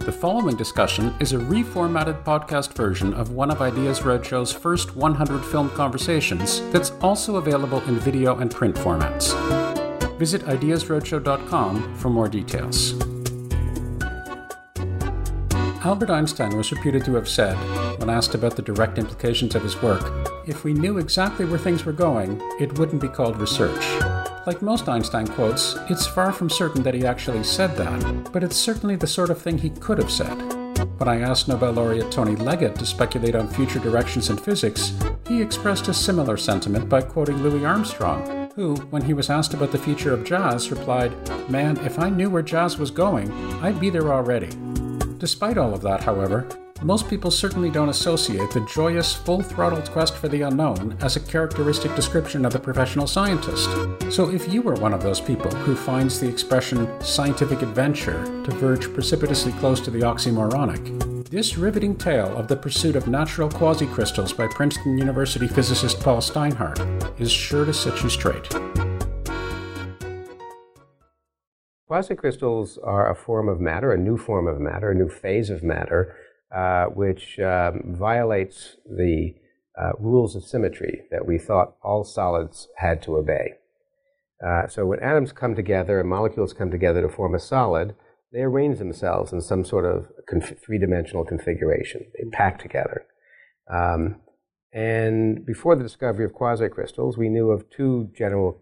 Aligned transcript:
The 0.00 0.12
following 0.12 0.56
discussion 0.56 1.14
is 1.20 1.34
a 1.34 1.36
reformatted 1.36 2.24
podcast 2.24 2.72
version 2.72 3.12
of 3.12 3.32
one 3.32 3.50
of 3.50 3.60
Ideas 3.60 4.00
Roadshow's 4.00 4.50
first 4.50 4.96
100 4.96 5.44
film 5.44 5.68
conversations 5.70 6.62
that's 6.70 6.92
also 7.02 7.36
available 7.36 7.82
in 7.82 7.96
video 7.98 8.38
and 8.38 8.50
print 8.50 8.76
formats. 8.76 9.36
Visit 10.18 10.40
ideasroadshow.com 10.46 11.96
for 11.96 12.08
more 12.08 12.30
details. 12.30 12.94
Albert 15.84 16.08
Einstein 16.08 16.56
was 16.56 16.72
reputed 16.72 17.04
to 17.04 17.14
have 17.16 17.28
said, 17.28 17.56
when 17.98 18.08
asked 18.08 18.34
about 18.34 18.56
the 18.56 18.62
direct 18.62 18.96
implications 18.96 19.54
of 19.54 19.62
his 19.62 19.80
work, 19.82 20.10
if 20.48 20.64
we 20.64 20.72
knew 20.72 20.96
exactly 20.96 21.44
where 21.44 21.58
things 21.58 21.84
were 21.84 21.92
going, 21.92 22.40
it 22.58 22.78
wouldn't 22.78 23.02
be 23.02 23.08
called 23.08 23.36
research. 23.38 23.84
Like 24.46 24.62
most 24.62 24.88
Einstein 24.88 25.26
quotes, 25.26 25.76
it's 25.90 26.06
far 26.06 26.32
from 26.32 26.48
certain 26.48 26.82
that 26.82 26.94
he 26.94 27.06
actually 27.06 27.44
said 27.44 27.76
that, 27.76 28.32
but 28.32 28.42
it's 28.42 28.56
certainly 28.56 28.96
the 28.96 29.06
sort 29.06 29.28
of 29.28 29.40
thing 29.40 29.58
he 29.58 29.68
could 29.68 29.98
have 29.98 30.10
said. 30.10 30.34
When 30.98 31.08
I 31.08 31.20
asked 31.20 31.46
Nobel 31.46 31.72
laureate 31.72 32.10
Tony 32.10 32.36
Leggett 32.36 32.74
to 32.76 32.86
speculate 32.86 33.34
on 33.34 33.48
future 33.48 33.78
directions 33.78 34.30
in 34.30 34.38
physics, 34.38 34.94
he 35.28 35.42
expressed 35.42 35.88
a 35.88 35.94
similar 35.94 36.38
sentiment 36.38 36.88
by 36.88 37.02
quoting 37.02 37.42
Louis 37.42 37.66
Armstrong, 37.66 38.50
who, 38.56 38.76
when 38.90 39.02
he 39.02 39.12
was 39.12 39.28
asked 39.28 39.52
about 39.52 39.72
the 39.72 39.78
future 39.78 40.14
of 40.14 40.24
jazz, 40.24 40.70
replied, 40.70 41.12
Man, 41.50 41.76
if 41.78 41.98
I 41.98 42.08
knew 42.08 42.30
where 42.30 42.42
jazz 42.42 42.78
was 42.78 42.90
going, 42.90 43.30
I'd 43.62 43.78
be 43.78 43.90
there 43.90 44.12
already. 44.12 44.48
Despite 45.18 45.58
all 45.58 45.74
of 45.74 45.82
that, 45.82 46.02
however, 46.02 46.48
most 46.82 47.08
people 47.08 47.30
certainly 47.30 47.70
don't 47.70 47.90
associate 47.90 48.50
the 48.50 48.60
joyous, 48.62 49.14
full 49.14 49.42
throttled 49.42 49.90
quest 49.90 50.16
for 50.16 50.28
the 50.28 50.42
unknown 50.42 50.96
as 51.00 51.16
a 51.16 51.20
characteristic 51.20 51.94
description 51.94 52.46
of 52.46 52.54
a 52.54 52.58
professional 52.58 53.06
scientist. 53.06 53.68
So, 54.10 54.30
if 54.30 54.50
you 54.52 54.62
were 54.62 54.74
one 54.74 54.94
of 54.94 55.02
those 55.02 55.20
people 55.20 55.50
who 55.50 55.76
finds 55.76 56.18
the 56.18 56.28
expression 56.28 56.88
scientific 57.02 57.60
adventure 57.60 58.24
to 58.44 58.50
verge 58.52 58.92
precipitously 58.94 59.52
close 59.52 59.80
to 59.80 59.90
the 59.90 60.00
oxymoronic, 60.00 61.28
this 61.28 61.58
riveting 61.58 61.96
tale 61.96 62.34
of 62.36 62.48
the 62.48 62.56
pursuit 62.56 62.96
of 62.96 63.06
natural 63.06 63.48
quasicrystals 63.48 64.36
by 64.36 64.46
Princeton 64.46 64.96
University 64.96 65.46
physicist 65.46 66.00
Paul 66.00 66.18
Steinhardt 66.18 67.20
is 67.20 67.30
sure 67.30 67.64
to 67.64 67.74
set 67.74 68.02
you 68.02 68.08
straight. 68.08 68.48
Quasicrystals 71.90 72.78
are 72.84 73.10
a 73.10 73.16
form 73.16 73.48
of 73.48 73.60
matter, 73.60 73.92
a 73.92 73.98
new 73.98 74.16
form 74.16 74.46
of 74.46 74.60
matter, 74.60 74.92
a 74.92 74.94
new 74.94 75.08
phase 75.08 75.50
of 75.50 75.62
matter, 75.62 76.16
uh, 76.54 76.86
which 76.86 77.38
um, 77.38 77.82
violates 77.86 78.76
the 78.84 79.34
uh, 79.80 79.92
rules 79.98 80.34
of 80.34 80.44
symmetry 80.44 81.02
that 81.10 81.26
we 81.26 81.38
thought 81.38 81.76
all 81.82 82.04
solids 82.04 82.68
had 82.76 83.02
to 83.02 83.16
obey. 83.16 83.54
Uh, 84.44 84.66
so 84.66 84.86
when 84.86 85.00
atoms 85.00 85.32
come 85.32 85.54
together 85.54 86.00
and 86.00 86.08
molecules 86.08 86.52
come 86.52 86.70
together 86.70 87.02
to 87.02 87.08
form 87.08 87.34
a 87.34 87.38
solid, 87.38 87.94
they 88.32 88.40
arrange 88.40 88.78
themselves 88.78 89.32
in 89.32 89.40
some 89.40 89.64
sort 89.64 89.84
of 89.84 90.08
conf- 90.28 90.58
three-dimensional 90.64 91.24
configuration. 91.24 92.06
They 92.14 92.28
pack 92.30 92.60
together. 92.60 93.04
Um, 93.72 94.16
and 94.72 95.44
before 95.44 95.76
the 95.76 95.82
discovery 95.82 96.24
of 96.24 96.32
quasicrystals, 96.32 97.18
we 97.18 97.28
knew 97.28 97.50
of 97.50 97.68
two 97.70 98.10
general 98.16 98.58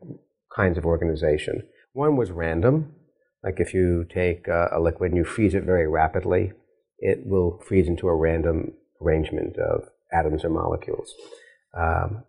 kinds 0.55 0.78
of 0.78 0.86
organization. 0.86 1.62
One 1.92 2.16
was 2.16 2.31
random, 2.31 2.94
like 3.44 3.61
if 3.61 3.75
you 3.75 4.04
take 4.09 4.48
a, 4.48 4.71
a 4.72 4.81
liquid 4.81 5.12
and 5.12 5.19
you 5.19 5.25
freeze 5.25 5.54
it 5.54 5.65
very 5.65 5.87
rapidly, 5.87 6.53
it 6.98 7.26
will 7.26 7.62
freeze 7.66 7.88
into 7.88 8.09
a 8.09 8.14
random 8.14 8.72
arrangement 9.00 9.56
of 9.59 9.88
atoms 10.12 10.44
or 10.44 10.50
molecules. 10.50 11.14
Um, 11.76 12.25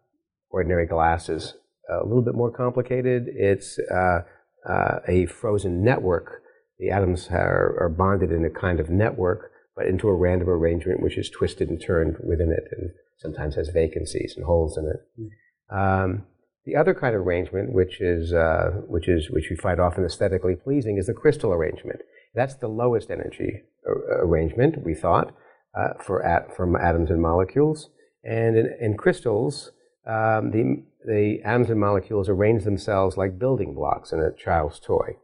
ordinary 0.50 0.86
glass 0.86 1.30
is 1.30 1.56
a 1.90 2.06
little 2.06 2.22
bit 2.22 2.36
more 2.36 2.52
complicated. 2.52 3.28
It's 3.28 3.80
uh, 3.92 4.22
uh, 4.68 5.00
a 5.08 5.26
frozen 5.26 5.84
network. 5.84 6.44
The 6.78 6.92
atoms 6.92 7.28
are, 7.32 7.76
are, 7.80 7.90
bonded 7.90 8.32
in 8.32 8.46
a 8.46 8.50
kind 8.50 8.80
of 8.80 8.90
network, 8.90 9.52
but 9.76 9.86
into 9.86 10.08
a 10.08 10.14
random 10.14 10.50
arrangement 10.50 11.02
which 11.02 11.18
is 11.18 11.30
twisted 11.30 11.70
and 11.70 11.82
turned 11.82 12.18
within 12.24 12.52
it 12.52 12.64
and 12.72 12.92
sometimes 13.18 13.56
has 13.56 13.70
vacancies 13.70 14.34
and 14.38 14.46
holes 14.46 14.78
in 14.78 14.86
it. 14.86 15.32
Mm. 15.72 16.04
Um, 16.04 16.24
the 16.66 16.76
other 16.76 16.94
kind 16.94 17.16
of 17.16 17.22
arrangement, 17.22 17.74
which 17.74 18.00
is, 18.00 18.34
uh, 18.34 18.82
which 18.88 19.08
is 19.08 19.30
which 19.30 19.50
we 19.50 19.56
find 19.56 19.80
often 19.80 20.06
aesthetically 20.06 20.56
pleasing, 20.56 20.98
is 20.98 21.08
the 21.08 21.14
crystal 21.14 21.52
arrangement. 21.52 22.02
That's 22.34 22.56
the 22.56 22.68
lowest 22.68 23.10
energy 23.10 23.64
arrangement 23.86 24.84
we 24.84 24.94
thought 24.94 25.34
uh, 25.78 25.94
for 26.02 26.24
at, 26.24 26.56
from 26.56 26.76
atoms 26.76 27.10
and 27.10 27.22
molecules. 27.22 27.90
And 28.24 28.58
in, 28.58 28.76
in 28.80 28.98
crystals, 28.98 29.72
um, 30.06 30.52
the 30.52 30.84
the 31.06 31.40
atoms 31.46 31.70
and 31.70 31.80
molecules 31.80 32.28
arrange 32.28 32.66
themselves 32.66 33.16
like 33.16 33.40
building 33.40 33.74
blocks 33.74 34.12
in 34.12 34.20
a 34.20 34.34
child's 34.34 34.80
toy. 34.80 35.16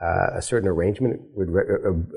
Uh, 0.00 0.36
a 0.36 0.42
certain 0.42 0.68
arrangement 0.68 1.20
would 1.34 1.50
re- 1.50 1.64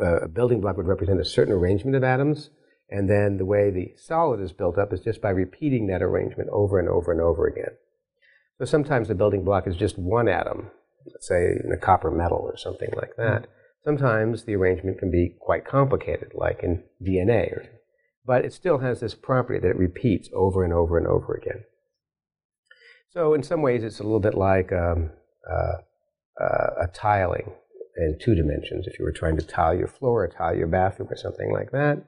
a, 0.02 0.26
a 0.26 0.28
building 0.28 0.60
block 0.60 0.76
would 0.76 0.88
represent 0.88 1.20
a 1.22 1.26
certain 1.26 1.54
arrangement 1.54 1.96
of 1.96 2.04
atoms, 2.04 2.50
and 2.90 3.10
then 3.10 3.38
the 3.38 3.46
way 3.46 3.70
the 3.70 3.94
solid 3.96 4.42
is 4.42 4.52
built 4.52 4.78
up 4.78 4.92
is 4.92 5.00
just 5.00 5.22
by 5.22 5.30
repeating 5.30 5.88
that 5.88 6.02
arrangement 6.02 6.50
over 6.52 6.78
and 6.78 6.90
over 6.90 7.12
and 7.12 7.22
over 7.22 7.48
again. 7.48 7.78
So 8.58 8.66
sometimes 8.66 9.08
the 9.08 9.16
building 9.16 9.46
block 9.46 9.66
is 9.68 9.76
just 9.76 9.98
one 9.98 10.28
atom, 10.28 10.72
let's 11.06 11.28
say 11.28 11.46
in 11.64 11.72
a 11.72 11.78
copper 11.78 12.12
metal 12.12 12.40
or 12.40 12.58
something 12.58 12.90
like 12.98 13.16
that. 13.18 13.48
Sometimes 13.86 14.44
the 14.44 14.56
arrangement 14.56 14.98
can 14.98 15.12
be 15.12 15.36
quite 15.40 15.64
complicated, 15.64 16.32
like 16.34 16.62
in 16.64 16.84
DNA, 17.04 17.52
or, 17.52 17.66
but 18.26 18.44
it 18.44 18.52
still 18.52 18.80
has 18.80 19.00
this 19.00 19.14
property 19.14 19.60
that 19.60 19.70
it 19.70 19.78
repeats 19.78 20.28
over 20.34 20.64
and 20.64 20.74
over 20.74 20.98
and 20.98 21.06
over 21.06 21.36
again. 21.36 21.64
So 23.12 23.36
in 23.36 23.44
some 23.44 23.62
ways, 23.62 23.84
it's 23.84 24.00
a 24.00 24.04
little 24.04 24.20
bit 24.20 24.34
like 24.34 24.74
um, 24.74 25.12
uh, 25.48 26.44
uh, 26.44 26.70
a 26.82 26.88
tiling 26.92 27.52
in 27.96 28.18
two 28.20 28.34
dimensions. 28.34 28.88
If 28.88 28.98
you 28.98 29.06
were 29.06 29.12
trying 29.12 29.38
to 29.38 29.46
tile 29.46 29.76
your 29.76 29.88
floor 29.88 30.24
or 30.24 30.28
tile 30.30 30.56
your 30.56 30.68
bathroom 30.68 31.10
or 31.12 31.16
something 31.16 31.54
like 31.54 31.70
that, 31.72 32.04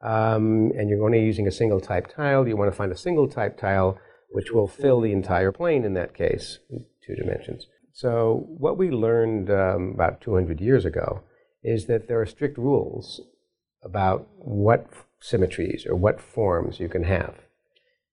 um, 0.00 0.70
and 0.78 0.88
you're 0.88 1.04
only 1.04 1.24
using 1.24 1.48
a 1.48 1.52
single 1.52 1.80
type 1.80 2.06
tile, 2.14 2.46
you 2.46 2.56
want 2.56 2.70
to 2.70 2.76
find 2.76 2.92
a 2.92 2.96
single 2.96 3.28
type 3.28 3.58
tile 3.58 3.98
which 4.30 4.52
will 4.52 4.68
fill 4.68 5.00
the 5.00 5.12
entire 5.12 5.50
plane 5.50 5.84
in 5.84 5.94
that 5.94 6.14
case, 6.14 6.60
in 6.70 6.84
two 7.04 7.16
dimensions. 7.16 7.66
So, 7.98 8.46
what 8.46 8.78
we 8.78 8.92
learned 8.92 9.50
um, 9.50 9.90
about 9.92 10.20
200 10.20 10.60
years 10.60 10.84
ago 10.84 11.24
is 11.64 11.86
that 11.86 12.06
there 12.06 12.20
are 12.20 12.26
strict 12.26 12.56
rules 12.56 13.20
about 13.82 14.28
what 14.36 14.86
symmetries 15.18 15.84
or 15.84 15.96
what 15.96 16.20
forms 16.20 16.78
you 16.78 16.88
can 16.88 17.02
have. 17.02 17.34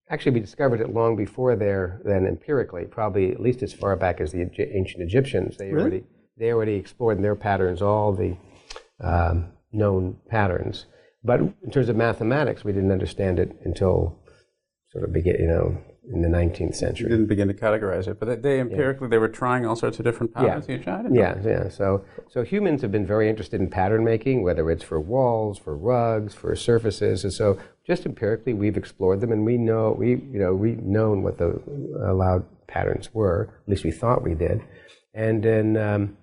Actually, 0.09 0.31
we 0.31 0.39
discovered 0.39 0.81
it 0.81 0.91
long 0.91 1.15
before 1.15 1.55
there 1.55 2.01
than 2.03 2.25
empirically, 2.25 2.85
probably 2.85 3.31
at 3.31 3.39
least 3.39 3.61
as 3.61 3.73
far 3.73 3.95
back 3.95 4.19
as 4.19 4.31
the 4.31 4.41
ancient 4.41 5.03
Egyptians. 5.03 5.57
They, 5.57 5.69
really? 5.69 5.81
already, 5.81 6.03
they 6.35 6.51
already 6.51 6.73
explored 6.77 7.17
in 7.17 7.21
their 7.21 7.35
patterns 7.35 7.83
all 7.83 8.11
the 8.11 8.35
um, 9.01 9.49
known 9.71 10.17
patterns. 10.29 10.87
But 11.23 11.41
in 11.41 11.69
terms 11.71 11.89
of 11.89 11.95
mathematics, 11.95 12.63
we 12.63 12.71
didn't 12.71 12.91
understand 12.91 13.37
it 13.37 13.55
until 13.63 14.17
sort 14.89 15.03
of 15.03 15.13
begin, 15.13 15.35
you 15.39 15.47
know, 15.47 15.77
in 16.13 16.21
the 16.21 16.27
19th 16.27 16.75
century. 16.75 17.05
You 17.05 17.09
didn't 17.09 17.27
begin 17.27 17.47
to 17.47 17.53
categorize 17.53 18.07
it, 18.07 18.19
but 18.19 18.43
they 18.43 18.59
empirically 18.59 19.05
yeah. 19.05 19.11
they 19.11 19.17
were 19.17 19.27
trying 19.27 19.65
all 19.65 19.75
sorts 19.75 19.97
of 19.99 20.05
different 20.05 20.33
patterns. 20.33 20.65
Yeah, 20.67 21.35
yeah, 21.43 21.63
yeah. 21.63 21.69
So, 21.69 22.05
so 22.29 22.43
humans 22.43 22.81
have 22.81 22.91
been 22.91 23.05
very 23.05 23.29
interested 23.29 23.59
in 23.59 23.69
pattern 23.69 24.03
making, 24.03 24.43
whether 24.43 24.69
it's 24.69 24.83
for 24.83 24.99
walls, 24.99 25.57
for 25.57 25.75
rugs, 25.75 26.33
for 26.33 26.55
surfaces, 26.55 27.23
and 27.23 27.33
so 27.33 27.57
just 27.85 28.05
empirically 28.05 28.53
we've 28.53 28.77
explored 28.77 29.21
them, 29.21 29.31
and 29.31 29.45
we 29.45 29.57
know 29.57 29.95
we 29.97 30.09
you 30.09 30.39
know 30.39 30.53
we 30.53 30.71
known 30.73 31.23
what 31.23 31.37
the 31.37 31.61
allowed 32.07 32.45
patterns 32.67 33.13
were. 33.13 33.49
At 33.63 33.69
least 33.69 33.83
we 33.83 33.91
thought 33.91 34.23
we 34.23 34.33
did, 34.33 34.61
and 35.13 35.43
then. 35.43 35.77
Um, 35.77 36.17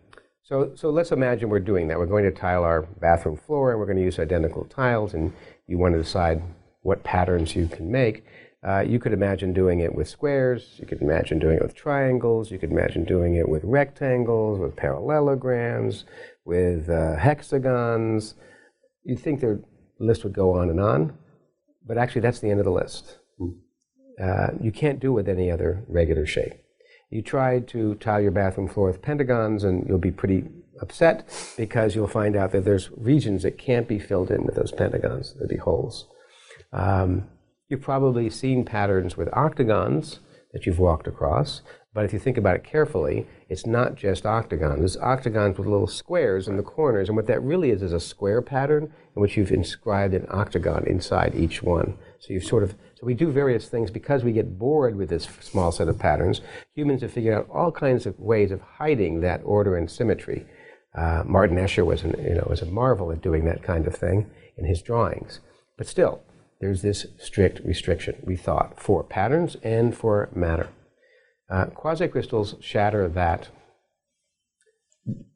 so, 0.45 0.73
so 0.75 0.91
let's 0.91 1.13
imagine 1.13 1.49
we're 1.49 1.61
doing 1.61 1.89
that. 1.89 1.99
We're 1.99 2.05
going 2.05 2.25
to 2.25 2.31
tile 2.31 2.65
our 2.65 2.83
bathroom 2.83 3.37
floor, 3.37 3.71
and 3.71 3.79
we're 3.79 3.87
going 3.87 3.97
to 3.97 4.03
use 4.03 4.19
identical 4.19 4.65
tiles, 4.65 5.15
and 5.15 5.33
you 5.67 5.79
want 5.79 5.95
to 5.95 6.03
decide 6.03 6.43
what 6.83 7.03
patterns 7.05 7.57
you 7.57 7.69
can 7.69 7.91
make. 7.91 8.25
Uh, 8.67 8.81
you 8.81 9.01
could 9.01 9.13
imagine 9.13 9.53
doing 9.53 9.81
it 9.81 9.93
with 9.93 10.09
squares, 10.09 10.77
you 10.79 10.87
could 10.87 11.03
imagine 11.03 11.39
doing 11.41 11.57
it 11.57 11.63
with 11.63 11.75
triangles, 11.75 12.51
you 12.51 12.59
could 12.59 12.71
imagine 12.71 13.05
doing 13.05 13.35
it 13.35 13.49
with 13.49 13.65
rectangles, 13.65 14.61
with 14.61 14.77
parallelograms, 14.77 16.05
with 16.45 16.89
uh, 16.89 17.17
hexagons. 17.17 18.35
You'd 19.05 19.19
think 19.19 19.41
the 19.41 19.63
list 19.99 20.23
would 20.23 20.33
go 20.33 20.53
on 20.53 20.71
and 20.71 20.79
on, 20.79 21.13
but 21.85 21.99
actually 21.99 22.21
that's 22.21 22.39
the 22.39 22.51
end 22.51 22.61
of 22.61 22.65
the 22.65 22.73
list. 22.73 23.19
Uh, 24.23 24.49
you 24.61 24.71
can't 24.71 25.01
do 25.01 25.09
it 25.09 25.15
with 25.15 25.29
any 25.29 25.51
other 25.51 25.85
regular 25.89 26.25
shape. 26.25 26.53
You 27.11 27.23
try 27.23 27.61
to 27.61 27.97
tile 27.97 28.21
your 28.21 28.31
bathroom 28.31 28.69
floor 28.69 28.87
with 28.87 29.03
pentagons, 29.03 29.65
and 29.65 29.87
you'll 29.89 29.99
be 29.99 30.13
pretty 30.13 30.45
upset 30.81 31.29
because 31.57 31.95
you'll 31.95 32.07
find 32.07 32.37
out 32.37 32.53
that 32.53 32.65
there's 32.65 32.91
regions 32.97 33.43
that 33.43 33.59
can't 33.59 33.89
be 33.89 33.99
filled 33.99 34.31
in 34.31 34.45
with 34.45 34.55
those 34.55 34.73
pentagons. 34.73 35.35
There'll 35.35 35.49
be 35.49 35.57
holes. 35.57 36.07
Um, 36.73 37.29
You've 37.73 37.81
probably 37.81 38.29
seen 38.29 38.67
patterns 38.67 39.17
with 39.17 39.33
octagons 39.33 40.21
that 40.53 40.67
you've 40.67 40.79
walked 40.79 41.07
across, 41.07 41.63
but 41.95 42.05
if 42.05 42.13
you 42.13 42.19
think 42.19 42.37
about 42.37 42.57
it 42.57 42.65
carefully, 42.65 43.27
it's 43.49 43.65
not 43.65 43.95
just 43.95 44.27
octagons. 44.27 44.85
It's 44.85 45.03
octagons 45.03 45.57
with 45.57 45.67
little 45.67 45.87
squares 45.87 46.49
in 46.49 46.59
the 46.59 46.63
corners, 46.63 47.09
and 47.09 47.17
what 47.17 47.27
that 47.29 47.43
really 47.43 47.71
is 47.71 47.81
is 47.81 47.95
a 47.95 47.99
square 47.99 48.43
pattern 48.43 48.93
in 49.17 49.23
which 49.23 49.39
you've 49.39 49.51
inscribed 49.51 50.13
an 50.13 50.27
octagon 50.29 50.87
inside 50.87 51.35
each 51.35 51.63
one. 51.63 51.97
So 52.19 52.35
you've 52.35 52.45
sort 52.45 52.63
of 52.63 52.75
so 53.01 53.07
we 53.07 53.15
do 53.15 53.33
various 53.33 53.71
things 53.71 53.91
because 53.91 54.23
we 54.23 54.33
get 54.33 54.59
bored 54.59 54.95
with 54.95 55.09
this 55.09 55.27
small 55.41 55.73
set 55.73 55.89
of 55.89 55.99
patterns. 55.99 56.43
Humans 56.75 57.01
have 57.01 57.13
figured 57.13 57.33
out 57.33 57.49
all 57.51 57.73
kinds 57.73 58.05
of 58.05 58.21
ways 58.21 58.51
of 58.51 58.61
hiding 58.61 59.23
that 59.23 59.41
order 59.47 59.79
and 59.79 59.91
symmetry. 59.91 60.45
Uh, 60.95 61.23
Martin 61.25 61.57
Escher 61.57 61.87
was, 61.87 62.03
an, 62.03 62.15
you 62.23 62.35
know, 62.35 62.47
was 62.51 62.61
a 62.61 62.67
marvel 62.67 63.11
at 63.11 63.23
doing 63.23 63.47
that 63.47 63.63
kind 63.63 63.87
of 63.87 63.95
thing 63.95 64.31
in 64.59 64.67
his 64.67 64.83
drawings. 64.83 65.41
But 65.79 65.87
still, 65.87 66.23
there's 66.63 66.83
this 66.83 67.07
strict 67.19 67.61
restriction, 67.65 68.23
we 68.25 68.37
thought, 68.37 68.81
for 68.81 69.03
patterns 69.03 69.57
and 69.65 69.97
for 69.97 70.31
matter. 70.33 70.69
Uh, 71.51 71.67
quasicrystals 71.67 72.63
shatter 72.63 73.09
that 73.09 73.49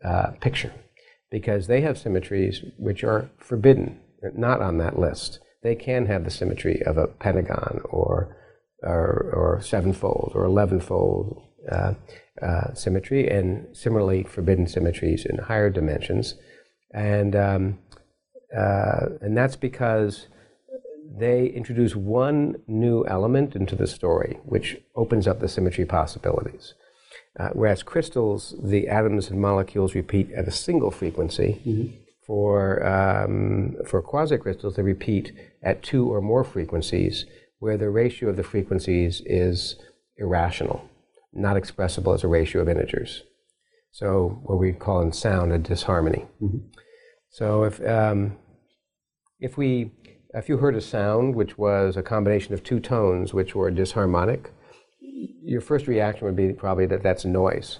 uh, 0.04 0.30
picture 0.40 0.72
because 1.28 1.66
they 1.66 1.80
have 1.80 1.98
symmetries 1.98 2.62
which 2.78 3.02
are 3.02 3.28
forbidden, 3.38 3.98
not 4.36 4.62
on 4.62 4.78
that 4.78 5.00
list. 5.00 5.40
They 5.64 5.74
can 5.74 6.06
have 6.06 6.22
the 6.22 6.30
symmetry 6.30 6.80
of 6.86 6.96
a 6.96 7.08
pentagon 7.08 7.80
or, 7.90 8.36
or, 8.84 9.32
or 9.34 9.60
sevenfold 9.60 10.30
or 10.32 10.44
elevenfold 10.44 11.42
uh, 11.72 11.94
uh, 12.40 12.72
symmetry, 12.72 13.28
and 13.28 13.76
similarly 13.76 14.22
forbidden 14.22 14.68
symmetries 14.68 15.26
in 15.26 15.38
higher 15.38 15.70
dimensions. 15.70 16.36
And, 16.94 17.34
um, 17.34 17.78
uh, 18.56 19.06
and 19.20 19.36
that's 19.36 19.56
because 19.56 20.28
they 21.18 21.46
introduce 21.46 21.96
one 21.96 22.56
new 22.66 23.04
element 23.06 23.56
into 23.56 23.74
the 23.74 23.86
story, 23.86 24.38
which 24.44 24.78
opens 24.94 25.26
up 25.26 25.40
the 25.40 25.48
symmetry 25.48 25.84
possibilities. 25.84 26.74
Uh, 27.38 27.50
whereas 27.52 27.82
crystals, 27.82 28.54
the 28.62 28.88
atoms 28.88 29.30
and 29.30 29.40
molecules 29.40 29.94
repeat 29.94 30.30
at 30.32 30.48
a 30.48 30.50
single 30.50 30.90
frequency. 30.90 31.60
Mm-hmm. 31.66 31.96
For, 32.26 32.84
um, 32.84 33.76
for 33.86 34.02
quasicrystals, 34.02 34.74
they 34.74 34.82
repeat 34.82 35.32
at 35.62 35.82
two 35.82 36.12
or 36.12 36.20
more 36.20 36.42
frequencies, 36.42 37.24
where 37.60 37.76
the 37.76 37.88
ratio 37.88 38.30
of 38.30 38.36
the 38.36 38.42
frequencies 38.42 39.22
is 39.24 39.76
irrational 40.18 40.88
not 41.36 41.56
expressible 41.56 42.14
as 42.14 42.24
a 42.24 42.28
ratio 42.28 42.62
of 42.62 42.68
integers. 42.68 43.22
So 43.92 44.40
what 44.44 44.58
we 44.58 44.72
call 44.72 45.02
in 45.02 45.12
sound 45.12 45.52
a 45.52 45.58
disharmony. 45.58 46.26
Mm-hmm. 46.42 46.58
So 47.30 47.64
if 47.64 47.86
um, 47.86 48.36
if 49.38 49.56
we 49.56 49.92
if 50.36 50.48
you 50.48 50.58
heard 50.58 50.76
a 50.76 50.80
sound 50.80 51.34
which 51.34 51.56
was 51.56 51.96
a 51.96 52.02
combination 52.02 52.52
of 52.52 52.62
two 52.62 52.78
tones 52.78 53.32
which 53.32 53.54
were 53.54 53.70
disharmonic, 53.70 54.50
your 55.00 55.60
first 55.60 55.86
reaction 55.86 56.26
would 56.26 56.36
be 56.36 56.52
probably 56.52 56.86
that 56.86 57.02
that's 57.02 57.24
noise. 57.24 57.78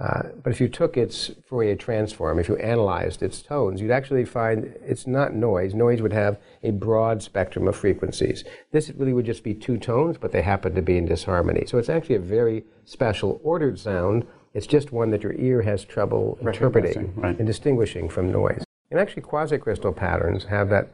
Uh, 0.00 0.22
but 0.42 0.52
if 0.52 0.60
you 0.60 0.68
took 0.68 0.96
its 0.96 1.30
Fourier 1.48 1.76
transform, 1.76 2.40
if 2.40 2.48
you 2.48 2.56
analyzed 2.56 3.22
its 3.22 3.42
tones, 3.42 3.80
you'd 3.80 3.92
actually 3.92 4.24
find 4.24 4.74
it's 4.84 5.06
not 5.06 5.34
noise. 5.34 5.72
Noise 5.72 6.02
would 6.02 6.12
have 6.12 6.36
a 6.64 6.72
broad 6.72 7.22
spectrum 7.22 7.68
of 7.68 7.76
frequencies. 7.76 8.42
This 8.72 8.90
really 8.90 9.12
would 9.12 9.26
just 9.26 9.44
be 9.44 9.54
two 9.54 9.78
tones, 9.78 10.16
but 10.18 10.32
they 10.32 10.42
happen 10.42 10.74
to 10.74 10.82
be 10.82 10.96
in 10.96 11.06
disharmony. 11.06 11.66
So 11.66 11.78
it's 11.78 11.88
actually 11.88 12.16
a 12.16 12.20
very 12.20 12.64
special 12.84 13.40
ordered 13.44 13.78
sound. 13.78 14.26
It's 14.52 14.66
just 14.66 14.90
one 14.90 15.10
that 15.10 15.22
your 15.22 15.34
ear 15.34 15.62
has 15.62 15.84
trouble 15.84 16.38
interpreting 16.40 17.14
right. 17.14 17.38
and 17.38 17.46
distinguishing 17.46 18.08
from 18.08 18.32
noise. 18.32 18.64
And 18.90 18.98
actually, 18.98 19.22
quasicrystal 19.22 19.94
patterns 19.94 20.44
have 20.44 20.70
that 20.70 20.88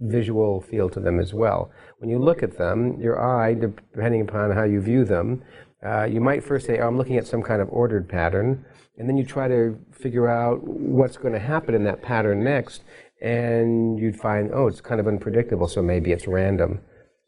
visual 0.00 0.60
feel 0.60 0.88
to 0.90 1.00
them 1.00 1.20
as 1.20 1.34
well. 1.34 1.70
When 1.98 2.10
you 2.10 2.18
look 2.18 2.42
at 2.42 2.56
them, 2.56 3.00
your 3.00 3.20
eye, 3.20 3.54
depending 3.54 4.22
upon 4.22 4.52
how 4.52 4.64
you 4.64 4.80
view 4.80 5.04
them, 5.04 5.42
uh, 5.84 6.04
you 6.04 6.20
might 6.20 6.44
first 6.44 6.66
say, 6.66 6.78
oh, 6.78 6.88
I'm 6.88 6.98
looking 6.98 7.16
at 7.16 7.26
some 7.26 7.42
kind 7.42 7.62
of 7.62 7.68
ordered 7.70 8.08
pattern, 8.08 8.64
and 8.98 9.08
then 9.08 9.16
you 9.16 9.24
try 9.24 9.48
to 9.48 9.78
figure 9.92 10.28
out 10.28 10.62
what's 10.62 11.16
going 11.16 11.32
to 11.32 11.40
happen 11.40 11.74
in 11.74 11.84
that 11.84 12.02
pattern 12.02 12.44
next, 12.44 12.82
and 13.22 13.98
you'd 13.98 14.18
find, 14.18 14.50
oh, 14.52 14.66
it's 14.66 14.80
kind 14.80 15.00
of 15.00 15.06
unpredictable, 15.06 15.68
so 15.68 15.82
maybe 15.82 16.12
it's 16.12 16.26
random. 16.26 16.80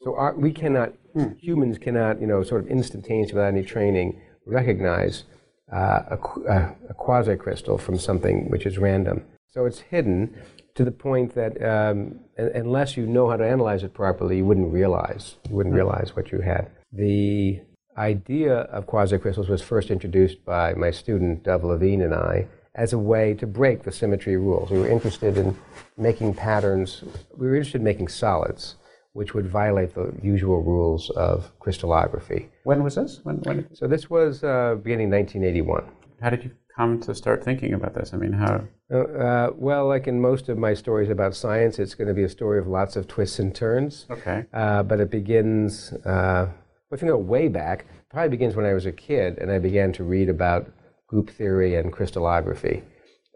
So 0.03 0.15
our, 0.17 0.35
we 0.35 0.53
cannot, 0.53 0.93
hmm. 1.15 1.33
humans 1.39 1.79
cannot, 1.79 2.21
you 2.21 2.27
know, 2.27 2.43
sort 2.43 2.63
of 2.63 2.69
instantaneously 2.69 3.35
without 3.35 3.49
any 3.49 3.63
training, 3.63 4.21
recognize 4.47 5.25
uh, 5.73 6.01
a, 6.11 6.19
a, 6.49 6.77
a 6.91 6.95
quasi 6.95 7.37
crystal 7.37 7.79
from 7.79 7.99
something 7.99 8.51
which 8.51 8.67
is 8.67 8.79
random. 8.79 9.25
So 9.51 9.65
it's 9.67 9.81
hidden 9.81 10.35
to 10.75 10.85
the 10.85 10.91
point 10.91 11.35
that 11.35 11.63
um, 11.63 12.21
unless 12.37 12.97
you 12.97 13.07
know 13.07 13.29
how 13.29 13.37
to 13.37 13.47
analyze 13.47 13.83
it 13.83 13.93
properly, 13.93 14.39
you 14.39 14.45
wouldn't 14.45 14.73
realize 14.73 15.37
you 15.49 15.57
wouldn't 15.57 15.75
hmm. 15.75 15.77
realize 15.77 16.17
what 16.17 16.33
you 16.33 16.41
had. 16.41 16.71
The 16.93 17.61
idea 17.97 18.55
of 18.55 18.87
quasicrystals 18.87 19.49
was 19.49 19.63
first 19.63 19.91
introduced 19.91 20.45
by 20.45 20.75
my 20.75 20.91
student 20.91 21.45
Dov 21.45 21.65
Levine 21.65 22.03
and 22.03 22.15
I 22.15 22.49
as 22.75 22.95
a 22.95 22.99
way 22.99 23.35
to 23.35 23.47
break 23.47 23.83
the 23.83 23.93
symmetry 23.93 24.37
rules. 24.37 24.71
We 24.71 24.79
were 24.79 24.89
interested 24.89 25.37
in 25.37 25.57
making 25.99 26.35
patterns, 26.35 27.05
we 27.37 27.47
were 27.47 27.57
interested 27.57 27.79
in 27.79 27.85
making 27.85 28.09
solids, 28.09 28.77
which 29.13 29.35
would 29.35 29.47
violate 29.47 29.95
the 29.95 30.15
usual 30.23 30.63
rules 30.63 31.11
of 31.11 31.53
crystallography. 31.59 32.49
When 32.65 32.83
was 32.83 32.95
this? 32.95 33.21
When, 33.25 33.37
when? 33.41 33.69
So 33.75 33.87
this 33.87 34.09
was 34.09 34.43
uh, 34.43 34.77
beginning 34.83 35.11
1981. 35.11 35.85
How 36.23 36.31
did 36.31 36.45
you 36.45 36.51
come 36.75 36.99
to 37.01 37.15
start 37.15 37.45
thinking 37.45 37.75
about 37.75 37.93
this? 37.93 38.15
I 38.15 38.17
mean, 38.17 38.33
how? 38.33 38.63
Uh, 38.93 38.99
uh, 38.99 39.51
well, 39.57 39.89
like 39.89 40.07
in 40.07 40.21
most 40.21 40.49
of 40.49 40.59
my 40.59 40.75
stories 40.75 41.09
about 41.09 41.35
science, 41.35 41.79
it's 41.79 41.95
going 41.95 42.09
to 42.09 42.15
be 42.15 42.25
a 42.25 42.29
story 42.29 42.59
of 42.59 42.67
lots 42.67 42.95
of 42.97 43.09
twists 43.09 43.39
and 43.39 43.55
turns. 43.55 44.07
Okay. 44.11 44.45
Uh, 44.53 44.83
but 44.83 45.01
it 45.01 45.11
begins 45.11 45.93
uh, 46.05 46.49
if 46.93 47.03
you 47.03 47.09
go 47.09 47.17
way 47.17 47.49
back, 47.49 47.87
probably 48.11 48.29
begins 48.29 48.55
when 48.55 48.67
I 48.67 48.75
was 48.75 48.87
a 48.87 48.93
kid 48.93 49.39
and 49.39 49.51
I 49.51 49.59
began 49.59 49.93
to 49.95 50.05
read 50.05 50.29
about 50.29 50.71
group 51.07 51.31
theory 51.31 51.77
and 51.77 51.93
crystallography. 51.93 52.83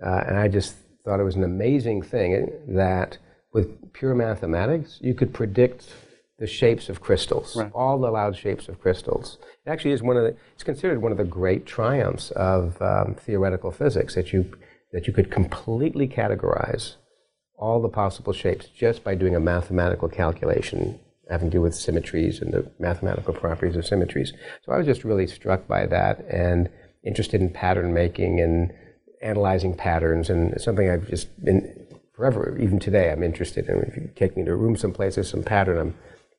Uh, 0.04 0.24
and 0.26 0.36
I 0.36 0.48
just 0.48 0.76
thought 1.04 1.20
it 1.20 1.24
was 1.24 1.36
an 1.36 1.44
amazing 1.44 2.02
thing 2.02 2.50
that 2.68 3.18
with 3.52 3.92
pure 3.92 4.14
mathematics, 4.14 4.98
you 5.00 5.14
could 5.14 5.32
predict 5.32 5.86
the 6.38 6.46
shapes 6.46 6.90
of 6.90 7.00
crystals, 7.00 7.56
right. 7.56 7.72
all 7.74 7.98
the 7.98 8.08
allowed 8.08 8.36
shapes 8.36 8.68
of 8.68 8.78
crystals. 8.78 9.38
It 9.64 9.70
actually 9.70 9.92
is 9.92 10.02
one 10.02 10.18
of 10.18 10.24
the, 10.24 10.36
it's 10.52 10.62
considered 10.62 11.00
one 11.00 11.12
of 11.12 11.16
the 11.16 11.24
great 11.24 11.64
triumphs 11.64 12.30
of 12.32 12.80
um, 12.82 13.14
theoretical 13.14 13.70
physics 13.70 14.14
that 14.16 14.34
you, 14.34 14.50
that 14.92 15.06
you 15.06 15.12
could 15.12 15.30
completely 15.30 16.08
categorize 16.08 16.96
all 17.58 17.80
the 17.80 17.88
possible 17.88 18.32
shapes 18.32 18.66
just 18.66 19.02
by 19.02 19.14
doing 19.14 19.34
a 19.34 19.40
mathematical 19.40 20.08
calculation 20.08 20.98
having 21.30 21.50
to 21.50 21.56
do 21.56 21.60
with 21.60 21.74
symmetries 21.74 22.40
and 22.40 22.52
the 22.52 22.70
mathematical 22.78 23.34
properties 23.34 23.76
of 23.76 23.86
symmetries. 23.86 24.32
So 24.64 24.72
I 24.72 24.78
was 24.78 24.86
just 24.86 25.04
really 25.04 25.26
struck 25.26 25.66
by 25.66 25.86
that 25.86 26.24
and 26.30 26.68
interested 27.04 27.40
in 27.40 27.50
pattern 27.50 27.92
making 27.92 28.40
and 28.40 28.72
analyzing 29.22 29.74
patterns 29.74 30.30
and 30.30 30.60
something 30.60 30.88
I've 30.88 31.08
just 31.08 31.44
been 31.44 31.86
forever, 32.14 32.56
even 32.58 32.78
today, 32.78 33.10
I'm 33.10 33.22
interested 33.22 33.68
in. 33.68 33.78
If 33.82 33.96
you 33.96 34.10
take 34.16 34.36
me 34.36 34.44
to 34.44 34.52
a 34.52 34.56
room 34.56 34.76
someplace, 34.76 35.16
there's 35.16 35.30
some 35.30 35.42
pattern, 35.42 35.78
I'm 35.78 35.94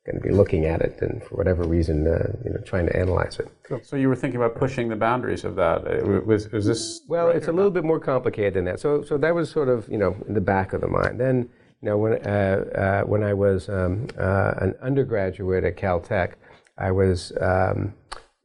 going 0.08 0.20
to 0.20 0.28
be 0.28 0.34
looking 0.34 0.66
at 0.66 0.82
it 0.82 1.00
and 1.02 1.22
for 1.24 1.36
whatever 1.36 1.64
reason, 1.64 2.08
uh, 2.08 2.34
you 2.44 2.52
know, 2.52 2.62
trying 2.66 2.88
to 2.88 2.96
analyze 2.96 3.40
it. 3.40 3.48
So 3.86 3.96
you 3.96 4.08
were 4.10 4.16
thinking 4.16 4.42
about 4.42 4.56
pushing 4.56 4.90
the 4.90 4.96
boundaries 4.96 5.44
of 5.44 5.56
that. 5.58 6.26
Was, 6.26 6.50
was 6.52 6.66
this 6.66 7.02
Well, 7.08 7.28
right 7.28 7.36
it's 7.36 7.48
a 7.48 7.52
little 7.52 7.72
not? 7.72 7.82
bit 7.82 7.84
more 7.84 8.00
complicated 8.00 8.56
than 8.56 8.66
that. 8.66 8.80
So, 8.80 9.04
so 9.04 9.18
that 9.20 9.36
was 9.36 9.52
sort 9.52 9.70
of, 9.70 9.88
you 9.88 9.98
know, 9.98 10.16
in 10.28 10.34
the 10.34 10.42
back 10.42 10.74
of 10.74 10.82
the 10.82 10.88
mind. 10.88 11.20
Then 11.20 11.50
you 11.82 11.90
know, 11.90 11.98
when, 11.98 12.14
uh, 12.26 12.66
uh, 12.76 13.02
when 13.04 13.24
I 13.24 13.34
was 13.34 13.70
um, 13.70 14.08
uh, 14.18 14.54
an 14.58 14.76
undergraduate 14.82 15.64
at 15.64 15.78
Caltech, 15.78 16.34
I 16.78 16.92
was 16.92 17.32
um, 17.40 17.94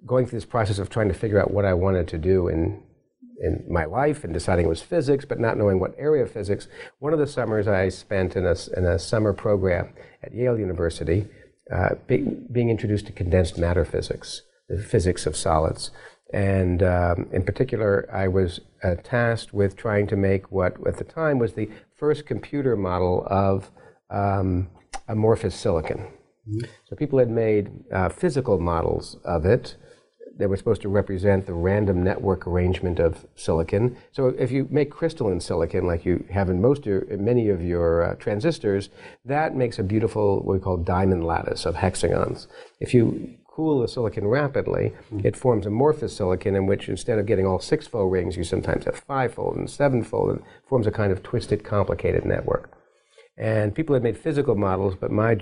going 0.05 0.27
through 0.27 0.39
this 0.39 0.45
process 0.45 0.79
of 0.79 0.91
trying 0.91 1.09
to 1.09 1.15
figure 1.15 1.41
out 1.41 1.51
what 1.51 1.65
I 1.65 1.75
wanted 1.75 2.09
to 2.09 2.19
do 2.19 2.49
in, 2.49 2.83
in 3.41 3.65
my 3.69 3.87
life 3.87 4.25
and 4.25 4.35
deciding 4.35 4.67
it 4.67 4.69
was 4.69 4.83
physics, 4.83 5.25
but 5.25 5.41
not 5.41 5.57
knowing 5.57 5.81
what 5.81 5.95
area 5.97 6.23
of 6.25 6.31
physics. 6.31 6.69
One 6.99 7.13
of 7.13 7.19
the 7.19 7.27
summers 7.27 7.67
I 7.69 7.89
spent 7.89 8.37
in 8.37 8.45
a, 8.45 8.55
in 8.77 8.85
a 8.85 8.99
summer 8.99 9.33
program 9.33 9.95
at 10.23 10.35
Yale 10.35 10.59
University, 10.59 11.27
uh, 11.73 11.95
be, 12.07 12.19
being 12.51 12.71
introduced 12.71 13.07
to 13.07 13.13
condensed 13.13 13.59
matter 13.59 13.85
physics, 13.85 14.43
the 14.69 14.79
physics 14.79 15.27
of 15.27 15.37
solids. 15.37 15.91
And 16.33 16.83
um, 16.83 17.29
in 17.33 17.45
particular, 17.45 18.09
I 18.13 18.29
was 18.29 18.61
uh, 18.83 18.97
tasked 19.03 19.53
with 19.53 19.77
trying 19.77 20.07
to 20.09 20.17
make 20.17 20.51
what 20.51 20.75
at 20.87 20.97
the 20.97 21.05
time 21.05 21.39
was 21.39 21.53
the 21.53 21.71
first 21.97 22.27
computer 22.27 22.77
model 22.77 23.27
of 23.29 23.71
um, 24.11 24.69
amorphous 25.09 25.55
silicon. 25.55 25.99
Mm-hmm. 26.49 26.71
So 26.85 26.97
people 26.97 27.19
had 27.19 27.31
made 27.31 27.71
uh, 27.93 28.09
physical 28.09 28.59
models 28.59 29.17
of 29.25 29.45
it 29.45 29.77
that 30.43 30.49
were 30.49 30.57
supposed 30.57 30.83
to 30.83 30.89
represent 30.89 31.47
the 31.47 31.55
random 31.55 32.03
network 32.03 32.49
arrangement 32.49 32.99
of 32.99 33.25
silicon. 33.37 33.97
So 34.11 34.27
if 34.27 34.51
you 34.51 34.67
make 34.71 34.91
crystalline 34.91 35.39
silicon, 35.39 35.87
like 35.87 36.05
you 36.05 36.25
have 36.33 36.51
in 36.51 36.61
most 36.61 36.85
your, 36.85 37.07
many 37.17 37.49
of 37.49 37.63
your 37.63 38.03
uh, 38.03 38.15
transistors, 38.17 38.89
that 39.25 39.55
makes 39.55 39.79
a 39.79 39.85
beautiful 39.85 40.43
what 40.43 40.55
we 40.55 40.59
call 40.59 40.79
diamond 40.79 41.25
lattice 41.25 41.65
of 41.65 41.77
hexagons. 41.77 42.49
If 42.81 42.93
you 42.93 43.37
cool 43.47 43.83
the 43.83 43.87
silicon 43.87 44.27
rapidly, 44.27 44.93
mm-hmm. 45.13 45.25
it 45.25 45.37
forms 45.37 45.65
amorphous 45.65 46.17
silicon 46.17 46.57
in 46.57 46.67
which 46.67 46.89
instead 46.89 47.21
of 47.21 47.27
getting 47.27 47.47
all 47.47 47.61
six-fold 47.61 48.11
rings, 48.11 48.37
you 48.37 48.43
sometimes 48.43 48.85
have 48.87 48.99
five-fold 48.99 49.55
and 49.55 49.71
seven-fold, 49.71 50.31
and 50.31 50.43
forms 50.69 50.89
a 50.89 50.91
kind 50.91 51.13
of 51.13 51.23
twisted, 51.23 51.63
complicated 51.63 52.25
network. 52.25 52.77
And 53.37 53.75
people 53.75 53.95
had 53.95 54.03
made 54.03 54.19
physical 54.19 54.57
models, 54.57 54.97
but 54.97 55.13
my, 55.13 55.39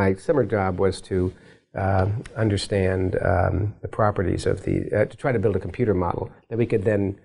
my 0.00 0.14
summer 0.14 0.44
job 0.44 0.80
was 0.80 1.00
to 1.02 1.32
uh, 1.76 2.08
understand 2.36 3.16
um, 3.22 3.74
the 3.82 3.88
properties 3.88 4.46
of 4.46 4.62
the, 4.62 4.90
uh, 4.92 5.04
to 5.06 5.16
try 5.16 5.32
to 5.32 5.38
build 5.38 5.56
a 5.56 5.60
computer 5.60 5.94
model 5.94 6.30
that 6.48 6.58
we 6.58 6.66
could 6.66 6.84
then 6.84 7.18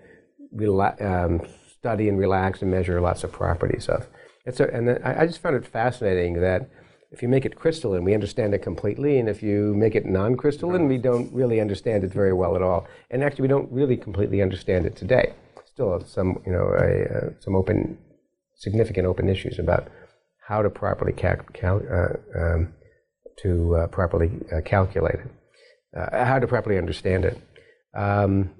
rela- 0.55 0.99
um, 1.01 1.41
study 1.79 2.09
and 2.09 2.17
relax 2.17 2.61
and 2.61 2.71
measure 2.71 2.99
lots 2.99 3.23
of 3.23 3.31
properties 3.31 3.87
of. 3.87 4.07
And, 4.45 4.55
so, 4.55 4.65
and 4.65 4.89
I, 5.03 5.21
I 5.21 5.25
just 5.27 5.41
found 5.41 5.55
it 5.55 5.65
fascinating 5.65 6.41
that 6.41 6.69
if 7.11 7.21
you 7.21 7.27
make 7.27 7.45
it 7.45 7.55
crystalline, 7.55 8.03
we 8.03 8.13
understand 8.13 8.53
it 8.53 8.59
completely, 8.59 9.17
and 9.17 9.27
if 9.27 9.41
you 9.41 9.73
make 9.75 9.95
it 9.95 10.05
non-crystalline, 10.05 10.87
we 10.87 10.97
don't 10.97 11.33
really 11.33 11.59
understand 11.59 12.03
it 12.03 12.13
very 12.13 12.33
well 12.33 12.55
at 12.55 12.61
all. 12.61 12.87
And 13.09 13.23
actually, 13.23 13.43
we 13.43 13.47
don't 13.47 13.71
really 13.71 13.97
completely 13.97 14.41
understand 14.41 14.85
it 14.85 14.95
today. 14.95 15.33
Still, 15.65 16.03
some 16.05 16.41
you 16.45 16.51
know 16.51 16.67
a, 16.77 17.17
uh, 17.17 17.29
some 17.39 17.55
open, 17.55 17.97
significant 18.55 19.07
open 19.07 19.27
issues 19.27 19.57
about 19.57 19.87
how 20.47 20.61
to 20.61 20.69
properly 20.69 21.13
cal- 21.13 21.45
cal- 21.53 21.81
uh, 21.91 22.39
um, 22.39 22.73
to 23.41 23.75
uh, 23.75 23.87
properly 23.87 24.31
uh, 24.51 24.61
calculate 24.61 25.15
it, 25.15 25.31
uh, 25.97 26.25
how 26.25 26.39
to 26.39 26.47
properly 26.47 26.77
understand 26.77 27.25
it. 27.25 27.37
Um, 27.93 28.51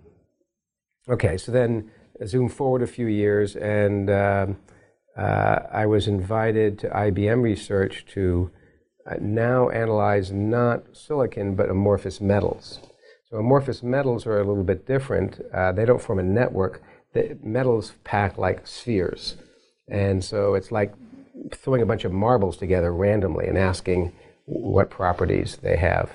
okay, 1.09 1.38
so 1.38 1.51
then 1.51 1.91
zoom 2.25 2.50
forward 2.50 2.81
a 2.81 2.88
few 2.88 3.07
years, 3.07 3.55
and 3.55 4.09
um, 4.09 4.57
uh, 5.17 5.59
I 5.71 5.86
was 5.86 6.07
invited 6.07 6.79
to 6.79 6.89
IBM 6.89 7.41
Research 7.41 8.05
to 8.13 8.51
uh, 9.09 9.15
now 9.19 9.69
analyze 9.69 10.31
not 10.31 10.83
silicon 10.93 11.55
but 11.55 11.69
amorphous 11.69 12.21
metals. 12.21 12.79
So 13.29 13.38
amorphous 13.38 13.83
metals 13.83 14.25
are 14.25 14.39
a 14.39 14.43
little 14.43 14.63
bit 14.63 14.88
different. 14.88 15.39
They 15.75 15.86
don't 15.86 16.01
form 16.01 16.19
a 16.19 16.24
network. 16.24 16.81
The 17.13 17.38
metals 17.43 17.93
pack 18.03 18.38
like 18.38 18.65
spheres, 18.65 19.36
and 19.88 20.24
so 20.24 20.55
it's 20.55 20.71
like 20.71 20.93
throwing 21.53 21.81
a 21.81 21.86
bunch 21.86 22.05
of 22.05 22.12
marbles 22.12 22.57
together 22.57 22.93
randomly 22.93 23.48
and 23.48 23.57
asking 23.57 24.13
what 24.50 24.89
properties 24.89 25.58
they 25.58 25.77
have. 25.77 26.12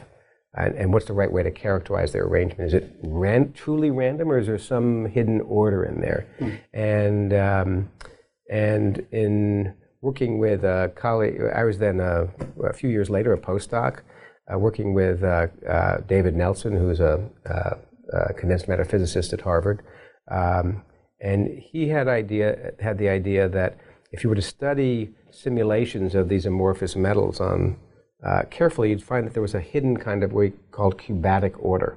And, 0.57 0.75
and, 0.77 0.93
what's 0.93 1.07
the 1.07 1.13
right 1.13 1.33
way 1.33 1.43
to 1.43 1.51
characterize 1.51 2.13
their 2.13 2.25
arrangement? 2.25 2.69
Is 2.69 2.75
it 2.75 2.95
ran, 3.03 3.53
truly 3.53 3.91
random, 3.91 4.31
or 4.31 4.39
is 4.39 4.47
there 4.47 4.59
some 4.59 5.07
hidden 5.07 5.41
order 5.41 5.85
in 5.85 6.01
there? 6.01 6.27
Mm. 6.39 6.61
And 6.73 7.35
um, 7.35 7.91
and 8.49 9.05
in 9.11 9.75
working 10.01 10.39
with 10.39 10.63
a 10.63 10.93
colleague, 10.95 11.41
I 11.55 11.65
was 11.65 11.79
then 11.79 12.01
uh, 12.01 12.27
a 12.63 12.73
few 12.73 12.89
years 12.89 13.11
later 13.11 13.33
a 13.33 13.39
postdoc, 13.39 14.03
uh, 14.53 14.59
working 14.59 14.95
with 14.95 15.25
uh, 15.25 15.49
uh 15.69 15.99
David 16.07 16.37
Nelson, 16.37 16.77
who's 16.77 17.01
a, 17.01 17.29
uh, 17.49 17.77
a, 18.13 18.35
condensed 18.35 18.69
matter 18.69 18.85
physicist 18.85 19.33
at 19.33 19.41
Harvard, 19.41 19.83
um, 20.31 20.83
and 21.21 21.49
he 21.49 21.89
had 21.89 22.07
idea 22.07 22.75
had 22.79 22.99
the 22.99 23.09
idea 23.09 23.49
that 23.49 23.77
if 24.13 24.23
you 24.23 24.31
were 24.31 24.37
to 24.37 24.43
study 24.43 25.15
simulations 25.33 26.15
of 26.15 26.29
these 26.29 26.47
amorphous 26.47 26.95
metals 26.95 27.41
on 27.41 27.77
uh, 28.25 28.43
carefully, 28.51 28.91
you'd 28.91 29.03
find 29.03 29.27
that 29.27 29.35
there 29.35 29.43
was 29.43 29.55
a 29.55 29.61
hidden 29.61 29.97
kind 29.97 30.23
of 30.25 30.33
what 30.33 30.41
we 30.41 30.53
called 30.71 30.97
cubatic 30.97 31.55
order. 31.59 31.97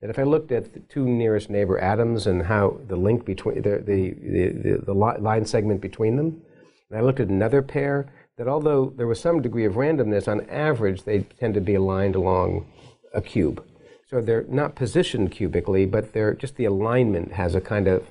That 0.00 0.10
if 0.10 0.18
I 0.18 0.24
looked 0.24 0.50
at 0.50 0.72
the 0.72 0.80
two 0.80 1.06
nearest 1.06 1.48
neighbor 1.50 1.78
atoms 1.78 2.26
and 2.26 2.42
how 2.42 2.80
the 2.88 2.96
link 2.96 3.24
between 3.24 3.62
the, 3.62 3.82
the, 3.84 4.14
the, 4.14 4.82
the, 4.84 4.94
line 4.94 5.44
segment 5.44 5.80
between 5.80 6.16
them, 6.16 6.42
and 6.88 6.98
I 6.98 7.02
looked 7.02 7.20
at 7.20 7.28
another 7.28 7.62
pair, 7.62 8.10
that 8.36 8.48
although 8.48 8.92
there 8.96 9.06
was 9.06 9.20
some 9.20 9.42
degree 9.42 9.66
of 9.66 9.74
randomness, 9.74 10.26
on 10.26 10.48
average 10.48 11.02
they 11.02 11.20
tend 11.20 11.54
to 11.54 11.60
be 11.60 11.74
aligned 11.74 12.16
along 12.16 12.66
a 13.14 13.20
cube. 13.20 13.64
So 14.08 14.20
they're 14.20 14.46
not 14.48 14.74
positioned 14.74 15.30
cubically, 15.30 15.88
but 15.88 16.12
they're 16.12 16.34
just 16.34 16.56
the 16.56 16.64
alignment 16.64 17.32
has 17.32 17.54
a 17.54 17.60
kind 17.60 17.86
of 17.86 18.08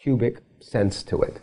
cubic 0.00 0.38
sense 0.60 1.02
to 1.04 1.20
it. 1.22 1.40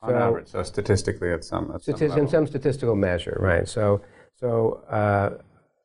On 0.00 0.10
so, 0.10 0.16
average, 0.16 0.48
so 0.48 0.62
statistically 0.62 1.32
at 1.32 1.44
some, 1.44 1.70
at 1.74 1.82
some 1.82 2.18
in 2.18 2.28
some 2.28 2.46
statistical 2.46 2.94
measure, 2.96 3.36
right? 3.40 3.68
So 3.68 4.00
so 4.42 4.82
uh, 4.90 5.38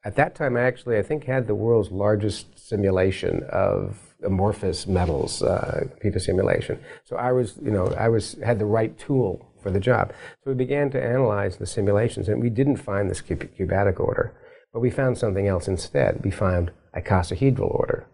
at 0.04 0.16
that 0.16 0.34
time, 0.34 0.58
I 0.58 0.62
actually, 0.62 0.98
I 0.98 1.04
think, 1.04 1.26
had 1.26 1.46
the 1.46 1.54
world's 1.54 1.92
largest 1.92 2.58
simulation 2.58 3.44
of 3.52 4.00
amorphous 4.26 4.88
metals, 4.88 5.44
uh, 5.44 5.82
computer 5.92 6.18
simulation. 6.18 6.80
So 7.04 7.18
I 7.18 7.32
was, 7.32 7.58
you 7.64 7.70
know, 7.70 7.86
I 7.98 8.10
was 8.10 8.36
had 8.44 8.58
the 8.58 8.66
right 8.66 8.98
tool 8.98 9.48
for 9.62 9.70
the 9.70 9.80
job. 9.80 10.12
So 10.44 10.50
we 10.50 10.56
began 10.56 10.90
to 10.92 11.04
analyze 11.04 11.58
the 11.58 11.68
simulations, 11.68 12.30
and 12.30 12.42
we 12.42 12.50
didn't 12.50 12.78
find 12.78 13.12
this 13.12 13.22
cubatic 13.22 14.00
order, 14.00 14.34
but 14.74 14.80
we 14.80 14.90
found 14.90 15.20
something 15.20 15.48
else 15.48 15.68
instead. 15.68 16.22
We 16.24 16.32
found 16.32 16.72
icosahedral 16.96 17.70
order. 17.70 18.08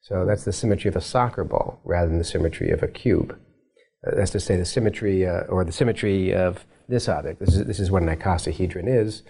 So 0.00 0.26
that's 0.26 0.44
the 0.44 0.52
symmetry 0.52 0.88
of 0.88 0.96
a 0.96 1.00
soccer 1.00 1.44
ball 1.44 1.80
rather 1.84 2.08
than 2.08 2.18
the 2.18 2.24
symmetry 2.24 2.70
of 2.70 2.82
a 2.82 2.88
cube. 2.88 3.38
Uh, 4.04 4.16
that's 4.16 4.32
to 4.32 4.40
say, 4.40 4.56
the 4.56 4.64
symmetry 4.64 5.26
uh, 5.26 5.42
or 5.42 5.64
the 5.64 5.72
symmetry 5.72 6.34
of 6.34 6.66
this 6.88 7.08
object. 7.08 7.38
This 7.40 7.54
is, 7.54 7.64
this 7.64 7.80
is 7.80 7.90
what 7.90 8.02
an 8.02 8.08
icosahedron 8.08 8.88
is. 8.88 9.22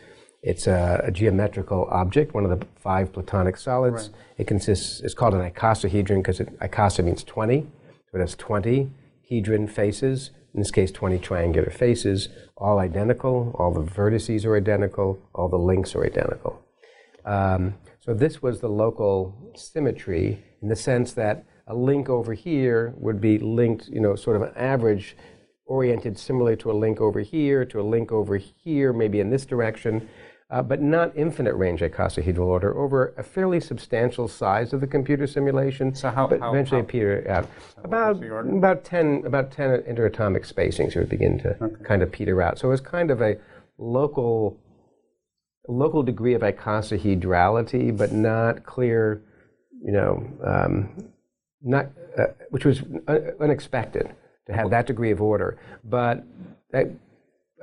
It's 0.44 0.66
a, 0.66 1.02
a, 1.04 1.10
geometrical 1.10 1.88
object, 1.90 2.34
one 2.34 2.44
of 2.44 2.50
the 2.50 2.66
five 2.78 3.14
Platonic 3.14 3.56
solids. 3.56 4.10
Right. 4.10 4.18
It 4.36 4.46
consists, 4.46 5.00
it's 5.00 5.14
called 5.14 5.32
an 5.32 5.40
icosahedron 5.50 6.18
because 6.18 6.38
icosa 6.38 7.02
means 7.02 7.24
20. 7.24 7.62
So 7.62 8.18
it 8.18 8.20
has 8.20 8.34
20 8.34 8.90
hedron 9.30 9.70
faces, 9.70 10.32
in 10.52 10.60
this 10.60 10.70
case 10.70 10.90
20 10.92 11.18
triangular 11.18 11.70
faces, 11.70 12.28
all 12.58 12.78
identical, 12.78 13.56
all 13.58 13.72
the 13.72 13.82
vertices 13.82 14.44
are 14.44 14.54
identical, 14.54 15.18
all 15.34 15.48
the 15.48 15.58
links 15.58 15.94
are 15.94 16.04
identical. 16.04 16.62
Um, 17.24 17.74
so 18.00 18.12
this 18.12 18.42
was 18.42 18.60
the 18.60 18.68
local 18.68 19.34
symmetry 19.56 20.44
in 20.60 20.68
the 20.68 20.76
sense 20.76 21.14
that 21.14 21.46
a 21.68 21.74
link 21.74 22.10
over 22.10 22.34
here 22.34 22.92
would 22.98 23.18
be 23.18 23.38
linked, 23.38 23.88
you 23.88 24.00
know, 24.00 24.14
sort 24.14 24.36
of 24.36 24.42
an 24.42 24.52
average 24.56 25.16
oriented 25.64 26.18
similarly 26.18 26.58
to 26.58 26.70
a 26.70 26.74
link 26.76 27.00
over 27.00 27.20
here, 27.20 27.64
to 27.64 27.80
a 27.80 27.82
link 27.82 28.12
over 28.12 28.36
here, 28.36 28.92
maybe 28.92 29.20
in 29.20 29.30
this 29.30 29.46
direction 29.46 30.06
uh, 30.50 30.62
but 30.62 30.80
not 30.80 31.16
infinite 31.16 31.54
range 31.54 31.80
icosahedral 31.80 32.46
order 32.46 32.76
over 32.78 33.14
a 33.16 33.22
fairly 33.22 33.60
substantial 33.60 34.28
size 34.28 34.72
of 34.72 34.80
the 34.80 34.86
computer 34.86 35.26
simulation. 35.26 35.94
So 35.94 36.10
how, 36.10 36.26
but 36.26 36.40
how, 36.40 36.50
eventually 36.50 36.82
how, 36.82 36.86
peter 36.86 37.26
out. 37.28 37.48
So 37.74 37.82
about 37.84 38.22
about 38.22 38.84
ten 38.84 39.22
about 39.24 39.50
ten 39.50 39.70
interatomic 39.82 40.46
spacings 40.46 40.96
would 40.96 41.08
begin 41.08 41.38
to 41.40 41.56
okay. 41.62 41.84
kind 41.84 42.02
of 42.02 42.12
peter 42.12 42.42
out. 42.42 42.58
So 42.58 42.68
it 42.68 42.72
was 42.72 42.80
kind 42.80 43.10
of 43.10 43.22
a 43.22 43.36
local 43.78 44.58
local 45.66 46.02
degree 46.02 46.34
of 46.34 46.42
icosahedrality, 46.42 47.96
but 47.96 48.12
not 48.12 48.64
clear. 48.64 49.22
You 49.82 49.92
know, 49.92 50.26
um, 50.46 51.10
not 51.62 51.86
uh, 52.18 52.26
which 52.50 52.64
was 52.64 52.82
unexpected 53.40 54.14
to 54.46 54.52
have 54.52 54.70
that 54.70 54.86
degree 54.86 55.10
of 55.10 55.22
order, 55.22 55.58
but. 55.84 56.24
That, 56.70 56.90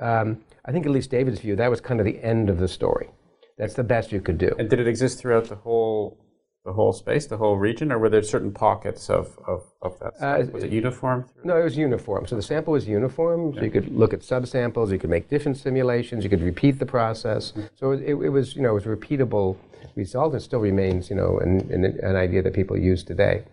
um, 0.00 0.40
I 0.64 0.72
think 0.72 0.86
at 0.86 0.92
least 0.92 1.10
David's 1.10 1.40
view, 1.40 1.56
that 1.56 1.70
was 1.70 1.80
kind 1.80 2.00
of 2.00 2.06
the 2.06 2.22
end 2.22 2.48
of 2.48 2.58
the 2.58 2.68
story. 2.68 3.10
That's 3.58 3.74
the 3.74 3.84
best 3.84 4.12
you 4.12 4.20
could 4.20 4.38
do. 4.38 4.54
And 4.58 4.68
did 4.70 4.80
it 4.80 4.88
exist 4.88 5.18
throughout 5.18 5.48
the 5.48 5.56
whole 5.56 6.18
the 6.64 6.72
whole 6.72 6.92
space, 6.92 7.26
the 7.26 7.36
whole 7.36 7.58
region, 7.58 7.90
or 7.90 7.98
were 7.98 8.08
there 8.08 8.22
certain 8.22 8.52
pockets 8.52 9.10
of, 9.10 9.36
of, 9.48 9.64
of 9.82 9.98
that 9.98 10.12
uh, 10.20 10.46
Was 10.52 10.62
it 10.62 10.70
uniform? 10.70 11.28
No, 11.42 11.56
it 11.60 11.64
was 11.64 11.76
uniform. 11.76 12.24
So 12.26 12.36
the 12.36 12.42
sample 12.42 12.72
was 12.72 12.86
uniform, 12.86 13.54
so 13.54 13.62
you 13.62 13.70
could 13.70 13.92
look 13.92 14.12
at 14.14 14.20
subsamples, 14.20 14.92
you 14.92 14.98
could 14.98 15.10
make 15.10 15.28
different 15.28 15.58
simulations, 15.58 16.22
you 16.22 16.30
could 16.30 16.40
repeat 16.40 16.78
the 16.78 16.86
process. 16.86 17.50
Mm-hmm. 17.50 17.62
So 17.74 17.90
it, 17.90 18.02
it, 18.02 18.28
was, 18.28 18.54
you 18.54 18.62
know, 18.62 18.70
it 18.70 18.74
was 18.74 18.84
repeatable 18.84 19.56
result. 19.96 20.36
It 20.36 20.40
still 20.40 20.60
remains, 20.60 21.10
you 21.10 21.16
know, 21.16 21.40
an, 21.40 21.68
an, 21.72 21.84
an 21.84 22.14
idea 22.14 22.42
that 22.42 22.52
people 22.54 22.78
use 22.78 23.02
today. 23.02 23.44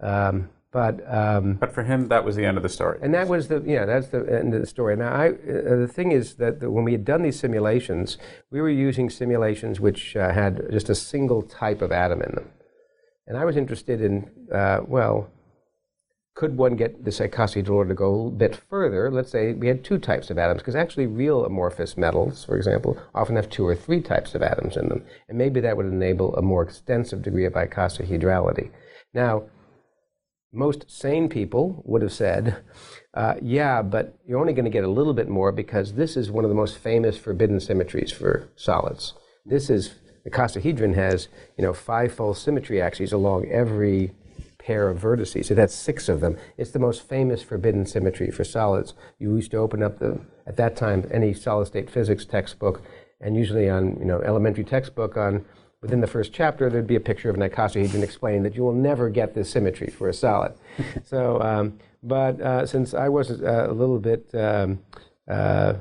Um, 0.00 0.48
but 0.74 1.04
um, 1.06 1.54
but 1.54 1.72
for 1.72 1.84
him, 1.84 2.08
that 2.08 2.24
was 2.24 2.34
the 2.34 2.44
end 2.44 2.56
of 2.56 2.64
the 2.64 2.68
story. 2.68 2.98
And 3.00 3.14
that 3.14 3.28
was 3.28 3.46
the 3.46 3.62
yeah, 3.64 3.84
that's 3.86 4.08
the 4.08 4.26
end 4.40 4.52
of 4.54 4.60
the 4.60 4.66
story. 4.66 4.96
Now, 4.96 5.12
I, 5.12 5.28
uh, 5.28 5.76
the 5.76 5.90
thing 5.90 6.10
is 6.10 6.34
that 6.34 6.58
the, 6.58 6.68
when 6.68 6.82
we 6.82 6.90
had 6.90 7.04
done 7.04 7.22
these 7.22 7.38
simulations, 7.38 8.18
we 8.50 8.60
were 8.60 8.68
using 8.68 9.08
simulations 9.08 9.78
which 9.78 10.16
uh, 10.16 10.32
had 10.32 10.68
just 10.72 10.88
a 10.90 10.94
single 10.96 11.42
type 11.42 11.80
of 11.80 11.92
atom 11.92 12.22
in 12.22 12.32
them, 12.34 12.50
and 13.28 13.38
I 13.38 13.44
was 13.44 13.56
interested 13.56 14.00
in 14.00 14.28
uh, 14.52 14.80
well, 14.84 15.30
could 16.34 16.56
one 16.56 16.74
get 16.74 17.04
this 17.04 17.20
icosahedral 17.20 17.70
order 17.70 17.90
to 17.90 17.94
go 17.94 18.26
a 18.26 18.30
bit 18.32 18.56
further? 18.68 19.12
Let's 19.12 19.30
say 19.30 19.52
we 19.52 19.68
had 19.68 19.84
two 19.84 19.98
types 19.98 20.28
of 20.28 20.38
atoms, 20.38 20.60
because 20.60 20.74
actually 20.74 21.06
real 21.06 21.44
amorphous 21.44 21.96
metals, 21.96 22.44
for 22.44 22.56
example, 22.56 23.00
often 23.14 23.36
have 23.36 23.48
two 23.48 23.64
or 23.64 23.76
three 23.76 24.00
types 24.00 24.34
of 24.34 24.42
atoms 24.42 24.76
in 24.76 24.88
them, 24.88 25.04
and 25.28 25.38
maybe 25.38 25.60
that 25.60 25.76
would 25.76 25.86
enable 25.86 26.34
a 26.34 26.42
more 26.42 26.64
extensive 26.64 27.22
degree 27.22 27.46
of 27.46 27.52
icosahedrality. 27.52 28.70
Now 29.14 29.44
most 30.54 30.90
sane 30.90 31.28
people 31.28 31.82
would 31.84 32.02
have 32.02 32.12
said, 32.12 32.62
uh, 33.12 33.34
yeah, 33.42 33.82
but 33.82 34.18
you're 34.26 34.40
only 34.40 34.52
going 34.52 34.64
to 34.64 34.70
get 34.70 34.84
a 34.84 34.88
little 34.88 35.14
bit 35.14 35.28
more 35.28 35.52
because 35.52 35.94
this 35.94 36.16
is 36.16 36.30
one 36.30 36.44
of 36.44 36.48
the 36.48 36.54
most 36.54 36.78
famous 36.78 37.18
forbidden 37.18 37.60
symmetries 37.60 38.12
for 38.12 38.48
solids. 38.56 39.14
This 39.44 39.68
is, 39.68 39.94
the 40.24 40.30
icosahedron 40.30 40.94
has, 40.94 41.28
you 41.58 41.62
know, 41.62 41.72
five-fold 41.72 42.38
symmetry 42.38 42.80
axes 42.80 43.12
along 43.12 43.46
every 43.50 44.12
pair 44.58 44.88
of 44.88 44.98
vertices. 44.98 45.50
It 45.50 45.58
has 45.58 45.74
six 45.74 46.08
of 46.08 46.20
them. 46.20 46.38
It's 46.56 46.70
the 46.70 46.78
most 46.78 47.06
famous 47.06 47.42
forbidden 47.42 47.84
symmetry 47.84 48.30
for 48.30 48.44
solids. 48.44 48.94
You 49.18 49.36
used 49.36 49.50
to 49.50 49.58
open 49.58 49.82
up 49.82 49.98
the, 49.98 50.20
at 50.46 50.56
that 50.56 50.76
time, 50.76 51.06
any 51.10 51.34
solid-state 51.34 51.90
physics 51.90 52.24
textbook, 52.24 52.80
and 53.20 53.36
usually 53.36 53.68
on, 53.68 53.96
you 53.98 54.06
know, 54.06 54.22
elementary 54.22 54.64
textbook 54.64 55.16
on 55.16 55.44
within 55.84 56.00
the 56.00 56.06
first 56.06 56.32
chapter, 56.32 56.70
there'd 56.70 56.86
be 56.86 56.96
a 56.96 57.00
picture 57.00 57.28
of 57.28 57.36
an 57.36 57.42
icosahedron 57.42 58.02
explaining 58.02 58.42
that 58.42 58.54
you 58.54 58.62
will 58.62 58.72
never 58.72 59.10
get 59.10 59.34
this 59.34 59.50
symmetry 59.50 59.88
for 59.88 60.08
a 60.08 60.14
solid. 60.14 60.54
so, 61.04 61.38
um, 61.42 61.78
but 62.02 62.40
uh, 62.40 62.64
since 62.64 62.94
I 62.94 63.10
was 63.10 63.30
uh, 63.30 63.66
a 63.68 63.72
little 63.72 63.98
bit 63.98 64.34
um, 64.34 64.80
uh, 65.28 65.74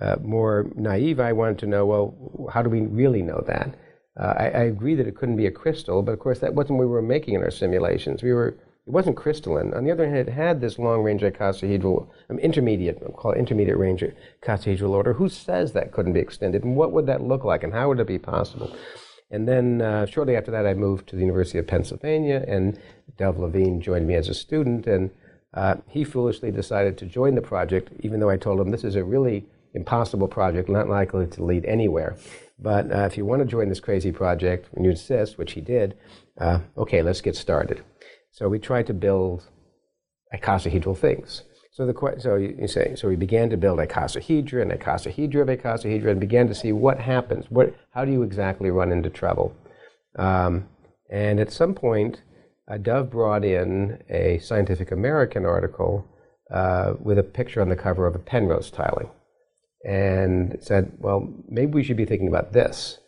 uh, 0.00 0.16
more 0.22 0.70
naive, 0.76 1.18
I 1.18 1.32
wanted 1.32 1.58
to 1.58 1.66
know, 1.66 1.84
well, 1.84 2.48
how 2.52 2.62
do 2.62 2.70
we 2.70 2.82
really 2.82 3.20
know 3.20 3.42
that? 3.48 3.74
Uh, 4.18 4.34
I, 4.38 4.44
I, 4.44 4.62
agree 4.64 4.94
that 4.94 5.08
it 5.08 5.16
couldn't 5.16 5.36
be 5.36 5.46
a 5.46 5.50
crystal, 5.50 6.02
but 6.02 6.12
of 6.12 6.20
course 6.20 6.38
that 6.40 6.54
wasn't 6.54 6.78
what 6.78 6.84
we 6.84 6.90
were 6.90 7.02
making 7.02 7.34
in 7.34 7.42
our 7.42 7.50
simulations. 7.50 8.22
We 8.22 8.32
were, 8.32 8.48
it 8.48 8.92
wasn't 8.92 9.16
crystalline. 9.16 9.74
On 9.74 9.84
the 9.84 9.90
other 9.90 10.06
hand, 10.06 10.28
it 10.28 10.32
had 10.32 10.60
this 10.60 10.78
long-range 10.78 11.22
icosahedral, 11.22 12.08
um, 12.30 12.38
intermediate, 12.38 13.00
we'll 13.00 13.10
call 13.10 13.32
it 13.32 13.38
intermediate 13.38 13.78
range 13.78 14.04
icosahedral 14.42 14.90
order. 14.90 15.14
Who 15.14 15.28
says 15.28 15.72
that 15.72 15.90
couldn't 15.90 16.12
be 16.12 16.20
extended, 16.20 16.62
and 16.62 16.76
what 16.76 16.92
would 16.92 17.06
that 17.06 17.22
look 17.22 17.44
like, 17.44 17.64
and 17.64 17.72
how 17.72 17.88
would 17.88 17.98
it 17.98 18.06
be 18.06 18.18
possible? 18.18 18.76
And 19.32 19.48
then 19.48 19.80
uh, 19.80 20.04
shortly 20.06 20.36
after 20.36 20.50
that, 20.50 20.66
I 20.66 20.74
moved 20.74 21.08
to 21.08 21.16
the 21.16 21.22
University 21.22 21.58
of 21.58 21.66
Pennsylvania, 21.66 22.44
and 22.46 22.78
Dov 23.16 23.38
Levine 23.38 23.80
joined 23.80 24.06
me 24.06 24.14
as 24.14 24.28
a 24.28 24.34
student, 24.34 24.86
and 24.86 25.10
uh, 25.54 25.76
he 25.88 26.04
foolishly 26.04 26.50
decided 26.50 26.98
to 26.98 27.06
join 27.06 27.34
the 27.34 27.40
project, 27.40 27.90
even 28.00 28.20
though 28.20 28.30
I 28.30 28.36
told 28.36 28.60
him 28.60 28.70
this 28.70 28.84
is 28.84 28.94
a 28.94 29.02
really 29.02 29.46
impossible 29.74 30.28
project, 30.28 30.68
not 30.68 30.88
likely 30.88 31.26
to 31.26 31.42
lead 31.42 31.64
anywhere. 31.64 32.16
But 32.58 32.92
uh, 32.92 33.06
if 33.10 33.16
you 33.16 33.24
want 33.24 33.40
to 33.40 33.46
join 33.46 33.70
this 33.70 33.80
crazy 33.80 34.12
project 34.12 34.68
and 34.74 34.84
you 34.84 34.90
insist, 34.90 35.38
which 35.38 35.52
he 35.52 35.62
did, 35.62 35.96
uh, 36.38 36.60
okay, 36.76 37.02
let's 37.02 37.22
get 37.22 37.34
started. 37.34 37.82
So 38.30 38.48
we 38.48 38.58
tried 38.58 38.86
to 38.88 38.94
build 38.94 39.48
icosahedral 40.34 40.96
things. 40.96 41.42
So 41.72 41.86
the 41.86 42.14
so 42.18 42.36
you 42.36 42.68
say 42.68 42.94
so 42.96 43.08
we 43.08 43.16
began 43.16 43.48
to 43.48 43.56
build 43.56 43.78
icosahedra 43.78 44.60
and 44.60 44.72
icosahedra 44.72 45.40
of 45.40 45.48
icosahedra 45.48 46.10
and 46.10 46.20
began 46.20 46.46
to 46.48 46.54
see 46.54 46.70
what 46.70 47.00
happens. 47.00 47.46
What 47.48 47.74
how 47.92 48.04
do 48.04 48.12
you 48.12 48.22
exactly 48.22 48.70
run 48.70 48.92
into 48.92 49.08
trouble? 49.08 49.56
Um, 50.18 50.68
and 51.10 51.40
at 51.40 51.50
some 51.50 51.74
point, 51.74 52.20
uh, 52.70 52.76
Dov 52.76 53.10
brought 53.10 53.42
in 53.44 54.02
a 54.10 54.38
Scientific 54.38 54.92
American 54.92 55.46
article 55.46 56.06
uh, 56.52 56.92
with 57.00 57.18
a 57.18 57.22
picture 57.22 57.62
on 57.62 57.70
the 57.70 57.76
cover 57.76 58.06
of 58.06 58.14
a 58.14 58.18
Penrose 58.18 58.70
tiling 58.70 59.08
and 59.84 60.58
said, 60.60 60.92
well, 60.98 61.26
maybe 61.48 61.72
we 61.72 61.82
should 61.82 61.96
be 61.96 62.04
thinking 62.04 62.28
about 62.28 62.52
this. 62.52 62.98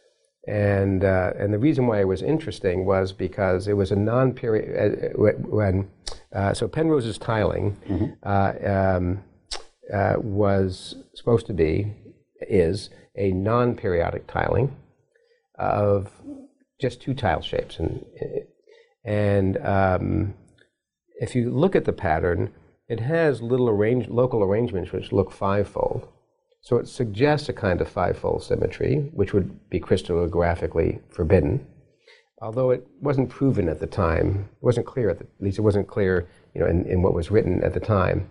And, 0.46 1.04
uh, 1.04 1.32
and 1.38 1.54
the 1.54 1.58
reason 1.58 1.86
why 1.86 2.00
it 2.00 2.08
was 2.08 2.22
interesting 2.22 2.84
was 2.84 3.12
because 3.12 3.66
it 3.66 3.74
was 3.74 3.90
a 3.90 3.96
non-period, 3.96 5.14
uh, 5.16 5.30
when, 5.48 5.90
uh, 6.34 6.52
so 6.52 6.68
Penrose's 6.68 7.18
tiling 7.18 7.76
mm-hmm. 7.88 8.12
Uh, 8.22 8.52
um, 8.70 9.22
uh, 9.92 10.14
was 10.18 10.96
supposed 11.14 11.46
to 11.46 11.52
be, 11.52 11.92
is, 12.42 12.90
a 13.16 13.30
non-periodic 13.32 14.26
tiling 14.26 14.74
of 15.58 16.10
just 16.80 17.00
two 17.00 17.14
tile 17.14 17.42
shapes. 17.42 17.78
And, 17.78 18.04
and 19.04 19.56
um, 19.58 20.34
if 21.20 21.34
you 21.34 21.50
look 21.50 21.76
at 21.76 21.84
the 21.84 21.92
pattern, 21.92 22.52
it 22.88 23.00
has 23.00 23.40
little 23.40 23.68
arrange, 23.68 24.08
local 24.08 24.42
arrangements 24.42 24.92
which 24.92 25.12
look 25.12 25.30
fivefold. 25.30 26.08
So 26.64 26.78
it 26.78 26.88
suggests 26.88 27.50
a 27.50 27.52
kind 27.52 27.82
of 27.82 27.88
fivefold 27.88 28.42
symmetry, 28.42 29.10
which 29.12 29.34
would 29.34 29.68
be 29.68 29.78
crystallographically 29.78 30.98
forbidden, 31.10 31.66
although 32.40 32.70
it 32.70 32.86
wasn't 33.02 33.28
proven 33.28 33.68
at 33.68 33.80
the 33.80 33.86
time. 33.86 34.48
It 34.50 34.64
wasn't 34.64 34.86
clear, 34.86 35.10
at, 35.10 35.18
the, 35.18 35.24
at 35.24 35.42
least 35.42 35.58
it 35.58 35.60
wasn't 35.60 35.88
clear 35.88 36.26
you 36.54 36.62
know, 36.62 36.66
in, 36.66 36.86
in 36.86 37.02
what 37.02 37.12
was 37.12 37.30
written 37.30 37.62
at 37.62 37.74
the 37.74 37.80
time 37.80 38.30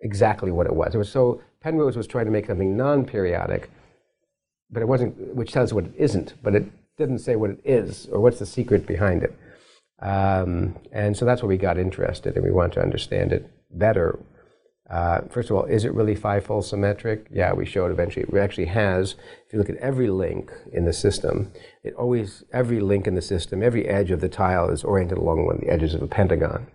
exactly 0.00 0.50
what 0.50 0.66
it 0.66 0.74
was. 0.74 0.92
It 0.92 0.98
was 0.98 1.12
so 1.12 1.40
Penrose 1.62 1.96
was 1.96 2.08
trying 2.08 2.24
to 2.24 2.32
make 2.32 2.46
something 2.46 2.76
non-periodic, 2.76 3.70
but 4.70 4.82
it 4.82 4.88
wasn't, 4.88 5.36
which 5.36 5.52
tells 5.52 5.72
what 5.72 5.84
it 5.84 5.94
isn't, 5.96 6.34
but 6.42 6.56
it 6.56 6.64
didn't 6.98 7.20
say 7.20 7.36
what 7.36 7.50
it 7.50 7.60
is 7.64 8.08
or 8.10 8.18
what's 8.18 8.40
the 8.40 8.46
secret 8.46 8.84
behind 8.84 9.22
it. 9.22 9.38
Um, 10.02 10.76
and 10.90 11.16
so 11.16 11.24
that's 11.24 11.40
where 11.40 11.48
we 11.48 11.56
got 11.58 11.78
interested, 11.78 12.34
and 12.34 12.44
we 12.44 12.50
want 12.50 12.72
to 12.72 12.80
understand 12.80 13.32
it 13.32 13.48
better 13.70 14.18
uh, 14.90 15.20
first 15.30 15.50
of 15.50 15.56
all, 15.56 15.64
is 15.64 15.84
it 15.84 15.94
really 15.94 16.16
fivefold 16.16 16.64
symmetric? 16.64 17.28
Yeah, 17.30 17.52
we 17.52 17.64
showed 17.64 17.92
eventually. 17.92 18.26
It 18.28 18.36
actually 18.36 18.66
has. 18.66 19.14
If 19.46 19.52
you 19.52 19.58
look 19.60 19.70
at 19.70 19.76
every 19.76 20.10
link 20.10 20.50
in 20.72 20.84
the 20.84 20.92
system, 20.92 21.52
it 21.84 21.94
always 21.94 22.42
every 22.52 22.80
link 22.80 23.06
in 23.06 23.14
the 23.14 23.22
system, 23.22 23.62
every 23.62 23.86
edge 23.86 24.10
of 24.10 24.20
the 24.20 24.28
tile 24.28 24.68
is 24.68 24.82
oriented 24.82 25.18
along 25.18 25.46
one 25.46 25.56
of 25.56 25.60
the 25.60 25.70
edges 25.70 25.94
of 25.94 26.02
a 26.02 26.08
pentagon, 26.08 26.66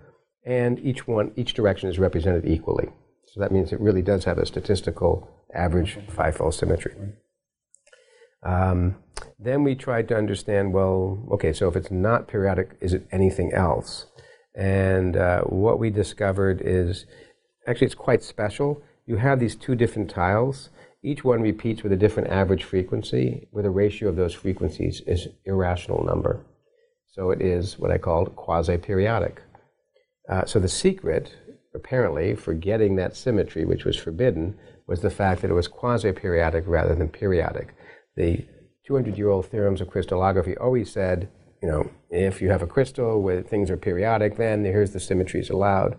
and 0.46 0.80
each 0.80 1.08
one, 1.08 1.34
each 1.36 1.54
direction 1.54 1.90
is 1.90 2.00
represented 2.00 2.46
equally. 2.46 2.88
So 3.26 3.42
that 3.42 3.52
means 3.52 3.74
it 3.74 3.82
really 3.82 4.02
does 4.02 4.24
have 4.24 4.38
a 4.38 4.46
statistical 4.46 5.28
average 5.54 5.98
fivefold 6.08 6.54
symmetry. 6.54 6.96
Um, 8.44 8.96
then 9.38 9.64
we 9.64 9.76
tried 9.76 10.08
to 10.08 10.18
understand. 10.18 10.74
Well, 10.74 11.28
okay, 11.34 11.52
so 11.52 11.68
if 11.68 11.76
it's 11.76 11.92
not 11.92 12.30
periodic, 12.30 12.78
is 12.80 12.94
it 12.94 13.08
anything 13.12 13.52
else? 13.54 14.06
And 14.56 15.18
uh, 15.18 15.42
what 15.42 15.80
we 15.80 15.90
discovered 15.90 16.62
is 16.64 17.06
Actually, 17.68 17.86
it's 17.86 17.96
quite 17.96 18.24
special. 18.24 18.82
You 19.06 19.18
have 19.18 19.40
these 19.40 19.56
two 19.56 19.76
different 19.76 20.10
tiles. 20.10 20.70
Each 21.04 21.24
one 21.24 21.42
repeats 21.42 21.84
with 21.84 21.92
a 21.92 21.98
different 21.98 22.30
average 22.30 22.64
frequency, 22.64 23.48
where 23.52 23.64
the 23.64 23.70
ratio 23.70 24.10
of 24.10 24.16
those 24.16 24.34
frequencies 24.34 25.02
is 25.06 25.28
irrational 25.46 26.04
number. 26.04 26.44
So 27.08 27.32
it 27.32 27.42
is 27.42 27.80
what 27.80 27.92
I 27.92 27.98
called 27.98 28.36
quasi-periodic. 28.36 29.42
Uh, 30.30 30.46
so 30.46 30.60
the 30.60 30.68
secret, 30.68 31.36
apparently, 31.74 32.36
for 32.36 32.54
getting 32.54 32.96
that 32.96 33.16
symmetry, 33.16 33.66
which 33.66 33.86
was 33.86 33.96
forbidden, 33.96 34.58
was 34.88 35.02
the 35.02 35.10
fact 35.10 35.42
that 35.42 35.52
it 35.52 35.56
was 35.56 35.68
quasi-periodic 35.68 36.64
rather 36.68 36.96
than 36.96 37.10
periodic. 37.10 37.74
The 38.16 38.46
200-year-old 38.90 39.48
theorems 39.48 39.82
of 39.82 39.90
crystallography 39.90 40.58
always 40.58 40.92
said, 40.92 41.30
you 41.62 41.70
know, 41.70 41.90
if 42.10 42.42
you 42.42 42.50
have 42.50 42.62
a 42.62 42.68
crystal 42.68 43.22
where 43.22 43.42
things 43.42 43.70
are 43.70 43.78
periodic, 43.78 44.38
then 44.38 44.64
here's 44.64 44.92
the 44.92 45.00
symmetries 45.00 45.50
allowed. 45.50 45.98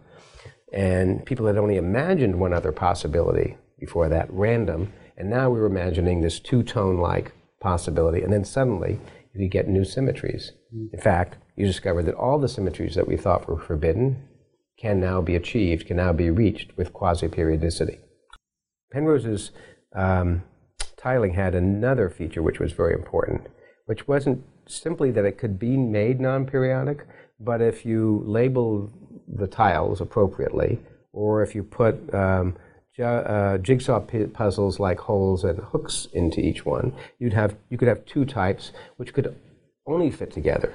And 0.73 1.25
people 1.25 1.47
had 1.47 1.57
only 1.57 1.77
imagined 1.77 2.39
one 2.39 2.53
other 2.53 2.73
possibility 2.73 3.57
before 3.79 4.09
that, 4.09 4.29
random. 4.31 4.93
And 5.17 5.31
now 5.31 5.51
we 5.51 5.61
were 5.61 5.67
imagining 5.67 6.21
this 6.21 6.41
two 6.41 6.63
tone 6.63 6.99
like 6.99 7.33
possibility. 7.61 8.23
And 8.23 8.33
then 8.33 8.45
suddenly 8.45 8.99
you 9.33 9.45
could 9.45 9.53
get 9.53 9.69
new 9.69 9.85
symmetries. 9.85 10.53
In 10.93 11.01
fact, 11.01 11.37
you 11.57 11.67
discover 11.67 12.03
that 12.03 12.15
all 12.15 12.39
the 12.39 12.49
symmetries 12.49 12.95
that 12.95 13.09
we 13.09 13.17
thought 13.17 13.49
were 13.49 13.59
forbidden 13.59 14.29
can 14.79 15.01
now 15.01 15.21
be 15.23 15.37
achieved, 15.37 15.87
can 15.87 15.97
now 15.97 16.13
be 16.13 16.31
reached 16.31 16.77
with 16.77 16.93
quasi 16.93 17.29
periodicity. 17.29 17.99
Penrose's 18.93 19.53
um, 19.95 20.43
tiling 20.97 21.33
had 21.33 21.55
another 21.55 22.11
feature 22.11 22.43
which 22.43 22.61
was 22.61 22.73
very 22.73 22.95
important, 22.95 23.47
which 23.87 24.07
wasn't 24.07 24.45
simply 24.67 25.11
that 25.11 25.25
it 25.25 25.39
could 25.39 25.59
be 25.59 25.77
made 25.77 26.21
non 26.21 26.47
periodic, 26.47 27.07
but 27.41 27.63
if 27.63 27.87
you 27.87 28.23
label 28.27 28.91
the 29.29 29.47
tiles 29.47 30.01
appropriately, 30.01 30.79
or 31.13 31.43
if 31.43 31.55
you 31.55 31.63
put 31.63 32.13
um, 32.15 32.57
uh, 32.99 33.59
jigsaw 33.59 34.01
puzzles 34.33 34.81
like 34.81 34.99
holes 35.01 35.45
and 35.45 35.59
hooks 35.59 36.09
into 36.13 36.41
each 36.41 36.65
one, 36.65 36.93
you'd 37.19 37.33
have 37.33 37.57
you 37.69 37.79
could 37.79 37.89
have 37.89 38.05
two 38.07 38.25
types 38.25 38.73
which 38.97 39.13
could 39.13 39.35
only 39.87 40.11
fit 40.11 40.33
together 40.33 40.75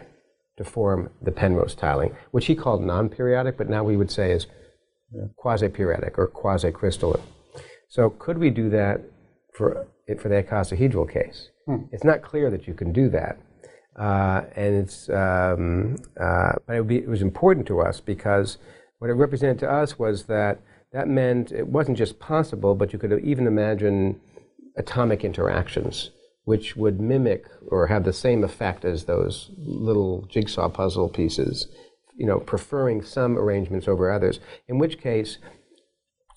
to 0.57 0.63
form 0.63 1.09
the 1.21 1.31
Penrose 1.31 1.75
tiling, 1.75 2.15
which 2.31 2.45
he 2.45 2.55
called 2.55 2.83
non-periodic, 2.83 3.57
but 3.57 3.69
now 3.69 3.83
we 3.83 3.97
would 3.97 4.11
say 4.11 4.31
is 4.31 4.47
quasi-periodic 5.35 6.17
or 6.17 6.27
quasi-crystalline. 6.27 7.21
So 7.89 8.09
could 8.09 8.37
we 8.37 8.49
do 8.49 8.69
that 8.69 9.01
for 9.53 9.87
for 10.19 10.29
the 10.29 10.43
icosahedral 10.43 11.11
case? 11.11 11.49
Hmm. 11.65 11.83
It's 11.91 12.03
not 12.03 12.21
clear 12.21 12.49
that 12.51 12.67
you 12.67 12.73
can 12.73 12.91
do 12.91 13.09
that. 13.09 13.37
Uh, 13.97 14.43
and 14.55 14.75
it's, 14.75 15.09
um, 15.09 15.97
uh, 16.19 16.53
but 16.65 16.77
it, 16.77 16.87
be, 16.87 16.97
it, 16.97 17.09
was 17.09 17.21
important 17.21 17.67
to 17.67 17.81
us 17.81 17.99
because 17.99 18.57
what 18.99 19.09
it 19.09 19.13
represented 19.13 19.59
to 19.59 19.69
us 19.69 19.99
was 19.99 20.25
that 20.25 20.61
that 20.93 21.07
meant 21.07 21.51
it 21.51 21.67
wasn't 21.67 21.97
just 21.97 22.19
possible, 22.19 22.73
but 22.73 22.93
you 22.93 22.99
could 22.99 23.11
even 23.23 23.47
imagine 23.47 24.19
atomic 24.77 25.25
interactions 25.25 26.11
which 26.43 26.75
would 26.75 26.99
mimic 26.99 27.45
or 27.67 27.87
have 27.87 28.03
the 28.03 28.13
same 28.13 28.43
effect 28.43 28.83
as 28.83 29.05
those 29.05 29.51
little 29.57 30.25
jigsaw 30.29 30.67
puzzle 30.69 31.09
pieces, 31.09 31.67
you 32.17 32.25
know, 32.25 32.39
preferring 32.39 33.01
some 33.01 33.37
arrangements 33.37 33.87
over 33.87 34.11
others, 34.11 34.39
in 34.67 34.79
which 34.79 34.99
case 34.99 35.37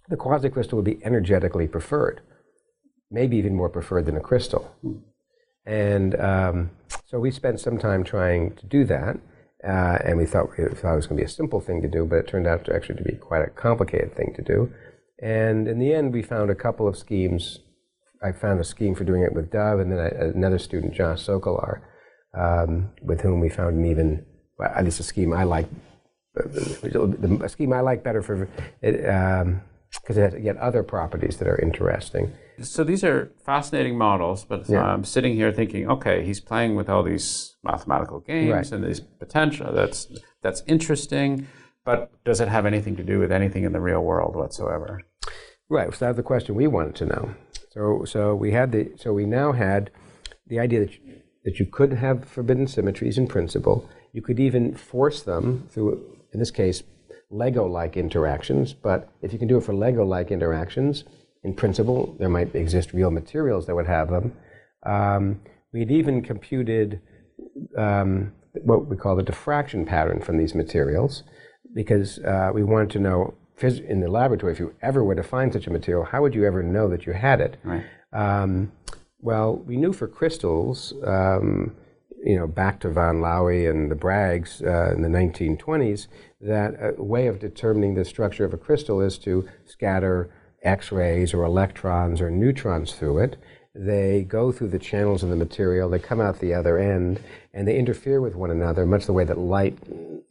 the 0.09 0.17
quasicrystal 0.17 0.75
would 0.75 0.85
be 0.85 1.03
energetically 1.05 1.67
preferred, 1.67 2.21
maybe 3.11 3.37
even 3.37 3.55
more 3.55 3.71
preferred 3.71 4.05
than 4.05 4.17
a 4.17 4.21
crystal. 4.21 4.71
And 5.65 6.21
um, 6.21 6.71
so 7.07 7.19
we 7.19 7.31
spent 7.31 7.61
some 7.61 7.79
time 7.79 8.05
trying 8.05 8.55
to 8.57 8.67
do 8.67 8.85
that. 8.85 9.17
Uh, 9.63 9.99
and 10.05 10.19
we 10.19 10.27
thought, 10.27 10.51
we 10.59 10.65
thought 10.65 10.93
it 10.93 10.97
was 10.97 11.07
going 11.07 11.17
to 11.17 11.23
be 11.23 11.27
a 11.27 11.29
simple 11.29 11.59
thing 11.59 11.81
to 11.81 11.89
do, 11.89 12.05
but 12.05 12.17
it 12.17 12.29
turned 12.29 12.47
out 12.47 12.65
to 12.67 12.75
actually 12.75 12.97
to 12.97 13.03
be 13.03 13.17
quite 13.17 13.43
a 13.43 13.51
complicated 13.51 14.15
thing 14.15 14.35
to 14.37 14.43
do. 14.43 14.71
And 15.23 15.67
in 15.67 15.79
the 15.79 15.95
end, 15.95 16.13
we 16.13 16.23
found 16.23 16.51
a 16.51 16.55
couple 16.55 16.87
of 16.87 16.99
schemes. 16.99 17.61
I 18.23 18.33
found 18.33 18.61
a 18.61 18.65
scheme 18.65 18.95
for 18.95 19.05
doing 19.05 19.23
it 19.23 19.33
with 19.33 19.51
Dov, 19.51 19.81
and 19.81 19.91
then 19.91 19.99
I, 19.99 20.09
another 20.09 20.59
student, 20.59 20.93
Josh 20.93 21.27
Socolar, 21.27 21.81
um, 22.39 22.91
with 23.01 23.23
whom 23.23 23.41
we 23.41 23.49
found 23.49 23.79
an 23.79 23.87
even, 23.87 24.27
well, 24.59 24.71
at 24.75 24.85
least 24.85 25.01
a 25.01 25.03
scheme 25.03 25.33
I 25.33 25.45
like, 25.45 25.69
a 26.37 27.49
scheme 27.49 27.73
I 27.73 27.81
like 27.81 28.05
better 28.05 28.23
for 28.23 28.49
it. 28.83 29.09
Um, 29.09 29.63
because 30.01 30.17
it 30.17 30.33
has 30.33 30.43
yet 30.43 30.57
other 30.57 30.83
properties 30.83 31.37
that 31.39 31.49
are 31.49 31.61
interesting. 31.61 32.33
So 32.63 32.85
these 32.85 33.03
are 33.03 33.33
fascinating 33.45 33.99
models, 33.99 34.45
but 34.45 34.69
yeah. 34.69 34.85
I'm 34.85 35.05
sitting 35.05 35.35
here 35.35 35.53
thinking, 35.53 35.89
okay, 35.91 36.25
he's 36.25 36.41
playing 36.41 36.77
with 36.77 36.89
all 36.89 37.03
these 37.03 37.57
mathematical 37.65 38.21
games 38.21 38.53
right. 38.53 38.73
and 38.73 38.85
these 38.85 39.01
potential. 39.01 39.73
That's 39.73 40.07
that's 40.43 40.63
interesting, 40.67 41.49
but 41.85 42.13
does 42.25 42.41
it 42.41 42.49
have 42.49 42.67
anything 42.67 42.97
to 42.97 43.03
do 43.03 43.19
with 43.19 43.33
anything 43.33 43.65
in 43.65 43.73
the 43.73 43.81
real 43.81 44.03
world 44.03 44.37
whatsoever? 44.37 45.03
Right. 45.69 45.93
So 45.95 46.05
that's 46.05 46.17
the 46.17 46.23
question 46.23 46.55
we 46.55 46.67
wanted 46.67 46.95
to 46.97 47.07
know. 47.07 47.35
So, 47.71 48.05
so 48.05 48.35
we 48.35 48.53
had 48.53 48.71
the, 48.71 48.93
so 48.97 49.13
we 49.13 49.27
now 49.27 49.53
had 49.53 49.91
the 50.47 50.61
idea 50.61 50.81
that 50.81 50.93
you, 50.93 51.01
that 51.45 51.59
you 51.59 51.67
could 51.67 51.93
have 51.95 52.25
forbidden 52.25 52.67
symmetries 52.67 53.19
in 53.19 53.27
principle. 53.27 53.89
You 54.13 54.23
could 54.23 54.39
even 54.39 54.77
force 54.77 55.23
them 55.23 55.67
through, 55.71 56.05
in 56.33 56.39
this 56.39 56.53
case, 56.53 56.85
Lego-like 57.31 57.97
interactions. 57.97 58.73
But 58.75 59.09
if 59.23 59.33
you 59.33 59.39
can 59.39 59.49
do 59.49 59.57
it 59.57 59.65
for 59.65 59.75
Lego-like 59.75 60.31
interactions, 60.31 61.05
in 61.45 61.55
principle, 61.55 62.17
there 62.19 62.29
might 62.29 62.55
exist 62.55 62.93
real 62.93 63.11
materials 63.11 63.67
that 63.67 63.75
would 63.75 63.87
have 63.87 64.11
them. 64.11 64.33
Um, 64.85 65.41
we'd 65.73 65.91
even 65.91 66.23
computed 66.23 67.01
um, 67.77 68.33
what 68.63 68.87
we 68.87 68.97
call 68.97 69.15
the 69.15 69.23
diffraction 69.23 69.85
pattern 69.85 70.21
from 70.21 70.39
these 70.39 70.55
materials 70.55 71.23
because 71.75 72.19
uh, 72.21 72.51
we 72.53 72.63
wanted 72.63 72.91
to 72.91 72.99
know 72.99 73.35
in 73.63 74.01
the 74.01 74.09
laboratory, 74.09 74.53
if 74.53 74.59
you 74.59 74.75
ever 74.83 75.05
were 75.05 75.15
to 75.15 75.23
find 75.23 75.53
such 75.53 75.67
a 75.67 75.71
material, 75.71 76.05
how 76.05 76.23
would 76.23 76.35
you 76.35 76.45
ever 76.45 76.63
know 76.63 76.89
that 76.89 77.07
you 77.07 77.13
had 77.13 77.41
it? 77.41 77.57
Right. 77.63 77.85
Um, 78.13 78.73
well, 79.21 79.57
we 79.57 79.77
knew 79.77 79.93
for 79.93 80.09
crystals, 80.09 80.93
um, 81.07 81.75
you 82.25 82.37
know, 82.37 82.47
back 82.47 82.81
to 82.81 82.91
von 82.91 83.21
Laue 83.21 83.71
and 83.71 83.91
the 83.91 83.95
Braggs 83.95 84.61
uh, 84.63 84.95
in 84.95 85.03
the 85.03 85.09
1920s, 85.09 86.09
that 86.41 86.75
a 86.99 87.03
way 87.03 87.27
of 87.27 87.39
determining 87.39 87.95
the 87.95 88.05
structure 88.05 88.45
of 88.45 88.53
a 88.53 88.59
crystal 88.59 89.01
is 89.01 89.19
to 89.19 89.49
scatter 89.65 90.31
X-rays 90.65 91.35
or 91.35 91.45
electrons 91.45 92.21
or 92.21 92.31
neutrons 92.31 92.95
through 92.95 93.19
it. 93.19 93.37
They 93.75 94.25
go 94.29 94.53
through 94.53 94.69
the 94.69 94.79
channels 94.79 95.23
of 95.23 95.31
the 95.31 95.37
material, 95.37 95.91
they 95.91 95.99
come 95.99 96.21
out 96.21 96.39
the 96.39 96.55
other 96.55 96.79
end, 96.79 97.21
and 97.53 97.67
they 97.67 97.77
interfere 97.77 98.21
with 98.21 98.37
one 98.37 98.51
another, 98.51 98.87
much 98.87 99.07
the 99.07 99.13
way 99.13 99.25
that 99.25 99.39
light 99.39 99.77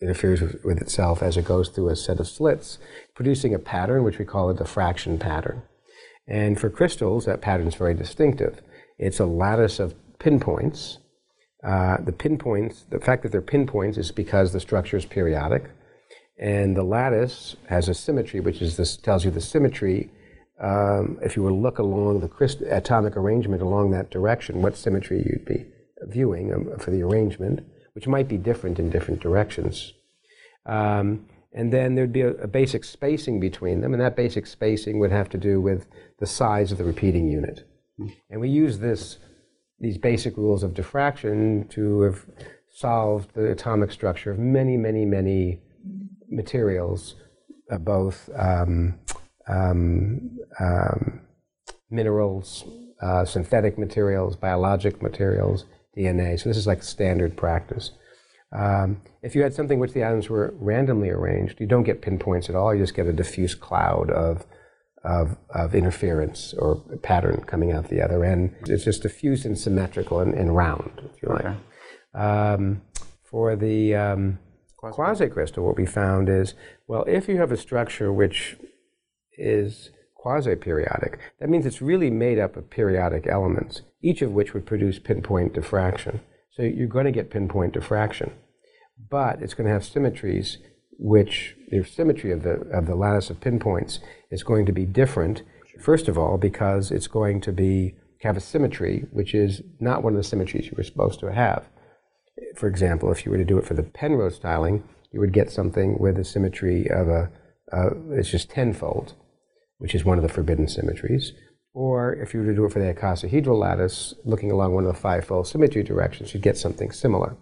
interferes 0.02 0.42
with, 0.42 0.64
with 0.64 0.82
itself 0.82 1.22
as 1.22 1.36
it 1.36 1.46
goes 1.46 1.70
through 1.70 1.90
a 1.90 1.96
set 1.96 2.20
of 2.20 2.28
slits, 2.28 2.78
producing 3.16 3.54
a 3.54 3.60
pattern 3.60 4.04
which 4.04 4.18
we 4.18 4.26
call 4.26 4.50
a 4.50 4.54
diffraction 4.54 5.20
pattern. 5.20 5.62
And 6.28 6.60
for 6.60 6.70
crystals, 6.70 7.26
that 7.26 7.42
pattern 7.42 7.68
is 7.68 7.76
very 7.76 7.94
distinctive. 7.94 8.62
It's 8.98 9.20
a 9.20 9.26
lattice 9.26 9.80
of 9.80 9.94
pinpoints. 10.20 11.00
Uh, 11.64 11.98
the 11.98 12.12
pinpoints, 12.12 12.86
the 12.90 13.00
fact 13.00 13.24
that 13.24 13.32
they're 13.32 13.42
pinpoints 13.42 13.98
is 13.98 14.12
because 14.12 14.54
the 14.54 14.60
structure 14.60 14.98
is 14.98 15.06
periodic. 15.06 15.70
And 16.40 16.76
the 16.76 16.84
lattice 16.84 17.56
has 17.68 17.90
a 17.90 17.94
symmetry, 17.94 18.40
which 18.40 18.62
is 18.62 18.78
this 18.78 18.96
tells 18.98 19.26
you 19.26 19.32
the 19.32 19.42
symmetry. 19.42 20.12
Um, 20.60 21.18
if 21.22 21.36
you 21.36 21.44
were 21.44 21.50
to 21.50 21.56
look 21.56 21.80
along 21.80 22.20
the 22.20 22.76
atomic 22.76 23.18
arrangement 23.18 23.62
along 23.62 23.92
that 23.92 24.12
direction, 24.12 24.62
what 24.62 24.78
symmetry 24.78 25.18
you'd 25.18 25.46
be 25.46 25.66
viewing 26.04 26.54
um, 26.54 26.78
for 26.80 26.92
the 26.92 27.02
arrangement, 27.02 27.66
which 27.94 28.08
might 28.08 28.28
be 28.28 28.38
different 28.38 28.80
in 28.80 28.90
different 28.90 29.22
directions. 29.22 29.94
Um, 30.66 31.26
and 31.54 31.72
then 31.72 31.96
there'd 31.96 32.14
be 32.14 32.22
a, 32.22 32.32
a, 32.36 32.48
basic 32.48 32.84
spacing 32.84 33.40
between 33.40 33.82
them, 33.82 33.94
and 33.94 34.02
that 34.02 34.16
basic 34.16 34.48
spacing 34.48 35.00
would 35.00 35.12
have 35.12 35.30
to 35.30 35.38
do 35.38 35.62
with 35.62 35.86
the 36.20 36.26
size 36.26 36.72
of 36.72 36.78
the 36.78 36.84
repeating 36.84 37.28
unit. 37.28 37.68
And 38.30 38.42
we 38.42 38.50
use 38.50 38.80
this, 38.80 39.18
these 39.80 39.98
basic 39.98 40.36
rules 40.36 40.64
of 40.64 40.74
diffraction 40.74 41.68
to 41.70 42.02
have 42.02 42.26
solved 42.72 43.34
the 43.36 43.52
atomic 43.52 43.92
structure 43.92 44.32
of 44.32 44.40
many, 44.40 44.78
many, 44.78 45.06
many 45.06 45.60
materials, 46.30 47.16
uh, 47.70 47.78
both 47.78 48.30
um, 48.36 49.00
um, 49.48 50.38
um, 50.60 51.22
minerals, 51.90 52.64
uh, 53.02 53.26
synthetic 53.26 53.78
materials, 53.78 54.36
biologic 54.36 55.02
materials, 55.02 55.66
DNA. 55.98 56.40
So 56.40 56.50
this 56.50 56.58
is 56.58 56.68
like 56.68 56.84
standard 56.84 57.38
practice. 57.38 57.92
Um, 58.52 59.02
if 59.22 59.36
you 59.36 59.42
had 59.42 59.54
something 59.54 59.80
which 59.80 59.94
the 59.94 60.04
atoms 60.04 60.30
were 60.30 60.54
randomly 60.60 61.10
arranged, 61.10 61.60
you 61.60 61.68
don't 61.68 61.84
get 61.84 62.02
pinpoints 62.02 62.50
at 62.50 62.56
all. 62.56 62.74
You 62.74 62.82
just 62.82 62.96
get 62.96 63.08
a 63.08 63.14
diffuse 63.14 63.56
cloud 63.56 64.12
of, 64.12 64.46
of, 65.04 65.38
of 65.50 65.74
interference 65.74 66.54
or 66.54 66.76
pattern 67.02 67.44
coming 67.48 67.72
out 67.72 67.90
the 67.90 68.02
other 68.02 68.24
end. 68.24 68.56
It's 68.68 68.84
just 68.84 69.02
diffuse 69.02 69.46
and 69.46 69.58
symmetrical 69.58 70.20
and, 70.20 70.34
and 70.36 70.56
round, 70.56 71.02
if 71.14 71.22
you 71.22 71.30
like. 71.30 71.46
Okay. 71.46 71.58
Um, 72.14 72.82
for 73.24 73.56
the 73.56 73.96
um, 73.96 74.40
quasi 74.78 75.28
crystal, 75.28 75.66
what 75.66 75.78
we 75.78 75.88
found 75.88 76.30
is 76.30 76.54
well, 76.88 77.04
if 77.08 77.28
you 77.28 77.38
have 77.38 77.52
a 77.52 77.58
structure 77.58 78.14
which 78.14 78.58
is 79.38 79.92
quasi 80.16 80.56
periodic, 80.56 81.20
that 81.40 81.50
means 81.50 81.66
it's 81.66 81.82
really 81.82 82.10
made 82.10 82.40
up 82.40 82.56
of 82.56 82.70
periodic 82.70 83.28
elements, 83.28 83.82
each 84.02 84.22
of 84.22 84.32
which 84.32 84.54
would 84.54 84.66
produce 84.66 85.00
pinpoint 85.00 85.54
diffraction. 85.54 86.22
So 86.52 86.64
you're 86.64 86.88
going 86.88 87.06
to 87.06 87.12
get 87.12 87.32
pinpoint 87.32 87.74
diffraction 87.74 88.32
but 89.10 89.42
it's 89.42 89.54
going 89.54 89.68
to 89.68 89.74
have 89.74 89.86
symmetries 89.86 90.58
which 90.98 91.56
the 91.70 91.84
symmetry 91.84 92.32
of 92.32 92.44
the, 92.44 92.62
of 92.72 92.86
the 92.86 92.96
lattice 92.96 93.30
of 93.30 93.42
pinpoints 93.42 94.00
is 94.32 94.44
going 94.44 94.66
to 94.66 94.72
be 94.72 94.86
different, 94.86 95.42
first 95.80 96.08
of 96.08 96.18
all, 96.18 96.38
because 96.38 96.92
it's 96.92 97.08
going 97.08 97.42
to 97.42 97.52
be 97.52 97.96
have 98.22 98.38
a 98.38 98.42
symmetry 98.42 99.06
which 99.12 99.36
is 99.36 99.62
not 99.82 100.02
one 100.02 100.14
of 100.14 100.18
the 100.18 100.24
symmetries 100.24 100.68
you 100.68 100.74
were 100.78 100.84
supposed 100.84 101.20
to 101.20 101.34
have. 101.34 101.68
For 102.56 102.68
example, 102.68 103.12
if 103.12 103.26
you 103.26 103.32
were 103.32 103.38
to 103.38 103.44
do 103.44 103.58
it 103.58 103.66
for 103.66 103.74
the 103.74 103.84
Penrose 103.84 104.40
tiling, 104.40 104.84
you 105.12 105.20
would 105.20 105.34
get 105.34 105.52
something 105.52 105.98
with 106.00 106.18
a 106.18 106.24
symmetry 106.24 106.90
of 106.90 107.10
a, 107.10 107.30
uh, 107.74 107.90
it's 108.12 108.30
just 108.30 108.50
tenfold, 108.50 109.14
which 109.84 109.94
is 109.94 110.04
one 110.04 110.18
of 110.18 110.24
the 110.24 110.34
forbidden 110.34 110.68
symmetries. 110.68 111.34
Or 111.76 112.14
if 112.14 112.34
you 112.34 112.40
were 112.40 112.48
to 112.48 112.56
do 112.56 112.66
it 112.66 112.72
for 112.72 112.80
the 112.80 112.92
icosahedral 112.92 113.60
lattice, 113.60 114.16
looking 114.26 114.50
along 114.50 114.74
one 114.74 114.86
of 114.86 114.94
the 114.94 115.00
fivefold 115.00 115.48
symmetry 115.48 115.84
directions, 115.84 116.34
you'd 116.34 116.42
get 116.42 116.58
something 116.58 116.92
similar. 116.92 117.36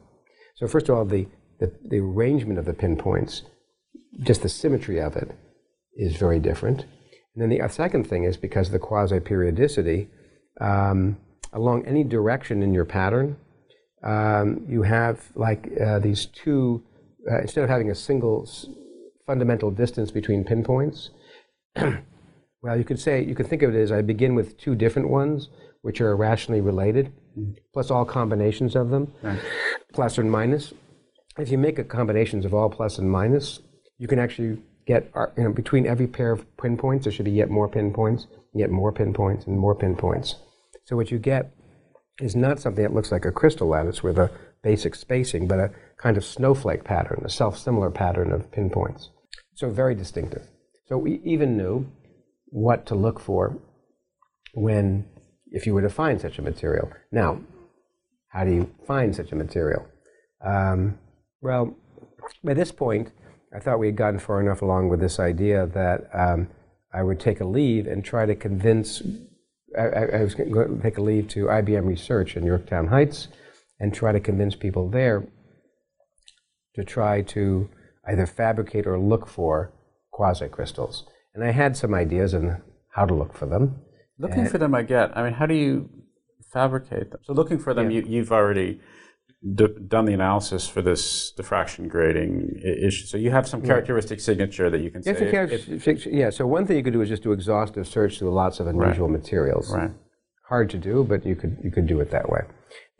So 0.56 0.68
first 0.68 0.90
of 0.90 0.98
all, 0.98 1.06
the 1.06 1.28
the, 1.62 1.72
the 1.88 2.00
arrangement 2.00 2.60
of 2.60 2.66
the 2.66 2.74
pinpoints, 2.74 3.44
just 4.24 4.42
the 4.42 4.50
symmetry 4.50 5.00
of 5.00 5.16
it, 5.16 5.32
is 5.96 6.18
very 6.18 6.40
different. 6.40 6.82
And 7.36 7.42
then 7.42 7.50
the 7.50 7.66
second 7.70 8.08
thing 8.08 8.26
is 8.26 8.36
because 8.36 8.68
of 8.68 8.74
the 8.74 8.80
quasi 8.80 9.20
periodicity, 9.20 10.10
um, 10.60 11.18
along 11.54 11.86
any 11.86 12.04
direction 12.04 12.64
in 12.64 12.74
your 12.74 12.84
pattern, 12.84 13.38
um, 14.04 14.66
you 14.68 14.82
have 14.82 15.22
like 15.36 15.70
uh, 15.80 16.00
these 16.00 16.26
two, 16.26 16.84
uh, 17.32 17.42
instead 17.42 17.64
of 17.64 17.70
having 17.70 17.92
a 17.92 17.96
single 17.96 18.50
fundamental 19.28 19.70
distance 19.70 20.10
between 20.10 20.44
pinpoints, 20.44 21.12
well, 22.62 22.78
you 22.78 22.84
could 22.84 23.00
say, 23.00 23.24
you 23.24 23.36
could 23.36 23.48
think 23.48 23.62
of 23.62 23.74
it 23.74 23.80
as 23.80 23.92
I 23.92 24.02
begin 24.02 24.36
with 24.36 24.58
two 24.58 24.76
different 24.76 25.10
ones, 25.10 25.50
which 25.82 26.00
are 26.02 26.16
rationally 26.16 26.62
related, 26.62 27.12
mm-hmm. 27.38 27.54
plus 27.74 27.90
all 27.90 28.06
combinations 28.06 28.76
of 28.76 28.90
them, 28.90 29.12
right. 29.24 29.40
plus 29.94 30.20
or 30.20 30.24
minus 30.24 30.74
if 31.38 31.50
you 31.50 31.58
make 31.58 31.80
a 31.80 31.84
combinations 31.84 32.46
of 32.46 32.54
all 32.54 32.70
plus 32.70 32.98
and 32.98 33.10
minus, 33.10 33.60
you 33.98 34.08
can 34.08 34.20
actually 34.20 34.62
get, 34.86 35.10
uh, 35.16 35.28
you 35.38 35.44
know, 35.44 35.52
between 35.52 35.86
every 35.86 36.08
pair 36.08 36.32
of 36.32 36.46
pinpoints, 36.58 37.06
there 37.06 37.14
should 37.14 37.26
be 37.26 37.32
yet 37.32 37.50
more 37.50 37.70
pinpoints, 37.70 38.28
yet 38.54 38.70
more 38.70 38.92
pinpoints, 38.92 39.46
and 39.46 39.58
more 39.58 39.76
pinpoints. 39.76 40.36
So 40.86 40.96
what 40.96 41.12
you 41.12 41.20
get 41.20 41.54
is 42.20 42.36
not 42.36 42.60
something 42.60 42.84
that 42.84 42.94
looks 42.94 43.12
like 43.12 43.26
a 43.26 43.32
crystal 43.32 43.68
lattice 43.68 44.04
with 44.04 44.18
a 44.18 44.32
basic 44.64 44.96
spacing, 44.96 45.48
but 45.48 45.60
a 45.60 45.72
kind 45.98 46.18
of 46.18 46.26
snowflake 46.26 46.84
pattern, 46.84 47.22
a 47.26 47.30
self-similar 47.30 47.92
pattern 47.92 48.32
of 48.32 48.52
pinpoints. 48.52 49.10
So 49.56 49.70
very 49.70 49.96
distinctive. 49.96 50.48
So 50.88 50.98
we 50.98 51.22
even 51.24 51.56
knew 51.58 51.90
what 52.52 52.86
to 52.86 52.96
look 52.96 53.20
for 53.20 53.58
when, 54.54 55.06
if 55.48 55.66
you 55.66 55.74
were 55.74 55.82
to 55.82 55.90
find 55.90 56.22
such 56.22 56.38
a 56.38 56.42
material. 56.42 56.92
Now, 57.12 57.42
how 58.28 58.44
do 58.44 58.54
you 58.54 58.70
find 58.86 59.16
such 59.16 59.32
a 59.32 59.36
material? 59.36 59.88
Um, 60.46 61.00
well, 61.42 61.76
by 62.44 62.54
this 62.54 62.72
point, 62.72 63.12
I 63.54 63.60
thought 63.60 63.80
we 63.80 63.88
had 63.88 63.96
gotten 63.96 64.20
far 64.20 64.40
enough 64.40 64.62
along 64.62 64.90
with 64.90 65.00
this 65.00 65.20
idea 65.20 65.66
that 65.68 66.10
um, 66.14 66.50
I 66.94 67.04
would 67.04 67.20
take 67.20 67.42
a 67.42 67.46
leave 67.46 67.88
and 67.88 68.04
try 68.04 68.26
to 68.26 68.36
convince. 68.36 69.02
I, 69.78 69.88
I, 69.88 70.24
was 70.24 70.36
going 70.36 70.54
to 70.54 70.82
take 70.82 70.98
a 70.98 71.02
leave 71.02 71.30
to 71.30 71.46
IBM 71.46 71.86
Research 71.86 72.36
in 72.36 72.46
Yorktown 72.46 72.88
Heights 72.88 73.30
and 73.80 73.94
try 73.94 74.12
to 74.12 74.20
convince 74.20 74.56
people 74.56 74.90
there 74.90 75.26
to 76.76 76.84
try 76.84 77.22
to 77.22 77.70
either 78.08 78.26
fabricate 78.26 78.86
or 78.86 79.00
look 79.00 79.28
for 79.28 79.74
quasi 80.12 80.48
crystals. 80.48 81.06
And 81.34 81.44
I 81.44 81.52
had 81.52 81.78
some 81.78 81.94
ideas 81.94 82.34
on 82.34 82.62
how 82.90 83.06
to 83.06 83.14
look 83.14 83.34
for 83.34 83.46
them. 83.46 83.82
Looking 84.20 84.42
and 84.42 84.52
for 84.52 84.58
them, 84.58 84.76
I 84.76 84.84
get. 84.84 85.18
I 85.18 85.24
mean, 85.24 85.34
how 85.34 85.46
do 85.46 85.56
you 85.56 85.90
fabricate 86.52 87.12
them? 87.12 87.22
So, 87.24 87.34
looking 87.34 87.58
for 87.58 87.74
them, 87.74 87.90
yeah. 87.90 88.02
you, 88.02 88.08
you've 88.08 88.32
already 88.32 88.80
d- 89.56 89.68
done 89.88 90.06
the 90.06 90.14
analysis 90.14 90.68
for 90.68 90.82
this 90.82 91.32
diffraction 91.32 91.88
grading 91.88 92.62
issue. 92.86 93.06
So 93.06 93.18
you 93.18 93.32
have 93.32 93.48
some 93.48 93.62
characteristic 93.62 94.20
yeah. 94.20 94.26
signature 94.26 94.70
that 94.70 94.82
you 94.82 94.92
can 94.92 95.04
say. 95.04 95.12
If, 95.12 95.88
if, 95.88 96.06
yeah, 96.06 96.30
so 96.30 96.46
one 96.46 96.66
thing 96.66 96.78
you 96.78 96.84
could 96.84 96.94
do 96.94 97.02
is 97.02 97.10
just 97.10 97.24
do 97.24 97.32
exhaustive 97.32 97.88
search 97.88 98.20
through 98.20 98.34
lots 98.34 98.60
of 98.60 98.68
unusual 98.68 99.08
right. 99.08 99.20
materials. 99.20 99.74
Right. 99.74 99.92
Hard 100.48 100.70
to 100.72 100.78
do, 100.78 101.04
but 101.04 101.26
you 101.26 101.36
could, 101.36 101.58
you 101.64 101.72
could 101.72 101.88
do 101.88 102.00
it 102.02 102.12
that 102.12 102.30
way. 102.30 102.42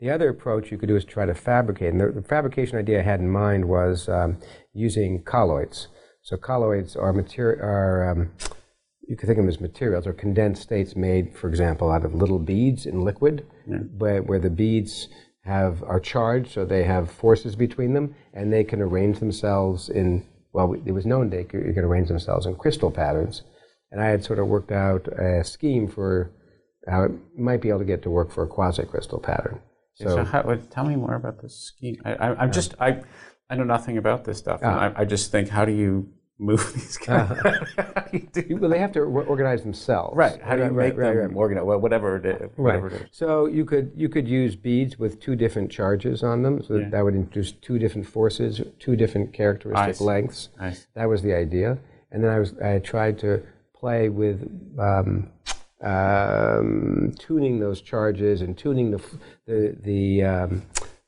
The 0.00 0.10
other 0.10 0.30
approach 0.30 0.72
you 0.72 0.78
could 0.78 0.88
do 0.88 0.96
is 0.96 1.04
try 1.04 1.26
to 1.26 1.34
fabricate. 1.34 1.92
And 1.92 2.00
the, 2.00 2.10
the 2.10 2.22
fabrication 2.26 2.78
idea 2.78 3.00
I 3.00 3.02
had 3.02 3.20
in 3.20 3.30
mind 3.30 3.66
was 3.66 4.08
um, 4.08 4.38
using 4.72 5.22
colloids. 5.22 5.88
So 6.22 6.36
colloids 6.36 6.96
are 6.96 7.12
material, 7.12 7.64
are 7.64 8.10
um, 8.10 8.30
you 9.08 9.16
can 9.16 9.26
think 9.26 9.38
of 9.38 9.44
them 9.44 9.48
as 9.48 9.60
materials 9.60 10.06
or 10.06 10.12
condensed 10.12 10.62
states 10.62 10.94
made, 10.94 11.36
for 11.36 11.48
example, 11.48 11.90
out 11.90 12.04
of 12.04 12.14
little 12.14 12.38
beads 12.38 12.86
in 12.86 13.00
liquid, 13.00 13.46
yeah. 13.68 13.78
where, 13.98 14.22
where 14.22 14.38
the 14.38 14.50
beads 14.50 15.08
have 15.44 15.82
are 15.82 15.98
charged, 15.98 16.52
so 16.52 16.64
they 16.64 16.84
have 16.84 17.10
forces 17.10 17.56
between 17.56 17.94
them, 17.94 18.14
and 18.32 18.52
they 18.52 18.62
can 18.62 18.80
arrange 18.80 19.18
themselves 19.18 19.88
in 19.88 20.24
well, 20.52 20.74
it 20.84 20.92
was 20.92 21.06
known 21.06 21.30
they 21.30 21.44
could, 21.44 21.74
could 21.74 21.84
arrange 21.84 22.08
themselves 22.08 22.46
in 22.46 22.54
crystal 22.54 22.90
patterns, 22.90 23.42
and 23.90 24.00
I 24.00 24.08
had 24.08 24.22
sort 24.22 24.38
of 24.38 24.48
worked 24.48 24.70
out 24.70 25.08
a 25.08 25.42
scheme 25.44 25.88
for 25.88 26.30
how 26.86 27.04
it 27.04 27.12
might 27.38 27.62
be 27.62 27.68
able 27.70 27.78
to 27.78 27.84
get 27.84 28.02
to 28.02 28.10
work 28.10 28.30
for 28.30 28.44
a 28.44 28.48
quasi-crystal 28.48 29.20
pattern. 29.20 29.60
So, 29.94 30.08
so 30.08 30.24
how, 30.24 30.42
tell 30.70 30.84
me 30.84 30.96
more 30.96 31.14
about 31.14 31.40
this 31.40 31.56
scheme. 31.56 31.96
I, 32.04 32.44
am 32.44 32.52
just 32.52 32.74
I 32.80 33.02
I 33.50 33.56
know 33.56 33.64
nothing 33.64 33.98
about 33.98 34.24
this 34.24 34.38
stuff. 34.38 34.62
Uh, 34.62 34.66
I, 34.66 35.02
I, 35.02 35.04
just 35.04 35.30
think, 35.30 35.48
how 35.48 35.64
do 35.64 35.72
you 35.72 36.08
move 36.38 36.72
these 36.74 36.96
guys? 36.96 37.38
Uh, 38.14 38.42
well, 38.50 38.70
they 38.70 38.78
have 38.78 38.92
to 38.92 39.00
organize 39.00 39.62
themselves. 39.62 40.14
Right. 40.14 40.42
How 40.42 40.54
do 40.54 40.62
you 40.62 40.68
right, 40.68 40.88
make 40.88 40.98
right, 40.98 41.14
them 41.14 41.30
right, 41.30 41.36
organize? 41.36 41.64
Well, 41.64 41.78
whatever 41.78 42.16
it 42.16 42.26
is. 42.26 42.50
Whatever 42.56 42.88
right. 42.88 43.00
It 43.00 43.02
is. 43.04 43.08
So 43.10 43.46
you 43.46 43.64
could 43.64 43.90
you 43.96 44.10
could 44.10 44.28
use 44.28 44.54
beads 44.54 44.98
with 44.98 45.18
two 45.18 45.34
different 45.34 45.70
charges 45.70 46.22
on 46.22 46.42
them. 46.42 46.62
So 46.62 46.76
yeah. 46.76 46.88
that 46.90 47.04
would 47.04 47.14
introduce 47.14 47.52
two 47.52 47.78
different 47.78 48.06
forces, 48.06 48.60
two 48.78 48.96
different 48.96 49.32
characteristic 49.32 50.00
lengths. 50.00 50.50
That 50.94 51.06
was 51.06 51.22
the 51.22 51.34
idea. 51.34 51.78
And 52.10 52.22
then 52.22 52.30
I 52.30 52.38
was 52.38 52.58
I 52.58 52.78
tried 52.80 53.18
to 53.20 53.42
play 53.74 54.10
with. 54.10 54.42
Um, 54.78 55.30
um, 55.82 57.12
tuning 57.18 57.58
those 57.58 57.80
charges 57.80 58.40
and 58.42 58.56
tuning 58.56 58.90
the 58.90 59.02
the 59.46 59.76
the 59.82 60.22
um, 60.22 60.62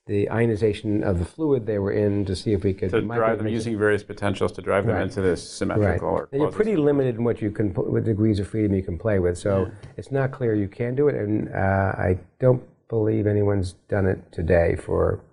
the 0.06 0.30
ionization 0.30 1.02
of 1.02 1.18
the 1.18 1.24
fluid 1.24 1.64
they 1.64 1.78
were 1.78 1.92
in 1.92 2.26
to 2.26 2.36
see 2.36 2.52
if 2.52 2.62
we 2.62 2.74
could 2.74 2.90
to 2.90 3.00
drive 3.00 3.38
them 3.38 3.48
using 3.48 3.78
various 3.78 4.02
potentials 4.02 4.52
to 4.52 4.60
drive 4.60 4.84
them 4.84 4.96
right. 4.96 5.04
into 5.04 5.22
this 5.22 5.48
symmetrical. 5.48 6.12
Right. 6.12 6.28
and 6.32 6.42
you're 6.42 6.52
pretty 6.52 6.76
limited 6.76 7.16
in 7.16 7.24
what 7.24 7.40
you 7.40 7.50
can 7.50 7.70
what 7.70 8.04
degrees 8.04 8.38
of 8.38 8.48
freedom 8.48 8.74
you 8.74 8.82
can 8.82 8.98
play 8.98 9.18
with. 9.18 9.38
So 9.38 9.62
yeah. 9.62 9.90
it's 9.96 10.12
not 10.12 10.30
clear 10.30 10.54
you 10.54 10.68
can 10.68 10.94
do 10.94 11.08
it, 11.08 11.14
and 11.14 11.48
uh, 11.48 11.94
I 11.96 12.18
don't 12.38 12.62
believe 12.88 13.26
anyone's 13.26 13.72
done 13.88 14.04
it 14.04 14.30
today 14.30 14.76
for 14.76 15.24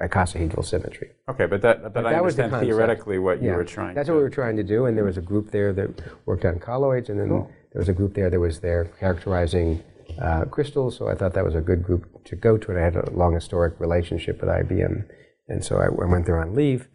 icosahedral 0.00 0.64
symmetry. 0.64 1.10
Okay, 1.28 1.46
but 1.46 1.60
that 1.62 1.82
but, 1.82 1.94
but 1.94 2.06
I 2.06 2.12
that 2.12 2.18
understand 2.20 2.52
theoretically 2.52 3.18
what 3.18 3.42
yeah. 3.42 3.50
you 3.50 3.56
were 3.56 3.64
trying. 3.64 3.96
That's 3.96 4.06
to. 4.06 4.12
what 4.12 4.18
we 4.18 4.22
were 4.22 4.30
trying 4.30 4.56
to 4.58 4.62
do, 4.62 4.86
and 4.86 4.96
there 4.96 5.04
was 5.04 5.18
a 5.18 5.22
group 5.22 5.50
there 5.50 5.72
that 5.72 5.90
worked 6.24 6.44
on 6.44 6.60
colloids, 6.60 7.08
and 7.08 7.18
then 7.18 7.30
cool. 7.30 7.50
there 7.72 7.80
was 7.80 7.88
a 7.88 7.92
group 7.92 8.14
there 8.14 8.30
that 8.30 8.38
was 8.38 8.60
there 8.60 8.84
characterizing 9.00 9.82
uh, 10.20 10.44
crystals, 10.44 10.96
so 10.96 11.08
I 11.08 11.14
thought 11.14 11.34
that 11.34 11.44
was 11.44 11.54
a 11.54 11.60
good 11.60 11.82
group 11.82 12.24
to 12.24 12.36
go 12.36 12.56
to. 12.56 12.70
And 12.70 12.78
I 12.78 12.84
had 12.84 12.96
a 12.96 13.10
long 13.10 13.34
historic 13.34 13.78
relationship 13.80 14.40
with 14.40 14.50
IBM, 14.50 15.04
and 15.48 15.64
so 15.64 15.76
I, 15.76 15.86
I 15.86 16.06
went 16.06 16.26
there 16.26 16.40
on 16.40 16.54
leave, 16.54 16.88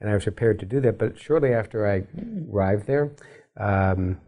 and 0.00 0.10
I 0.10 0.14
was 0.14 0.24
prepared 0.24 0.58
to 0.60 0.66
do 0.66 0.80
that. 0.80 0.98
But 0.98 1.18
shortly 1.18 1.52
after 1.52 1.86
I 1.86 2.04
arrived 2.52 2.86
there, 2.86 3.12
um, 3.58 4.20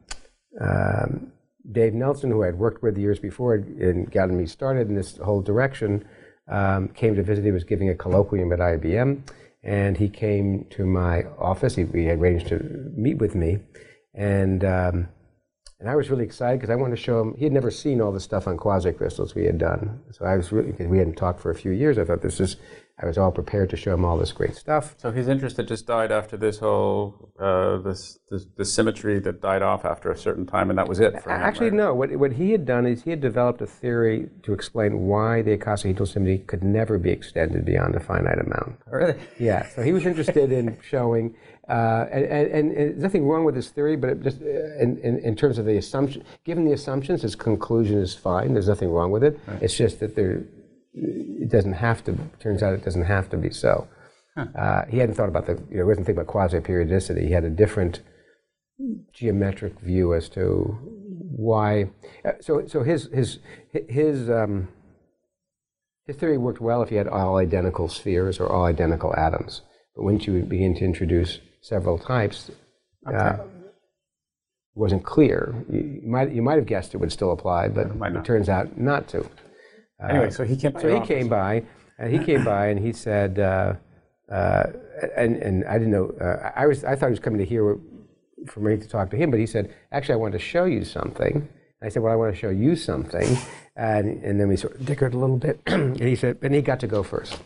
um, 0.60 1.32
Dave 1.70 1.94
Nelson, 1.94 2.30
who 2.30 2.44
I'd 2.44 2.58
worked 2.58 2.82
with 2.82 2.98
years 2.98 3.18
before 3.18 3.54
and 3.54 4.10
gotten 4.10 4.36
me 4.36 4.46
started 4.46 4.88
in 4.88 4.94
this 4.94 5.16
whole 5.16 5.40
direction, 5.40 6.04
um, 6.48 6.88
came 6.88 7.14
to 7.16 7.22
visit. 7.22 7.44
He 7.44 7.52
was 7.52 7.64
giving 7.64 7.88
a 7.88 7.94
colloquium 7.94 8.52
at 8.52 8.58
IBM, 8.58 9.22
and 9.62 9.96
he 9.96 10.08
came 10.08 10.66
to 10.70 10.84
my 10.84 11.24
office. 11.38 11.74
He, 11.76 11.84
he 11.84 12.04
had 12.04 12.18
arranged 12.18 12.48
to 12.48 12.58
meet 12.94 13.18
with 13.18 13.34
me, 13.34 13.60
and 14.14 14.64
um, 14.64 15.08
and 15.84 15.90
I 15.90 15.96
was 15.96 16.08
really 16.08 16.24
excited 16.24 16.60
because 16.60 16.72
I 16.72 16.76
wanted 16.76 16.96
to 16.96 17.02
show 17.02 17.20
him, 17.20 17.34
he 17.36 17.44
had 17.44 17.52
never 17.52 17.70
seen 17.70 18.00
all 18.00 18.10
the 18.10 18.18
stuff 18.18 18.48
on 18.48 18.56
quasi-crystals 18.56 19.34
we 19.34 19.44
had 19.44 19.58
done. 19.58 20.00
So 20.12 20.24
I 20.24 20.34
was 20.34 20.50
really, 20.50 20.70
because 20.70 20.86
we 20.86 20.96
hadn't 20.96 21.16
talked 21.16 21.40
for 21.40 21.50
a 21.50 21.54
few 21.54 21.72
years, 21.72 21.98
I 21.98 22.06
thought 22.06 22.22
this 22.22 22.40
is, 22.40 22.56
I 22.98 23.04
was 23.04 23.18
all 23.18 23.30
prepared 23.30 23.68
to 23.68 23.76
show 23.76 23.92
him 23.92 24.02
all 24.02 24.16
this 24.16 24.32
great 24.32 24.56
stuff. 24.56 24.94
So 24.96 25.10
his 25.10 25.28
interest 25.28 25.58
had 25.58 25.68
just 25.68 25.86
died 25.86 26.10
after 26.10 26.38
this 26.38 26.60
whole, 26.60 27.34
uh, 27.38 27.76
this, 27.78 28.18
this, 28.30 28.46
this, 28.56 28.72
symmetry 28.72 29.18
that 29.18 29.42
died 29.42 29.60
off 29.60 29.84
after 29.84 30.10
a 30.10 30.16
certain 30.16 30.46
time, 30.46 30.70
and 30.70 30.78
that 30.78 30.88
was 30.88 31.00
it 31.00 31.22
for 31.22 31.28
him, 31.28 31.42
Actually, 31.42 31.68
right? 31.68 31.76
no. 31.76 31.94
What, 31.94 32.16
what 32.16 32.32
he 32.32 32.52
had 32.52 32.64
done 32.64 32.86
is 32.86 33.02
he 33.02 33.10
had 33.10 33.20
developed 33.20 33.60
a 33.60 33.66
theory 33.66 34.30
to 34.44 34.54
explain 34.54 35.00
why 35.00 35.42
the 35.42 35.54
icosahedral 35.54 36.08
symmetry 36.08 36.38
could 36.46 36.64
never 36.64 36.96
be 36.96 37.10
extended 37.10 37.66
beyond 37.66 37.94
a 37.94 38.00
finite 38.00 38.38
amount. 38.38 38.78
Really? 38.86 39.16
Yeah. 39.38 39.68
So 39.68 39.82
he 39.82 39.92
was 39.92 40.06
interested 40.06 40.50
in 40.50 40.78
showing 40.80 41.34
uh, 41.68 42.06
and, 42.12 42.72
and, 42.72 42.98
nothing 42.98 43.26
wrong 43.26 43.44
with 43.44 43.56
his 43.56 43.70
theory, 43.70 43.96
but 43.96 44.22
just 44.22 44.42
uh, 44.42 44.44
in, 44.78 44.98
in, 45.02 45.18
in, 45.20 45.34
terms 45.34 45.56
of 45.56 45.64
the 45.64 45.76
assumption, 45.78 46.22
given 46.44 46.66
the 46.66 46.72
assumptions, 46.72 47.22
his 47.22 47.34
conclusion 47.34 47.98
is 47.98 48.14
fine. 48.14 48.52
There's 48.52 48.68
nothing 48.68 48.90
wrong 48.90 49.10
with 49.10 49.24
it. 49.24 49.40
Right. 49.46 49.62
It's 49.62 49.76
just 49.76 49.98
that 50.00 50.14
there, 50.14 50.44
it 50.92 51.50
doesn't 51.50 51.72
have 51.72 52.04
to. 52.04 52.18
Turns 52.38 52.62
out 52.62 52.74
it 52.74 52.84
doesn't 52.84 53.04
have 53.04 53.30
to 53.30 53.38
be 53.38 53.50
so. 53.50 53.88
Huh. 54.36 54.46
Uh, 54.54 54.84
he 54.90 54.98
hadn't 54.98 55.14
thought 55.14 55.30
about 55.30 55.46
the. 55.46 55.52
You 55.70 55.78
know, 55.78 55.82
he 55.82 55.82
wasn't 55.84 56.06
thinking 56.06 56.20
about 56.20 56.30
quasi-periodicity. 56.30 57.26
He 57.26 57.32
had 57.32 57.44
a 57.44 57.50
different 57.50 58.02
geometric 59.14 59.80
view 59.80 60.12
as 60.12 60.28
to 60.30 60.78
why. 60.82 61.90
Uh, 62.26 62.32
so, 62.40 62.66
so 62.66 62.82
his 62.82 63.08
his 63.12 63.38
his. 63.88 64.28
Um, 64.28 64.68
his 66.06 66.16
theory 66.16 66.36
worked 66.36 66.60
well 66.60 66.82
if 66.82 66.90
you 66.90 66.98
had 66.98 67.08
all 67.08 67.38
identical 67.38 67.88
spheres 67.88 68.38
or 68.38 68.52
all 68.52 68.66
identical 68.66 69.16
atoms. 69.16 69.62
But 69.96 70.02
once 70.04 70.26
you 70.26 70.42
begin 70.42 70.74
to 70.74 70.84
introduce 70.84 71.40
several 71.64 71.98
types, 71.98 72.50
okay. 73.08 73.16
uh, 73.16 73.36
wasn't 74.74 75.04
clear. 75.04 75.54
You, 75.70 76.02
might 76.04 76.32
you 76.32 76.42
might 76.42 76.56
have 76.56 76.66
guessed 76.66 76.94
it 76.94 76.98
would 76.98 77.12
still 77.12 77.32
apply, 77.32 77.68
but 77.68 77.86
it, 77.86 78.16
it 78.16 78.24
turns 78.24 78.48
out 78.48 78.76
not 78.78 79.08
to. 79.08 79.20
Uh, 80.02 80.06
anyway, 80.08 80.30
so 80.30 80.44
he 80.44 80.56
came. 80.56 80.78
So 80.78 81.00
he 81.00 81.06
came 81.06 81.28
by, 81.28 81.64
and 81.98 82.12
he 82.12 82.24
came 82.24 82.44
by, 82.44 82.66
and 82.66 82.78
he 82.78 82.92
said, 82.92 83.38
uh, 83.38 83.74
uh, 84.30 84.64
and 85.16 85.36
and 85.36 85.64
I 85.64 85.78
didn't 85.78 85.92
know. 85.92 86.10
Uh, 86.20 86.52
I 86.54 86.66
was 86.66 86.84
I 86.84 86.94
thought 86.96 87.06
he 87.06 87.10
was 87.10 87.20
coming 87.20 87.38
to 87.38 87.46
hear 87.46 87.78
for 88.46 88.60
me 88.60 88.76
to 88.76 88.88
talk 88.88 89.10
to 89.10 89.16
him, 89.16 89.30
but 89.30 89.40
he 89.40 89.46
said, 89.46 89.74
actually, 89.90 90.14
I 90.14 90.18
want 90.18 90.34
to 90.34 90.38
show 90.38 90.66
you 90.66 90.84
something. 90.84 91.48
I 91.82 91.88
said, 91.88 92.02
well, 92.02 92.12
I 92.12 92.16
want 92.16 92.34
to 92.34 92.38
show 92.38 92.50
you 92.50 92.76
something, 92.76 93.38
and 93.76 94.22
and 94.22 94.38
then 94.38 94.48
we 94.48 94.56
sort 94.56 94.74
of 94.74 94.84
dickered 94.84 95.14
a 95.14 95.18
little 95.18 95.38
bit, 95.38 95.60
and 95.66 95.98
he 95.98 96.16
said, 96.16 96.38
and 96.42 96.54
he 96.54 96.60
got 96.60 96.80
to 96.80 96.86
go 96.86 97.02
first 97.02 97.38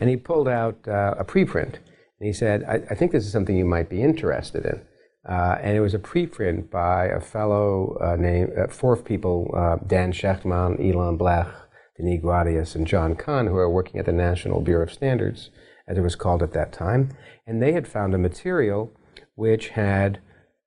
and 0.00 0.08
he 0.08 0.16
pulled 0.16 0.48
out 0.48 0.76
uh, 0.88 1.14
a 1.18 1.24
preprint. 1.24 1.76
And 2.22 2.28
he 2.28 2.32
said, 2.32 2.62
I, 2.68 2.74
I, 2.88 2.94
think 2.94 3.10
this 3.10 3.26
is 3.26 3.32
something 3.32 3.56
you 3.56 3.64
might 3.64 3.90
be 3.90 4.00
interested 4.00 4.64
in. 4.64 4.80
Uh, 5.28 5.58
and 5.60 5.76
it 5.76 5.80
was 5.80 5.92
a 5.92 5.98
preprint 5.98 6.70
by 6.70 7.06
a 7.06 7.20
fellow 7.20 7.98
uh, 8.00 8.14
named, 8.14 8.52
uh, 8.56 8.68
four 8.68 8.96
people, 8.96 9.52
uh, 9.56 9.84
Dan 9.84 10.12
Shechtman, 10.12 10.78
Ilan 10.80 11.18
Blech, 11.18 11.52
Denis 11.96 12.22
Gratias, 12.22 12.76
and 12.76 12.86
John 12.86 13.16
Cahn, 13.16 13.48
who 13.48 13.56
are 13.56 13.68
working 13.68 13.98
at 13.98 14.06
the 14.06 14.12
National 14.12 14.60
Bureau 14.60 14.84
of 14.84 14.92
Standards, 14.92 15.50
as 15.88 15.98
it 15.98 16.02
was 16.02 16.14
called 16.14 16.44
at 16.44 16.52
that 16.52 16.72
time. 16.72 17.08
And 17.44 17.60
they 17.60 17.72
had 17.72 17.88
found 17.88 18.14
a 18.14 18.18
material 18.18 18.92
which 19.34 19.70
had 19.70 20.20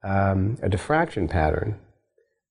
um, 0.04 0.58
a 0.62 0.68
diffraction 0.68 1.30
pattern 1.30 1.80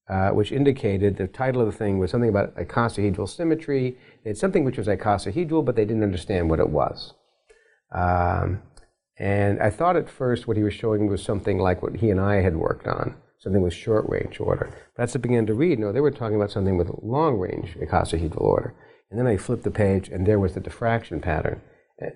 uh, 0.09 0.31
which 0.31 0.51
indicated 0.51 1.19
the 1.19 1.27
title 1.27 1.61
of 1.61 1.67
the 1.67 1.77
thing 1.77 1.99
was 1.99 2.11
something 2.11 2.31
about 2.31 2.57
icosahedral 2.57 3.29
symmetry. 3.29 3.99
It's 4.25 4.40
something 4.40 4.64
which 4.64 4.79
was 4.79 4.87
icosahedral, 4.87 5.62
but 5.62 5.77
they 5.77 5.85
didn't 5.85 6.03
understand 6.03 6.49
what 6.49 6.59
it 6.59 6.71
was. 6.71 7.12
Um, 7.95 8.62
and 9.18 9.61
I 9.62 9.70
thought 9.70 9.96
at 9.96 10.11
first 10.11 10.48
what 10.48 10.57
he 10.57 10.62
was 10.62 10.74
showing 10.74 11.07
was 11.07 11.22
something 11.22 11.59
like 11.59 11.83
what 11.83 11.96
he 11.96 12.11
and 12.11 12.20
I 12.20 12.37
had 12.37 12.57
worked 12.57 12.87
on, 12.87 13.14
something 13.38 13.62
with 13.62 13.74
short 13.74 14.09
range 14.09 14.40
order. 14.40 14.70
But 14.96 15.05
as 15.05 15.16
I 15.16 15.20
began 15.20 15.46
to 15.46 15.55
read, 15.55 15.79
no, 15.79 15.92
they 15.92 16.00
were 16.00 16.11
talking 16.11 16.37
about 16.37 16.50
something 16.50 16.77
with 16.77 16.90
long 17.03 17.38
range 17.38 17.77
icosahedral 17.77 18.40
order. 18.40 18.74
And 19.11 19.18
then 19.18 19.27
I 19.27 19.37
flipped 19.37 19.62
the 19.62 19.70
page, 19.70 20.09
and 20.09 20.27
there 20.27 20.40
was 20.40 20.55
the 20.55 20.61
diffraction 20.61 21.20
pattern. 21.20 21.61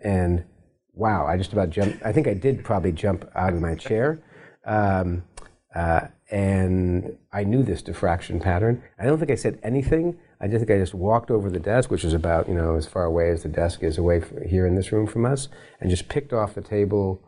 And 0.02 0.44
wow, 0.92 1.26
I 1.26 1.36
just 1.36 1.52
about 1.52 1.70
jumped. 1.70 2.04
I 2.04 2.12
think 2.12 2.26
I 2.26 2.34
did 2.34 2.64
probably 2.64 2.90
jump 2.90 3.30
out 3.36 3.52
of 3.52 3.60
my 3.60 3.76
chair. 3.76 4.20
Um, 4.64 5.22
uh, 5.74 6.08
and 6.30 7.16
I 7.32 7.44
knew 7.44 7.62
this 7.62 7.82
diffraction 7.82 8.40
pattern. 8.40 8.82
I 8.98 9.04
don't 9.04 9.18
think 9.18 9.30
I 9.30 9.36
said 9.36 9.60
anything. 9.62 10.18
I 10.40 10.46
just 10.46 10.64
think 10.64 10.70
I 10.70 10.80
just 10.80 10.94
walked 10.94 11.30
over 11.30 11.50
the 11.50 11.58
desk, 11.58 11.90
which 11.90 12.04
is 12.04 12.14
about 12.14 12.48
you 12.48 12.54
know 12.54 12.76
as 12.76 12.86
far 12.86 13.04
away 13.04 13.30
as 13.30 13.42
the 13.42 13.48
desk 13.48 13.82
is 13.82 13.98
away 13.98 14.22
here 14.46 14.66
in 14.66 14.74
this 14.74 14.92
room 14.92 15.06
from 15.06 15.24
us, 15.24 15.48
and 15.80 15.90
just 15.90 16.08
picked 16.08 16.32
off 16.32 16.54
the 16.54 16.62
table 16.62 17.22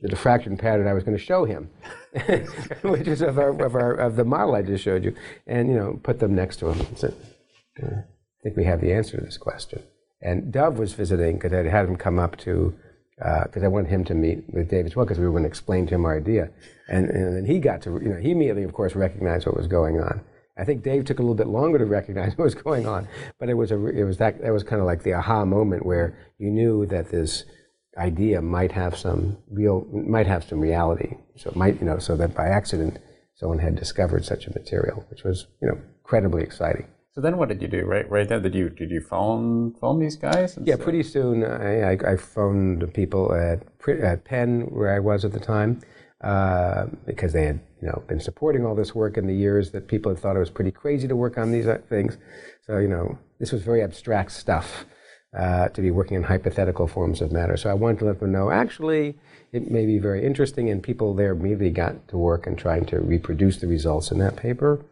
the 0.00 0.08
diffraction 0.08 0.56
pattern 0.56 0.86
I 0.86 0.92
was 0.92 1.04
going 1.04 1.16
to 1.16 1.22
show 1.22 1.44
him, 1.44 1.70
which 2.82 3.06
is 3.06 3.22
of, 3.22 3.38
our, 3.38 3.50
of, 3.62 3.74
our, 3.74 3.94
of 3.94 4.16
the 4.16 4.24
model 4.24 4.54
I 4.54 4.62
just 4.62 4.84
showed 4.84 5.04
you, 5.04 5.14
and 5.46 5.68
you 5.68 5.74
know 5.74 6.00
put 6.02 6.20
them 6.20 6.34
next 6.34 6.56
to 6.58 6.68
him. 6.70 6.80
And 6.80 6.98
said, 6.98 7.14
I 7.82 8.04
think 8.42 8.56
we 8.56 8.64
have 8.64 8.80
the 8.80 8.92
answer 8.92 9.18
to 9.18 9.24
this 9.24 9.38
question. 9.38 9.82
And 10.22 10.52
Dov 10.52 10.78
was 10.78 10.94
visiting 10.94 11.36
because 11.36 11.52
I 11.52 11.68
had 11.68 11.86
him 11.86 11.96
come 11.96 12.18
up 12.18 12.36
to 12.38 12.74
because 13.16 13.62
uh, 13.62 13.66
I 13.66 13.68
wanted 13.68 13.90
him 13.90 14.04
to 14.04 14.14
meet 14.14 14.44
with 14.48 14.70
Dave 14.70 14.86
as 14.86 14.96
well 14.96 15.06
because 15.06 15.18
we 15.18 15.26
were 15.26 15.30
going 15.30 15.44
to 15.44 15.48
explain 15.48 15.86
to 15.86 15.94
him 15.94 16.04
our 16.04 16.16
idea. 16.16 16.50
And, 16.88 17.08
and 17.10 17.36
then 17.36 17.44
he 17.44 17.58
got 17.58 17.82
to, 17.82 17.90
you 18.02 18.08
know, 18.08 18.16
he 18.16 18.32
immediately, 18.32 18.64
of 18.64 18.72
course, 18.72 18.94
recognized 18.96 19.46
what 19.46 19.56
was 19.56 19.68
going 19.68 20.00
on. 20.00 20.20
I 20.56 20.64
think 20.64 20.82
Dave 20.82 21.04
took 21.04 21.18
a 21.18 21.22
little 21.22 21.34
bit 21.34 21.48
longer 21.48 21.78
to 21.78 21.86
recognize 21.86 22.32
what 22.38 22.44
was 22.44 22.54
going 22.54 22.86
on, 22.86 23.08
but 23.38 23.48
it 23.48 23.54
was 23.54 23.70
a, 23.70 23.86
it 23.86 24.04
was 24.04 24.18
that, 24.18 24.40
that 24.42 24.52
was 24.52 24.62
kind 24.62 24.80
of 24.80 24.86
like 24.86 25.02
the 25.02 25.14
aha 25.14 25.44
moment 25.44 25.84
where 25.84 26.18
you 26.38 26.50
knew 26.50 26.86
that 26.86 27.10
this 27.10 27.44
idea 27.96 28.42
might 28.42 28.72
have 28.72 28.96
some 28.96 29.36
real, 29.50 29.86
might 29.92 30.26
have 30.26 30.44
some 30.44 30.60
reality. 30.60 31.16
So 31.36 31.50
it 31.50 31.56
might, 31.56 31.78
you 31.80 31.86
know, 31.86 31.98
so 31.98 32.16
that 32.16 32.34
by 32.34 32.48
accident 32.48 32.98
someone 33.34 33.58
had 33.58 33.76
discovered 33.76 34.24
such 34.24 34.46
a 34.46 34.52
material, 34.52 35.04
which 35.10 35.24
was, 35.24 35.46
you 35.60 35.68
know, 35.68 35.78
incredibly 36.02 36.42
exciting. 36.42 36.86
So 37.14 37.20
then, 37.20 37.36
what 37.36 37.48
did 37.48 37.62
you 37.62 37.68
do? 37.68 37.84
Right, 37.84 38.10
right 38.10 38.28
then, 38.28 38.42
did 38.42 38.56
you 38.56 38.68
did 38.70 38.90
you 38.90 39.00
phone 39.00 39.74
phone 39.80 40.00
these 40.00 40.16
guys? 40.16 40.58
Yeah, 40.60 40.74
pretty 40.74 41.04
soon 41.04 41.44
I, 41.44 41.92
I, 41.92 42.12
I 42.14 42.16
phoned 42.16 42.82
the 42.82 42.88
people 42.88 43.32
at, 43.32 43.62
at 44.02 44.24
Penn 44.24 44.62
where 44.62 44.92
I 44.92 44.98
was 44.98 45.24
at 45.24 45.32
the 45.32 45.38
time 45.38 45.80
uh, 46.22 46.86
because 47.06 47.32
they 47.32 47.44
had 47.44 47.60
you 47.84 47.90
know 47.90 48.02
been 48.08 48.20
supporting 48.20 48.64
all 48.64 48.74
this 48.74 48.94
work 48.94 49.18
in 49.18 49.26
the 49.26 49.34
years 49.46 49.70
that 49.72 49.88
people 49.88 50.10
had 50.12 50.18
thought 50.20 50.36
it 50.36 50.46
was 50.46 50.50
pretty 50.58 50.70
crazy 50.72 51.06
to 51.06 51.16
work 51.24 51.36
on 51.38 51.52
these 51.52 51.66
uh, 51.66 51.78
things. 51.88 52.16
So 52.66 52.78
you 52.78 52.88
know 52.88 53.18
this 53.38 53.52
was 53.52 53.62
very 53.62 53.82
abstract 53.82 54.32
stuff. 54.32 54.86
uh, 55.36 55.68
to 55.70 55.82
be 55.82 55.90
working 55.90 56.16
in 56.16 56.22
hypothetical 56.22 56.86
forms 56.86 57.20
of 57.20 57.32
matter. 57.32 57.56
So 57.56 57.70
I 57.70 57.74
wanted 57.74 57.98
to 58.00 58.04
let 58.04 58.20
them 58.20 58.32
know 58.32 58.50
actually 58.50 59.16
it 59.52 59.70
may 59.70 59.86
be 59.86 59.98
very 59.98 60.24
interesting, 60.24 60.68
and 60.70 60.82
people 60.82 61.14
there 61.14 61.32
immediately 61.32 61.70
got 61.70 62.08
to 62.08 62.18
work 62.18 62.46
and 62.46 62.58
trying 62.58 62.86
to 62.86 63.00
reproduce 63.00 63.58
the 63.58 63.66
results 63.66 64.10
in 64.10 64.18
that 64.18 64.36
paper 64.36 64.84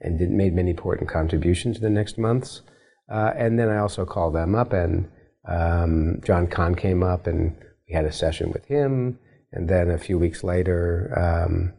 and 0.00 0.18
did, 0.18 0.30
made 0.30 0.54
many 0.54 0.70
important 0.70 1.08
contributions 1.08 1.76
in 1.76 1.82
the 1.82 1.90
next 1.90 2.18
months. 2.18 2.62
Uh, 3.10 3.32
and 3.36 3.58
then 3.58 3.68
I 3.68 3.78
also 3.78 4.04
called 4.04 4.34
them 4.34 4.54
up, 4.54 4.72
and 4.72 5.10
um, 5.48 6.20
John 6.22 6.46
Cahn 6.46 6.74
came 6.74 7.02
up, 7.02 7.26
and 7.26 7.56
we 7.88 7.94
had 7.94 8.04
a 8.04 8.12
session 8.12 8.52
with 8.52 8.66
him. 8.66 9.18
And 9.52 9.68
then 9.68 9.90
a 9.90 9.98
few 9.98 10.18
weeks 10.18 10.44
later, 10.44 11.12
um, 11.16 11.72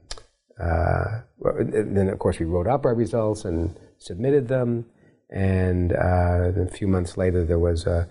uh, 0.62 1.22
then 1.58 2.10
of 2.10 2.20
course 2.20 2.40
we 2.40 2.46
wrote 2.46 2.68
up 2.68 2.86
our 2.86 2.94
results 2.94 3.46
and 3.46 3.76
submitted 3.98 4.48
them. 4.48 4.86
And 5.30 5.94
uh, 5.94 6.52
a 6.62 6.68
few 6.68 6.88
months 6.88 7.18
later, 7.18 7.46
there 7.46 7.60
was 7.60 7.86
a 7.88 8.08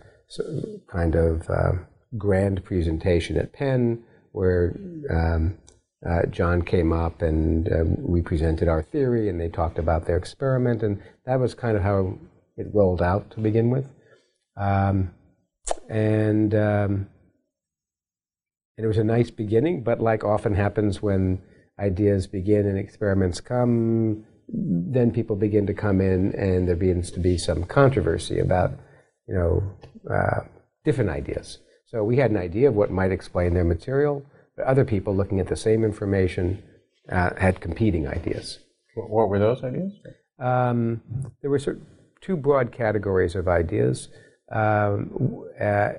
kind 0.88 1.14
of 1.14 1.48
uh, 1.50 1.72
grand 2.16 2.64
presentation 2.64 3.36
at 3.36 3.52
Penn 3.52 4.02
where 4.32 4.74
um, 5.10 5.58
uh, 6.08 6.26
John 6.26 6.62
came 6.62 6.92
up 6.92 7.20
and 7.20 7.70
um, 7.72 7.96
we 7.98 8.22
presented 8.22 8.68
our 8.68 8.82
theory, 8.82 9.28
and 9.28 9.38
they 9.40 9.48
talked 9.48 9.78
about 9.78 10.06
their 10.06 10.16
experiment, 10.16 10.82
and 10.82 11.02
that 11.26 11.38
was 11.38 11.54
kind 11.54 11.76
of 11.76 11.82
how 11.82 12.18
it 12.56 12.68
rolled 12.72 13.02
out 13.02 13.30
to 13.32 13.40
begin 13.40 13.70
with. 13.70 13.86
Um, 14.56 15.12
and 15.88 16.54
um, 16.54 17.08
and 18.76 18.84
it 18.84 18.86
was 18.86 18.98
a 18.98 19.04
nice 19.04 19.30
beginning, 19.30 19.82
but 19.82 20.00
like 20.00 20.24
often 20.24 20.54
happens 20.54 21.02
when 21.02 21.42
ideas 21.80 22.26
begin 22.26 22.66
and 22.66 22.78
experiments 22.78 23.40
come, 23.40 24.24
then 24.48 25.10
people 25.10 25.36
begin 25.36 25.66
to 25.66 25.74
come 25.74 26.00
in, 26.00 26.34
and 26.34 26.68
there 26.68 26.76
begins 26.76 27.10
to 27.12 27.20
be 27.20 27.38
some 27.38 27.64
controversy 27.64 28.38
about, 28.38 28.72
you 29.26 29.34
know, 29.34 29.62
uh, 30.12 30.40
different 30.84 31.10
ideas. 31.10 31.58
So 31.86 32.04
we 32.04 32.16
had 32.16 32.30
an 32.30 32.36
idea 32.36 32.68
of 32.68 32.74
what 32.74 32.90
might 32.90 33.12
explain 33.12 33.54
their 33.54 33.64
material, 33.64 34.24
but 34.56 34.66
other 34.66 34.84
people 34.84 35.16
looking 35.16 35.40
at 35.40 35.48
the 35.48 35.56
same 35.56 35.84
information 35.84 36.62
uh, 37.10 37.30
had 37.36 37.60
competing 37.60 38.06
ideas. 38.06 38.58
What 38.94 39.28
were 39.28 39.38
those 39.38 39.64
ideas? 39.64 39.92
Um, 40.38 41.00
there 41.40 41.50
were 41.50 41.58
sort 41.58 41.76
of 41.76 41.82
two 42.20 42.36
broad 42.36 42.72
categories 42.72 43.34
of 43.34 43.48
ideas. 43.48 44.08
Um, 44.52 45.44
uh, 45.60 45.92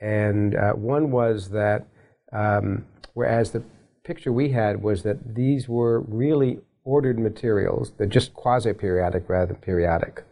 and 0.00 0.54
uh, 0.54 0.72
one 0.72 1.10
was 1.10 1.50
that, 1.50 1.86
um, 2.32 2.86
whereas 3.14 3.50
the 3.50 3.62
picture 4.08 4.32
we 4.32 4.48
had 4.52 4.82
was 4.82 5.02
that 5.02 5.34
these 5.34 5.68
were 5.68 6.00
really 6.00 6.58
ordered 6.82 7.18
materials, 7.18 7.92
they're 7.98 8.06
just 8.06 8.32
quasi 8.32 8.72
periodic 8.72 9.28
rather 9.28 9.52
than 9.52 9.56
periodic. 9.56 10.24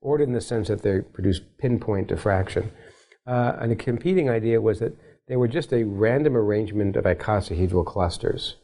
Ordered 0.00 0.28
in 0.28 0.32
the 0.32 0.40
sense 0.40 0.68
that 0.68 0.82
they 0.82 1.00
produce 1.00 1.40
pinpoint 1.58 2.06
diffraction. 2.06 2.70
Uh, 3.26 3.56
and 3.60 3.72
a 3.72 3.76
competing 3.76 4.30
idea 4.30 4.60
was 4.60 4.78
that 4.78 4.96
they 5.26 5.34
were 5.34 5.48
just 5.48 5.72
a 5.72 5.82
random 5.82 6.36
arrangement 6.36 6.94
of 6.94 7.04
icosahedral 7.04 7.84
clusters 7.84 8.54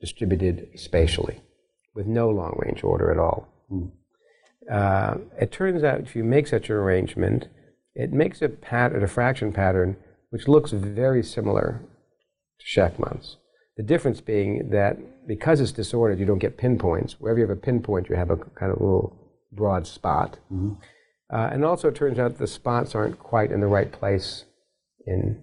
distributed 0.00 0.68
spatially 0.76 1.40
with 1.96 2.06
no 2.06 2.28
long 2.28 2.54
range 2.64 2.84
order 2.84 3.10
at 3.10 3.18
all. 3.18 3.48
Mm. 3.68 3.90
Uh, 4.70 5.14
it 5.40 5.50
turns 5.50 5.82
out 5.82 6.00
if 6.02 6.14
you 6.14 6.22
make 6.22 6.46
such 6.46 6.70
an 6.70 6.76
arrangement, 6.76 7.48
it 7.96 8.12
makes 8.12 8.40
a, 8.42 8.48
pat- 8.48 8.94
a 8.94 9.00
diffraction 9.00 9.52
pattern 9.52 9.96
which 10.30 10.46
looks 10.46 10.70
very 10.70 11.24
similar 11.24 11.82
to 12.60 12.64
Shechtman's. 12.64 13.38
The 13.76 13.82
difference 13.82 14.20
being 14.20 14.70
that 14.70 14.98
because 15.26 15.60
it's 15.60 15.72
disordered, 15.72 16.18
you 16.18 16.26
don't 16.26 16.38
get 16.38 16.58
pinpoints. 16.58 17.20
Wherever 17.20 17.38
you 17.38 17.46
have 17.46 17.56
a 17.56 17.60
pinpoint, 17.60 18.08
you 18.08 18.16
have 18.16 18.30
a 18.30 18.36
kind 18.36 18.72
of 18.72 18.80
little 18.80 19.16
broad 19.52 19.86
spot. 19.86 20.38
Mm-hmm. 20.52 20.72
Uh, 21.32 21.48
and 21.52 21.64
also, 21.64 21.88
it 21.88 21.94
turns 21.94 22.18
out 22.18 22.38
the 22.38 22.46
spots 22.46 22.94
aren't 22.94 23.18
quite 23.18 23.50
in 23.50 23.60
the 23.60 23.66
right 23.66 23.90
place 23.90 24.44
in. 25.06 25.42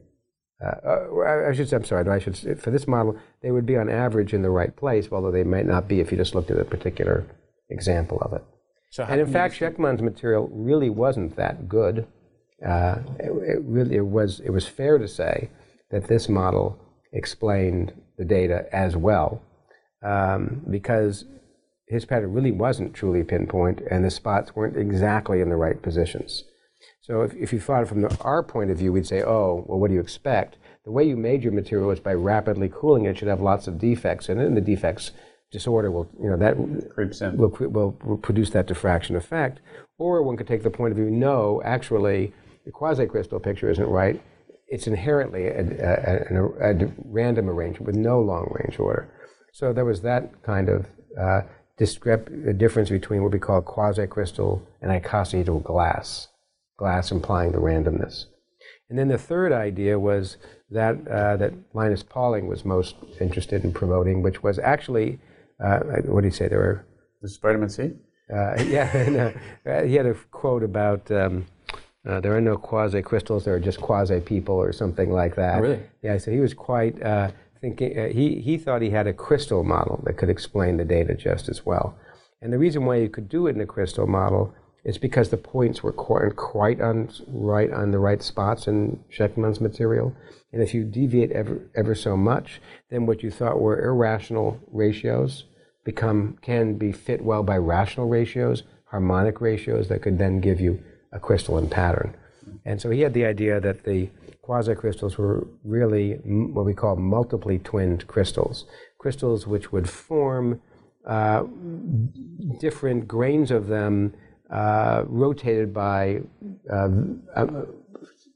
Uh, 0.64 0.76
uh 0.86 1.48
I 1.50 1.54
should 1.54 1.70
say, 1.70 1.78
I'm 1.78 1.86
sorry, 1.86 2.08
I 2.08 2.20
should 2.20 2.36
say, 2.36 2.54
for 2.54 2.70
this 2.70 2.88
model, 2.88 3.18
they 3.42 3.52
would 3.52 3.66
be 3.66 3.78
on 3.78 3.90
average 3.90 4.34
in 4.34 4.42
the 4.42 4.50
right 4.50 4.76
place, 4.76 5.08
although 5.12 5.32
they 5.32 5.44
might 5.44 5.66
not 5.66 5.88
be 5.88 6.00
if 6.00 6.12
you 6.12 6.18
just 6.18 6.36
looked 6.36 6.52
at 6.52 6.60
a 6.60 6.66
particular 6.66 7.26
example 7.70 8.20
of 8.22 8.34
it. 8.34 8.44
So 8.92 9.04
and 9.04 9.22
in 9.22 9.32
fact, 9.32 9.56
Shechtman's 9.56 10.02
material 10.02 10.50
really 10.52 10.90
wasn't 10.90 11.36
that 11.38 11.70
good. 11.70 12.08
Uh, 12.66 12.98
it, 13.20 13.32
it, 13.32 13.62
really 13.64 13.96
it 13.96 14.06
was 14.06 14.42
it 14.42 14.50
was 14.50 14.68
fair 14.68 14.98
to 14.98 15.08
say 15.08 15.50
that 15.92 16.08
this 16.08 16.28
model 16.28 16.78
explained 17.14 17.94
the 18.20 18.26
data 18.26 18.66
as 18.72 18.96
well, 18.96 19.42
um, 20.04 20.62
because 20.70 21.26
his 21.88 22.06
pattern 22.06 22.32
really 22.34 22.52
wasn't 22.52 22.94
truly 22.94 23.24
pinpoint, 23.24 23.82
and 23.90 24.06
the 24.06 24.12
spots 24.12 24.56
weren't 24.56 24.78
exactly 24.78 25.42
in 25.42 25.50
the 25.50 25.56
right 25.56 25.82
positions. 25.82 26.44
So 27.02 27.24
if, 27.24 27.34
if 27.34 27.52
you 27.52 27.60
thought 27.60 27.88
from 27.88 28.02
the, 28.02 28.16
our 28.22 28.44
point 28.44 28.70
of 28.70 28.78
view, 28.78 28.92
we'd 28.94 29.08
say, 29.08 29.24
oh, 29.24 29.66
well, 29.68 29.80
what 29.80 29.88
do 29.88 29.96
you 29.96 30.00
expect? 30.00 30.58
The 30.86 30.92
way 30.92 31.04
you 31.06 31.18
made 31.18 31.44
your 31.44 31.54
material 31.54 31.90
is 31.90 32.00
by 32.00 32.14
rapidly 32.14 32.70
cooling 32.72 33.06
it. 33.06 33.12
It 33.12 33.18
should 33.18 33.28
have 33.28 33.42
lots 33.42 33.68
of 33.68 33.80
defects 33.80 34.30
in 34.30 34.40
it, 34.40 34.46
and 34.46 34.56
the 34.56 34.62
defects 34.62 35.12
disorder 35.52 35.90
will, 35.90 36.08
you 36.22 36.30
know, 36.30 36.38
that 36.38 36.56
creeps 36.94 37.22
in. 37.22 37.36
Will, 37.38 37.56
will, 37.60 37.98
will 38.04 38.18
produce 38.18 38.52
that 38.52 38.68
diffraction 38.68 39.16
effect. 39.16 39.60
Or 39.98 40.22
one 40.22 40.38
could 40.38 40.48
take 40.48 40.62
the 40.62 40.70
point 40.70 40.92
of 40.92 40.98
view, 40.98 41.10
no, 41.10 41.62
actually, 41.66 42.34
the 42.66 42.72
quasi-crystal 42.72 43.40
picture 43.40 43.70
isn't 43.72 43.88
right. 43.88 44.22
It's 44.70 44.88
inherently 44.88 45.48
a, 45.48 45.62
a, 45.62 46.70
a, 46.70 46.86
a 46.86 46.92
random 47.06 47.50
arrangement 47.50 47.88
with 47.88 47.96
no 47.96 48.22
long-range 48.22 48.80
order. 48.80 49.12
So 49.52 49.74
there 49.74 49.86
was 49.86 50.02
that 50.02 50.44
kind 50.44 50.70
of 50.70 50.86
uh, 51.20 51.42
discrep- 51.80 52.58
difference 52.58 52.90
between 52.90 53.24
what 53.24 53.32
we 53.32 53.40
call 53.40 53.62
quasi-crystal 53.62 54.62
and 54.82 54.92
icosahedral 54.92 55.64
glass, 55.64 56.28
glass 56.78 57.12
implying 57.12 57.52
the 57.52 57.58
randomness. 57.58 58.26
And 58.90 58.98
then 58.98 59.08
the 59.08 59.18
third 59.18 59.52
idea 59.52 60.00
was 60.00 60.38
that 60.72 61.08
uh, 61.08 61.38
that 61.38 61.54
Linus 61.74 62.04
Pauling 62.04 62.48
was 62.48 62.66
most 62.66 62.96
interested 63.20 63.64
in 63.64 63.72
promoting, 63.72 64.24
which 64.24 64.42
was 64.42 64.58
actually 64.60 65.20
uh, 65.64 65.80
what 66.06 66.22
did 66.22 66.32
he 66.32 66.36
say? 66.36 66.48
There 66.48 66.60
were. 66.60 66.86
This 67.22 67.32
is 67.32 67.38
vitamin 67.38 67.70
C? 67.70 67.92
Uh, 68.34 68.62
yeah, 68.64 68.96
and, 68.98 69.18
uh, 69.66 69.84
he 69.84 69.96
had 69.96 70.06
a 70.06 70.14
quote 70.32 70.64
about 70.64 71.10
um, 71.12 71.46
uh, 72.10 72.20
there 72.20 72.36
are 72.36 72.42
no 72.42 72.58
quasi 72.58 73.04
crystals, 73.04 73.46
there 73.46 73.54
are 73.54 73.60
just 73.60 73.80
quasi 73.80 74.20
people 74.20 74.56
or 74.56 74.74
something 74.74 75.12
like 75.12 75.36
that. 75.36 75.60
Oh, 75.60 75.62
really? 75.62 75.84
Yeah, 76.02 76.18
so 76.18 76.32
he 76.32 76.40
was 76.40 76.56
quite 76.56 77.02
uh, 77.04 77.30
thinking, 77.62 77.98
uh, 77.98 78.08
he, 78.08 78.42
he 78.42 78.58
thought 78.58 78.82
he 78.82 78.90
had 78.90 79.06
a 79.06 79.14
crystal 79.14 79.64
model 79.64 80.02
that 80.06 80.18
could 80.18 80.30
explain 80.30 80.78
the 80.78 80.86
data 80.86 81.14
just 81.14 81.48
as 81.50 81.68
well. 81.68 81.96
And 82.42 82.52
the 82.52 82.58
reason 82.58 82.86
why 82.86 82.96
you 82.96 83.10
could 83.10 83.30
do 83.30 83.46
it 83.46 83.56
in 83.56 83.62
a 83.62 83.68
crystal 83.68 84.08
model 84.08 84.54
is 84.84 84.98
because 84.98 85.30
the 85.30 85.38
points 85.38 85.84
were 85.84 85.92
quite 85.92 86.82
on, 86.82 87.12
right 87.28 87.72
on 87.72 87.92
the 87.92 88.00
right 88.00 88.24
spots 88.24 88.66
in 88.66 89.04
Shechtman's 89.16 89.62
material. 89.62 90.16
And 90.52 90.64
if 90.64 90.74
you 90.74 90.86
deviate 90.86 91.32
ever, 91.32 91.70
ever 91.76 91.94
so 91.94 92.18
much, 92.18 92.60
then 92.90 93.06
what 93.06 93.22
you 93.22 93.30
thought 93.30 93.62
were 93.62 93.80
irrational 93.80 94.60
ratios 94.72 95.44
become 95.84 96.38
can 96.42 96.74
be 96.76 96.92
fit 96.92 97.22
well 97.24 97.44
by 97.44 97.58
rational 97.58 98.08
ratios, 98.08 98.64
harmonic 98.86 99.42
ratios 99.42 99.90
that 99.90 100.02
could 100.02 100.18
then 100.18 100.40
give 100.40 100.60
you 100.60 100.82
a 101.12 101.20
crystalline 101.20 101.70
pattern. 101.70 102.16
And 102.66 102.82
so 102.82 102.90
he 102.90 103.02
had 103.02 103.14
the 103.14 103.26
idea 103.26 103.60
that 103.60 103.84
the 103.84 104.10
quasi-crystals 104.42 105.18
were 105.18 105.48
really 105.64 106.14
what 106.56 106.66
we 106.66 106.74
call 106.74 106.96
multiply 106.96 107.58
twinned 107.58 108.08
crystals, 108.08 108.66
crystals 108.98 109.46
which 109.46 109.72
would 109.72 109.88
form 109.90 110.62
uh, 111.06 111.44
different 112.60 113.08
grains 113.08 113.52
of 113.52 113.68
them 113.68 114.14
uh, 114.52 115.04
rotated 115.06 115.74
by 115.74 116.20
uh, 116.72 116.90
uh 117.36 117.66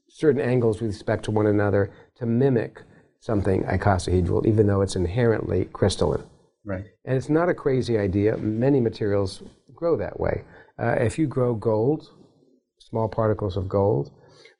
certain 0.08 0.40
angles 0.40 0.80
with 0.80 0.92
respect 0.92 1.24
to 1.24 1.32
one 1.32 1.46
another 1.46 1.90
to 2.14 2.24
mimic 2.24 2.82
something 3.18 3.64
icosahedral, 3.64 4.46
even 4.46 4.68
though 4.68 4.80
it's 4.80 4.94
inherently 4.94 5.64
crystalline. 5.72 6.22
Right. 6.64 6.84
And 7.04 7.16
it's 7.16 7.28
not 7.28 7.48
a 7.48 7.54
crazy 7.54 7.98
idea. 7.98 8.36
Many 8.36 8.80
materials 8.80 9.42
grow 9.74 9.96
that 9.96 10.20
way. 10.20 10.44
Uh, 10.78 10.96
if 11.00 11.18
you 11.18 11.26
grow 11.26 11.54
gold, 11.54 12.10
small 12.94 13.08
particles 13.08 13.56
of 13.56 13.68
gold, 13.68 14.12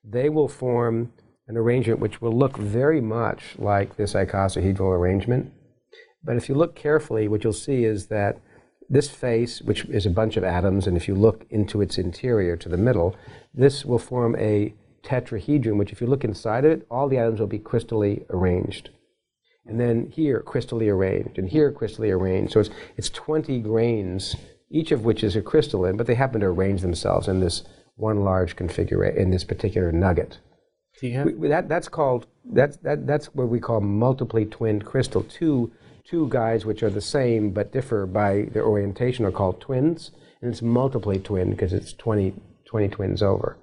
they 0.03 0.29
will 0.29 0.49
form 0.49 1.13
an 1.47 1.57
arrangement 1.57 2.01
which 2.01 2.21
will 2.21 2.37
look 2.37 2.57
very 2.57 3.01
much 3.01 3.55
like 3.59 3.97
this 3.97 4.15
icosahedral 4.15 4.99
arrangement. 4.99 5.53
But 6.25 6.35
if 6.35 6.49
you 6.49 6.57
look 6.57 6.75
carefully, 6.75 7.29
what 7.29 7.45
you'll 7.45 7.53
see 7.53 7.85
is 7.85 8.09
that 8.09 8.41
this 8.91 9.09
face, 9.09 9.63
which 9.63 9.85
is 9.85 10.05
a 10.05 10.11
bunch 10.11 10.37
of 10.37 10.43
atoms, 10.43 10.89
and 10.89 10.97
if 10.97 11.07
you 11.07 11.15
look 11.15 11.47
into 11.49 11.81
its 11.81 11.97
interior 11.97 12.57
to 12.57 12.69
the 12.69 12.77
middle, 12.77 13.15
this 13.55 13.85
will 13.85 14.01
form 14.01 14.35
a 14.37 14.75
tetrahedron, 15.05 15.79
which 15.79 15.93
if 15.93 16.01
you 16.01 16.09
look 16.09 16.25
inside 16.25 16.65
of 16.65 16.73
it, 16.73 16.87
all 16.91 17.09
the 17.09 17.19
atoms 17.19 17.39
will 17.39 17.47
be 17.47 17.61
crystally 17.61 18.25
arranged. 18.31 18.91
And 19.65 19.79
then 19.79 20.11
here, 20.11 20.43
crystally 20.45 20.93
arranged, 20.93 21.39
and 21.39 21.49
here, 21.49 21.71
crystally 21.71 22.11
arranged. 22.11 22.53
So 22.53 22.61
it's, 22.61 22.71
it's 22.97 23.11
20 23.11 23.61
grains, 23.61 24.35
each 24.71 24.91
of 24.91 25.05
which 25.05 25.23
is 25.23 25.37
a 25.37 25.41
crystalline, 25.41 25.97
but 25.97 26.09
they 26.09 26.17
happen 26.17 26.41
to 26.41 26.49
arrange 26.49 26.81
themselves 26.83 27.29
in 27.29 27.39
this 27.39 27.63
one 27.97 28.25
large 28.25 28.57
configuration, 28.57 29.21
in 29.21 29.31
this 29.31 29.45
particular 29.45 29.93
nugget. 29.93 30.39
We, 31.25 31.49
that, 31.49 31.69
that's 31.69 31.89
called, 31.89 32.27
that's, 32.45 32.77
that, 32.79 33.07
that's 33.07 33.27
what 33.35 33.49
we 33.49 33.61
call 33.61 33.81
multiply 33.81 34.45
twinned 34.45 34.85
crystal. 34.85 35.23
Two, 35.25 35.73
two 36.05 36.29
guys 36.29 36.65
which 36.65 36.83
are 36.83 36.91
the 36.91 37.01
same 37.01 37.51
but 37.51 37.73
differ 37.73 38.07
by 38.07 38.49
their 38.53 38.65
orientation 38.65 39.25
are 39.25 39.33
called 39.33 39.61
twins, 39.61 40.13
and 40.41 40.51
it's 40.51 40.63
multiply 40.63 41.17
twin 41.17 41.51
because 41.51 41.73
it's 41.73 41.93
20, 41.95 42.35
20 42.67 42.89
twins 42.89 43.23
over. 43.23 43.59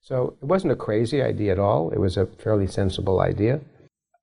So 0.00 0.36
it 0.42 0.46
wasn't 0.46 0.72
a 0.72 0.76
crazy 0.76 1.22
idea 1.22 1.52
at 1.52 1.58
all. 1.60 1.90
It 1.90 1.98
was 1.98 2.16
a 2.16 2.26
fairly 2.26 2.66
sensible 2.66 3.20
idea. 3.20 3.60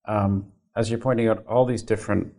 Um, 0.08 0.52
as 0.76 0.90
you're 0.90 1.00
pointing 1.00 1.30
out 1.30 1.46
all 1.48 1.66
these 1.66 1.84
different 1.84 2.34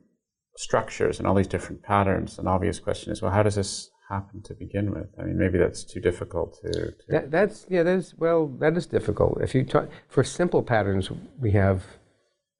structures 0.56 1.18
and 1.18 1.26
all 1.26 1.34
these 1.34 1.46
different 1.46 1.82
patterns, 1.82 2.38
an 2.38 2.46
obvious 2.46 2.78
question 2.78 3.12
is, 3.12 3.22
well, 3.22 3.30
how 3.30 3.42
does 3.42 3.54
this 3.54 3.90
happen 4.10 4.42
to 4.42 4.54
begin 4.54 4.90
with? 4.90 5.08
I 5.18 5.22
mean, 5.22 5.38
maybe 5.38 5.56
that's 5.56 5.84
too 5.84 6.00
difficult 6.00 6.58
to. 6.62 6.72
to... 6.72 6.94
That, 7.08 7.30
that's 7.30 7.66
yeah. 7.70 7.82
That 7.82 7.96
is 7.96 8.14
well. 8.18 8.48
That 8.48 8.76
is 8.76 8.86
difficult. 8.86 9.40
If 9.40 9.54
you 9.54 9.64
talk 9.64 9.88
for 10.08 10.24
simple 10.24 10.62
patterns, 10.62 11.10
we 11.38 11.52
have 11.52 11.84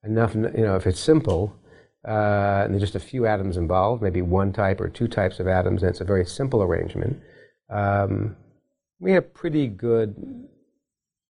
enough. 0.03 0.33
You 0.33 0.65
know, 0.67 0.75
if 0.75 0.87
it's 0.87 0.99
simple, 0.99 1.55
uh, 2.07 2.63
and 2.63 2.73
there's 2.73 2.81
just 2.81 2.95
a 2.95 2.99
few 2.99 3.27
atoms 3.27 3.57
involved, 3.57 4.01
maybe 4.01 4.21
one 4.21 4.51
type 4.53 4.81
or 4.81 4.89
two 4.89 5.07
types 5.07 5.39
of 5.39 5.47
atoms, 5.47 5.83
and 5.83 5.89
it's 5.91 6.01
a 6.01 6.05
very 6.05 6.25
simple 6.25 6.63
arrangement. 6.63 7.21
Um, 7.69 8.35
we 8.99 9.11
have 9.11 9.33
pretty 9.33 9.67
good 9.67 10.15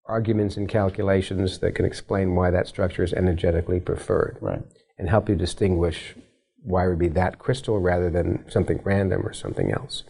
arguments 0.05 0.57
and 0.57 0.67
calculations 0.67 1.59
that 1.59 1.75
can 1.75 1.85
explain 1.85 2.35
why 2.35 2.49
that 2.49 2.67
structure 2.67 3.03
is 3.03 3.13
energetically 3.13 3.79
preferred, 3.79 4.37
right. 4.41 4.61
and 4.97 5.09
help 5.09 5.29
you 5.29 5.35
distinguish 5.35 6.15
why 6.63 6.85
it 6.85 6.89
would 6.89 6.99
be 6.99 7.07
that 7.09 7.39
crystal 7.39 7.79
rather 7.79 8.09
than 8.09 8.45
something 8.49 8.79
random 8.83 9.25
or 9.25 9.33
something 9.33 9.71
else. 9.71 10.03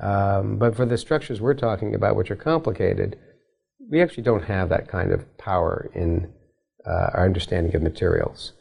Um, 0.00 0.58
but 0.58 0.76
for 0.76 0.84
the 0.84 0.98
structures 0.98 1.40
we're 1.40 1.54
talking 1.54 1.94
about, 1.94 2.16
which 2.16 2.30
are 2.30 2.36
complicated, 2.36 3.18
we 3.90 4.02
actually 4.02 4.24
don't 4.24 4.44
have 4.44 4.68
that 4.68 4.88
kind 4.88 5.12
of 5.12 5.36
power 5.38 5.90
in 5.94 6.32
uh, 6.86 7.10
our 7.14 7.24
understanding 7.24 7.74
of 7.74 7.82
materials. 7.82 8.52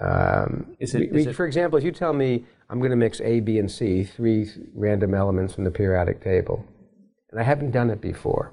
Um, 0.00 0.76
is 0.78 0.94
it, 0.94 1.12
we, 1.12 1.26
we, 1.26 1.32
for 1.32 1.46
example, 1.46 1.78
if 1.78 1.84
you 1.84 1.92
tell 1.92 2.12
me 2.12 2.44
I'm 2.70 2.78
going 2.78 2.90
to 2.90 2.96
mix 2.96 3.20
A, 3.20 3.40
B, 3.40 3.58
and 3.58 3.70
C, 3.70 4.04
three 4.04 4.48
random 4.74 5.14
elements 5.14 5.54
from 5.54 5.64
the 5.64 5.70
periodic 5.70 6.22
table, 6.22 6.64
and 7.30 7.40
I 7.40 7.42
haven't 7.42 7.72
done 7.72 7.90
it 7.90 8.00
before, 8.00 8.52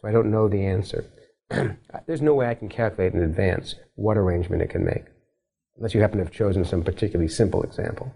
so 0.00 0.08
I 0.08 0.12
don't 0.12 0.30
know 0.30 0.48
the 0.48 0.64
answer, 0.64 1.06
there's 2.06 2.22
no 2.22 2.34
way 2.34 2.48
I 2.48 2.54
can 2.54 2.68
calculate 2.68 3.14
in 3.14 3.22
advance 3.22 3.76
what 3.94 4.18
arrangement 4.18 4.62
it 4.62 4.70
can 4.70 4.84
make, 4.84 5.04
unless 5.76 5.94
you 5.94 6.00
happen 6.00 6.18
to 6.18 6.24
have 6.24 6.32
chosen 6.32 6.64
some 6.64 6.82
particularly 6.82 7.28
simple 7.28 7.62
example. 7.62 8.12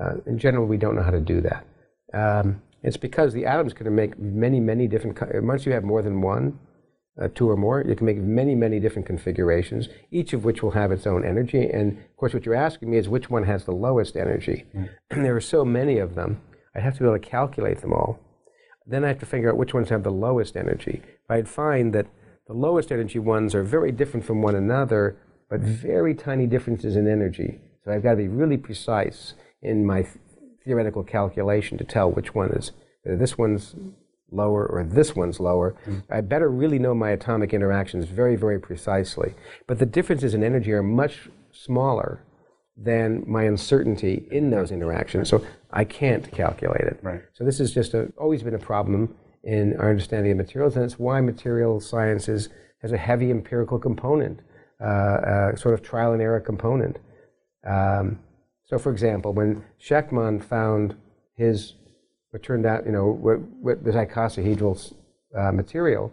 Uh, 0.00 0.14
in 0.26 0.38
general, 0.38 0.66
we 0.66 0.76
don't 0.76 0.96
know 0.96 1.02
how 1.02 1.10
to 1.10 1.20
do 1.20 1.40
that. 1.40 1.66
Um, 2.12 2.62
it's 2.82 2.96
because 2.96 3.32
the 3.32 3.46
atoms 3.46 3.72
can 3.72 3.92
make 3.94 4.18
many, 4.18 4.60
many 4.60 4.86
different. 4.86 5.18
Once 5.42 5.64
you 5.64 5.72
have 5.72 5.84
more 5.84 6.02
than 6.02 6.20
one, 6.20 6.58
uh, 7.20 7.28
two 7.34 7.48
or 7.48 7.56
more, 7.56 7.82
you 7.86 7.94
can 7.94 8.06
make 8.06 8.18
many, 8.18 8.54
many 8.54 8.80
different 8.80 9.06
configurations, 9.06 9.88
each 10.10 10.32
of 10.32 10.44
which 10.44 10.62
will 10.62 10.72
have 10.72 10.90
its 10.90 11.06
own 11.06 11.24
energy. 11.24 11.68
And 11.70 11.92
of 11.92 12.16
course, 12.16 12.34
what 12.34 12.44
you're 12.44 12.54
asking 12.54 12.90
me 12.90 12.98
is 12.98 13.08
which 13.08 13.30
one 13.30 13.44
has 13.44 13.64
the 13.64 13.72
lowest 13.72 14.16
energy. 14.16 14.64
Mm. 14.74 14.88
there 15.10 15.36
are 15.36 15.40
so 15.40 15.64
many 15.64 15.98
of 15.98 16.14
them, 16.14 16.40
I'd 16.74 16.82
have 16.82 16.94
to 16.94 17.00
be 17.00 17.06
able 17.06 17.18
to 17.18 17.26
calculate 17.26 17.80
them 17.80 17.92
all. 17.92 18.18
Then 18.86 19.04
I 19.04 19.08
have 19.08 19.20
to 19.20 19.26
figure 19.26 19.50
out 19.50 19.56
which 19.56 19.72
ones 19.72 19.88
have 19.88 20.02
the 20.02 20.10
lowest 20.10 20.56
energy. 20.56 21.02
I'd 21.28 21.48
find 21.48 21.94
that 21.94 22.06
the 22.46 22.52
lowest 22.52 22.92
energy 22.92 23.18
ones 23.18 23.54
are 23.54 23.62
very 23.62 23.92
different 23.92 24.26
from 24.26 24.42
one 24.42 24.54
another, 24.54 25.16
but 25.48 25.60
very 25.60 26.14
tiny 26.14 26.46
differences 26.46 26.96
in 26.96 27.08
energy. 27.08 27.60
So 27.84 27.92
I've 27.92 28.02
got 28.02 28.12
to 28.12 28.16
be 28.16 28.28
really 28.28 28.56
precise 28.56 29.34
in 29.62 29.84
my 29.84 30.02
th- 30.02 30.16
theoretical 30.64 31.04
calculation 31.04 31.78
to 31.78 31.84
tell 31.84 32.10
which 32.10 32.34
one 32.34 32.50
is, 32.52 32.72
whether 33.02 33.18
this 33.18 33.36
one's 33.36 33.74
lower 34.30 34.66
or 34.66 34.84
this 34.84 35.14
one's 35.14 35.38
lower. 35.38 35.76
Mm. 35.86 36.02
I 36.10 36.20
better 36.20 36.50
really 36.50 36.78
know 36.78 36.94
my 36.94 37.10
atomic 37.10 37.52
interactions 37.52 38.06
very, 38.06 38.36
very 38.36 38.58
precisely. 38.58 39.34
But 39.66 39.78
the 39.78 39.86
differences 39.86 40.34
in 40.34 40.42
energy 40.42 40.72
are 40.72 40.82
much 40.82 41.28
smaller 41.52 42.24
than 42.76 43.22
my 43.26 43.44
uncertainty 43.44 44.26
in 44.30 44.50
those 44.50 44.72
interactions. 44.72 45.28
So 45.28 45.46
I 45.70 45.84
can't 45.84 46.30
calculate 46.32 46.80
it. 46.80 46.98
Right. 47.02 47.22
So 47.32 47.44
this 47.44 47.58
has 47.58 47.72
just 47.72 47.94
a, 47.94 48.12
always 48.18 48.42
been 48.42 48.54
a 48.54 48.58
problem 48.58 49.14
in 49.44 49.76
our 49.78 49.90
understanding 49.90 50.32
of 50.32 50.38
materials, 50.38 50.74
and 50.74 50.84
it's 50.84 50.98
why 50.98 51.20
material 51.20 51.78
sciences 51.78 52.48
has 52.80 52.92
a 52.92 52.96
heavy 52.96 53.30
empirical 53.30 53.78
component, 53.78 54.40
uh, 54.84 54.86
uh, 54.86 55.56
sort 55.56 55.74
of 55.74 55.82
trial 55.82 56.12
and 56.12 56.20
error 56.20 56.40
component. 56.40 56.98
Um, 57.66 58.18
so, 58.66 58.78
for 58.78 58.92
example, 58.92 59.32
when 59.32 59.64
Shechtman 59.80 60.44
found 60.44 60.96
his 61.36 61.74
what 62.34 62.42
turned 62.42 62.66
out, 62.66 62.84
you 62.84 62.90
know, 62.90 63.06
what, 63.12 63.38
what 63.62 63.84
this 63.84 63.94
icosahedral 63.94 64.92
uh, 65.38 65.52
material, 65.52 66.12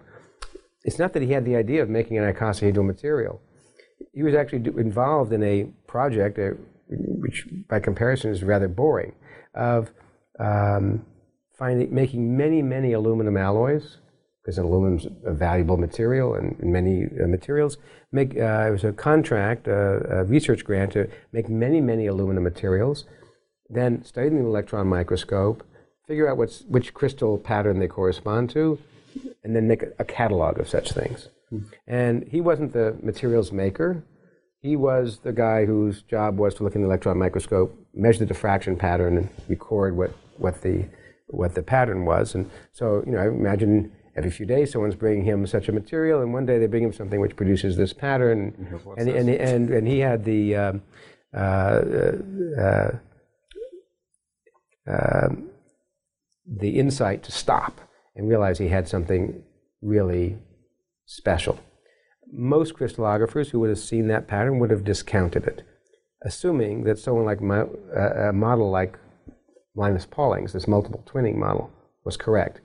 it's 0.84 1.00
not 1.00 1.14
that 1.14 1.24
he 1.24 1.32
had 1.32 1.44
the 1.46 1.56
idea 1.56 1.82
of 1.82 1.90
making 1.90 2.20
an 2.20 2.32
icosahedral 2.32 2.86
material. 2.86 3.42
He 4.14 4.22
was 4.22 4.36
actually 4.36 4.60
do, 4.60 4.78
involved 4.78 5.34
in 5.34 5.42
a 5.42 5.64
project, 5.88 6.38
uh, 6.38 6.52
which 6.88 7.48
by 7.68 7.80
comparison 7.80 8.30
is 8.30 8.44
rather 8.44 8.68
boring, 8.68 9.14
of 9.56 9.90
um, 10.40 11.04
finding, 11.58 11.92
making 11.94 12.38
many, 12.38 12.62
many 12.62 12.94
aluminum 12.94 13.36
alloys, 13.36 13.98
because 14.44 14.58
aluminum 14.58 14.98
is 14.98 15.08
a 15.26 15.34
valuable 15.34 15.78
material 15.78 16.34
and 16.34 16.58
many 16.62 17.06
uh, 17.06 17.28
materials. 17.28 17.78
Make, 18.12 18.36
uh, 18.38 18.66
it 18.68 18.72
was 18.72 18.84
a 18.84 18.92
contract, 18.92 19.68
uh, 19.68 20.00
a 20.10 20.24
research 20.26 20.66
grant 20.66 20.94
to 20.94 21.10
make 21.32 21.48
many, 21.48 21.80
many 21.80 22.08
aluminum 22.08 22.44
materials, 22.44 23.06
then 23.70 24.04
study 24.04 24.30
the 24.30 24.38
electron 24.38 24.88
microscope, 24.88 25.64
figure 26.08 26.30
out 26.30 26.38
what's, 26.38 26.62
which 26.64 26.94
crystal 26.94 27.38
pattern 27.38 27.80
they 27.80 27.88
correspond 27.88 28.50
to, 28.50 28.80
and 29.44 29.56
then 29.56 29.68
make 29.68 29.84
a, 29.84 29.92
a 30.00 30.06
catalog 30.06 30.60
of 30.60 30.68
such 30.68 30.92
things. 30.92 31.30
And 31.86 32.28
he 32.28 32.42
wasn't 32.42 32.74
the 32.74 32.98
materials 33.04 33.52
maker. 33.52 34.04
He 34.62 34.76
was 34.76 35.20
the 35.20 35.34
guy 35.34 35.66
whose 35.66 36.02
job 36.04 36.38
was 36.38 36.56
to 36.56 36.64
look 36.64 36.76
in 36.76 36.82
the 36.82 36.88
electron 36.88 37.18
microscope, 37.18 37.78
measure 37.94 38.20
the 38.20 38.26
diffraction 38.26 38.76
pattern, 38.76 39.18
and 39.18 39.30
record 39.48 39.96
what, 39.96 40.12
what, 40.38 40.62
the, 40.62 40.86
what 41.28 41.56
the 41.56 41.64
pattern 41.64 42.06
was. 42.06 42.36
And 42.36 42.50
so, 42.72 43.04
you 43.06 43.12
know, 43.14 43.20
I 43.20 43.28
imagine 43.28 43.92
every 44.16 44.32
few 44.32 44.46
days 44.46 44.72
someone's 44.72 44.96
bringing 44.96 45.24
him 45.24 45.46
such 45.48 45.68
a 45.68 45.72
material, 45.72 46.22
and 46.22 46.34
one 46.34 46.46
day 46.46 46.60
they 46.60 46.68
bring 46.68 46.84
him 46.84 46.94
something 46.94 47.20
which 47.20 47.36
produces 47.36 47.78
this 47.78 47.94
pattern. 47.94 48.80
And, 48.98 49.10
and, 49.10 49.30
and, 49.30 49.30
and, 49.30 49.70
and, 49.70 49.88
he 49.88 50.00
had 50.00 50.24
the 50.26 50.56
um, 50.56 50.82
uh, 51.36 51.82
uh, 52.60 52.92
uh, 54.90 55.30
the 56.46 56.80
insight 56.80 57.24
to 57.24 57.32
stop 57.32 57.80
and 58.16 58.28
realize 58.28 58.58
he 58.58 58.68
had 58.68 58.88
something 58.88 59.44
really 59.82 60.38
special. 61.06 61.60
Most 62.32 62.76
crystallographers 62.76 63.50
who 63.50 63.60
would 63.60 63.70
have 63.70 63.80
seen 63.80 64.08
that 64.08 64.28
pattern 64.28 64.60
would 64.60 64.72
have 64.72 64.84
discounted 64.84 65.46
it, 65.46 65.64
assuming 66.26 66.84
that 66.84 67.00
someone 67.00 67.26
like 67.26 67.42
my, 67.42 67.62
uh, 67.62 68.30
a 68.30 68.34
model 68.34 68.70
like 68.70 68.98
Linus 69.76 70.06
Pauling's, 70.06 70.54
this 70.54 70.68
multiple 70.68 71.04
twinning 71.06 71.36
model, 71.36 71.72
was 72.04 72.18
correct. 72.18 72.60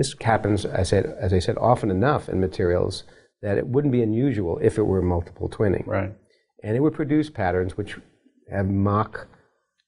This 0.00 0.16
happens, 0.18 0.64
I 0.64 0.82
said, 0.82 1.14
as 1.20 1.34
I 1.34 1.40
said, 1.40 1.58
often 1.58 1.90
enough 1.90 2.30
in 2.30 2.40
materials 2.40 3.04
that 3.42 3.58
it 3.58 3.66
wouldn't 3.66 3.92
be 3.92 4.02
unusual 4.02 4.58
if 4.62 4.78
it 4.78 4.84
were 4.84 5.02
multiple 5.02 5.46
twinning. 5.50 5.86
Right. 5.86 6.10
And 6.64 6.74
it 6.74 6.80
would 6.80 6.94
produce 6.94 7.28
patterns 7.28 7.76
which 7.76 7.98
have 8.50 8.70
mock 8.70 9.28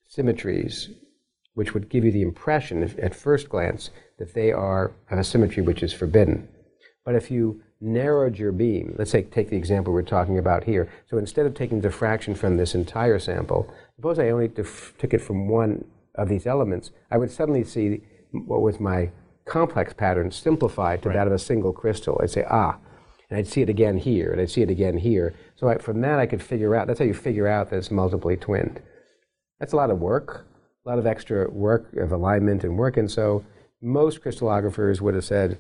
symmetries 0.06 0.90
which 1.54 1.72
would 1.72 1.88
give 1.88 2.04
you 2.04 2.12
the 2.12 2.20
impression 2.20 2.82
if, 2.82 2.98
at 2.98 3.14
first 3.14 3.48
glance 3.48 3.88
that 4.18 4.34
they 4.34 4.52
are 4.52 4.92
of 5.10 5.18
a 5.18 5.24
symmetry 5.24 5.62
which 5.62 5.82
is 5.82 5.94
forbidden. 5.94 6.46
But 7.06 7.14
if 7.14 7.30
you 7.30 7.62
narrowed 7.80 8.38
your 8.38 8.52
beam, 8.52 8.94
let's 8.98 9.10
say 9.10 9.22
take 9.22 9.48
the 9.48 9.56
example 9.56 9.94
we're 9.94 10.02
talking 10.02 10.36
about 10.36 10.64
here. 10.64 10.90
So 11.08 11.16
instead 11.16 11.46
of 11.46 11.54
taking 11.54 11.80
diffraction 11.80 12.34
from 12.34 12.58
this 12.58 12.74
entire 12.74 13.18
sample, 13.18 13.72
suppose 13.96 14.18
I 14.18 14.28
only 14.28 14.48
dif- 14.48 14.92
took 14.98 15.14
it 15.14 15.22
from 15.22 15.48
one 15.48 15.86
of 16.16 16.28
these 16.28 16.46
elements, 16.46 16.90
I 17.10 17.16
would 17.16 17.30
suddenly 17.30 17.64
see 17.64 18.02
what 18.32 18.60
was 18.60 18.78
my 18.78 19.10
complex 19.44 19.92
pattern 19.92 20.30
simplified 20.30 21.02
to 21.02 21.08
right. 21.08 21.16
that 21.16 21.26
of 21.26 21.32
a 21.32 21.38
single 21.38 21.72
crystal. 21.72 22.20
I'd 22.22 22.30
say, 22.30 22.44
ah, 22.48 22.78
and 23.28 23.38
I'd 23.38 23.48
see 23.48 23.62
it 23.62 23.68
again 23.68 23.96
here, 23.96 24.30
and 24.30 24.40
I'd 24.40 24.50
see 24.50 24.62
it 24.62 24.70
again 24.70 24.98
here. 24.98 25.34
So 25.56 25.68
I, 25.68 25.78
from 25.78 26.00
that, 26.02 26.18
I 26.18 26.26
could 26.26 26.42
figure 26.42 26.74
out, 26.74 26.86
that's 26.86 26.98
how 26.98 27.04
you 27.04 27.14
figure 27.14 27.48
out 27.48 27.70
that 27.70 27.76
it's 27.76 27.90
multiply 27.90 28.34
twinned. 28.34 28.80
That's 29.58 29.72
a 29.72 29.76
lot 29.76 29.90
of 29.90 30.00
work, 30.00 30.46
a 30.84 30.88
lot 30.88 30.98
of 30.98 31.06
extra 31.06 31.50
work 31.50 31.92
of 31.94 32.12
alignment 32.12 32.62
and 32.62 32.76
work. 32.76 32.96
And 32.96 33.10
so 33.10 33.44
most 33.80 34.22
crystallographers 34.22 35.00
would 35.00 35.14
have 35.14 35.24
said, 35.24 35.58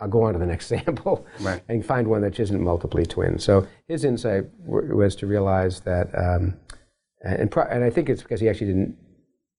I'll 0.00 0.08
go 0.08 0.22
on 0.22 0.34
to 0.34 0.38
the 0.38 0.46
next 0.46 0.66
sample 0.68 1.26
right. 1.40 1.62
and 1.68 1.84
find 1.84 2.08
one 2.08 2.22
that 2.22 2.38
isn't 2.40 2.60
multiply 2.62 3.04
twinned. 3.04 3.42
So 3.42 3.66
his 3.88 4.04
insight 4.04 4.44
w- 4.64 4.96
was 4.96 5.16
to 5.16 5.26
realize 5.26 5.80
that, 5.80 6.08
um, 6.18 6.54
and, 7.22 7.50
pro- 7.50 7.64
and 7.64 7.84
I 7.84 7.90
think 7.90 8.08
it's 8.08 8.22
because 8.22 8.40
he 8.40 8.48
actually 8.48 8.68
didn't 8.68 8.96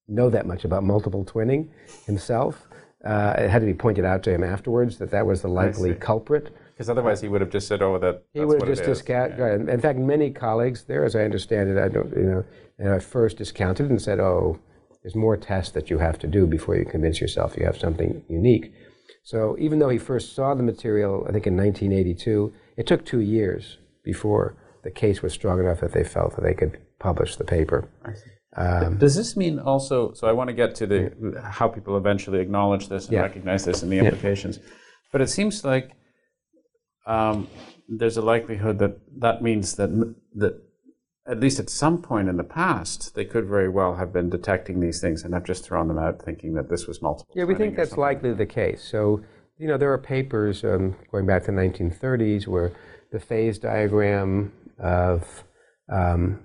know 0.07 0.29
that 0.29 0.45
much 0.45 0.65
about 0.65 0.83
multiple 0.83 1.25
twinning 1.25 1.69
himself. 2.05 2.67
Uh, 3.05 3.33
it 3.37 3.49
had 3.49 3.59
to 3.59 3.65
be 3.65 3.73
pointed 3.73 4.05
out 4.05 4.23
to 4.23 4.31
him 4.33 4.43
afterwards 4.43 4.97
that 4.97 5.11
that 5.11 5.25
was 5.25 5.41
the 5.41 5.47
likely 5.47 5.93
culprit. 5.93 6.53
Because 6.73 6.89
otherwise, 6.89 7.21
he 7.21 7.27
would 7.27 7.41
have 7.41 7.49
just 7.49 7.67
said, 7.67 7.81
"Oh, 7.81 7.97
that." 7.99 8.23
He 8.33 8.43
would 8.43 8.61
have 8.61 8.69
just 8.69 8.83
discounted. 8.83 9.39
Yeah. 9.39 9.73
In 9.73 9.81
fact, 9.81 9.97
many 9.97 10.31
colleagues 10.31 10.83
there, 10.83 11.05
as 11.05 11.15
I 11.15 11.23
understand 11.23 11.69
it, 11.69 11.77
I 11.77 11.87
don't, 11.87 12.09
you 12.15 12.23
know, 12.23 12.45
and 12.77 12.89
at 12.89 13.03
first 13.03 13.37
discounted 13.37 13.89
and 13.89 14.01
said, 14.01 14.19
oh, 14.19 14.59
there's 15.01 15.15
more 15.15 15.37
tests 15.37 15.71
that 15.71 15.89
you 15.89 15.97
have 15.99 16.19
to 16.19 16.27
do 16.27 16.45
before 16.45 16.75
you 16.75 16.85
convince 16.85 17.21
yourself 17.21 17.55
you 17.57 17.65
have 17.65 17.77
something 17.77 18.23
unique. 18.27 18.73
So 19.23 19.55
even 19.59 19.79
though 19.79 19.89
he 19.89 19.97
first 19.97 20.35
saw 20.35 20.53
the 20.53 20.63
material, 20.63 21.25
I 21.27 21.31
think 21.31 21.47
in 21.47 21.57
1982, 21.57 22.53
it 22.77 22.87
took 22.87 23.05
two 23.05 23.19
years 23.19 23.77
before 24.03 24.55
the 24.83 24.91
case 24.91 25.21
was 25.21 25.33
strong 25.33 25.59
enough 25.59 25.79
that 25.81 25.93
they 25.93 26.03
felt 26.03 26.35
that 26.35 26.43
they 26.43 26.53
could 26.53 26.77
publish 26.99 27.35
the 27.35 27.43
paper. 27.43 27.89
Um, 28.57 28.97
Does 28.97 29.15
this 29.15 29.37
mean 29.37 29.59
also? 29.59 30.13
So 30.13 30.27
I 30.27 30.31
want 30.31 30.47
to 30.49 30.53
get 30.53 30.73
to 30.75 30.87
the 30.87 31.41
how 31.43 31.67
people 31.67 31.95
eventually 31.95 32.39
acknowledge 32.39 32.89
this 32.89 33.05
and 33.05 33.13
yeah. 33.13 33.21
recognize 33.21 33.63
this 33.63 33.83
and 33.83 33.91
the 33.91 33.99
implications. 33.99 34.57
Yeah. 34.57 34.69
But 35.11 35.21
it 35.21 35.29
seems 35.29 35.63
like 35.63 35.91
um, 37.05 37.47
there's 37.87 38.17
a 38.17 38.21
likelihood 38.21 38.79
that 38.79 38.97
that 39.19 39.43
means 39.43 39.75
that 39.75 39.89
that 40.35 40.59
at 41.27 41.39
least 41.39 41.59
at 41.59 41.69
some 41.69 42.01
point 42.01 42.29
in 42.29 42.37
the 42.37 42.43
past, 42.43 43.13
they 43.13 43.25
could 43.25 43.45
very 43.45 43.69
well 43.69 43.95
have 43.95 44.13
been 44.13 44.29
detecting 44.29 44.79
these 44.79 45.01
things 45.01 45.23
and 45.23 45.33
have 45.33 45.43
just 45.43 45.63
thrown 45.63 45.87
them 45.87 45.99
out 45.99 46.21
thinking 46.21 46.53
that 46.53 46.69
this 46.69 46.87
was 46.87 47.01
multiple. 47.01 47.31
Yeah, 47.35 47.43
we 47.43 47.53
think 47.53 47.75
that's 47.75 47.97
likely 47.97 48.33
the 48.33 48.45
case. 48.45 48.81
So, 48.81 49.21
you 49.57 49.67
know, 49.67 49.77
there 49.77 49.91
are 49.91 49.97
papers 49.97 50.63
um, 50.63 50.95
going 51.11 51.25
back 51.25 51.43
to 51.43 51.51
the 51.51 51.57
1930s 51.57 52.47
where 52.47 52.71
the 53.11 53.19
phase 53.19 53.59
diagram 53.59 54.53
of, 54.79 55.43
um, 55.91 56.39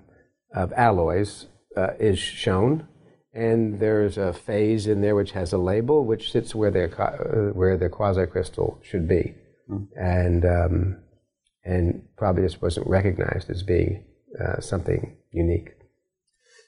of 0.53 0.73
alloys 0.73 1.47
uh, 1.77 1.93
is 1.99 2.19
shown, 2.19 2.87
and 3.33 3.81
there's 3.81 4.19
a 4.19 4.33
phase 4.33 4.87
in 4.87 5.01
there 5.01 5.15
which 5.15 5.33
has 5.33 5.53
a 5.53 5.59
label 5.59 6.05
which 6.05 6.31
sits 6.31 6.55
where 6.55 6.71
their, 6.71 6.91
uh, 7.01 7.53
where 7.53 7.77
their 7.77 7.89
quasi-crystal 7.89 8.79
should 8.83 9.09
be. 9.09 9.35
Mm. 9.71 9.87
And, 9.97 10.45
um, 10.45 10.97
and 11.65 12.03
probably 12.17 12.43
just 12.43 12.61
wasn't 12.61 12.87
recognized 12.87 13.49
as 13.49 13.63
being 13.63 14.05
uh, 14.41 14.61
something 14.61 15.17
unique. 15.31 15.71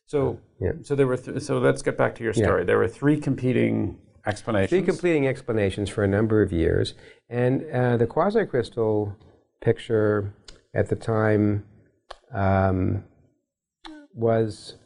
So, 0.07 0.39
yeah. 0.61 0.73
so 0.83 0.95
there 0.95 1.07
were. 1.07 1.17
Th- 1.17 1.43
so 1.43 1.59
let's 1.59 1.83
get 1.83 1.97
back 1.97 2.15
to 2.17 2.23
your 2.23 2.35
story. 2.35 2.61
Yeah. 2.61 2.67
There 2.67 2.79
were 2.79 2.89
three 2.89 3.19
competing 3.19 3.99
explanations. 4.27 4.71
Three 4.71 4.83
competing 4.83 5.27
explanations 5.27 5.89
for 5.89 6.05
a 6.05 6.09
number 6.09 6.43
of 6.43 6.53
years, 6.53 6.95
and 7.29 7.65
uh, 7.73 7.97
the 7.97 8.07
quasi-crystal 8.07 9.17
picture 9.63 10.35
at 10.75 10.89
the 10.91 10.97
time 10.97 11.65
um, 12.35 13.05
was 14.15 14.77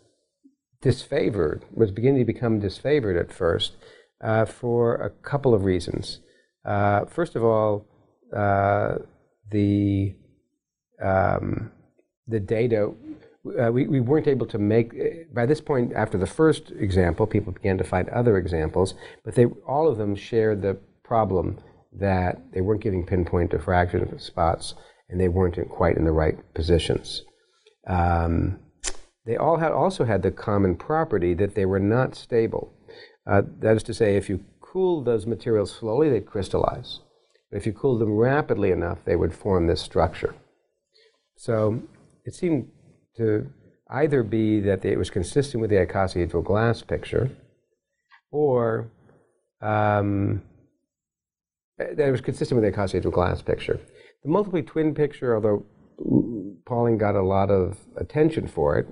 disfavored. 0.82 1.62
Was 1.72 1.90
beginning 1.90 2.20
to 2.20 2.32
become 2.32 2.60
disfavored 2.60 3.18
at 3.18 3.32
first 3.32 3.76
uh, 4.22 4.44
for 4.44 4.94
a 4.96 5.10
couple 5.10 5.54
of 5.54 5.64
reasons. 5.64 6.20
Uh, 6.64 7.04
first 7.06 7.36
of 7.36 7.44
all, 7.44 7.86
uh, 8.36 8.96
the 9.50 10.14
um, 11.02 11.70
the 12.26 12.40
data, 12.40 12.92
uh, 13.60 13.72
we, 13.72 13.86
we 13.86 14.00
weren't 14.00 14.28
able 14.28 14.46
to 14.46 14.58
make, 14.58 14.92
by 15.32 15.46
this 15.46 15.60
point, 15.60 15.92
after 15.94 16.18
the 16.18 16.26
first 16.26 16.70
example, 16.72 17.26
people 17.26 17.52
began 17.52 17.78
to 17.78 17.84
find 17.84 18.08
other 18.10 18.36
examples, 18.36 18.94
but 19.24 19.34
they, 19.34 19.46
all 19.66 19.88
of 19.88 19.96
them 19.96 20.14
shared 20.14 20.60
the 20.60 20.76
problem 21.02 21.58
that 21.92 22.52
they 22.52 22.60
weren't 22.60 22.82
giving 22.82 23.06
pinpoint 23.06 23.50
diffraction 23.50 24.18
spots 24.18 24.74
and 25.08 25.18
they 25.18 25.28
weren't 25.28 25.56
in 25.56 25.64
quite 25.64 25.96
in 25.96 26.04
the 26.04 26.12
right 26.12 26.36
positions. 26.52 27.22
Um, 27.86 28.58
they 29.28 29.36
all 29.36 29.58
had, 29.58 29.72
also 29.72 30.06
had 30.06 30.22
the 30.22 30.30
common 30.30 30.74
property 30.74 31.34
that 31.34 31.54
they 31.54 31.66
were 31.66 31.78
not 31.78 32.14
stable. 32.14 32.72
Uh, 33.30 33.42
that 33.60 33.76
is 33.76 33.82
to 33.82 33.92
say, 33.92 34.16
if 34.16 34.30
you 34.30 34.42
cooled 34.62 35.04
those 35.04 35.26
materials 35.26 35.70
slowly, 35.70 36.08
they'd 36.08 36.24
crystallize. 36.24 37.00
But 37.50 37.58
if 37.58 37.66
you 37.66 37.74
cooled 37.74 38.00
them 38.00 38.16
rapidly 38.16 38.70
enough, 38.70 39.04
they 39.04 39.16
would 39.16 39.34
form 39.34 39.66
this 39.66 39.82
structure. 39.82 40.34
So 41.36 41.82
it 42.24 42.34
seemed 42.34 42.70
to 43.18 43.50
either 43.90 44.22
be 44.22 44.60
that 44.60 44.82
it 44.86 44.96
was 44.96 45.10
consistent 45.10 45.60
with 45.60 45.68
the 45.68 45.76
icosahedral 45.76 46.42
glass 46.42 46.80
picture, 46.80 47.30
or 48.30 48.90
um, 49.60 50.40
that 51.76 52.00
it 52.00 52.10
was 52.10 52.22
consistent 52.22 52.62
with 52.62 52.72
the 52.72 52.74
icosahedral 52.74 53.12
glass 53.12 53.42
picture. 53.42 53.78
The 54.24 54.30
multiply 54.30 54.62
twin 54.62 54.94
picture, 54.94 55.34
although 55.34 55.66
Pauling 56.64 56.96
got 56.96 57.14
a 57.14 57.22
lot 57.22 57.50
of 57.50 57.76
attention 57.98 58.48
for 58.48 58.78
it 58.78 58.88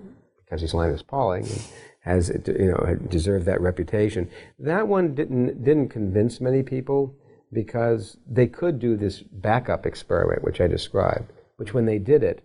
because 0.46 0.60
he's 0.60 0.74
Linus 0.74 1.02
Pauling 1.02 1.42
and 1.42 1.62
has 2.00 2.30
you 2.46 2.72
know 2.72 2.96
deserved 3.08 3.46
that 3.46 3.60
reputation. 3.60 4.30
That 4.58 4.88
one 4.88 5.14
didn't 5.14 5.64
didn't 5.64 5.88
convince 5.88 6.40
many 6.40 6.62
people 6.62 7.14
because 7.52 8.16
they 8.28 8.46
could 8.46 8.78
do 8.78 8.96
this 8.96 9.22
backup 9.22 9.86
experiment, 9.86 10.42
which 10.42 10.60
I 10.60 10.66
described, 10.66 11.32
which 11.56 11.74
when 11.74 11.86
they 11.86 11.98
did 11.98 12.22
it, 12.22 12.42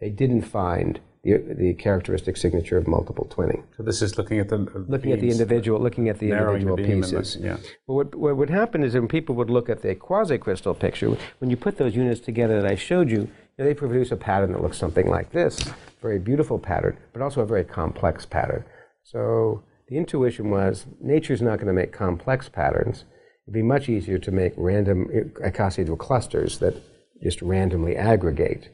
they 0.00 0.10
didn't 0.10 0.42
find 0.42 1.00
the, 1.22 1.36
the 1.56 1.74
characteristic 1.74 2.36
signature 2.36 2.78
of 2.78 2.86
multiple 2.86 3.26
twinning. 3.30 3.62
So 3.76 3.82
this 3.82 4.00
is 4.00 4.16
looking 4.16 4.38
at 4.38 4.48
the 4.48 4.56
uh, 4.56 4.78
looking 4.88 5.12
at 5.12 5.20
the 5.20 5.30
individual, 5.30 5.78
looking 5.80 6.08
at 6.08 6.18
the 6.18 6.30
individual 6.30 6.76
the 6.76 6.84
pieces. 6.84 7.36
The, 7.36 7.46
yeah. 7.46 7.56
Well, 7.86 7.96
what, 7.96 8.14
what 8.14 8.36
would 8.36 8.50
happen 8.50 8.82
is 8.82 8.94
when 8.94 9.08
people 9.08 9.34
would 9.34 9.50
look 9.50 9.68
at 9.68 9.82
the 9.82 9.94
quasi-crystal 9.94 10.74
picture, 10.74 11.16
when 11.38 11.50
you 11.50 11.56
put 11.56 11.76
those 11.76 11.94
units 11.94 12.20
together 12.20 12.60
that 12.62 12.70
I 12.70 12.74
showed 12.74 13.10
you, 13.10 13.28
you 13.60 13.66
know, 13.66 13.70
they 13.70 13.74
produce 13.74 14.10
a 14.10 14.16
pattern 14.16 14.52
that 14.52 14.62
looks 14.62 14.78
something 14.78 15.06
like 15.06 15.32
this, 15.32 15.70
very 16.00 16.18
beautiful 16.18 16.58
pattern, 16.58 16.96
but 17.12 17.20
also 17.20 17.42
a 17.42 17.46
very 17.46 17.64
complex 17.64 18.24
pattern. 18.24 18.64
So 19.02 19.62
the 19.88 19.98
intuition 19.98 20.50
was 20.50 20.86
nature's 20.98 21.42
not 21.42 21.56
going 21.56 21.66
to 21.66 21.74
make 21.74 21.92
complex 21.92 22.48
patterns. 22.48 23.04
It'd 23.44 23.52
be 23.52 23.62
much 23.62 23.90
easier 23.90 24.16
to 24.16 24.30
make 24.30 24.54
random 24.56 25.08
icosahedral 25.44 25.98
clusters 25.98 26.58
that 26.60 26.74
just 27.22 27.42
randomly 27.42 27.96
aggregate. 27.96 28.70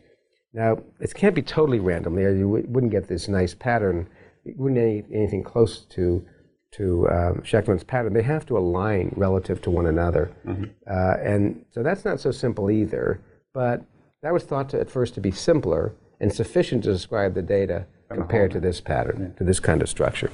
Now, 0.53 0.79
it 1.01 1.13
can't 1.15 1.35
be 1.35 1.43
totally 1.43 1.81
random. 1.81 2.17
You 2.17 2.49
wouldn't 2.49 2.93
get 2.93 3.09
this 3.09 3.27
nice 3.27 3.55
pattern. 3.55 4.09
It 4.45 4.57
wouldn't 4.57 4.81
any, 4.81 5.03
anything 5.13 5.43
close 5.43 5.81
to 5.97 6.25
to 6.73 7.09
um, 7.09 7.43
pattern. 7.87 8.13
They 8.13 8.23
have 8.23 8.47
to 8.47 8.59
align 8.59 9.15
relative 9.17 9.63
to 9.63 9.71
one 9.71 9.87
another, 9.87 10.31
mm-hmm. 10.47 10.65
uh, 10.89 11.15
and 11.25 11.65
so 11.73 11.83
that's 11.83 12.05
not 12.05 12.21
so 12.21 12.31
simple 12.31 12.71
either. 12.71 13.21
But 13.55 13.85
that 14.23 14.33
was 14.33 14.45
thought 14.45 14.69
to, 14.71 14.81
at 14.81 14.91
first 14.91 15.15
to 15.15 15.21
be 15.21 15.31
simpler 15.31 15.95
and 16.21 16.33
sufficient 16.33 16.85
to 16.85 16.93
describe 16.93 17.35
the 17.35 17.43
data 17.43 17.87
compared 18.11 18.51
to 18.53 18.61
this 18.61 18.81
pattern, 18.81 19.19
yeah. 19.21 19.39
to 19.39 19.45
this 19.45 19.61
kind 19.61 19.83
of 19.83 19.89
structure. 19.89 20.31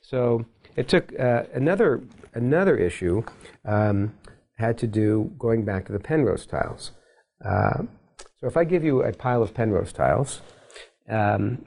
So 0.00 0.46
it 0.76 0.88
took 0.88 1.18
uh, 1.18 1.44
another 1.54 2.02
another 2.34 2.76
issue 2.76 3.22
um, 3.64 4.14
had 4.56 4.78
to 4.78 4.86
do 4.86 5.32
going 5.38 5.64
back 5.64 5.86
to 5.86 5.92
the 5.92 5.98
Penrose 5.98 6.46
tiles. 6.46 6.92
Uh, 7.44 7.84
so 8.38 8.46
if 8.46 8.56
I 8.56 8.64
give 8.64 8.84
you 8.84 9.02
a 9.02 9.12
pile 9.12 9.42
of 9.42 9.54
Penrose 9.54 9.92
tiles, 9.92 10.40
um, 11.08 11.64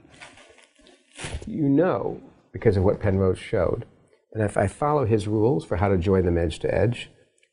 you 1.46 1.68
know, 1.68 2.20
because 2.52 2.76
of 2.76 2.84
what 2.84 3.00
Penrose 3.00 3.38
showed, 3.38 3.84
and 4.32 4.42
if 4.42 4.56
I 4.56 4.66
follow 4.66 5.04
his 5.04 5.28
rules 5.28 5.64
for 5.64 5.76
how 5.76 5.88
to 5.88 5.98
join 5.98 6.24
them 6.24 6.38
edge 6.38 6.58
to 6.60 6.74
edge, 6.74 7.10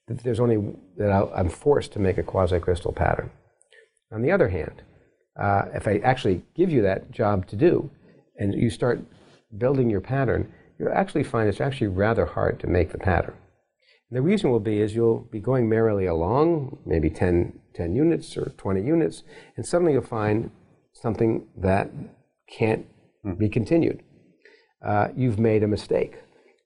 that 0.08 0.24
there's 0.24 0.40
only 0.40 0.76
that 0.98 1.12
i 1.12 1.40
am 1.40 1.50
forced 1.50 1.92
to 1.94 2.00
make 2.00 2.18
a 2.18 2.24
quasi-crystal 2.24 2.94
pattern. 2.94 3.30
On 4.12 4.22
the 4.22 4.32
other 4.32 4.50
hand, 4.50 4.84
uh, 5.40 5.64
if 5.74 5.88
I 5.88 5.98
actually 6.00 6.44
give 6.56 6.72
you 6.72 6.82
that 6.82 7.12
job 7.12 7.48
to 7.48 7.56
do, 7.56 7.90
and 8.38 8.54
you 8.54 8.70
start 8.70 9.00
building 9.58 9.90
your 9.90 10.02
pattern, 10.02 10.52
you'll 10.80 10.94
actually 10.94 11.24
find 11.24 11.48
it's 11.48 11.62
actually 11.62 11.88
rather 11.88 12.26
hard 12.26 12.60
to 12.60 12.68
make 12.68 12.92
the 12.92 12.98
pattern. 12.98 13.36
And 14.10 14.18
the 14.18 14.22
reason 14.22 14.52
will 14.52 14.60
be 14.60 14.82
is 14.82 14.96
you'll 14.96 15.28
be 15.32 15.40
going 15.40 15.70
merrily 15.70 16.06
along, 16.06 16.80
maybe 16.86 17.10
10, 17.10 17.60
10 17.74 17.96
units 17.96 18.36
or 18.36 18.54
20 18.58 18.82
units, 18.82 19.24
and 19.56 19.66
suddenly 19.66 19.94
you'll 19.94 20.02
find 20.02 20.52
something 20.94 21.48
that 21.58 21.90
can't 22.50 22.86
mm. 23.26 23.38
be 23.38 23.48
continued. 23.48 24.04
Uh, 24.86 25.10
you've 25.16 25.40
made 25.40 25.64
a 25.64 25.68
mistake. 25.68 26.16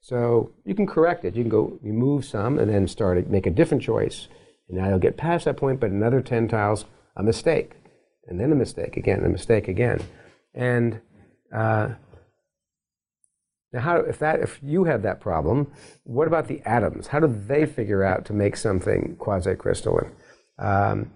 So 0.02 0.52
you 0.64 0.76
can 0.76 0.88
correct 0.88 1.26
it. 1.26 1.36
You 1.36 1.44
can 1.44 1.50
go 1.50 1.78
remove 1.82 2.26
some 2.26 2.60
and 2.60 2.70
then 2.70 2.88
start 2.88 3.28
make 3.28 3.46
a 3.46 3.52
different 3.52 3.84
choice. 3.84 4.28
And 4.70 4.78
now 4.78 4.90
you'll 4.90 5.00
get 5.00 5.18
past 5.18 5.46
that 5.46 5.58
point, 5.58 5.80
but 5.80 5.92
another 5.92 6.22
10 6.22 6.48
tiles, 6.48 6.86
a 7.16 7.24
mistake. 7.24 7.74
And 8.28 8.40
then 8.40 8.52
a 8.52 8.56
mistake 8.56 8.98
again, 8.98 9.24
a 9.24 9.30
mistake 9.30 9.68
again. 9.68 10.00
And 10.54 11.02
uh, 11.54 11.90
now, 13.72 13.82
how, 13.82 13.98
if, 13.98 14.20
that, 14.20 14.40
if 14.40 14.60
you 14.64 14.86
have 14.86 15.02
that 15.04 15.20
problem, 15.20 15.72
what 16.06 16.28
about 16.28 16.48
the 16.48 16.62
atoms? 16.66 17.08
How 17.08 17.20
do 17.20 17.28
they 17.28 17.66
figure 17.66 18.04
out 18.04 18.26
to 18.26 18.34
make 18.34 18.56
something 18.56 19.16
quasi-crystalline? 19.20 20.12
Um, 20.58 21.12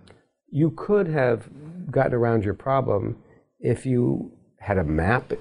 you 0.52 0.72
could 0.72 1.08
have 1.08 1.50
gotten 1.90 2.14
around 2.14 2.44
your 2.44 2.54
problem 2.54 3.18
if 3.60 3.86
you 3.86 4.34
had 4.60 4.78
a 4.78 4.84
map, 4.84 5.32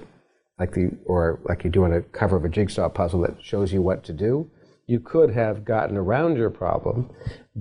like 0.57 0.73
the, 0.73 0.91
or 1.05 1.39
like 1.43 1.63
you 1.63 1.69
do 1.69 1.83
on 1.83 1.93
a 1.93 2.01
cover 2.01 2.37
of 2.37 2.45
a 2.45 2.49
jigsaw 2.49 2.89
puzzle 2.89 3.21
that 3.21 3.43
shows 3.43 3.73
you 3.73 3.81
what 3.81 4.03
to 4.05 4.13
do. 4.13 4.49
You 4.87 4.99
could 4.99 5.31
have 5.31 5.65
gotten 5.65 5.97
around 5.97 6.37
your 6.37 6.49
problem, 6.49 7.11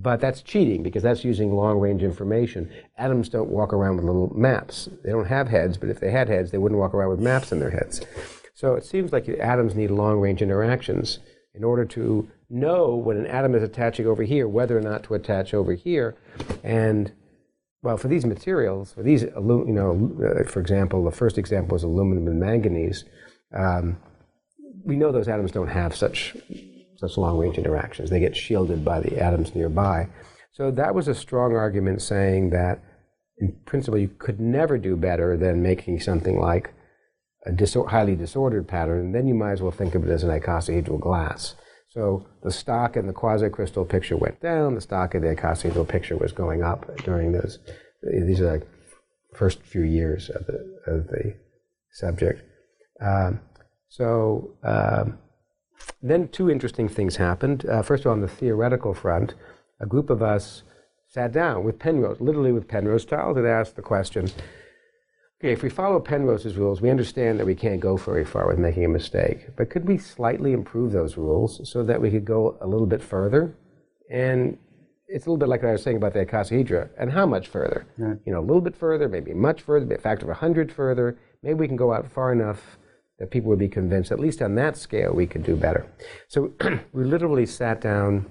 but 0.02 0.20
that's 0.20 0.42
cheating 0.42 0.82
because 0.82 1.02
that's 1.02 1.24
using 1.24 1.52
long 1.52 1.78
range 1.78 2.02
information. 2.02 2.70
Atoms 2.96 3.28
don't 3.28 3.50
walk 3.50 3.72
around 3.72 3.96
with 3.96 4.04
little 4.04 4.32
maps. 4.34 4.88
They 5.02 5.10
don't 5.10 5.26
have 5.26 5.48
heads, 5.48 5.76
but 5.76 5.88
if 5.88 6.00
they 6.00 6.10
had 6.10 6.28
heads, 6.28 6.50
they 6.50 6.58
wouldn't 6.58 6.78
walk 6.78 6.94
around 6.94 7.10
with 7.10 7.20
maps 7.20 7.52
in 7.52 7.58
their 7.58 7.70
heads. 7.70 8.00
So 8.54 8.74
it 8.74 8.84
seems 8.84 9.12
like 9.12 9.28
atoms 9.28 9.74
need 9.74 9.90
long 9.90 10.20
range 10.20 10.42
interactions 10.42 11.18
in 11.54 11.64
order 11.64 11.84
to 11.84 12.28
know 12.50 12.94
when 12.94 13.16
an 13.16 13.26
atom 13.26 13.54
is 13.54 13.62
attaching 13.62 14.06
over 14.06 14.22
here, 14.22 14.46
whether 14.46 14.76
or 14.76 14.80
not 14.80 15.02
to 15.04 15.14
attach 15.14 15.54
over 15.54 15.74
here. 15.74 16.16
And 16.62 17.12
well, 17.82 17.96
for 17.96 18.08
these 18.08 18.26
materials, 18.26 18.92
for 18.92 19.02
these, 19.02 19.22
you 19.22 19.64
know, 19.66 20.12
uh, 20.24 20.44
for 20.44 20.60
example, 20.60 21.04
the 21.04 21.10
first 21.10 21.38
example 21.38 21.74
was 21.74 21.82
aluminum 21.82 22.26
and 22.26 22.40
manganese. 22.40 23.04
Um, 23.52 23.98
we 24.84 24.96
know 24.96 25.12
those 25.12 25.28
atoms 25.28 25.52
don't 25.52 25.68
have 25.68 25.94
such 25.94 26.36
such 26.98 27.16
long 27.16 27.38
range 27.38 27.58
interactions. 27.58 28.10
They 28.10 28.20
get 28.20 28.36
shielded 28.36 28.84
by 28.84 29.00
the 29.00 29.18
atoms 29.18 29.54
nearby. 29.54 30.08
So 30.52 30.70
that 30.72 30.94
was 30.94 31.08
a 31.08 31.14
strong 31.14 31.54
argument 31.54 32.02
saying 32.02 32.50
that, 32.50 32.82
in 33.38 33.56
principle, 33.64 33.98
you 33.98 34.08
could 34.08 34.40
never 34.40 34.76
do 34.78 34.96
better 34.96 35.36
than 35.36 35.62
making 35.62 36.00
something 36.00 36.40
like 36.40 36.74
a 37.46 37.52
disor- 37.52 37.88
highly 37.88 38.16
disordered 38.16 38.66
pattern, 38.66 38.98
And 38.98 39.14
then 39.14 39.28
you 39.28 39.34
might 39.34 39.52
as 39.52 39.62
well 39.62 39.70
think 39.70 39.94
of 39.94 40.04
it 40.04 40.10
as 40.10 40.24
an 40.24 40.30
icosahedral 40.30 41.00
glass. 41.00 41.54
So 41.88 42.26
the 42.42 42.50
stock 42.50 42.96
in 42.96 43.06
the 43.06 43.12
quasi-crystal 43.12 43.84
picture 43.84 44.16
went 44.16 44.40
down. 44.40 44.74
The 44.74 44.80
stock 44.80 45.14
in 45.14 45.22
the 45.22 45.34
icosahedral 45.34 45.88
picture 45.88 46.16
was 46.16 46.32
going 46.32 46.62
up 46.62 46.96
during 47.04 47.32
those. 47.32 47.60
These 48.02 48.40
are 48.40 48.58
the 48.58 48.66
first 49.34 49.62
few 49.62 49.82
years 49.82 50.30
of 50.30 50.46
the 50.46 50.58
of 50.86 51.06
the 51.06 51.36
subject. 51.92 52.42
Um, 53.00 53.40
so 53.88 54.56
um, 54.62 55.18
then 56.02 56.28
two 56.28 56.50
interesting 56.50 56.88
things 56.88 57.16
happened. 57.16 57.66
Uh, 57.66 57.82
first 57.82 58.02
of 58.02 58.08
all, 58.08 58.12
on 58.12 58.20
the 58.20 58.28
theoretical 58.28 58.94
front, 58.94 59.34
a 59.80 59.86
group 59.86 60.10
of 60.10 60.22
us 60.22 60.62
sat 61.08 61.32
down 61.32 61.64
with 61.64 61.78
Penrose, 61.78 62.20
literally 62.20 62.52
with 62.52 62.68
Penrose 62.68 63.04
tiles, 63.04 63.36
and 63.36 63.46
asked 63.46 63.76
the 63.76 63.82
question, 63.82 64.30
okay, 65.40 65.52
if 65.52 65.62
we 65.62 65.70
follow 65.70 65.98
Penrose's 65.98 66.56
rules, 66.56 66.80
we 66.80 66.90
understand 66.90 67.38
that 67.40 67.46
we 67.46 67.54
can't 67.54 67.80
go 67.80 67.96
very 67.96 68.24
far 68.24 68.46
with 68.46 68.58
making 68.58 68.84
a 68.84 68.88
mistake, 68.88 69.56
but 69.56 69.70
could 69.70 69.86
we 69.86 69.98
slightly 69.98 70.52
improve 70.52 70.92
those 70.92 71.16
rules 71.16 71.68
so 71.68 71.82
that 71.82 72.00
we 72.00 72.10
could 72.10 72.24
go 72.24 72.58
a 72.60 72.66
little 72.66 72.86
bit 72.86 73.02
further? 73.02 73.54
And 74.10 74.58
it's 75.08 75.26
a 75.26 75.30
little 75.30 75.38
bit 75.38 75.48
like 75.48 75.62
what 75.62 75.70
I 75.70 75.72
was 75.72 75.82
saying 75.82 75.96
about 75.96 76.12
the 76.12 76.24
icosahedra. 76.24 76.90
And 76.98 77.10
how 77.10 77.24
much 77.26 77.48
further? 77.48 77.86
You 78.26 78.32
know, 78.32 78.40
a 78.40 78.46
little 78.48 78.60
bit 78.60 78.76
further, 78.76 79.08
maybe 79.08 79.32
much 79.32 79.62
further, 79.62 79.92
a 79.94 79.98
factor 79.98 80.26
of 80.26 80.30
100 80.30 80.70
further. 80.70 81.18
Maybe 81.42 81.54
we 81.54 81.66
can 81.66 81.76
go 81.76 81.92
out 81.92 82.10
far 82.12 82.32
enough 82.32 82.78
that 83.18 83.30
people 83.30 83.48
would 83.50 83.58
be 83.58 83.68
convinced, 83.68 84.12
at 84.12 84.20
least 84.20 84.40
on 84.42 84.54
that 84.54 84.76
scale, 84.76 85.12
we 85.12 85.26
could 85.26 85.42
do 85.42 85.56
better. 85.56 85.86
So 86.28 86.52
we 86.92 87.04
literally 87.04 87.46
sat 87.46 87.80
down. 87.80 88.30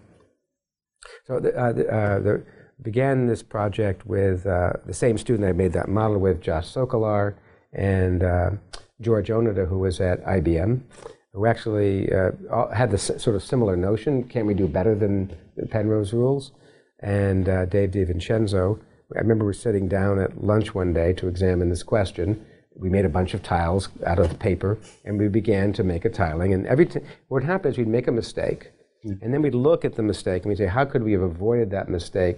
So 1.26 1.40
the, 1.40 1.56
uh, 1.58 1.74
the, 1.74 1.88
uh, 1.94 2.20
the 2.20 2.44
began 2.82 3.28
this 3.28 3.44
project 3.44 4.06
with 4.06 4.46
uh, 4.46 4.74
the 4.86 4.94
same 4.94 5.18
student 5.18 5.48
I 5.48 5.52
made 5.52 5.74
that 5.74 5.90
model 5.90 6.20
with, 6.20 6.42
Josh 6.42 6.68
Socolar, 6.68 7.36
and 7.74 8.24
uh, 8.24 8.52
George 9.02 9.30
Onoda, 9.30 9.68
who 9.68 9.80
was 9.80 10.00
at 10.00 10.24
IBM, 10.26 10.82
who 11.34 11.46
actually 11.46 12.12
uh, 12.14 12.32
had 12.74 12.92
the 12.92 12.98
sort 12.98 13.36
of 13.36 13.44
similar 13.44 13.76
notion: 13.76 14.24
can 14.24 14.46
we 14.46 14.54
do 14.54 14.68
better 14.68 14.96
than 14.96 15.36
the 15.56 15.66
Penrose 15.66 16.14
rules? 16.14 16.52
And 17.00 17.48
uh, 17.48 17.66
Dave 17.66 17.92
DiVincenzo. 17.92 18.80
I 19.16 19.20
remember 19.20 19.46
we 19.46 19.50
were 19.50 19.54
sitting 19.54 19.88
down 19.88 20.20
at 20.20 20.44
lunch 20.44 20.76
one 20.76 20.94
day 20.94 21.14
to 21.14 21.28
examine 21.28 21.70
this 21.70 21.84
question. 21.84 22.46
We 22.80 22.90
made 22.90 23.06
a 23.06 23.10
bunch 23.10 23.34
of 23.34 23.44
tiles 23.44 23.90
out 24.06 24.20
of 24.20 24.38
paper, 24.40 24.78
and 25.06 25.18
we 25.18 25.28
began 25.28 25.74
to 25.74 25.84
make 25.84 26.06
a 26.06 26.10
tiling. 26.10 26.54
And 26.54 26.66
every 26.68 26.86
t- 26.86 27.00
what 27.28 27.44
happened 27.44 27.74
is 27.74 27.78
we'd 27.78 27.88
make 27.88 28.08
a 28.08 28.12
mistake, 28.12 28.72
mm. 29.06 29.22
and 29.22 29.34
then 29.34 29.42
we'd 29.42 29.56
look 29.56 29.84
at 29.84 29.96
the 29.96 30.04
mistake 30.04 30.44
and 30.44 30.50
we'd 30.50 30.58
say, 30.58 30.68
how 30.68 30.86
could 30.86 31.04
we 31.04 31.12
have 31.14 31.22
avoided 31.22 31.72
that 31.72 31.90
mistake 31.90 32.38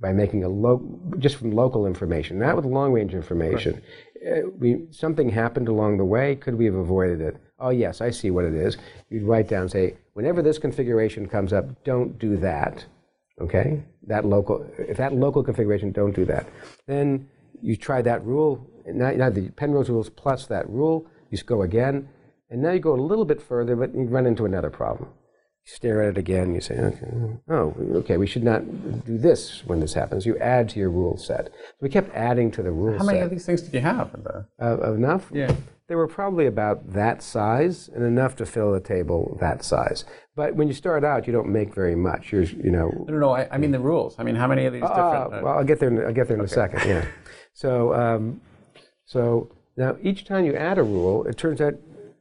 by 0.00 0.12
making 0.12 0.44
a 0.44 0.48
lo- 0.48 1.00
just 1.18 1.36
from 1.36 1.52
local 1.52 1.86
information, 1.86 2.38
not 2.38 2.56
with 2.56 2.64
long 2.64 2.92
range 2.92 3.14
information. 3.14 3.82
Right. 4.24 4.44
Uh, 4.44 4.48
we, 4.58 4.86
something 4.90 5.28
happened 5.28 5.68
along 5.68 5.98
the 5.98 6.04
way. 6.04 6.36
Could 6.36 6.56
we 6.56 6.64
have 6.66 6.74
avoided 6.74 7.20
it? 7.20 7.36
Oh, 7.58 7.70
yes, 7.70 8.00
I 8.00 8.10
see 8.10 8.30
what 8.30 8.44
it 8.44 8.54
is. 8.54 8.76
You'd 9.10 9.24
write 9.24 9.48
down, 9.48 9.68
say, 9.68 9.96
whenever 10.12 10.42
this 10.42 10.58
configuration 10.58 11.26
comes 11.26 11.52
up, 11.52 11.84
don't 11.84 12.18
do 12.18 12.36
that. 12.36 12.84
Okay? 13.40 13.82
That 14.06 14.24
local, 14.24 14.64
if 14.78 14.96
that 14.96 15.12
local 15.14 15.42
configuration, 15.42 15.92
don't 15.92 16.14
do 16.14 16.24
that. 16.26 16.48
Then 16.86 17.28
you 17.60 17.76
try 17.76 18.02
that 18.02 18.24
rule, 18.24 18.67
now, 18.94 19.10
you 19.10 19.20
have 19.20 19.34
the 19.34 19.50
Penrose 19.50 19.90
rules 19.90 20.10
plus 20.10 20.46
that 20.46 20.68
rule, 20.68 21.06
you 21.30 21.38
go 21.38 21.62
again, 21.62 22.08
and 22.50 22.62
now 22.62 22.72
you 22.72 22.80
go 22.80 22.94
a 22.94 23.00
little 23.00 23.24
bit 23.24 23.42
further, 23.42 23.76
but 23.76 23.94
you 23.94 24.04
run 24.04 24.26
into 24.26 24.44
another 24.44 24.70
problem 24.70 25.10
You 25.64 25.72
stare 25.74 26.02
at 26.02 26.10
it 26.10 26.18
again. 26.18 26.54
You 26.54 26.60
say, 26.60 26.78
okay, 26.78 27.06
oh, 27.50 27.74
okay, 27.96 28.16
we 28.16 28.26
should 28.26 28.44
not 28.44 28.62
do 29.04 29.18
this 29.18 29.62
when 29.66 29.80
this 29.80 29.94
happens. 29.94 30.24
You 30.24 30.38
add 30.38 30.68
to 30.70 30.78
your 30.78 30.90
rule 30.90 31.16
set. 31.18 31.46
So 31.46 31.76
we 31.82 31.88
kept 31.90 32.14
adding 32.14 32.50
to 32.52 32.62
the 32.62 32.72
rule 32.72 32.92
set. 32.92 33.00
How 33.00 33.04
many 33.04 33.20
of 33.20 33.30
these 33.30 33.44
things 33.44 33.60
did 33.62 33.74
you 33.74 33.80
have? 33.80 34.12
The... 34.12 34.46
Uh, 34.60 34.92
enough? 34.94 35.30
Yeah. 35.32 35.54
They 35.88 35.94
were 35.94 36.06
probably 36.06 36.46
about 36.46 36.92
that 36.92 37.22
size 37.22 37.88
and 37.88 38.04
enough 38.04 38.36
to 38.36 38.46
fill 38.46 38.74
a 38.74 38.80
table 38.80 39.36
that 39.40 39.64
size. 39.64 40.04
But 40.36 40.54
when 40.54 40.68
you 40.68 40.74
start 40.74 41.02
out, 41.02 41.26
you 41.26 41.32
don't 41.32 41.48
make 41.48 41.74
very 41.74 41.96
much. 41.96 42.30
You're, 42.30 42.42
you 42.42 42.70
know. 42.70 42.90
No, 43.06 43.12
no, 43.14 43.18
no 43.18 43.30
I, 43.32 43.48
I 43.50 43.58
mean 43.58 43.70
the 43.70 43.80
rules. 43.80 44.14
I 44.18 44.22
mean, 44.22 44.34
how 44.36 44.46
many 44.46 44.66
of 44.66 44.72
these 44.72 44.82
uh, 44.82 44.88
different? 44.88 45.34
Uh, 45.34 45.40
well, 45.44 45.58
I'll 45.58 45.64
get 45.64 45.80
there. 45.80 45.88
In, 45.88 45.98
I'll 46.06 46.12
get 46.12 46.28
there 46.28 46.36
in 46.36 46.42
okay. 46.42 46.50
a 46.50 46.54
second. 46.54 46.88
Yeah. 46.88 47.06
So, 47.54 47.94
um, 47.94 48.40
so 49.08 49.50
now 49.76 49.96
each 50.02 50.24
time 50.26 50.44
you 50.44 50.54
add 50.54 50.78
a 50.78 50.82
rule, 50.82 51.24
it 51.24 51.36
turns 51.36 51.60
out 51.60 51.74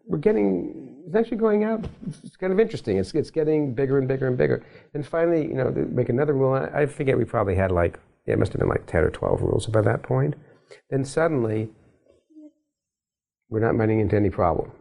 we're 0.07 0.17
getting 0.17 0.87
it's 1.05 1.15
actually 1.15 1.37
going 1.37 1.63
out. 1.63 1.85
It's 2.23 2.35
kind 2.35 2.51
of 2.51 2.59
interesting. 2.59 2.97
It's, 2.97 3.13
it's 3.13 3.31
getting 3.31 3.73
bigger 3.73 3.97
and 3.97 4.09
bigger 4.09 4.27
and 4.27 4.37
bigger. 4.37 4.65
And 4.93 5.07
finally, 5.07 5.47
you 5.47 5.53
know, 5.53 5.71
make 5.89 6.09
another 6.09 6.33
rule. 6.33 6.53
I 6.53 6.85
forget, 6.85 7.17
we 7.17 7.23
probably 7.23 7.55
had 7.55 7.71
like, 7.71 7.97
yeah, 8.25 8.33
it 8.33 8.39
must 8.39 8.51
have 8.51 8.59
been 8.59 8.67
like 8.67 8.85
10 8.87 9.05
or 9.05 9.09
12 9.09 9.41
rules 9.41 9.67
by 9.67 9.81
that 9.81 10.03
point. 10.03 10.35
Then 10.89 11.05
suddenly, 11.05 11.69
we're 13.49 13.61
not 13.61 13.77
running 13.77 14.01
into 14.01 14.17
any 14.17 14.29
problem. 14.29 14.71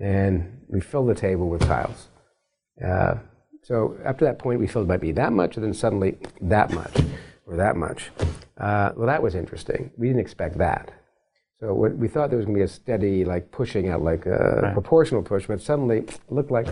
And 0.00 0.62
we 0.68 0.80
fill 0.80 1.06
the 1.06 1.14
table 1.14 1.48
with 1.48 1.62
tiles. 1.62 2.08
Uh, 2.84 3.14
so 3.62 3.96
after 4.04 4.24
that 4.24 4.40
point, 4.40 4.58
we 4.58 4.66
filled 4.66 4.86
it 4.86 4.88
might 4.88 5.00
be 5.00 5.12
that 5.12 5.32
much, 5.32 5.56
and 5.56 5.64
then 5.64 5.74
suddenly 5.74 6.18
that 6.40 6.72
much, 6.72 6.96
or 7.46 7.56
that 7.56 7.76
much. 7.76 8.10
Uh, 8.58 8.92
well, 8.96 9.06
that 9.06 9.22
was 9.22 9.34
interesting. 9.34 9.90
We 9.96 10.08
didn't 10.08 10.20
expect 10.20 10.58
that. 10.58 10.92
So 11.60 11.72
what, 11.72 11.96
we 11.96 12.08
thought 12.08 12.30
there 12.30 12.36
was 12.36 12.46
going 12.46 12.56
to 12.56 12.60
be 12.60 12.64
a 12.64 12.68
steady, 12.68 13.24
like 13.24 13.50
pushing 13.50 13.88
out, 13.88 14.02
like 14.02 14.26
a 14.26 14.60
right. 14.62 14.72
proportional 14.72 15.22
push, 15.22 15.46
but 15.46 15.60
suddenly 15.60 15.98
it 15.98 16.18
looked 16.28 16.50
like. 16.50 16.68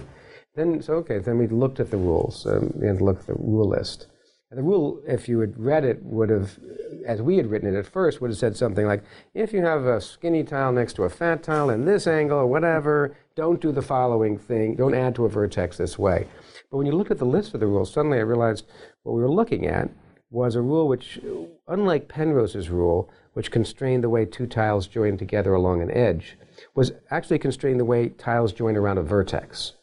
Then 0.54 0.82
so 0.82 0.94
okay. 0.94 1.18
Then 1.18 1.38
we 1.38 1.46
looked 1.46 1.80
at 1.80 1.90
the 1.90 1.96
rules 1.96 2.46
um, 2.46 2.74
and 2.82 3.00
looked 3.00 3.22
at 3.22 3.26
the 3.28 3.42
rule 3.42 3.68
list. 3.68 4.08
And 4.50 4.58
the 4.58 4.62
rule, 4.62 5.00
if 5.08 5.30
you 5.30 5.40
had 5.40 5.58
read 5.58 5.82
it, 5.82 6.02
would 6.02 6.28
have, 6.28 6.58
as 7.06 7.22
we 7.22 7.38
had 7.38 7.46
written 7.46 7.74
it 7.74 7.78
at 7.78 7.86
first, 7.86 8.20
would 8.20 8.28
have 8.28 8.38
said 8.38 8.54
something 8.54 8.86
like, 8.86 9.02
if 9.32 9.54
you 9.54 9.64
have 9.64 9.86
a 9.86 9.98
skinny 9.98 10.44
tile 10.44 10.72
next 10.72 10.92
to 10.94 11.04
a 11.04 11.08
fat 11.08 11.42
tile 11.42 11.70
in 11.70 11.86
this 11.86 12.06
angle 12.06 12.38
or 12.38 12.46
whatever, 12.46 13.16
don't 13.34 13.62
do 13.62 13.72
the 13.72 13.80
following 13.80 14.36
thing. 14.36 14.76
Don't 14.76 14.92
add 14.94 15.14
to 15.14 15.24
a 15.24 15.28
vertex 15.30 15.78
this 15.78 15.98
way. 15.98 16.26
But 16.70 16.76
when 16.76 16.86
you 16.86 16.92
look 16.92 17.10
at 17.10 17.16
the 17.16 17.24
list 17.24 17.54
of 17.54 17.60
the 17.60 17.66
rules, 17.66 17.90
suddenly 17.90 18.18
I 18.18 18.22
realized 18.22 18.66
what 19.04 19.14
we 19.14 19.22
were 19.22 19.30
looking 19.30 19.66
at 19.66 19.88
was 20.32 20.54
a 20.54 20.62
rule 20.62 20.88
which, 20.88 21.20
unlike 21.68 22.08
Penrose's 22.08 22.70
rule, 22.70 23.10
which 23.34 23.50
constrained 23.50 24.02
the 24.02 24.08
way 24.08 24.24
two 24.24 24.46
tiles 24.46 24.86
join 24.86 25.18
together 25.18 25.52
along 25.52 25.82
an 25.82 25.90
edge, 25.90 26.38
was 26.74 26.92
actually 27.10 27.38
constrained 27.38 27.78
the 27.78 27.84
way 27.84 28.08
tiles 28.08 28.52
join 28.52 28.76
around 28.76 28.98
a 28.98 29.02
vertex. 29.02 29.74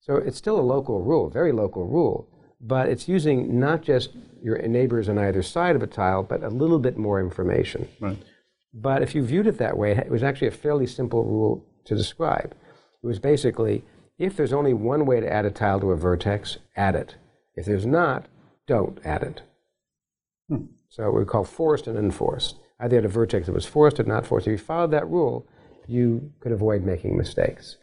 So 0.00 0.14
it's 0.16 0.38
still 0.38 0.58
a 0.58 0.62
local 0.62 1.02
rule, 1.02 1.28
very 1.28 1.52
local 1.52 1.86
rule, 1.86 2.28
but 2.60 2.88
it's 2.88 3.08
using 3.08 3.58
not 3.58 3.82
just 3.82 4.10
your 4.42 4.58
neighbors 4.62 5.08
on 5.08 5.18
either 5.18 5.42
side 5.42 5.76
of 5.76 5.82
a 5.82 5.86
tile, 5.86 6.22
but 6.22 6.42
a 6.42 6.48
little 6.48 6.78
bit 6.78 6.96
more 6.96 7.20
information. 7.20 7.88
Right. 8.00 8.18
But 8.72 9.02
if 9.02 9.14
you 9.14 9.22
viewed 9.24 9.48
it 9.48 9.58
that 9.58 9.76
way, 9.76 9.92
it 9.92 10.10
was 10.10 10.22
actually 10.22 10.48
a 10.48 10.52
fairly 10.52 10.86
simple 10.86 11.24
rule 11.24 11.66
to 11.86 11.96
describe. 11.96 12.54
It 13.02 13.06
was 13.06 13.18
basically 13.18 13.82
if 14.18 14.36
there's 14.36 14.52
only 14.52 14.74
one 14.74 15.06
way 15.06 15.18
to 15.18 15.32
add 15.32 15.46
a 15.46 15.50
tile 15.50 15.80
to 15.80 15.90
a 15.90 15.96
vertex, 15.96 16.58
add 16.76 16.94
it. 16.94 17.16
If 17.56 17.66
there's 17.66 17.86
not, 17.86 18.26
don't 18.66 18.98
add 19.04 19.22
it. 19.22 19.42
Hmm. 20.50 20.64
So 20.88 21.10
we 21.10 21.24
call 21.24 21.44
forced 21.44 21.86
and 21.86 21.96
enforced. 21.96 22.56
Either 22.80 22.96
had 22.96 23.04
a 23.04 23.08
vertex 23.08 23.46
that 23.46 23.52
was 23.52 23.66
forced 23.66 24.00
or 24.00 24.02
not 24.02 24.26
forced. 24.26 24.46
If 24.46 24.52
you 24.52 24.58
followed 24.58 24.90
that 24.90 25.08
rule, 25.08 25.46
you 25.86 26.32
could 26.40 26.50
avoid 26.50 26.82
making 26.82 27.16
mistakes. 27.16 27.76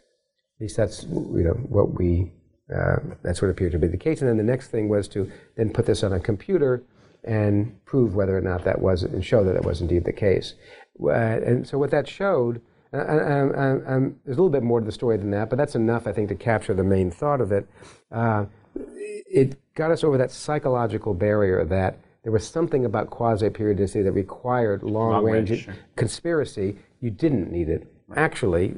At 0.56 0.62
least 0.62 0.76
that's 0.76 1.04
you 1.04 1.44
know 1.44 1.54
what 1.68 1.94
we 1.94 2.32
uh, 2.74 2.96
that's 3.22 3.40
what 3.40 3.50
appeared 3.50 3.72
to 3.72 3.78
be 3.78 3.86
the 3.86 3.96
case. 3.96 4.20
And 4.20 4.28
then 4.28 4.36
the 4.36 4.42
next 4.42 4.68
thing 4.68 4.88
was 4.88 5.08
to 5.08 5.30
then 5.56 5.72
put 5.72 5.86
this 5.86 6.02
on 6.02 6.12
a 6.12 6.20
computer 6.20 6.82
and 7.24 7.82
prove 7.86 8.14
whether 8.14 8.36
or 8.36 8.40
not 8.42 8.64
that 8.64 8.80
was 8.80 9.02
and 9.02 9.24
show 9.24 9.42
that 9.44 9.56
it 9.56 9.64
was 9.64 9.80
indeed 9.80 10.04
the 10.04 10.12
case. 10.12 10.54
Uh, 11.02 11.10
and 11.10 11.66
so 11.66 11.78
what 11.78 11.90
that 11.90 12.06
showed. 12.06 12.60
Um, 12.92 13.54
um, 13.54 13.82
um, 13.86 14.16
there's 14.24 14.38
a 14.38 14.40
little 14.40 14.48
bit 14.48 14.62
more 14.62 14.80
to 14.80 14.86
the 14.86 14.92
story 14.92 15.18
than 15.18 15.30
that, 15.32 15.50
but 15.50 15.56
that's 15.56 15.74
enough, 15.74 16.06
I 16.06 16.12
think, 16.12 16.30
to 16.30 16.34
capture 16.34 16.72
the 16.72 16.82
main 16.82 17.10
thought 17.10 17.42
of 17.42 17.52
it. 17.52 17.68
Uh, 18.10 18.46
it 18.74 19.58
got 19.74 19.90
us 19.90 20.02
over 20.02 20.16
that 20.16 20.30
psychological 20.30 21.12
barrier 21.12 21.64
that 21.66 22.00
there 22.22 22.32
was 22.32 22.46
something 22.46 22.84
about 22.84 23.10
quasi-periodicity 23.10 24.02
that 24.02 24.12
required 24.12 24.82
long-range 24.82 25.66
long 25.66 25.76
conspiracy. 25.96 26.78
You 27.00 27.10
didn't 27.10 27.50
need 27.50 27.68
it. 27.68 27.86
Right. 28.08 28.18
Actually, 28.18 28.74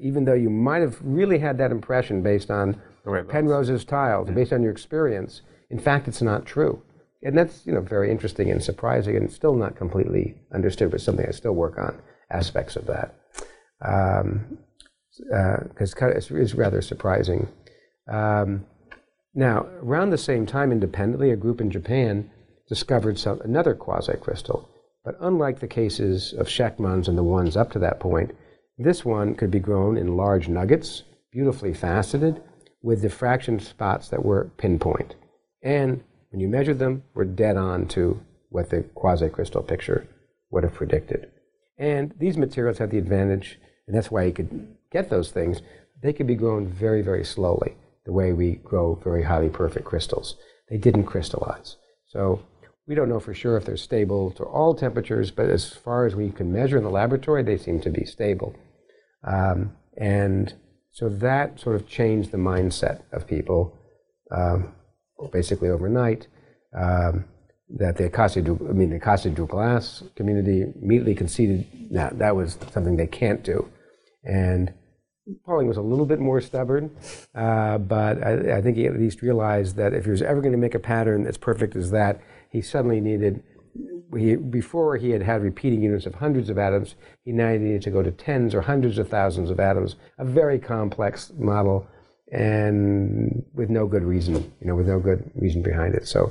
even 0.00 0.24
though 0.24 0.34
you 0.34 0.50
might 0.50 0.82
have 0.82 0.98
really 1.02 1.38
had 1.38 1.56
that 1.58 1.70
impression 1.70 2.22
based 2.22 2.50
on 2.50 2.80
Penrose's 3.28 3.84
tiles, 3.84 4.28
yeah. 4.28 4.34
based 4.34 4.52
on 4.52 4.62
your 4.62 4.72
experience, 4.72 5.42
in 5.70 5.78
fact, 5.78 6.08
it's 6.08 6.20
not 6.20 6.44
true. 6.44 6.82
And 7.24 7.38
that's 7.38 7.64
you 7.64 7.72
know 7.72 7.80
very 7.80 8.10
interesting 8.10 8.50
and 8.50 8.62
surprising, 8.62 9.16
and 9.16 9.32
still 9.32 9.54
not 9.54 9.76
completely 9.76 10.34
understood, 10.52 10.90
but 10.90 11.00
something 11.00 11.24
I 11.26 11.30
still 11.30 11.54
work 11.54 11.78
on 11.78 11.96
aspects 12.30 12.74
of 12.74 12.86
that 12.86 13.14
because 13.78 14.24
um, 14.24 14.58
uh, 15.32 16.06
it's, 16.08 16.30
it's, 16.30 16.54
rather 16.54 16.82
surprising. 16.82 17.48
Um, 18.08 18.66
now, 19.34 19.66
around 19.82 20.10
the 20.10 20.18
same 20.18 20.46
time, 20.46 20.72
independently, 20.72 21.30
a 21.30 21.36
group 21.36 21.60
in 21.60 21.70
Japan 21.70 22.30
discovered 22.68 23.18
some, 23.18 23.40
another 23.42 23.74
quasi-crystal. 23.74 24.68
But 25.04 25.16
unlike 25.20 25.60
the 25.60 25.68
cases 25.68 26.32
of 26.32 26.46
Shechtman's 26.46 27.08
and 27.08 27.18
the 27.18 27.22
ones 27.22 27.56
up 27.56 27.72
to 27.72 27.78
that 27.80 28.00
point, 28.00 28.34
this 28.78 29.04
one 29.04 29.34
could 29.34 29.50
be 29.50 29.58
grown 29.58 29.96
in 29.96 30.16
large 30.16 30.48
nuggets, 30.48 31.02
beautifully 31.32 31.74
faceted, 31.74 32.42
with 32.82 33.02
diffraction 33.02 33.60
spots 33.60 34.08
that 34.08 34.24
were 34.24 34.50
pinpoint. 34.56 35.14
And 35.62 36.02
when 36.30 36.40
you 36.40 36.48
measured 36.48 36.78
them, 36.78 37.02
were 37.14 37.24
dead 37.24 37.56
on 37.56 37.86
to 37.88 38.20
what 38.48 38.70
the 38.70 38.82
quasi-crystal 38.94 39.62
picture 39.62 40.06
would 40.50 40.64
have 40.64 40.74
predicted. 40.74 41.30
And 41.78 42.14
these 42.18 42.36
materials 42.36 42.78
had 42.78 42.90
the 42.90 42.98
advantage, 42.98 43.58
and 43.86 43.96
that's 43.96 44.10
why 44.10 44.24
you 44.24 44.32
could 44.32 44.76
get 44.90 45.10
those 45.10 45.30
things, 45.30 45.62
they 46.02 46.12
could 46.12 46.26
be 46.26 46.34
grown 46.34 46.68
very, 46.68 47.02
very 47.02 47.24
slowly. 47.24 47.76
the 48.04 48.12
way 48.12 48.32
we 48.32 48.56
grow 48.56 48.94
very 48.96 49.22
highly 49.22 49.48
perfect 49.48 49.84
crystals. 49.84 50.36
They 50.68 50.76
didn't 50.76 51.04
crystallize. 51.04 51.76
So 52.06 52.42
we 52.86 52.94
don't 52.94 53.08
know 53.08 53.20
for 53.20 53.34
sure 53.34 53.56
if 53.56 53.64
they're 53.64 53.76
stable 53.76 54.30
to 54.32 54.44
all 54.44 54.74
temperatures, 54.74 55.30
but 55.30 55.48
as 55.48 55.72
far 55.72 56.06
as 56.06 56.14
we 56.14 56.30
can 56.30 56.52
measure 56.52 56.76
in 56.76 56.84
the 56.84 56.90
laboratory, 56.90 57.42
they 57.42 57.56
seem 57.56 57.80
to 57.80 57.90
be 57.90 58.04
stable. 58.04 58.54
Um, 59.24 59.72
and 59.96 60.54
so 60.90 61.08
that 61.08 61.60
sort 61.60 61.76
of 61.76 61.88
changed 61.88 62.32
the 62.32 62.38
mindset 62.38 63.02
of 63.12 63.26
people 63.26 63.78
um, 64.30 64.74
basically 65.32 65.68
overnight. 65.68 66.26
Um, 66.76 67.26
that 67.76 67.96
the 67.96 68.10
Casa 68.10 68.42
du, 68.42 68.54
I 68.68 68.72
mean, 68.72 68.90
the 68.90 69.00
icosahedral 69.00 69.48
glass 69.48 70.02
community 70.14 70.64
immediately 70.82 71.14
conceded 71.14 71.66
that 71.90 72.18
that 72.18 72.36
was 72.36 72.58
something 72.70 72.96
they 72.96 73.06
can't 73.06 73.42
do. 73.42 73.68
And 74.24 74.72
Pauling 75.46 75.68
was 75.68 75.76
a 75.76 75.82
little 75.82 76.04
bit 76.04 76.18
more 76.18 76.40
stubborn, 76.40 76.90
uh, 77.34 77.78
but 77.78 78.22
I, 78.22 78.58
I, 78.58 78.62
think 78.62 78.76
he 78.76 78.86
at 78.86 78.98
least 78.98 79.22
realized 79.22 79.76
that 79.76 79.94
if 79.94 80.04
he 80.04 80.10
was 80.10 80.20
ever 80.20 80.40
going 80.40 80.52
to 80.52 80.58
make 80.58 80.74
a 80.74 80.80
pattern 80.80 81.26
as 81.26 81.36
perfect 81.36 81.76
as 81.76 81.92
that, 81.92 82.20
he 82.52 82.60
suddenly 82.60 83.00
needed. 83.00 83.42
He, 84.16 84.36
before 84.36 84.96
he 84.96 85.10
had 85.10 85.22
had 85.22 85.42
repeating 85.42 85.82
units 85.82 86.04
of 86.04 86.14
hundreds 86.14 86.50
of 86.50 86.58
atoms, 86.58 86.96
he 87.24 87.32
now 87.32 87.50
needed 87.52 87.82
to 87.82 87.90
go 87.90 88.02
to 88.02 88.10
tens 88.10 88.54
or 88.54 88.60
hundreds 88.60 88.98
of 88.98 89.08
thousands 89.08 89.48
of 89.48 89.58
atoms, 89.58 89.96
a 90.18 90.24
very 90.24 90.58
complex 90.58 91.32
model, 91.38 91.86
and 92.30 93.42
with 93.54 93.70
no 93.70 93.86
good 93.86 94.04
reason, 94.04 94.34
you 94.60 94.66
know, 94.66 94.74
with 94.74 94.86
no 94.86 95.00
good 95.00 95.30
reason 95.34 95.62
behind 95.62 95.94
it. 95.94 96.06
So 96.06 96.30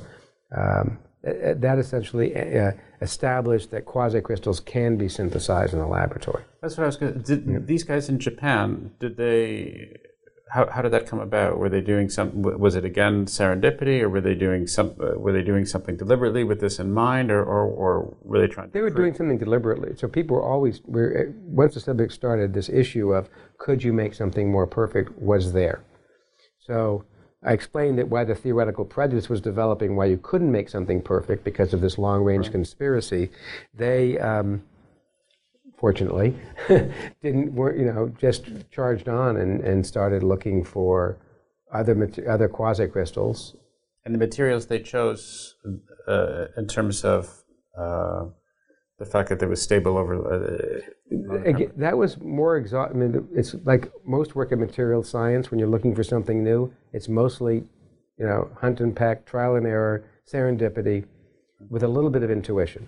um, 0.55 0.99
that 1.23 1.77
essentially 1.79 2.35
uh, 2.35 2.71
established 3.01 3.71
that 3.71 3.85
quasicrystals 3.85 4.63
can 4.63 4.97
be 4.97 5.07
synthesized 5.07 5.73
in 5.73 5.79
a 5.79 5.87
laboratory. 5.87 6.43
That's 6.61 6.77
what 6.77 6.83
I 6.83 6.87
was 6.87 6.97
going 6.97 7.13
to. 7.13 7.19
Did 7.19 7.67
these 7.67 7.83
guys 7.83 8.09
in 8.09 8.19
Japan? 8.19 8.91
Did 8.99 9.17
they? 9.17 9.97
How, 10.51 10.69
how 10.69 10.81
did 10.81 10.91
that 10.91 11.07
come 11.07 11.19
about? 11.19 11.57
Were 11.57 11.69
they 11.69 11.81
doing 11.81 12.09
some? 12.09 12.41
Was 12.41 12.75
it 12.75 12.83
again 12.83 13.25
serendipity, 13.25 14.01
or 14.01 14.09
were 14.09 14.21
they 14.21 14.35
doing 14.35 14.67
some? 14.67 14.95
Uh, 14.99 15.17
were 15.17 15.31
they 15.31 15.43
doing 15.43 15.65
something 15.65 15.95
deliberately 15.95 16.43
with 16.43 16.59
this 16.59 16.77
in 16.77 16.91
mind, 16.91 17.31
or, 17.31 17.41
or, 17.41 17.63
or 17.67 18.17
were 18.21 18.39
they 18.39 18.47
trying? 18.47 18.69
They 18.71 18.81
were 18.81 18.89
doing 18.89 19.13
something 19.13 19.37
deliberately. 19.37 19.95
So 19.95 20.07
people 20.07 20.35
were 20.35 20.43
always. 20.43 20.81
Were, 20.85 21.29
uh, 21.29 21.31
once 21.45 21.75
the 21.75 21.79
subject 21.79 22.11
started, 22.11 22.53
this 22.53 22.67
issue 22.67 23.13
of 23.13 23.29
could 23.57 23.81
you 23.81 23.93
make 23.93 24.13
something 24.13 24.51
more 24.51 24.67
perfect 24.67 25.17
was 25.17 25.53
there. 25.53 25.83
So 26.59 27.05
I 27.43 27.53
explained 27.53 27.97
that 27.97 28.09
why 28.09 28.23
the 28.23 28.35
theoretical 28.35 28.85
prejudice 28.85 29.27
was 29.27 29.41
developing, 29.41 29.95
why 29.95 30.05
you 30.05 30.17
couldn't 30.17 30.51
make 30.51 30.69
something 30.69 31.01
perfect 31.01 31.43
because 31.43 31.73
of 31.73 31.81
this 31.81 31.97
long 31.97 32.23
range 32.23 32.45
right. 32.47 32.51
conspiracy. 32.51 33.31
They, 33.73 34.19
um, 34.19 34.63
fortunately, 35.81 36.35
didn't, 37.23 37.53
were, 37.55 37.75
you 37.75 37.85
know, 37.85 38.13
just 38.19 38.45
charged 38.69 39.09
on 39.09 39.35
and, 39.37 39.61
and 39.61 39.85
started 39.85 40.21
looking 40.21 40.63
for 40.63 41.17
other, 41.73 42.09
other 42.29 42.47
quasi 42.47 42.87
crystals. 42.87 43.55
And 44.05 44.13
the 44.13 44.19
materials 44.19 44.67
they 44.67 44.79
chose 44.79 45.55
uh, 46.07 46.45
in 46.55 46.67
terms 46.67 47.03
of 47.03 47.43
uh, 47.77 48.25
the 48.99 49.05
fact 49.05 49.29
that 49.29 49.39
they 49.39 49.47
were 49.47 49.55
stable 49.55 49.97
over. 49.97 50.13
Uh, 50.15 50.81
Again, 51.43 51.71
that 51.77 51.97
was 51.97 52.19
more 52.19 52.57
exhausting. 52.57 53.01
I 53.01 53.05
mean, 53.07 53.27
it's 53.35 53.55
like 53.65 53.91
most 54.05 54.35
work 54.35 54.51
in 54.51 54.59
material 54.59 55.03
science. 55.03 55.49
When 55.49 55.59
you're 55.59 55.67
looking 55.67 55.95
for 55.95 56.03
something 56.03 56.43
new, 56.43 56.71
it's 56.93 57.09
mostly, 57.09 57.63
you 58.17 58.25
know, 58.25 58.49
hunt 58.59 58.79
and 58.79 58.95
peck, 58.95 59.25
trial 59.25 59.55
and 59.55 59.65
error, 59.65 60.05
serendipity, 60.31 61.05
with 61.69 61.83
a 61.83 61.87
little 61.87 62.09
bit 62.09 62.23
of 62.23 62.31
intuition. 62.31 62.87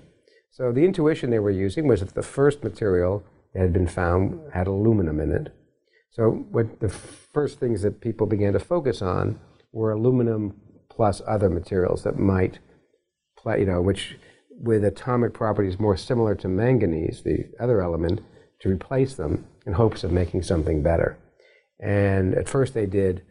So 0.54 0.72
the 0.72 0.86
intuition 0.86 1.32
they 1.32 1.40
were 1.40 1.50
using 1.50 1.88
was 1.88 2.02
that 2.02 2.14
the 2.14 2.22
first 2.22 2.64
material 2.64 3.24
that 3.54 3.62
had 3.62 3.74
been 3.74 3.88
found 3.88 4.40
had 4.54 4.68
aluminum 4.68 5.20
in 5.20 5.32
it. 5.32 5.52
So 6.12 6.30
what 6.52 6.80
the 6.80 6.90
first 6.90 7.60
things 7.60 7.82
that 7.82 8.02
people 8.02 8.28
began 8.28 8.54
to 8.54 8.60
focus 8.60 9.02
on 9.02 9.40
were 9.72 9.92
aluminum 9.92 10.56
plus 10.90 11.24
other 11.26 11.50
materials 11.50 12.04
that 12.04 12.20
might 12.20 12.60
play, 13.36 13.62
you 13.62 13.66
know, 13.66 13.82
which 13.82 14.16
with 14.52 14.86
atomic 14.86 15.34
properties 15.34 15.80
more 15.80 15.98
similar 15.98 16.36
to 16.36 16.48
manganese, 16.48 17.24
the 17.24 17.50
other 17.60 17.82
element, 17.82 18.22
to 18.60 18.70
replace 18.70 19.16
them 19.16 19.48
in 19.66 19.74
hopes 19.74 20.04
of 20.04 20.12
making 20.12 20.44
something 20.44 20.84
better. 20.84 21.18
And 21.80 22.36
at 22.36 22.48
first 22.48 22.76
they 22.76 22.86
did 22.86 23.24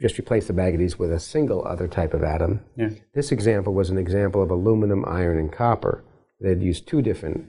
just 0.00 0.18
replace 0.18 0.46
the 0.46 0.54
manganese 0.54 0.98
with 0.98 1.12
a 1.12 1.20
single 1.20 1.62
other 1.66 1.86
type 1.86 2.14
of 2.14 2.24
atom. 2.24 2.60
Yeah. 2.74 2.88
This 3.14 3.32
example 3.32 3.74
was 3.74 3.90
an 3.90 3.98
example 3.98 4.42
of 4.42 4.50
aluminum, 4.50 5.04
iron, 5.06 5.36
and 5.36 5.52
copper. 5.52 6.02
They'd 6.40 6.62
used 6.62 6.86
two 6.86 7.02
different 7.02 7.46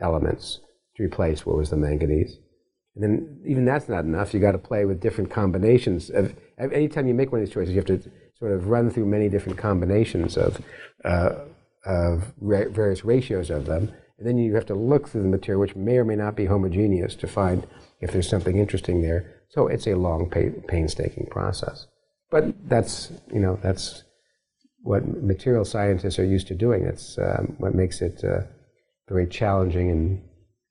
elements 0.00 0.60
to 0.96 1.02
replace 1.02 1.44
what 1.44 1.56
was 1.56 1.70
the 1.70 1.76
manganese. 1.76 2.38
And 2.94 3.02
then 3.02 3.42
even 3.46 3.64
that's 3.64 3.88
not 3.88 4.04
enough. 4.04 4.32
You 4.32 4.40
got 4.40 4.52
to 4.52 4.58
play 4.58 4.84
with 4.84 5.00
different 5.00 5.30
combinations. 5.30 6.10
Of, 6.10 6.34
anytime 6.58 7.08
you 7.08 7.14
make 7.14 7.32
one 7.32 7.40
of 7.40 7.46
these 7.46 7.54
choices, 7.54 7.74
you 7.74 7.80
have 7.80 7.86
to 7.86 8.10
sort 8.38 8.52
of 8.52 8.68
run 8.68 8.90
through 8.90 9.06
many 9.06 9.28
different 9.28 9.58
combinations 9.58 10.36
of 10.36 10.60
uh, 11.04 11.34
of 11.84 12.32
ra- 12.40 12.68
various 12.70 13.04
ratios 13.04 13.50
of 13.50 13.66
them. 13.66 13.92
And 14.18 14.26
then 14.28 14.38
you 14.38 14.54
have 14.54 14.66
to 14.66 14.74
look 14.74 15.08
through 15.08 15.22
the 15.22 15.28
material, 15.28 15.60
which 15.60 15.74
may 15.74 15.98
or 15.98 16.04
may 16.04 16.14
not 16.14 16.36
be 16.36 16.46
homogeneous, 16.46 17.16
to 17.16 17.26
find 17.26 17.66
if 18.00 18.12
there's 18.12 18.28
something 18.28 18.58
interesting 18.58 19.02
there. 19.02 19.42
So 19.48 19.66
it's 19.66 19.86
a 19.86 19.94
long, 19.94 20.30
painstaking 20.68 21.26
process. 21.30 21.86
But 22.30 22.68
that's, 22.68 23.12
you 23.32 23.40
know, 23.40 23.58
that's 23.62 24.04
what 24.84 25.22
material 25.22 25.64
scientists 25.64 26.18
are 26.18 26.24
used 26.24 26.46
to 26.48 26.54
doing. 26.54 26.84
That's 26.84 27.18
um, 27.18 27.54
what 27.58 27.74
makes 27.74 28.02
it 28.02 28.22
uh, 28.22 28.42
very 29.08 29.26
challenging 29.26 29.90
and, 29.90 30.22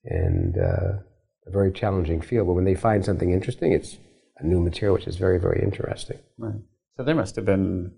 and 0.05 0.57
uh, 0.57 0.99
a 1.47 1.51
very 1.51 1.71
challenging 1.71 2.21
field. 2.21 2.47
But 2.47 2.53
when 2.53 2.63
they 2.63 2.75
find 2.75 3.03
something 3.03 3.31
interesting, 3.31 3.71
it's 3.71 3.97
a 4.37 4.45
new 4.45 4.59
material, 4.59 4.93
which 4.93 5.07
is 5.07 5.17
very, 5.17 5.39
very 5.39 5.61
interesting. 5.63 6.19
Right. 6.37 6.61
So 6.95 7.03
there 7.03 7.15
must 7.15 7.35
have 7.35 7.45
been 7.45 7.91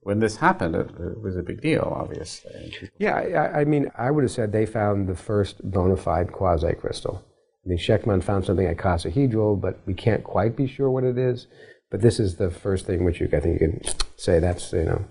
when 0.00 0.18
this 0.18 0.36
happened, 0.36 0.74
it, 0.74 0.88
it, 0.98 1.20
was 1.20 1.36
a 1.36 1.42
big 1.42 1.60
deal, 1.60 1.92
obviously. 1.96 2.90
Yeah, 2.98 3.14
I, 3.14 3.60
I, 3.60 3.64
mean, 3.64 3.90
I 3.96 4.10
would 4.10 4.24
have 4.24 4.32
said 4.32 4.50
they 4.50 4.66
found 4.66 5.08
the 5.08 5.14
first 5.14 5.62
bona 5.70 5.96
fide 5.96 6.32
quasi 6.32 6.72
crystal. 6.72 7.24
I 7.64 7.68
mean, 7.68 7.78
Shechtman 7.78 8.24
found 8.24 8.44
something 8.44 8.66
icosahedral, 8.66 9.60
but 9.60 9.78
we 9.86 9.94
can't 9.94 10.24
quite 10.24 10.56
be 10.56 10.66
sure 10.66 10.90
what 10.90 11.04
it 11.04 11.18
is. 11.18 11.46
But 11.90 12.00
this 12.00 12.18
is 12.18 12.36
the 12.36 12.50
first 12.50 12.86
thing 12.86 13.04
which 13.04 13.20
you, 13.20 13.28
I 13.32 13.38
think 13.38 13.60
you 13.60 13.68
can 13.68 13.82
say 14.16 14.40
that's, 14.40 14.72
you 14.72 14.84
know, 14.84 15.04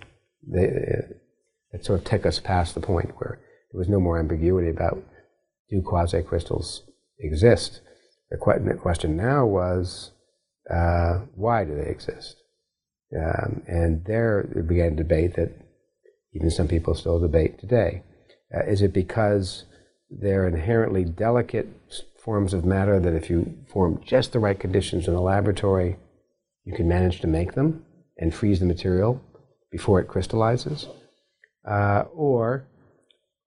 they, 0.48 0.64
it 1.72 1.86
sort 1.86 2.00
of 2.00 2.06
took 2.06 2.26
us 2.26 2.40
past 2.40 2.76
the 2.76 2.82
point 2.82 3.12
where 3.18 3.40
there 3.72 3.80
was 3.80 3.90
no 3.90 4.00
more 4.00 4.20
ambiguity 4.20 4.70
about 4.70 5.04
do 5.70 5.82
quasi 5.82 6.22
crystals 6.22 6.84
exist. 7.20 7.82
The 8.30 8.38
question 8.38 9.16
now 9.16 9.46
was 9.46 10.12
uh, 10.70 11.22
why 11.36 11.66
do 11.66 11.76
they 11.76 11.90
exist? 11.90 12.38
Um, 13.16 13.62
and 13.68 14.06
there 14.06 14.44
began 14.68 14.94
a 14.94 14.96
debate 14.96 15.36
that 15.36 15.52
even 16.34 16.50
some 16.50 16.68
people 16.68 16.96
still 16.96 17.20
debate 17.20 17.60
today. 17.60 18.04
Uh, 18.56 18.66
is 18.66 18.82
it 18.82 18.94
because 18.94 19.66
they're 20.10 20.48
inherently 20.48 21.04
delicate 21.04 21.68
forms 22.24 22.54
of 22.54 22.64
matter 22.64 23.00
that 23.00 23.16
if 23.16 23.30
you 23.30 23.58
form 23.68 24.02
just 24.06 24.32
the 24.32 24.40
right 24.40 24.60
conditions 24.60 25.08
in 25.08 25.14
the 25.14 25.22
laboratory, 25.22 25.98
you 26.64 26.74
can 26.74 26.88
manage 26.88 27.20
to 27.22 27.28
make 27.28 27.54
them 27.54 27.84
and 28.18 28.34
freeze 28.34 28.60
the 28.60 28.66
material 28.66 29.22
before 29.72 30.00
it 30.00 30.08
crystallizes? 30.08 30.88
Uh, 31.66 32.04
or 32.14 32.66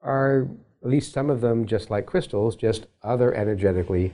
are 0.03 0.49
at 0.83 0.89
least 0.89 1.13
some 1.13 1.31
of 1.31 1.41
them, 1.41 1.67
just 1.67 1.91
like 1.91 2.07
crystals, 2.07 2.57
just 2.57 2.87
other 3.03 3.35
energetically 3.35 4.13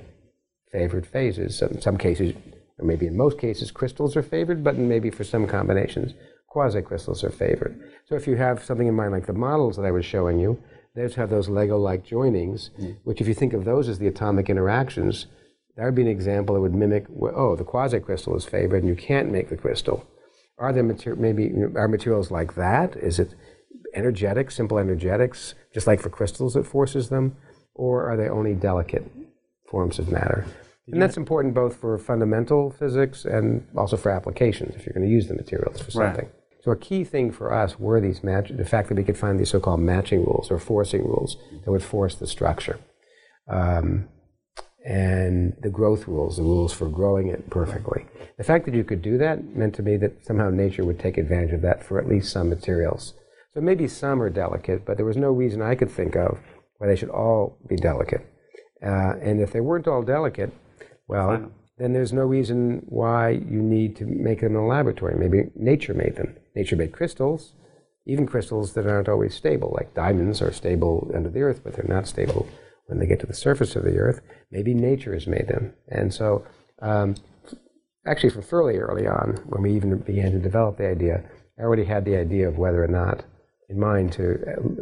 favored 0.72 1.06
phases? 1.06 1.56
So 1.56 1.66
in 1.66 1.80
some 1.80 1.96
cases, 1.96 2.34
or 2.78 2.84
maybe 2.84 3.06
in 3.06 3.16
most 3.16 3.38
cases, 3.38 3.70
crystals 3.70 4.16
are 4.16 4.22
favored, 4.22 4.64
but 4.64 4.76
maybe 4.76 5.10
for 5.10 5.24
some 5.24 5.46
combinations, 5.46 6.14
quasi 6.48 6.82
crystals 6.82 7.22
are 7.22 7.30
favored. 7.30 7.80
So 8.06 8.16
if 8.16 8.26
you 8.26 8.36
have 8.36 8.64
something 8.64 8.86
in 8.86 8.94
mind 8.94 9.12
like 9.12 9.26
the 9.26 9.32
models 9.32 9.76
that 9.76 9.84
I 9.86 9.90
was 9.90 10.04
showing 10.04 10.38
you, 10.38 10.62
those 10.94 11.14
have 11.14 11.30
those 11.30 11.48
Lego-like 11.48 12.04
joinings, 12.04 12.70
mm. 12.80 12.96
which 13.04 13.20
if 13.20 13.28
you 13.28 13.34
think 13.34 13.52
of 13.52 13.64
those 13.64 13.88
as 13.88 14.00
the 14.00 14.08
atomic 14.08 14.50
interactions, 14.50 15.26
that 15.76 15.84
would 15.84 15.94
be 15.94 16.02
an 16.02 16.08
example 16.08 16.54
that 16.54 16.60
would 16.60 16.74
mimic, 16.74 17.06
oh, 17.22 17.54
the 17.54 17.64
quasi 17.64 18.00
crystal 18.00 18.36
is 18.36 18.44
favored 18.44 18.82
and 18.82 18.88
you 18.88 18.96
can't 18.96 19.30
make 19.30 19.48
the 19.48 19.56
crystal. 19.56 20.06
Are 20.60 20.72
there 20.72 20.82
mater- 20.82 21.16
maybe 21.16 21.52
are 21.74 21.88
materials 21.88 22.30
like 22.30 22.54
that? 22.54 22.94
Is 22.96 23.18
it 23.18 23.34
energetic, 23.94 24.50
simple 24.50 24.78
energetics, 24.78 25.54
just 25.74 25.86
like 25.86 26.00
for 26.00 26.10
crystals 26.10 26.54
it 26.54 26.66
forces 26.66 27.08
them? 27.08 27.36
Or 27.74 28.08
are 28.08 28.16
they 28.16 28.28
only 28.28 28.54
delicate 28.54 29.10
forms 29.68 29.98
of 29.98 30.12
matter? 30.12 30.44
And 30.92 31.00
that's 31.00 31.16
important 31.16 31.54
both 31.54 31.76
for 31.76 31.96
fundamental 31.98 32.70
physics 32.70 33.24
and 33.24 33.66
also 33.76 33.96
for 33.96 34.10
applications 34.10 34.74
if 34.74 34.84
you're 34.84 34.92
going 34.92 35.06
to 35.06 35.12
use 35.12 35.28
the 35.28 35.34
materials 35.34 35.80
for 35.80 35.90
something. 35.90 36.24
Right. 36.26 36.34
So 36.62 36.72
a 36.72 36.76
key 36.76 37.04
thing 37.04 37.30
for 37.30 37.54
us 37.54 37.78
were 37.78 38.00
these 38.00 38.22
match 38.22 38.50
the 38.54 38.64
fact 38.64 38.88
that 38.88 38.96
we 38.96 39.04
could 39.04 39.16
find 39.16 39.38
these 39.38 39.50
so-called 39.50 39.80
matching 39.80 40.20
rules 40.20 40.50
or 40.50 40.58
forcing 40.58 41.04
rules 41.04 41.36
that 41.64 41.70
would 41.70 41.82
force 41.82 42.16
the 42.16 42.26
structure. 42.26 42.78
Um, 43.48 44.08
and 44.84 45.56
the 45.60 45.70
growth 45.70 46.08
rules, 46.08 46.36
the 46.36 46.42
rules 46.42 46.72
for 46.72 46.88
growing 46.88 47.28
it 47.28 47.50
perfectly. 47.50 48.06
The 48.38 48.44
fact 48.44 48.64
that 48.64 48.74
you 48.74 48.84
could 48.84 49.02
do 49.02 49.18
that 49.18 49.56
meant 49.56 49.74
to 49.74 49.82
me 49.82 49.96
that 49.98 50.24
somehow 50.24 50.50
nature 50.50 50.84
would 50.84 50.98
take 50.98 51.18
advantage 51.18 51.52
of 51.52 51.62
that 51.62 51.84
for 51.84 51.98
at 51.98 52.08
least 52.08 52.32
some 52.32 52.48
materials. 52.48 53.14
So 53.54 53.60
maybe 53.60 53.88
some 53.88 54.22
are 54.22 54.30
delicate, 54.30 54.86
but 54.86 54.96
there 54.96 55.06
was 55.06 55.16
no 55.16 55.30
reason 55.30 55.60
I 55.60 55.74
could 55.74 55.90
think 55.90 56.16
of 56.16 56.38
why 56.78 56.86
they 56.86 56.96
should 56.96 57.10
all 57.10 57.58
be 57.68 57.76
delicate. 57.76 58.26
Uh, 58.82 59.16
and 59.20 59.40
if 59.40 59.52
they 59.52 59.60
weren't 59.60 59.88
all 59.88 60.02
delicate, 60.02 60.52
well, 61.06 61.50
then 61.76 61.92
there's 61.92 62.12
no 62.12 62.22
reason 62.22 62.82
why 62.88 63.30
you 63.30 63.60
need 63.60 63.96
to 63.96 64.06
make 64.06 64.40
them 64.40 64.52
in 64.52 64.62
a 64.62 64.66
laboratory. 64.66 65.14
Maybe 65.18 65.50
nature 65.54 65.92
made 65.92 66.16
them. 66.16 66.36
Nature 66.54 66.76
made 66.76 66.92
crystals, 66.92 67.52
even 68.06 68.26
crystals 68.26 68.72
that 68.74 68.86
aren't 68.86 69.08
always 69.08 69.34
stable, 69.34 69.74
like 69.76 69.94
diamonds 69.94 70.40
are 70.40 70.52
stable 70.52 71.10
under 71.14 71.28
the 71.28 71.42
earth, 71.42 71.60
but 71.62 71.74
they're 71.74 71.84
not 71.86 72.06
stable 72.06 72.46
when 72.90 72.98
they 72.98 73.06
get 73.06 73.20
to 73.20 73.26
the 73.26 73.34
surface 73.34 73.76
of 73.76 73.84
the 73.84 73.96
earth. 73.96 74.20
Maybe 74.50 74.74
nature 74.74 75.14
has 75.14 75.26
made 75.26 75.48
them. 75.48 75.72
And 75.88 76.12
so, 76.12 76.44
um, 76.82 77.14
actually, 78.06 78.30
from 78.30 78.42
fairly 78.42 78.76
early 78.76 79.06
on, 79.06 79.38
when 79.46 79.62
we 79.62 79.74
even 79.74 79.96
began 79.98 80.32
to 80.32 80.38
develop 80.38 80.76
the 80.76 80.88
idea, 80.88 81.24
I 81.58 81.62
already 81.62 81.84
had 81.84 82.04
the 82.04 82.16
idea 82.16 82.48
of 82.48 82.58
whether 82.58 82.82
or 82.82 82.88
not 82.88 83.24
in 83.68 83.78
mind 83.78 84.12
to, 84.14 84.22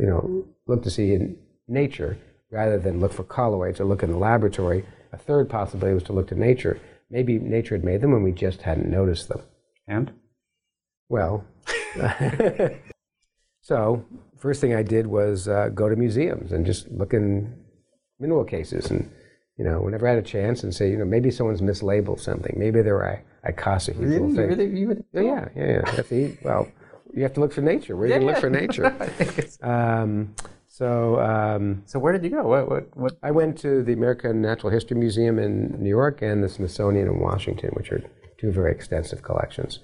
you 0.01 0.07
know, 0.07 0.45
look 0.67 0.83
to 0.83 0.91
see 0.91 1.13
in 1.13 1.37
nature 1.69 2.19
rather 2.51 2.79
than 2.79 3.01
look 3.01 3.13
for 3.13 3.25
colloids 3.25 3.81
or 3.81 3.85
look 3.85 4.03
in 4.03 4.11
the 4.11 4.19
laboratory. 4.19 4.85
A 5.13 5.19
third 5.19 5.51
possibility 5.51 5.95
was 5.95 6.03
to 6.05 6.13
look 6.13 6.29
to 6.29 6.35
nature. 6.35 6.81
Maybe 7.11 7.39
nature 7.39 7.75
had 7.75 7.85
made 7.85 8.01
them 8.01 8.15
and 8.15 8.25
we 8.25 8.33
just 8.33 8.63
hadn't 8.63 8.91
noticed 8.91 9.29
them. 9.29 9.43
And? 9.87 10.13
Well, 11.09 11.45
so 13.63 14.05
first 14.39 14.61
thing 14.61 14.75
I 14.75 14.83
did 14.83 15.07
was 15.07 15.49
uh, 15.49 15.69
go 15.75 15.89
to 15.89 15.97
museums 15.97 16.53
and 16.53 16.65
just 16.65 16.91
look 16.91 17.13
in 17.13 17.55
mineral 18.21 18.45
cases 18.45 18.91
and 18.91 19.11
you 19.57 19.65
know 19.65 19.81
whenever 19.81 20.07
I 20.07 20.11
had 20.11 20.19
a 20.19 20.23
chance 20.23 20.63
and 20.63 20.75
say 20.75 20.91
you 20.91 20.97
know 20.97 21.05
maybe 21.05 21.31
someone's 21.31 21.61
mislabeled 21.61 22.21
something 22.21 22.55
maybe 22.59 22.83
there 22.83 23.03
are 23.03 23.23
icosahedral 23.47 23.99
really? 24.05 24.35
things. 24.35 24.59
Really? 24.59 24.81
You 24.81 24.89
would, 24.89 25.05
yeah, 25.13 25.23
yeah, 25.23 25.49
yeah, 25.57 25.67
yeah. 25.73 25.83
That's 25.97 26.09
the, 26.09 26.37
well, 26.43 26.69
you 27.15 27.23
have 27.23 27.33
to 27.35 27.41
look 27.41 27.53
for 27.53 27.63
nature. 27.63 27.97
Where 27.97 28.05
are 28.05 28.09
you 28.09 28.13
Yeah, 28.15 28.19
going 28.21 28.27
to 28.27 28.33
look 28.33 28.41
for 28.41 28.51
nature? 28.51 28.95
um, 29.63 30.35
so 30.67 31.21
um, 31.21 31.83
So 31.87 31.99
where 31.99 32.13
did 32.13 32.25
you 32.25 32.31
go? 32.31 32.43
What? 32.43 32.69
What? 32.69 32.97
What? 32.97 33.19
I 33.23 33.31
went 33.31 33.59
to 33.59 33.83
the 33.83 33.93
American 33.93 34.43
Natural 34.43 34.71
History 34.71 34.97
Museum 34.97 35.39
in 35.39 35.77
New 35.83 35.89
York 35.89 36.21
and 36.23 36.43
the 36.43 36.49
Smithsonian 36.49 37.07
in 37.09 37.19
Washington, 37.21 37.71
which 37.75 37.91
are 37.93 38.03
two 38.39 38.53
very 38.53 38.73
extensive 38.73 39.23
collections. 39.23 39.81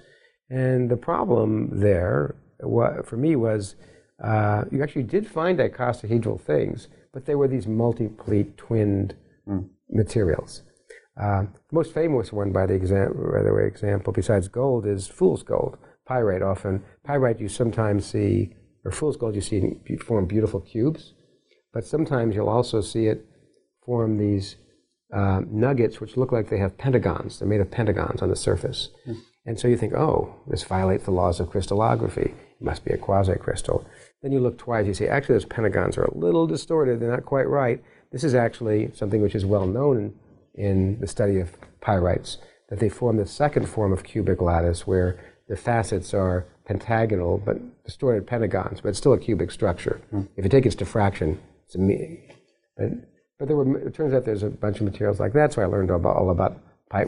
And 0.51 0.91
the 0.91 0.97
problem 0.97 1.80
there, 1.80 2.35
wa- 2.61 3.03
for 3.03 3.16
me, 3.16 3.35
was 3.37 3.76
uh, 4.22 4.64
you 4.70 4.82
actually 4.82 5.03
did 5.05 5.26
find 5.26 5.59
icosahedral 5.59 6.41
things, 6.41 6.89
but 7.15 7.25
they 7.25 7.35
were 7.35 7.49
these 7.49 7.67
multiply 7.67 8.43
twinned 8.59 9.15
materials. 9.89 10.62
Uh, 11.17 11.43
the 11.43 11.73
most 11.73 11.95
famous 11.95 12.33
one, 12.33 12.53
by 12.53 12.67
the, 12.67 12.75
exam- 12.75 13.15
by 13.33 13.43
the 13.43 13.55
way, 13.55 13.67
example, 13.67 14.12
besides 14.12 14.49
gold, 14.49 14.85
is 14.87 15.07
fool's 15.07 15.43
gold. 15.45 15.79
Pyrite 16.07 16.43
often. 16.43 16.83
Pyrite 17.07 17.41
you 17.41 17.49
sometimes 17.49 18.05
see, 18.05 18.55
or 18.85 18.91
fool's 18.91 19.17
gold 19.17 19.35
you 19.35 19.41
see 19.41 19.61
form 20.01 20.27
beautiful 20.27 20.61
cubes, 20.61 21.15
but 21.73 21.87
sometimes 21.87 22.35
you'll 22.35 22.49
also 22.49 22.81
see 22.81 23.07
it 23.07 23.25
form 23.87 24.19
these 24.19 24.57
uh, 25.15 25.43
nuggets 25.49 26.01
which 26.01 26.17
look 26.17 26.33
like 26.33 26.51
they 26.51 26.59
have 26.59 26.77
pentagons. 26.77 27.39
They're 27.39 27.49
made 27.49 27.61
of 27.61 27.71
pentagons 27.71 28.21
on 28.23 28.29
the 28.29 28.37
surface. 28.37 28.89
And 29.47 29.61
so 29.61 29.69
you 29.69 29.77
think, 29.77 29.93
oh, 29.95 30.35
this 30.49 30.65
violates 30.65 31.05
the 31.05 31.11
laws 31.12 31.39
of 31.39 31.51
crystallography. 31.51 32.35
It 32.61 32.65
must 32.65 32.85
be 32.85 32.93
a 32.93 32.99
quasi-crystal. 32.99 33.87
Then 34.25 34.33
you 34.33 34.41
look 34.41 34.57
twice. 34.57 34.87
You 34.87 34.95
say, 34.95 35.07
actually, 35.07 35.35
those 35.35 35.45
pentagons 35.45 35.99
are 35.99 36.05
a 36.05 36.16
little 36.16 36.47
distorted. 36.47 36.99
They're 36.99 37.11
not 37.11 37.27
quite 37.27 37.47
right. 37.47 37.85
This 38.11 38.25
is 38.25 38.35
actually 38.35 38.91
something 38.95 39.20
which 39.20 39.35
is 39.35 39.45
well 39.45 39.66
known 39.66 40.14
in, 40.55 40.64
in 40.66 40.99
the 40.99 41.07
study 41.07 41.41
of 41.41 41.51
pyrites, 41.83 42.39
that 42.70 42.81
they 42.81 42.89
form 42.89 43.18
the 43.18 43.27
second 43.27 43.68
form 43.68 43.93
of 43.93 44.03
cubic 44.03 44.41
lattice 44.41 44.87
where 44.87 45.20
the 45.47 45.59
facets 45.59 46.14
are 46.14 46.47
pentagonal 46.64 47.37
but 47.37 47.59
distorted 47.85 48.27
pentagons, 48.27 48.81
but 48.81 48.89
it's 48.89 48.99
still 48.99 49.12
a 49.12 49.18
cubic 49.18 49.51
structure. 49.51 50.01
Hmm. 50.09 50.22
If 50.39 50.45
you 50.45 50.49
take 50.49 50.64
its 50.64 50.75
diffraction, 50.75 51.39
it's 51.66 51.75
a 51.75 51.79
me- 51.79 52.31
but, 52.79 52.93
but 53.39 53.49
there 53.49 53.59
were, 53.59 53.77
it 53.77 53.93
turns 53.93 54.14
out 54.14 54.25
there's 54.25 54.43
a 54.43 54.49
bunch 54.49 54.79
of 54.79 54.85
materials 54.87 55.20
like 55.20 55.35
that, 55.35 55.53
so 55.53 55.61
I 55.61 55.66
learned 55.66 55.91
about, 55.91 56.16
all 56.16 56.31
about 56.31 56.59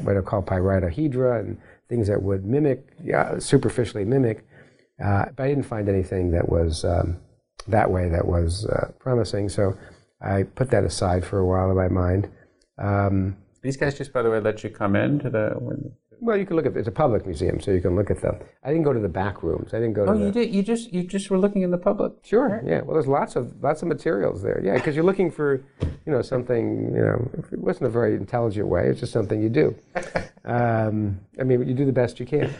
what 0.03 0.17
are 0.17 0.23
called 0.23 0.45
pyritohedra 0.45 1.41
and 1.41 1.57
things 1.89 2.09
that 2.09 2.23
would 2.23 2.45
mimic, 2.45 2.87
yeah, 3.03 3.39
superficially 3.39 4.05
mimic. 4.05 4.47
Uh, 5.03 5.27
but 5.37 5.45
I 5.45 5.49
didn't 5.49 5.65
find 5.65 5.89
anything 5.89 6.31
that 6.33 6.49
was 6.49 6.85
um, 6.85 7.19
that 7.69 7.91
way 7.91 8.09
that 8.09 8.27
was 8.27 8.67
uh, 8.67 8.93
promising, 8.99 9.49
so 9.49 9.77
I 10.21 10.45
put 10.45 10.71
that 10.71 10.85
aside 10.85 11.25
for 11.25 11.39
a 11.39 11.47
while 11.47 11.71
in 11.71 11.77
my 11.77 11.89
mind. 11.89 12.31
Um, 12.79 13.37
These 13.63 13.77
guys 13.77 13.97
just, 13.97 14.13
by 14.13 14.23
the 14.23 14.31
way, 14.31 14.41
let 14.41 14.65
you 14.65 14.71
come 14.71 14.97
in 14.97 15.19
to 15.21 15.31
the. 15.31 15.55
When, 15.59 15.93
well, 16.19 16.39
you 16.39 16.47
can 16.47 16.57
look 16.57 16.65
at 16.65 16.75
it's 16.75 16.89
a 16.89 16.93
public 16.93 17.27
museum, 17.27 17.61
so 17.61 17.73
you 17.73 17.83
can 17.83 17.95
look 17.95 18.11
at 18.11 18.23
them. 18.23 18.39
I 18.65 18.69
didn't 18.69 18.85
go 18.85 18.95
to 18.95 19.01
the 19.01 19.09
back 19.09 19.43
rooms. 19.43 19.75
I 19.75 19.79
didn't 19.79 19.93
go 19.93 20.07
to 20.07 20.13
oh, 20.13 20.19
the 20.19 20.27
you 20.27 20.33
did. 20.33 20.55
You 20.55 20.63
just. 20.63 20.93
You 20.93 21.03
just 21.03 21.29
were 21.29 21.39
looking 21.39 21.61
in 21.61 21.71
the 21.71 21.79
public. 21.79 22.15
Sure. 22.23 22.63
Yeah. 22.65 22.81
Well, 22.81 22.95
there's 22.95 23.07
lots 23.07 23.37
of 23.37 23.63
lots 23.63 23.83
of 23.83 23.89
materials 23.89 24.43
there. 24.43 24.63
Yeah, 24.65 24.75
because 24.75 24.95
you're 24.95 25.05
looking 25.05 25.31
for, 25.31 25.63
you 26.07 26.13
know, 26.13 26.23
something. 26.23 26.95
You 26.95 27.03
know, 27.03 27.31
it 27.53 27.59
wasn't 27.59 27.87
a 27.87 27.91
very 27.91 28.15
intelligent 28.15 28.67
way. 28.67 28.87
It's 28.89 29.01
just 29.01 29.13
something 29.13 29.43
you 29.43 29.51
do. 29.51 29.77
Um, 30.47 31.19
I 31.41 31.43
mean, 31.43 31.67
you 31.67 31.75
do 31.75 31.85
the 31.85 31.93
best 31.93 32.21
you 32.21 32.25
can. 32.25 32.55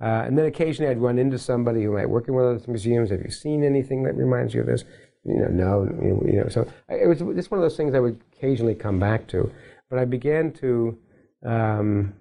Uh, 0.00 0.24
and 0.26 0.36
then 0.36 0.46
occasionally 0.46 0.90
I'd 0.90 1.00
run 1.00 1.18
into 1.18 1.38
somebody 1.38 1.84
who 1.84 1.92
might 1.92 2.08
work 2.08 2.28
in 2.28 2.34
one 2.34 2.44
of 2.44 2.58
those 2.58 2.68
museums. 2.68 3.10
Have 3.10 3.22
you 3.22 3.30
seen 3.30 3.64
anything 3.64 4.02
that 4.04 4.16
reminds 4.16 4.52
you 4.52 4.60
of 4.60 4.66
this? 4.66 4.84
You 5.24 5.38
know, 5.38 5.48
no. 5.48 5.84
You 6.26 6.40
know, 6.40 6.48
so 6.48 6.66
it 6.88 7.08
was 7.08 7.18
just 7.36 7.50
one 7.50 7.58
of 7.58 7.62
those 7.62 7.76
things 7.76 7.94
I 7.94 8.00
would 8.00 8.20
occasionally 8.36 8.74
come 8.74 8.98
back 8.98 9.26
to. 9.28 9.50
But 9.88 9.98
I 9.98 10.04
began 10.04 10.52
to. 10.54 10.98
Um, 11.46 12.14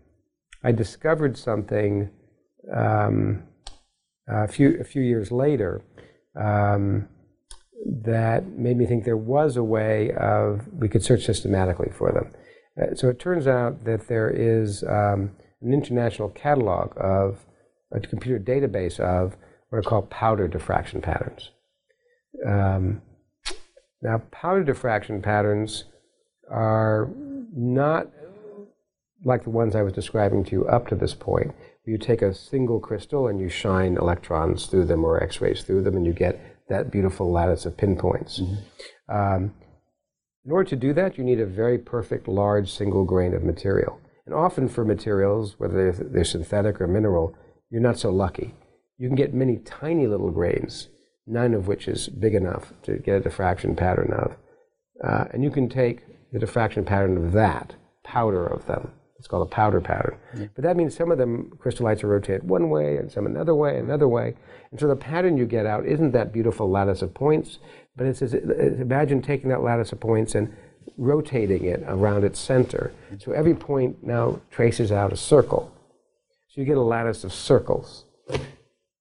I 0.63 0.71
discovered 0.71 1.37
something 1.37 2.09
um, 2.73 3.43
a 4.27 4.47
few 4.47 4.79
a 4.79 4.83
few 4.83 5.01
years 5.01 5.31
later 5.31 5.81
um, 6.39 7.09
that 8.03 8.47
made 8.47 8.77
me 8.77 8.85
think 8.85 9.03
there 9.03 9.17
was 9.17 9.57
a 9.57 9.63
way 9.63 10.11
of 10.13 10.67
we 10.71 10.87
could 10.87 11.03
search 11.03 11.25
systematically 11.25 11.91
for 11.91 12.11
them. 12.11 12.33
Uh, 12.81 12.95
so 12.95 13.09
it 13.09 13.19
turns 13.19 13.47
out 13.47 13.83
that 13.83 14.07
there 14.07 14.29
is 14.29 14.83
um, 14.83 15.31
an 15.61 15.73
international 15.73 16.29
catalog 16.29 16.93
of 16.97 17.45
a 17.93 17.99
computer 17.99 18.39
database 18.39 18.99
of 18.99 19.37
what 19.69 19.79
are 19.79 19.83
called 19.83 20.09
powder 20.09 20.47
diffraction 20.47 21.01
patterns. 21.01 21.51
Um, 22.45 23.01
now, 24.01 24.21
powder 24.31 24.63
diffraction 24.63 25.21
patterns 25.21 25.85
are 26.51 27.09
not 27.55 28.07
like 29.23 29.43
the 29.43 29.49
ones 29.49 29.75
I 29.75 29.83
was 29.83 29.93
describing 29.93 30.43
to 30.45 30.51
you 30.51 30.65
up 30.65 30.87
to 30.87 30.95
this 30.95 31.13
point. 31.13 31.53
You 31.85 31.97
take 31.97 32.21
a 32.21 32.33
single 32.33 32.79
crystal 32.79 33.27
and 33.27 33.39
you 33.39 33.49
shine 33.49 33.97
electrons 33.97 34.65
through 34.65 34.85
them 34.85 35.03
or 35.03 35.21
X-rays 35.21 35.63
through 35.63 35.83
them, 35.83 35.95
and 35.95 36.05
you 36.05 36.13
get 36.13 36.39
that 36.69 36.91
beautiful 36.91 37.31
lattice 37.31 37.65
of 37.65 37.77
pinpoints. 37.77 38.41
Um, 39.09 39.53
in 40.45 40.51
order 40.51 40.69
to 40.69 40.75
do 40.75 40.93
that, 40.93 41.17
you 41.17 41.23
need 41.23 41.39
a 41.39 41.45
very 41.45 41.77
perfect, 41.77 42.27
large 42.27 42.71
single 42.71 43.05
grain 43.05 43.33
of 43.33 43.43
material. 43.43 43.99
And 44.25 44.33
often 44.33 44.67
for 44.67 44.83
materials, 44.83 45.55
whether 45.57 45.91
they're, 45.91 46.09
they're 46.09 46.23
synthetic 46.25 46.81
or 46.81 46.87
mineral, 46.87 47.35
you're 47.73 47.81
not 47.81 47.97
so 47.97 48.11
lucky. 48.11 48.53
You 48.99 49.09
can 49.09 49.15
get 49.15 49.33
many 49.33 49.57
tiny 49.57 50.05
little 50.05 50.29
grains, 50.29 50.89
none 51.25 51.55
of 51.55 51.67
which 51.67 51.87
is 51.87 52.07
big 52.07 52.35
enough 52.35 52.71
to 52.83 52.99
get 52.99 53.15
a 53.15 53.19
diffraction 53.19 53.75
pattern 53.75 54.13
of. 54.13 54.35
Uh, 55.03 55.25
and 55.31 55.43
you 55.43 55.49
can 55.49 55.67
take 55.67 56.03
the 56.31 56.37
diffraction 56.37 56.85
pattern 56.85 57.17
of 57.17 57.31
that, 57.31 57.73
powder 58.03 58.45
of 58.45 58.67
them. 58.67 58.91
It's 59.17 59.27
called 59.27 59.47
a 59.47 59.49
powder 59.49 59.81
pattern. 59.81 60.17
But 60.53 60.63
that 60.63 60.77
means 60.77 60.95
some 60.95 61.11
of 61.11 61.17
them 61.17 61.49
crystallites 61.57 62.03
are 62.03 62.09
rotated 62.09 62.47
one 62.47 62.69
way 62.69 62.97
and 62.97 63.11
some 63.11 63.25
another 63.25 63.55
way, 63.55 63.79
another 63.79 64.07
way. 64.07 64.35
And 64.69 64.79
so 64.79 64.87
the 64.87 64.95
pattern 64.95 65.37
you 65.37 65.47
get 65.47 65.65
out 65.65 65.87
isn't 65.87 66.11
that 66.11 66.31
beautiful 66.31 66.69
lattice 66.69 67.01
of 67.01 67.15
points, 67.15 67.57
but 67.95 68.05
it's, 68.05 68.21
it's 68.21 68.35
imagine 68.35 69.23
taking 69.23 69.49
that 69.49 69.63
lattice 69.63 69.91
of 69.91 69.99
points 69.99 70.35
and 70.35 70.53
rotating 70.97 71.65
it 71.65 71.83
around 71.87 72.23
its 72.23 72.39
center. 72.39 72.91
So 73.17 73.31
every 73.31 73.55
point 73.55 74.03
now 74.03 74.41
traces 74.51 74.91
out 74.91 75.11
a 75.11 75.17
circle. 75.17 75.72
So 76.53 76.61
you 76.61 76.67
get 76.67 76.77
a 76.77 76.81
lattice 76.81 77.23
of 77.23 77.33
circles. 77.33 78.05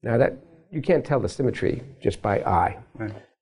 Now 0.03 0.17
that 0.17 0.39
you 0.71 0.81
can't 0.81 1.05
tell 1.05 1.21
the 1.21 1.29
symmetry 1.29 1.83
just 2.03 2.23
by 2.23 2.39
eye. 2.41 2.79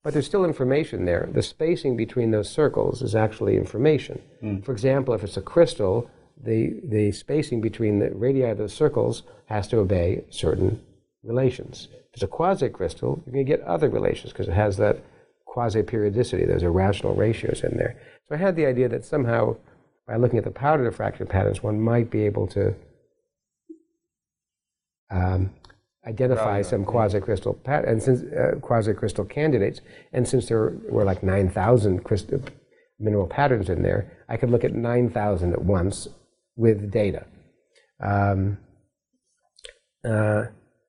But 0.03 0.15
there's 0.15 0.27
still 0.27 0.45
information 0.45 1.05
there. 1.05 1.29
The 1.33 1.43
spacing 1.43 1.97
between 1.97 2.33
those 2.33 2.51
circles 2.51 3.03
is 3.03 3.15
actually 3.15 3.57
information. 3.57 4.21
Hmm. 4.41 4.61
For 4.63 4.73
example, 4.73 5.15
if 5.15 5.23
it's 5.23 5.37
a 5.37 5.43
crystal, 5.43 6.11
the, 6.43 6.81
the 6.83 7.13
spacing 7.13 7.61
between 7.61 8.01
the 8.01 8.11
radii 8.11 8.43
of 8.51 8.59
those 8.59 8.73
circles 8.73 9.23
has 9.47 9.69
to 9.69 9.79
obey 9.79 10.25
certain 10.31 10.83
relations. 11.23 11.87
If 11.93 12.15
it's 12.15 12.23
a 12.25 12.27
quasi-crystal, 12.27 13.23
you're 13.25 13.33
going 13.33 13.47
to 13.47 13.57
get 13.57 13.61
other 13.61 13.89
relations 13.89 14.33
because 14.33 14.49
it 14.49 14.55
has 14.55 14.77
that 14.79 15.05
quasi-periodicity. 15.45 16.47
There's 16.47 16.65
irrational 16.65 17.15
ratios 17.15 17.63
in 17.63 17.77
there. 17.77 17.97
So 18.29 18.35
I 18.35 18.39
had 18.39 18.57
the 18.57 18.67
idea 18.67 18.89
that 18.89 19.05
somehow, 19.05 19.57
by 20.09 20.17
looking 20.17 20.39
at 20.39 20.45
the 20.45 20.51
powder 20.51 20.83
diffraction 20.83 21.29
patterns, 21.29 21.63
one 21.63 21.81
might 21.81 22.11
be 22.11 22.25
able 22.25 22.49
to 22.49 22.75
um, 25.11 25.51
identify 26.07 26.63
some 26.63 26.85
quasi-crystal 26.85 27.55
pat- 27.55 27.85
and 27.85 28.03
since 28.03 28.23
uh, 28.33 28.59
quasi-crystal 28.61 29.25
candidates, 29.25 29.81
and 30.13 30.27
since 30.27 30.49
there 30.49 30.73
were 30.89 31.05
like 31.05 31.23
9,000 31.23 32.05
crystal 32.05 32.43
mineral 32.99 33.27
patterns 33.27 33.69
in 33.69 33.83
there, 33.83 34.25
I 34.29 34.37
could 34.37 34.51
look 34.51 34.65
at 34.65 34.75
9,000 34.75 35.53
at 35.53 35.63
once 35.63 36.09
with 36.57 36.91
data. 36.91 37.27
Um, 38.03 38.59
uh, 40.05 40.45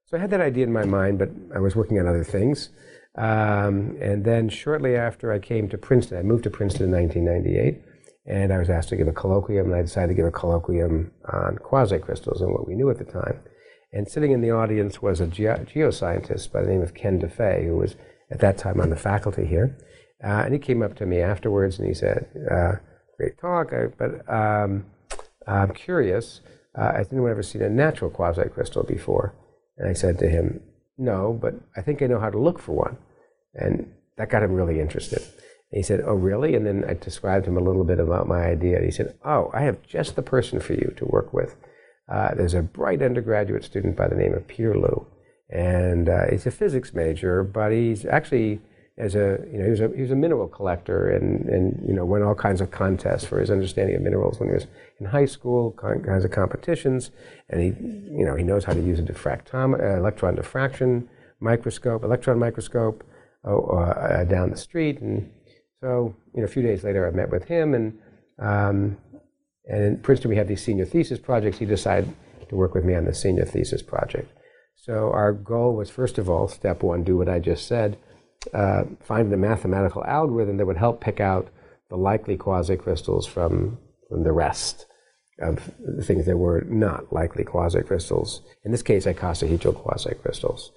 so 0.05 0.17
I 0.17 0.19
had 0.19 0.29
that 0.31 0.41
idea 0.41 0.65
in 0.65 0.73
my 0.73 0.85
mind, 0.85 1.19
but 1.19 1.29
I 1.55 1.59
was 1.59 1.75
working 1.75 1.99
on 1.99 2.07
other 2.07 2.23
things. 2.23 2.69
Um, 3.15 3.97
and 4.01 4.23
then 4.23 4.49
shortly 4.49 4.95
after 4.95 5.31
I 5.31 5.39
came 5.39 5.67
to 5.69 5.77
Princeton, 5.77 6.17
I 6.17 6.21
moved 6.21 6.43
to 6.45 6.49
Princeton 6.49 6.87
in 6.87 6.91
1998, 6.91 7.81
And 8.25 8.53
I 8.53 8.59
was 8.59 8.69
asked 8.69 8.89
to 8.89 8.95
give 8.95 9.07
a 9.07 9.13
colloquium, 9.13 9.65
and 9.65 9.75
I 9.75 9.81
decided 9.81 10.09
to 10.09 10.13
give 10.13 10.25
a 10.25 10.31
colloquium 10.31 11.11
on 11.33 11.57
quasi 11.57 11.97
crystals 11.99 12.41
and 12.41 12.51
what 12.53 12.67
we 12.67 12.75
knew 12.75 12.89
at 12.89 12.97
the 12.97 13.05
time. 13.05 13.39
And 13.93 14.07
sitting 14.07 14.31
in 14.31 14.41
the 14.41 14.51
audience 14.51 15.01
was 15.01 15.19
a 15.19 15.27
ge- 15.27 15.67
geoscientist 15.67 16.51
by 16.51 16.61
the 16.61 16.69
name 16.69 16.81
of 16.81 16.93
Ken 16.93 17.19
Deffeyes, 17.19 17.65
who 17.65 17.77
was 17.77 17.95
at 18.29 18.39
that 18.39 18.57
time 18.57 18.79
on 18.79 18.89
the 18.89 18.95
faculty 18.95 19.45
here. 19.45 19.77
Uh, 20.23 20.43
and 20.45 20.53
he 20.53 20.59
came 20.59 20.81
up 20.81 20.95
to 20.95 21.05
me 21.05 21.19
afterwards 21.19 21.77
and 21.77 21.87
he 21.87 21.93
said, 21.93 22.27
uh, 22.49 22.73
Great 23.17 23.37
talk, 23.37 23.71
but 23.97 24.27
um, 24.33 24.85
I'm 25.47 25.73
curious. 25.73 26.41
Uh, 26.73 26.93
has 26.93 27.11
anyone 27.11 27.31
ever 27.31 27.43
seen 27.43 27.61
a 27.61 27.69
natural 27.69 28.09
quasi 28.09 28.43
crystal 28.49 28.83
before? 28.83 29.35
And 29.77 29.89
I 29.89 29.93
said 29.93 30.17
to 30.19 30.29
him, 30.29 30.61
No, 30.97 31.37
but 31.39 31.55
I 31.75 31.81
think 31.81 32.01
I 32.01 32.07
know 32.07 32.19
how 32.19 32.29
to 32.29 32.39
look 32.39 32.59
for 32.59 32.73
one. 32.73 32.97
And 33.53 33.91
that 34.17 34.29
got 34.29 34.43
him 34.43 34.53
really 34.53 34.79
interested. 34.79 35.21
And 35.21 35.77
he 35.77 35.83
said, 35.83 36.01
Oh, 36.05 36.13
really? 36.13 36.55
And 36.55 36.65
then 36.65 36.85
I 36.87 36.93
described 36.93 37.45
him 37.45 37.57
a 37.57 37.63
little 37.63 37.83
bit 37.83 37.99
about 37.99 38.27
my 38.27 38.45
idea. 38.45 38.77
And 38.77 38.85
he 38.85 38.91
said, 38.91 39.15
Oh, 39.25 39.51
I 39.53 39.61
have 39.61 39.83
just 39.83 40.15
the 40.15 40.21
person 40.21 40.59
for 40.59 40.73
you 40.73 40.93
to 40.97 41.05
work 41.05 41.33
with. 41.33 41.55
Uh, 42.11 42.33
there's 42.35 42.53
a 42.53 42.61
bright 42.61 43.01
undergraduate 43.01 43.63
student 43.63 43.95
by 43.95 44.07
the 44.07 44.15
name 44.15 44.33
of 44.33 44.45
Peter 44.45 44.77
Lu, 44.77 45.07
and 45.49 46.09
uh, 46.09 46.29
he's 46.29 46.45
a 46.45 46.51
physics 46.51 46.93
major, 46.93 47.41
but 47.41 47.71
he's 47.71 48.05
actually 48.05 48.59
as 48.97 49.15
a 49.15 49.39
you 49.49 49.57
know 49.57 49.63
he 49.63 49.69
was 49.69 49.79
a 49.79 49.89
he 49.95 50.01
was 50.01 50.11
a 50.11 50.15
mineral 50.15 50.49
collector 50.49 51.09
and 51.09 51.47
and 51.47 51.81
you 51.87 51.93
know 51.93 52.03
won 52.03 52.21
all 52.21 52.35
kinds 52.35 52.59
of 52.59 52.69
contests 52.69 53.23
for 53.23 53.39
his 53.39 53.49
understanding 53.49 53.95
of 53.95 54.01
minerals 54.01 54.39
when 54.39 54.49
he 54.49 54.53
was 54.53 54.67
in 54.99 55.05
high 55.05 55.25
school, 55.25 55.71
kinds 55.71 56.25
of 56.25 56.31
competitions, 56.31 57.11
and 57.49 57.61
he 57.61 57.67
you 58.17 58.25
know 58.25 58.35
he 58.35 58.43
knows 58.43 58.65
how 58.65 58.73
to 58.73 58.81
use 58.81 58.99
a 58.99 59.03
diffractom 59.03 59.79
uh, 59.79 59.97
electron 59.97 60.35
diffraction 60.35 61.07
microscope, 61.39 62.03
electron 62.03 62.37
microscope 62.37 63.05
oh, 63.45 63.61
uh, 63.77 64.25
down 64.25 64.49
the 64.49 64.57
street, 64.57 64.99
and 64.99 65.31
so 65.79 66.13
you 66.35 66.41
know 66.41 66.45
a 66.45 66.49
few 66.49 66.61
days 66.61 66.83
later 66.83 67.07
I 67.07 67.11
met 67.11 67.31
with 67.31 67.45
him 67.45 67.73
and. 67.73 67.97
Um, 68.37 68.97
and 69.71 69.83
in 69.85 69.97
Princeton, 69.97 70.29
we 70.29 70.35
have 70.35 70.49
these 70.49 70.63
senior 70.63 70.85
thesis 70.85 71.17
projects. 71.17 71.57
He 71.57 71.65
decided 71.65 72.13
to 72.49 72.55
work 72.55 72.75
with 72.75 72.83
me 72.83 72.93
on 72.93 73.05
the 73.05 73.13
senior 73.13 73.45
thesis 73.45 73.81
project. 73.81 74.29
So 74.75 75.11
our 75.13 75.31
goal 75.31 75.75
was, 75.75 75.89
first 75.89 76.17
of 76.17 76.29
all, 76.29 76.49
step 76.49 76.83
one, 76.83 77.03
do 77.03 77.15
what 77.15 77.29
I 77.29 77.39
just 77.39 77.67
said, 77.67 77.97
uh, 78.53 78.83
find 79.01 79.31
a 79.31 79.37
mathematical 79.37 80.03
algorithm 80.03 80.57
that 80.57 80.65
would 80.65 80.77
help 80.77 80.99
pick 80.99 81.21
out 81.21 81.47
the 81.89 81.95
likely 81.95 82.37
quasicrystals 82.37 83.29
from, 83.29 83.77
from 84.09 84.23
the 84.23 84.33
rest 84.33 84.87
of 85.39 85.71
the 85.79 86.03
things 86.03 86.25
that 86.25 86.37
were 86.37 86.65
not 86.67 87.13
likely 87.13 87.45
quasicrystals. 87.45 88.41
In 88.65 88.71
this 88.71 88.83
case, 88.83 89.05
icosahedral 89.05 89.81
quasicrystals. 89.81 90.71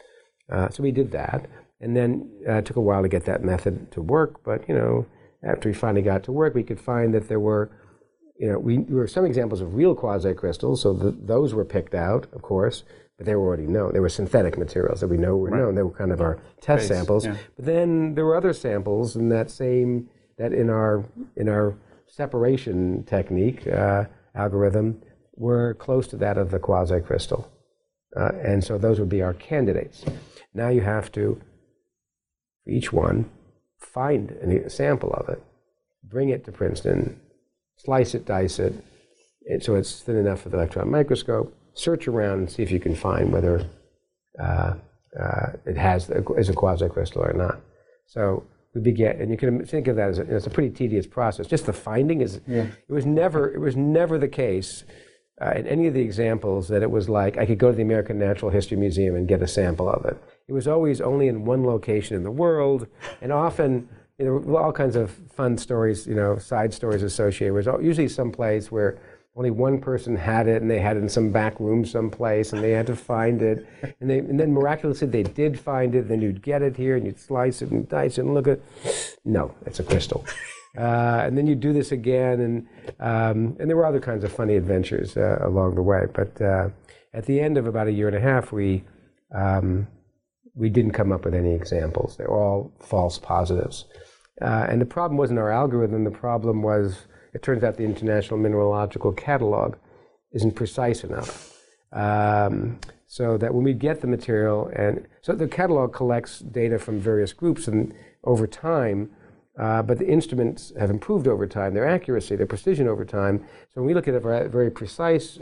Uh, 0.53 0.68
so 0.68 0.84
we 0.84 0.92
did 0.92 1.11
that, 1.11 1.47
and 1.80 1.97
then 1.97 2.30
uh, 2.49 2.59
it 2.59 2.66
took 2.66 2.76
a 2.76 2.80
while 2.80 3.03
to 3.03 3.09
get 3.09 3.24
that 3.24 3.42
method 3.42 3.90
to 3.92 4.01
work. 4.03 4.45
But 4.45 4.68
you 4.68 4.74
know, 4.74 5.07
after 5.42 5.68
we 5.68 5.74
finally 5.74 6.03
got 6.03 6.22
to 6.24 6.32
work, 6.32 6.55
we 6.55 6.62
could 6.62 6.80
find 6.80 7.12
that 7.14 7.28
there 7.28 7.40
were 7.40 7.70
you 8.37 8.51
know, 8.51 8.59
we, 8.59 8.78
there 8.78 8.97
were 8.97 9.07
some 9.07 9.24
examples 9.24 9.61
of 9.61 9.74
real 9.74 9.95
quasicrystals, 9.95 10.78
so 10.78 10.93
the, 10.93 11.12
those 11.12 11.55
were 11.55 11.64
picked 11.64 11.95
out, 11.95 12.26
of 12.32 12.43
course, 12.43 12.82
but 13.16 13.26
they 13.26 13.35
were 13.37 13.47
already 13.47 13.66
known. 13.66 13.93
They 13.93 14.01
were 14.01 14.09
synthetic 14.09 14.59
materials 14.59 15.01
that 15.01 15.09
we 15.09 15.16
know 15.16 15.37
were 15.37 15.51
right. 15.51 15.61
known. 15.61 15.74
They 15.74 15.82
were 15.82 15.91
kind 15.91 16.12
of 16.12 16.20
our 16.20 16.43
test 16.61 16.89
Base, 16.89 16.99
samples. 16.99 17.24
Yeah. 17.24 17.37
But 17.57 17.64
then 17.64 18.14
there 18.14 18.24
were 18.24 18.37
other 18.37 18.53
samples 18.53 19.14
in 19.14 19.28
that 19.28 19.51
same 19.51 20.09
that 20.37 20.53
in 20.53 20.68
our 20.68 21.05
in 21.37 21.49
our 21.49 21.76
separation 22.09 23.05
technique 23.05 23.66
uh, 23.68 24.05
algorithm 24.35 25.01
were 25.37 25.74
close 25.74 26.09
to 26.09 26.16
that 26.16 26.37
of 26.37 26.51
the 26.51 26.59
quasicrystal, 26.59 27.47
uh, 28.16 28.32
and 28.43 28.64
so 28.64 28.78
those 28.78 28.99
would 28.99 29.09
be 29.09 29.22
our 29.22 29.35
candidates. 29.35 30.05
Now 30.53 30.68
you 30.68 30.80
have 30.80 31.12
to, 31.12 31.41
for 32.64 32.70
each 32.70 32.93
one, 32.93 33.30
find 33.78 34.30
a 34.30 34.70
sample 34.70 35.12
of 35.12 35.28
it, 35.28 35.43
bring 36.03 36.30
it 36.30 36.45
to 36.45 36.53
Princeton, 36.53 37.20
slice 37.77 38.14
it, 38.14 38.25
dice 38.25 38.59
it, 38.59 38.75
so 39.61 39.75
it's 39.75 40.01
thin 40.01 40.16
enough 40.16 40.43
for 40.43 40.49
the 40.49 40.57
electron 40.57 40.91
microscope, 40.91 41.55
search 41.75 42.09
around 42.09 42.39
and 42.39 42.51
see 42.51 42.62
if 42.62 42.70
you 42.70 42.81
can 42.81 42.95
find 42.95 43.33
whether 43.33 43.66
uh, 44.41 44.75
uh, 45.20 45.47
it 45.66 45.77
has 45.77 46.11
is 46.11 46.49
a 46.49 46.55
quasicrystal 46.55 47.18
or 47.18 47.33
not. 47.33 47.61
So 48.07 48.45
we 48.75 48.81
began, 48.81 49.20
and 49.20 49.31
you 49.31 49.37
can 49.37 49.64
think 49.64 49.89
of 49.89 49.97
that 49.97 50.11
as 50.11 50.18
a, 50.18 50.22
it's 50.22 50.47
a 50.47 50.51
pretty 50.51 50.70
tedious 50.70 51.07
process. 51.07 51.47
Just 51.47 51.66
the 51.66 51.72
finding 51.72 52.20
is 52.20 52.41
yeah. 52.47 52.66
it 52.89 52.93
was 52.93 53.07
never 53.07 53.53
it 53.55 53.61
was 53.61 53.77
never 53.77 54.18
the 54.18 54.29
case 54.29 54.85
uh, 55.41 55.53
in 55.57 55.66
any 55.66 55.87
of 55.87 55.95
the 55.95 56.01
examples 56.01 56.68
that 56.68 56.83
it 56.83 56.91
was 56.91 57.09
like 57.09 57.37
I 57.37 57.47
could 57.47 57.59
go 57.59 57.70
to 57.70 57.77
the 57.77 57.83
American 57.83 58.18
Natural 58.18 58.51
History 58.51 58.77
Museum 58.77 59.14
and 59.14 59.29
get 59.29 59.43
a 59.43 59.49
sample 59.49 59.89
of 59.89 60.05
it. 60.05 60.16
It 60.49 60.53
was 60.53 60.66
always 60.66 61.01
only 61.01 61.29
in 61.29 61.45
one 61.45 61.64
location 61.64 62.16
in 62.16 62.25
the 62.25 62.31
world, 62.31 62.87
and 63.20 63.33
often 63.33 63.89
you 64.19 64.25
know, 64.25 64.57
all 64.57 64.73
kinds 64.73 64.97
of 64.97 65.11
fun 65.11 65.59
stories, 65.59 66.07
you 66.07 66.15
know, 66.15 66.39
side 66.39 66.73
stories 66.73 67.03
associated 67.03 67.55
with 67.55 67.67
it. 67.67 67.83
Usually 67.83 68.09
some 68.09 68.31
place 68.31 68.71
where 68.71 68.99
only 69.37 69.51
one 69.51 69.81
person 69.81 70.15
had 70.15 70.47
it 70.47 70.62
and 70.62 70.71
they 70.71 70.79
had 70.79 70.97
it 70.97 71.01
in 71.01 71.09
some 71.09 71.31
back 71.31 71.59
room 71.59 71.85
someplace 71.85 72.53
and 72.53 72.62
they 72.62 72.71
had 72.71 72.87
to 72.87 72.97
find 72.97 73.43
it. 73.43 73.67
And, 74.01 74.11
they, 74.11 74.19
and 74.19 74.39
then 74.39 74.53
miraculously 74.53 75.09
they 75.09 75.23
did 75.23 75.59
find 75.59 75.95
it. 75.95 76.09
Then 76.09 76.21
you'd 76.21 76.43
get 76.43 76.61
it 76.62 76.77
here 76.77 76.97
and 76.97 77.07
you'd 77.07 77.19
slice 77.19 77.62
it 77.62 77.71
and 77.71 77.89
dice 77.89 78.19
it 78.19 78.23
and 78.23 78.35
look 78.35 78.47
at 78.47 78.61
No, 79.25 79.55
it's 79.67 79.81
a 79.81 79.85
crystal. 79.85 80.25
Uh, 80.77 81.23
and 81.25 81.39
then 81.39 81.47
you 81.47 81.55
do 81.55 81.73
this 81.73 81.93
again. 81.93 82.41
And, 82.41 82.67
um, 82.99 83.57
and 83.61 83.71
there 83.71 83.77
were 83.77 83.87
other 83.87 84.01
kinds 84.01 84.25
of 84.25 84.33
funny 84.33 84.57
adventures 84.57 85.17
uh, 85.17 85.39
along 85.43 85.77
the 85.77 85.83
way. 85.83 86.07
But 86.12 86.43
uh, 86.43 86.71
at 87.12 87.27
the 87.27 87.41
end 87.41 87.57
of 87.57 87.69
about 87.69 87.87
a 87.87 87.93
year 87.93 88.09
and 88.09 88.17
a 88.17 88.21
half, 88.21 88.51
we, 88.51 88.83
um, 89.33 89.87
we 90.55 90.69
didn't 90.69 90.93
come 90.93 91.13
up 91.13 91.25
with 91.25 91.35
any 91.35 91.53
examples. 91.53 92.17
They're 92.17 92.31
all 92.31 92.73
false 92.81 93.19
positives. 93.19 93.87
Uh, 94.41 94.67
and 94.69 94.81
the 94.81 94.87
problem 94.87 95.17
wasn't 95.17 95.39
our 95.39 95.51
algorithm, 95.51 96.05
the 96.05 96.11
problem 96.11 96.63
was 96.63 97.07
it 97.33 97.43
turns 97.43 97.65
out 97.65 97.77
the 97.77 97.85
International 97.85 98.39
Mineralogical 98.39 99.13
Catalog 99.13 99.77
isn't 100.33 100.53
precise 100.53 101.05
enough. 101.05 101.53
Um, 101.93 102.79
so 103.07 103.37
that 103.39 103.55
when 103.55 103.63
we 103.63 103.73
get 103.73 104.01
the 104.01 104.09
material, 104.09 104.71
and 104.75 105.07
so 105.23 105.33
the 105.33 105.47
catalog 105.47 105.93
collects 105.93 106.41
data 106.41 106.79
from 106.79 106.99
various 106.99 107.33
groups 107.33 107.69
and 107.69 107.95
over 108.25 108.47
time, 108.47 109.11
uh, 109.57 109.83
but 109.83 109.99
the 109.99 110.09
instruments 110.09 110.73
have 110.79 110.91
improved 110.91 111.29
over 111.29 111.47
time, 111.47 111.75
their 111.75 111.87
accuracy, 111.87 112.35
their 112.35 112.47
precision 112.47 112.89
over 112.89 113.05
time. 113.05 113.39
So 113.73 113.81
when 113.81 113.87
we 113.87 113.95
look 113.95 114.09
at 114.09 114.21
very 114.21 114.71
precise 114.71 115.39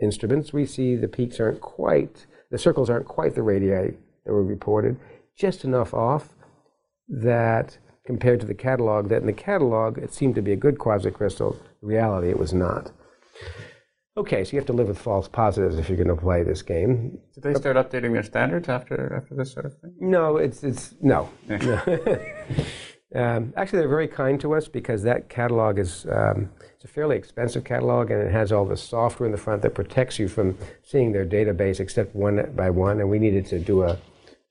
instruments, 0.00 0.54
we 0.54 0.64
see 0.64 0.96
the 0.96 1.08
peaks 1.08 1.38
aren't 1.38 1.60
quite, 1.60 2.24
the 2.50 2.56
circles 2.56 2.88
aren't 2.88 3.06
quite 3.06 3.34
the 3.34 3.42
radii 3.42 3.98
that 4.24 4.32
were 4.32 4.44
reported, 4.44 4.98
just 5.36 5.64
enough 5.64 5.94
off 5.94 6.34
that 7.08 7.78
compared 8.04 8.40
to 8.40 8.46
the 8.46 8.54
catalog 8.54 9.08
that 9.08 9.20
in 9.20 9.26
the 9.26 9.32
catalog 9.32 9.98
it 9.98 10.12
seemed 10.12 10.34
to 10.34 10.42
be 10.42 10.52
a 10.52 10.56
good 10.56 10.78
quasicrystal. 10.78 11.56
In 11.82 11.88
reality, 11.88 12.28
it 12.28 12.38
was 12.38 12.52
not. 12.52 12.90
Okay, 14.14 14.44
so 14.44 14.52
you 14.52 14.58
have 14.58 14.66
to 14.66 14.74
live 14.74 14.88
with 14.88 14.98
false 14.98 15.26
positives 15.26 15.78
if 15.78 15.88
you're 15.88 15.96
going 15.96 16.14
to 16.14 16.22
play 16.22 16.42
this 16.42 16.60
game. 16.60 17.18
Did 17.34 17.44
they 17.44 17.54
start 17.54 17.76
updating 17.76 18.12
their 18.12 18.22
standards 18.22 18.68
after 18.68 19.14
after 19.16 19.34
this 19.34 19.52
sort 19.52 19.64
of 19.64 19.78
thing? 19.78 19.94
No, 20.00 20.36
it's 20.36 20.62
it's 20.62 20.94
no. 21.00 21.30
no. 21.48 21.80
um, 23.14 23.54
actually, 23.56 23.78
they're 23.78 23.88
very 23.88 24.08
kind 24.08 24.38
to 24.42 24.54
us 24.54 24.68
because 24.68 25.02
that 25.04 25.30
catalog 25.30 25.78
is 25.78 26.06
um, 26.12 26.50
it's 26.74 26.84
a 26.84 26.88
fairly 26.88 27.16
expensive 27.16 27.64
catalog 27.64 28.10
and 28.10 28.20
it 28.20 28.32
has 28.32 28.52
all 28.52 28.66
the 28.66 28.76
software 28.76 29.26
in 29.26 29.32
the 29.32 29.38
front 29.38 29.62
that 29.62 29.74
protects 29.74 30.18
you 30.18 30.28
from 30.28 30.58
seeing 30.82 31.12
their 31.12 31.24
database 31.24 31.80
except 31.80 32.14
one 32.14 32.52
by 32.54 32.68
one. 32.68 33.00
And 33.00 33.08
we 33.08 33.18
needed 33.18 33.46
to 33.46 33.58
do 33.58 33.82
a 33.82 33.98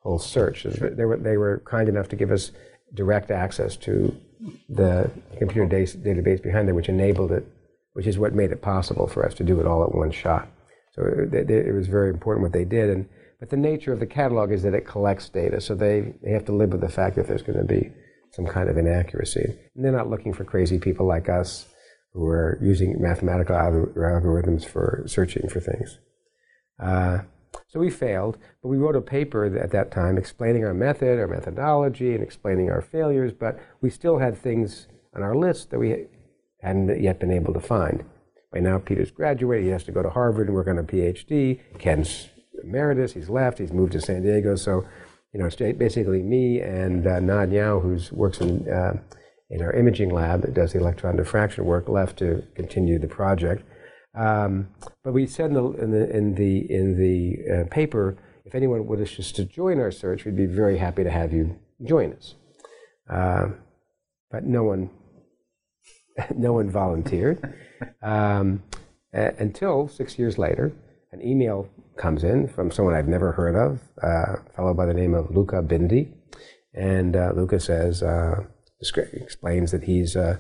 whole 0.02 0.20
search. 0.20 0.62
Sure. 0.62 0.90
They 0.90 1.06
were 1.06 1.18
they 1.18 1.38
were 1.38 1.62
kind 1.66 1.88
enough 1.90 2.10
to 2.10 2.16
give 2.16 2.32
us 2.32 2.52
direct 2.94 3.32
access 3.32 3.76
to 3.78 4.16
the 4.70 5.10
computer 5.38 5.68
database 5.68 6.42
behind 6.42 6.68
it, 6.68 6.74
which 6.74 6.90
enabled 6.90 7.32
it, 7.32 7.48
which 7.94 8.08
is 8.08 8.18
what 8.18 8.34
made 8.34 8.52
it 8.52 8.62
possible 8.62 9.08
for 9.08 9.26
us 9.26 9.34
to 9.36 9.44
do 9.44 9.60
it 9.60 9.68
all 9.68 9.84
at 9.84 9.94
one 9.94 10.12
shot. 10.12 10.48
So 10.94 11.04
it, 11.04 11.50
it, 11.50 11.74
was 11.74 11.88
very 11.88 12.10
important 12.10 12.44
what 12.44 12.52
they 12.52 12.66
did. 12.66 12.90
And, 12.90 13.08
but 13.40 13.50
the 13.50 13.58
nature 13.58 13.94
of 13.94 14.00
the 14.00 14.06
catalog 14.06 14.52
is 14.52 14.64
that 14.64 14.74
it 14.74 14.86
collects 14.86 15.30
data, 15.30 15.62
so 15.62 15.74
they, 15.74 16.14
they 16.22 16.32
have 16.32 16.46
to 16.46 16.52
live 16.52 16.72
with 16.72 16.82
the 16.82 16.90
fact 16.90 17.16
that 17.16 17.28
there's 17.28 17.44
going 17.44 17.60
to 17.60 17.64
be 17.64 17.92
some 18.32 18.46
kind 18.46 18.70
of 18.70 18.78
inaccuracy. 18.78 19.58
And 19.76 19.86
they're 19.86 19.92
not 19.92 20.10
looking 20.10 20.34
for 20.34 20.44
crazy 20.44 20.80
people 20.80 21.06
like 21.06 21.30
us 21.30 21.68
who 22.14 22.26
are 22.28 22.60
using 22.62 23.02
mathematical 23.02 23.56
algorithms 23.56 24.66
for 24.66 25.04
searching 25.08 25.48
for 25.48 25.62
things. 25.62 25.98
Uh, 26.78 27.20
so 27.68 27.80
we 27.80 27.90
failed, 27.90 28.38
but 28.62 28.70
we 28.70 28.78
wrote 28.78 28.96
a 28.96 29.02
paper 29.02 29.46
at 29.46 29.72
that 29.72 29.92
time 29.92 30.18
explaining 30.18 30.66
our 30.66 30.74
method, 30.74 31.20
our 31.20 31.28
methodology, 31.28 32.14
and 32.14 32.24
explaining 32.24 32.70
our 32.70 32.82
failures, 32.82 33.32
but 33.34 33.60
we 33.82 33.90
still 33.90 34.20
had 34.20 34.38
things 34.38 34.88
on 35.16 35.24
our 35.24 35.36
list 35.36 35.72
that 35.72 35.80
we 35.80 36.08
hadn't 36.62 37.02
yet 37.02 37.20
been 37.20 37.32
able 37.32 37.54
to 37.54 37.60
find. 37.60 38.04
By 38.52 38.60
now, 38.60 38.78
Peter's 38.80 39.12
graduated. 39.12 39.66
He 39.66 39.72
has 39.72 39.84
to 39.86 39.92
go 39.92 40.04
to 40.04 40.10
Harvard 40.10 40.48
and 40.48 40.56
work 40.56 40.68
on 40.68 40.78
a 40.78 40.84
PhD. 40.84 41.60
Ken's 41.80 42.28
emeritus. 42.64 43.14
He's 43.14 43.30
left. 43.30 43.58
He's 43.58 43.72
moved 43.72 43.94
to 43.94 44.02
San 44.02 44.24
Diego. 44.24 44.56
So, 44.56 44.86
you 45.34 45.40
know, 45.40 45.46
it's 45.46 45.56
basically 45.56 46.22
me 46.22 46.60
and 46.60 47.08
uh, 47.08 47.20
Nan 47.22 47.52
Yao, 47.52 47.80
who 47.80 47.98
works 48.12 48.42
in, 48.42 48.70
uh, 48.70 49.00
in 49.50 49.62
our 49.62 49.72
imaging 49.72 50.10
lab 50.10 50.42
that 50.42 50.54
does 50.54 50.74
the 50.74 50.80
electron 50.80 51.16
diffraction 51.16 51.66
work, 51.66 51.88
left 51.88 52.18
to 52.20 52.44
continue 52.56 53.00
the 53.00 53.08
project. 53.08 53.64
Um, 54.14 54.70
but 55.04 55.14
we 55.14 55.26
said 55.26 55.52
in 55.52 55.54
the 55.54 55.72
in 55.72 55.92
the 55.92 56.16
in 56.16 56.36
the, 56.36 56.72
in 56.72 56.98
the 56.98 57.38
uh, 57.54 57.64
paper, 57.70 58.18
if 58.46 58.56
anyone 58.56 58.86
wishes 58.86 59.32
to 59.34 59.46
join 59.46 59.80
our 59.80 59.92
search, 59.92 60.26
we'd 60.26 60.36
be 60.36 60.46
very 60.46 60.78
happy 60.78 61.04
to 61.04 61.12
have 61.12 61.32
you 61.34 61.58
join 61.84 62.14
us. 62.14 62.36
Uh, 63.10 63.50
but 64.30 64.44
no 64.46 64.64
one 64.64 64.90
no 66.36 66.54
one 66.54 66.70
volunteered. 66.70 67.54
Um, 68.02 68.64
until 69.14 69.88
six 69.88 70.18
years 70.18 70.38
later, 70.38 70.74
an 71.12 71.22
email 71.22 71.68
comes 71.98 72.24
in 72.24 72.48
from 72.48 72.72
someone 72.72 72.96
I've 72.96 73.08
never 73.08 73.34
heard 73.34 73.56
of, 73.56 73.80
uh, 74.04 74.40
a 74.40 74.54
fellow 74.56 74.74
by 74.74 74.86
the 74.86 74.94
name 74.94 75.14
of 75.14 75.36
Luca 75.36 75.62
Bindi. 75.62 76.14
And 76.74 77.16
uh, 77.16 77.34
Luca 77.36 77.60
says, 77.60 78.02
uh, 78.02 78.46
explains 79.14 79.72
that 79.72 79.84
he's 79.84 80.16
uh, 80.16 80.38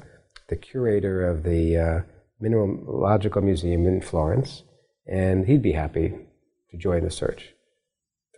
the 0.48 0.56
curator 0.56 1.28
of 1.28 1.44
the 1.44 2.06
Mineralogical 2.42 3.42
Museum 3.42 3.86
in 3.86 4.02
Florence, 4.02 4.64
and 5.08 5.46
he'd 5.46 5.62
be 5.62 5.74
happy 5.74 6.14
to 6.72 6.78
join 6.78 7.04
the 7.04 7.12
search. 7.12 7.54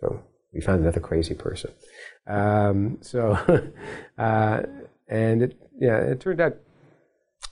So 0.00 0.22
we 0.52 0.60
found 0.60 0.82
another 0.82 1.00
crazy 1.00 1.34
person. 1.34 1.72
Um, 2.26 2.98
so, 3.00 3.38
uh, 4.18 4.62
and 5.08 5.42
it, 5.42 5.58
yeah, 5.78 5.98
it 5.98 6.20
turned 6.20 6.40
out 6.40 6.56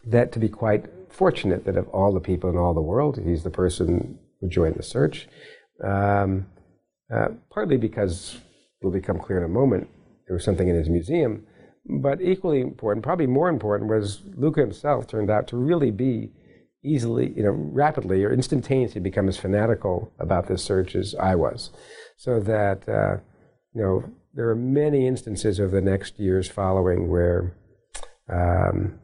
that 0.07 0.32
to 0.32 0.38
be 0.38 0.48
quite 0.48 0.86
fortunate 1.09 1.64
that 1.64 1.76
of 1.76 1.88
all 1.88 2.12
the 2.12 2.20
people 2.20 2.50
in 2.50 2.57
all 2.57 2.74
the 2.74 2.80
world, 2.80 3.20
he's 3.22 3.42
the 3.42 3.50
person 3.50 4.18
who 4.40 4.48
joined 4.48 4.76
the 4.76 4.82
search. 4.82 5.28
Um, 5.82 6.46
uh, 7.12 7.28
partly 7.50 7.76
because 7.76 8.38
will 8.82 8.90
become 8.90 9.18
clear 9.18 9.38
in 9.38 9.44
a 9.44 9.48
moment, 9.48 9.88
there 10.26 10.34
was 10.34 10.44
something 10.44 10.68
in 10.68 10.76
his 10.76 10.88
museum. 10.88 11.46
But 11.84 12.20
equally 12.20 12.61
important, 12.61 13.05
probably 13.05 13.26
more 13.26 13.48
important, 13.48 13.90
was 13.90 14.22
Luca 14.36 14.61
himself 14.61 15.07
turned 15.07 15.30
out 15.30 15.48
to 15.48 15.57
really 15.57 15.90
be 15.90 16.30
easily, 16.85 17.33
you 17.37 17.43
know, 17.43 17.51
rapidly 17.51 18.24
or 18.24 18.33
instantaneously 18.33 19.01
become 19.01 19.28
as 19.28 19.37
fanatical 19.37 20.12
about 20.18 20.49
this 20.49 20.64
search 20.64 20.95
as 20.97 21.14
I 21.14 21.35
was. 21.35 21.70
So 22.16 22.41
that, 22.41 22.89
uh, 22.89 23.16
you 23.74 23.83
know, 23.83 24.05
there 24.35 24.49
are 24.49 24.57
many 24.57 25.07
instances 25.07 25.59
of 25.59 25.70
the 25.70 25.80
next 25.80 26.18
years 26.18 26.49
following 26.49 27.09
where 27.09 27.57
um, 28.28 28.99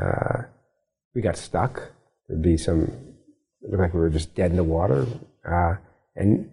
uh, 0.00 0.42
we 1.14 1.22
got 1.22 1.36
stuck. 1.36 1.92
There'd 2.28 2.42
be 2.42 2.56
some, 2.56 2.82
it 3.62 3.70
looked 3.70 3.80
like 3.80 3.94
we 3.94 4.00
were 4.00 4.10
just 4.10 4.34
dead 4.34 4.50
in 4.50 4.56
the 4.56 4.64
water. 4.64 5.06
Uh, 5.48 5.76
and 6.14 6.50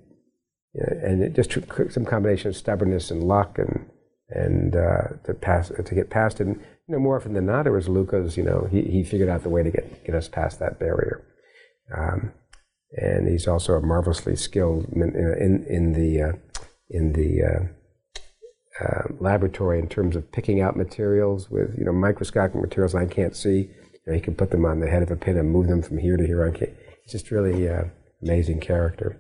and 0.74 1.22
it 1.22 1.34
just 1.34 1.52
took 1.52 1.92
some 1.92 2.06
combination 2.06 2.50
of 2.50 2.58
stubbornness 2.58 3.12
and 3.12 3.24
luck 3.24 3.60
and 3.60 3.88
and 4.30 4.76
uh, 4.76 5.10
to 5.24 5.34
pass 5.34 5.70
to 5.70 5.96
get 5.96 6.10
past 6.10 6.42
it. 6.42 6.48
And, 6.48 6.64
know, 6.94 7.00
more 7.00 7.18
often 7.18 7.34
than 7.34 7.46
not, 7.46 7.68
it 7.68 7.72
was 7.72 7.89
Luca's. 7.89 8.38
You 8.38 8.44
know, 8.44 8.68
he, 8.72 8.82
he 8.84 9.04
figured 9.04 9.30
out 9.30 9.44
the 9.44 9.50
way 9.50 9.64
to 9.64 9.72
get 9.72 10.04
get 10.06 10.16
us 10.16 10.28
past 10.28 10.60
that 10.60 10.80
barrier. 10.80 11.24
Um, 11.96 12.32
and 12.96 13.28
he's 13.28 13.48
also 13.48 13.74
a 13.74 13.82
marvelously 13.82 14.36
skilled 14.36 14.86
in 14.94 15.02
in, 15.02 15.66
in 15.68 15.94
the 15.94 16.22
uh, 16.22 16.34
in 16.89 17.14
the 17.14 17.44
uh, 17.44 18.84
uh, 18.84 19.04
laboratory 19.20 19.80
in 19.80 19.88
terms 19.88 20.16
of 20.16 20.32
picking 20.32 20.62
out 20.62 20.76
materials 20.76 21.50
with 21.50 21.78
you 21.78 21.86
know 21.86 21.94
microscopic 21.94 22.56
materials 22.56 22.96
I 22.96 23.06
can't 23.06 23.36
see. 23.36 23.70
You 23.94 24.00
know, 24.08 24.14
he 24.14 24.22
can 24.22 24.36
put 24.36 24.52
them 24.52 24.66
on 24.66 24.80
the 24.80 24.89
head 24.89 25.04
of 25.04 25.12
a 25.12 25.16
pin 25.16 25.38
and 25.38 25.52
move 25.52 25.68
them 25.68 25.82
from 25.82 25.98
here 25.98 26.18
to 26.18 26.26
here. 26.26 26.46
I 26.46 26.58
can't. 26.58 26.74
He's 27.04 27.12
just 27.12 27.32
really 27.32 27.68
uh, 27.70 27.86
amazing 28.22 28.60
character. 28.60 29.20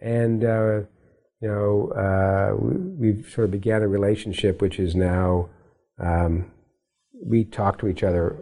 And 0.00 0.44
uh, 0.44 0.80
you 1.40 1.48
know, 1.48 1.92
uh, 1.92 2.56
we, 2.56 3.12
we 3.12 3.22
sort 3.24 3.46
of 3.46 3.50
began 3.50 3.82
a 3.82 3.88
relationship 3.88 4.60
which 4.60 4.78
is 4.78 4.94
now 4.94 5.48
um, 5.98 6.50
we 7.24 7.44
talk 7.44 7.78
to 7.78 7.88
each 7.88 8.02
other, 8.02 8.36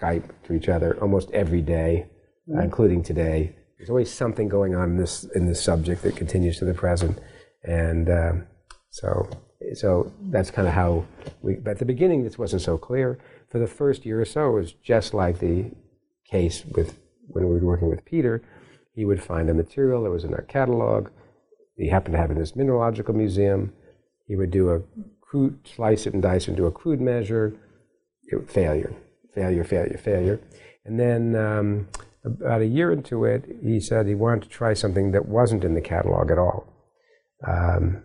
Skype 0.00 0.24
to 0.44 0.54
each 0.54 0.68
other 0.68 0.98
almost 1.00 1.30
every 1.32 1.62
day, 1.62 2.06
mm-hmm. 2.48 2.58
uh, 2.58 2.62
including 2.62 3.02
today. 3.02 3.56
There's 3.78 3.90
always 3.90 4.12
something 4.12 4.48
going 4.48 4.74
on 4.74 4.90
in 4.90 4.96
this 4.96 5.24
in 5.34 5.46
this 5.46 5.62
subject 5.62 6.02
that 6.02 6.16
continues 6.16 6.58
to 6.58 6.64
the 6.64 6.74
present, 6.74 7.18
and 7.64 8.08
um, 8.08 8.46
so 8.90 9.28
so 9.74 10.12
that's 10.30 10.50
kind 10.50 10.68
of 10.68 10.74
how 10.74 11.04
we. 11.40 11.54
But 11.56 11.72
at 11.72 11.78
the 11.78 11.84
beginning, 11.84 12.22
this 12.22 12.38
wasn't 12.38 12.62
so 12.62 12.78
clear. 12.78 13.18
For 13.50 13.58
the 13.58 13.66
first 13.66 14.06
year 14.06 14.20
or 14.20 14.24
so, 14.24 14.50
it 14.50 14.60
was 14.60 14.72
just 14.72 15.14
like 15.14 15.38
the 15.38 15.70
case 16.24 16.64
with 16.64 16.98
when 17.26 17.48
we 17.48 17.58
were 17.58 17.66
working 17.66 17.90
with 17.90 18.04
Peter. 18.04 18.42
He 18.94 19.04
would 19.04 19.22
find 19.22 19.50
a 19.50 19.54
material 19.54 20.04
that 20.04 20.10
was 20.10 20.24
in 20.24 20.34
our 20.34 20.42
catalog 20.42 21.08
he 21.76 21.88
happened 21.88 22.14
to 22.14 22.18
have 22.18 22.30
in 22.30 22.36
his 22.36 22.54
mineralogical 22.54 23.14
museum. 23.14 23.72
He 24.26 24.36
would 24.36 24.50
do 24.50 24.70
a 24.70 24.82
crude, 25.20 25.58
slice 25.66 26.06
it 26.06 26.14
and 26.14 26.22
dice 26.22 26.48
it 26.48 26.56
do 26.56 26.66
a 26.66 26.70
crude 26.70 27.00
measure. 27.00 27.54
Failure, 28.48 28.94
failure, 29.34 29.64
failure, 29.64 29.98
failure. 29.98 30.40
And 30.84 30.98
then 30.98 31.36
um, 31.36 31.88
about 32.24 32.60
a 32.60 32.66
year 32.66 32.92
into 32.92 33.24
it, 33.24 33.44
he 33.62 33.80
said 33.80 34.06
he 34.06 34.14
wanted 34.14 34.42
to 34.44 34.48
try 34.48 34.74
something 34.74 35.12
that 35.12 35.26
wasn't 35.26 35.64
in 35.64 35.74
the 35.74 35.80
catalog 35.80 36.30
at 36.30 36.38
all. 36.38 36.66
Um, 37.46 38.04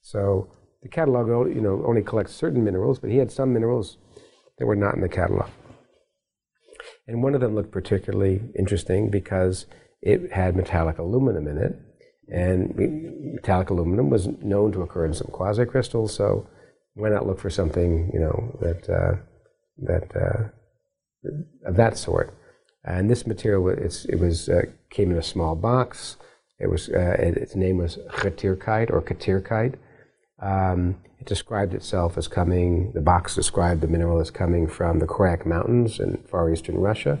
so 0.00 0.48
the 0.82 0.88
catalog, 0.88 1.28
you 1.54 1.60
know, 1.60 1.82
only 1.86 2.02
collects 2.02 2.34
certain 2.34 2.62
minerals, 2.62 2.98
but 2.98 3.10
he 3.10 3.16
had 3.16 3.32
some 3.32 3.52
minerals 3.52 3.96
that 4.58 4.66
were 4.66 4.76
not 4.76 4.94
in 4.94 5.00
the 5.00 5.08
catalog. 5.08 5.48
And 7.06 7.22
one 7.22 7.34
of 7.34 7.40
them 7.40 7.54
looked 7.54 7.72
particularly 7.72 8.42
interesting 8.58 9.10
because 9.10 9.66
it 10.02 10.32
had 10.32 10.56
metallic 10.56 10.98
aluminum 10.98 11.48
in 11.48 11.58
it. 11.58 11.78
And 12.28 12.74
metallic 13.34 13.70
aluminum 13.70 14.08
was 14.08 14.28
known 14.42 14.72
to 14.72 14.82
occur 14.82 15.04
in 15.04 15.14
some 15.14 15.28
quasicrystals, 15.28 16.10
so 16.10 16.48
why 16.94 17.10
not 17.10 17.26
look 17.26 17.38
for 17.38 17.50
something, 17.50 18.10
you 18.14 18.20
know, 18.20 18.56
that 18.60 18.88
uh, 18.88 19.16
that 19.78 20.14
uh, 20.16 21.68
of 21.68 21.76
that 21.76 21.96
sort? 21.96 22.34
And 22.84 23.08
this 23.08 23.26
material, 23.26 23.68
it 23.68 24.20
was 24.20 24.48
uh, 24.48 24.62
came 24.90 25.10
in 25.10 25.16
a 25.16 25.22
small 25.22 25.56
box. 25.56 26.16
It 26.58 26.68
was 26.70 26.88
uh, 26.88 27.16
it, 27.18 27.36
its 27.36 27.56
name 27.56 27.78
was 27.78 27.98
khatyrkite 28.10 28.90
or 28.90 29.00
katirkite. 29.00 29.76
Um, 30.40 30.96
it 31.18 31.26
described 31.26 31.74
itself 31.74 32.18
as 32.18 32.28
coming. 32.28 32.92
The 32.94 33.00
box 33.00 33.34
described 33.34 33.80
the 33.80 33.88
mineral 33.88 34.20
as 34.20 34.30
coming 34.30 34.66
from 34.68 34.98
the 34.98 35.06
Koryak 35.06 35.46
Mountains 35.46 35.98
in 35.98 36.18
far 36.30 36.52
eastern 36.52 36.76
Russia. 36.76 37.18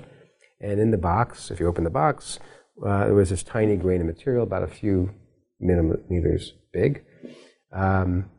And 0.60 0.80
in 0.80 0.90
the 0.90 0.98
box, 0.98 1.50
if 1.50 1.60
you 1.60 1.66
open 1.66 1.84
the 1.84 1.90
box, 1.90 2.38
uh, 2.84 3.06
it 3.08 3.12
was 3.12 3.30
this 3.30 3.42
tiny 3.42 3.76
grain 3.76 4.00
of 4.00 4.06
material, 4.06 4.42
about 4.42 4.62
a 4.62 4.68
few 4.68 5.14
millimeters 5.60 6.52
big. 6.72 7.04
Um, 7.72 8.30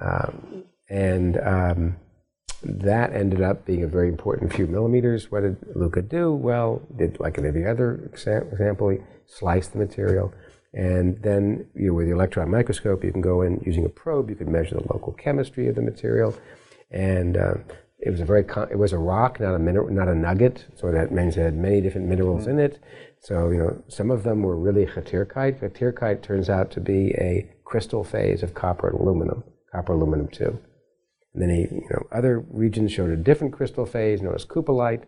um, 0.00 0.64
and 0.88 1.38
um, 1.38 1.96
that 2.62 3.12
ended 3.12 3.40
up 3.40 3.64
being 3.64 3.82
a 3.82 3.88
very 3.88 4.08
important 4.08 4.52
few 4.52 4.66
millimeters. 4.66 5.30
What 5.30 5.40
did 5.40 5.56
Luca 5.74 6.02
do? 6.02 6.32
Well, 6.32 6.82
did 6.96 7.18
like 7.20 7.38
in 7.38 7.46
every 7.46 7.66
other 7.66 8.10
example, 8.12 8.90
he 8.90 8.98
sliced 9.26 9.72
the 9.72 9.78
material. 9.78 10.32
And 10.72 11.20
then 11.22 11.66
you 11.74 11.88
know, 11.88 11.94
with 11.94 12.06
the 12.06 12.12
electron 12.12 12.50
microscope, 12.50 13.02
you 13.02 13.12
can 13.12 13.20
go 13.20 13.42
in 13.42 13.60
using 13.64 13.84
a 13.84 13.88
probe, 13.88 14.30
you 14.30 14.36
can 14.36 14.52
measure 14.52 14.76
the 14.76 14.92
local 14.92 15.12
chemistry 15.12 15.68
of 15.68 15.74
the 15.74 15.82
material. 15.82 16.34
And 16.90 17.36
uh, 17.36 17.54
it 17.98 18.10
was 18.10 18.20
a 18.20 18.24
very 18.24 18.44
con- 18.44 18.68
it 18.70 18.78
was 18.78 18.92
a 18.92 18.98
rock, 18.98 19.40
not 19.40 19.54
a 19.54 19.58
mineral, 19.58 19.90
not 19.90 20.08
a 20.08 20.14
nugget. 20.14 20.66
So 20.76 20.90
that 20.92 21.12
means 21.12 21.36
it 21.36 21.42
had 21.42 21.56
many 21.56 21.80
different 21.80 22.08
minerals 22.08 22.42
mm-hmm. 22.42 22.58
in 22.58 22.60
it. 22.60 22.78
So, 23.20 23.50
you 23.50 23.58
know, 23.58 23.82
some 23.88 24.10
of 24.10 24.22
them 24.22 24.42
were 24.42 24.56
really 24.56 24.86
khatyrkite. 24.86 25.60
Khatyrkite 25.60 26.22
turns 26.22 26.48
out 26.48 26.70
to 26.72 26.80
be 26.80 27.10
a 27.18 27.50
crystal 27.64 28.02
phase 28.02 28.42
of 28.42 28.54
copper 28.54 28.88
and 28.88 28.98
aluminum, 28.98 29.44
copper 29.70 29.92
aluminum 29.92 30.28
2. 30.28 30.58
And 31.32 31.42
then 31.42 31.50
he, 31.50 31.60
you 31.60 31.88
know, 31.90 32.06
other 32.12 32.40
regions 32.50 32.92
showed 32.92 33.10
a 33.10 33.16
different 33.16 33.52
crystal 33.52 33.86
phase 33.86 34.20
known 34.20 34.34
as 34.34 34.44
cupalite. 34.44 35.04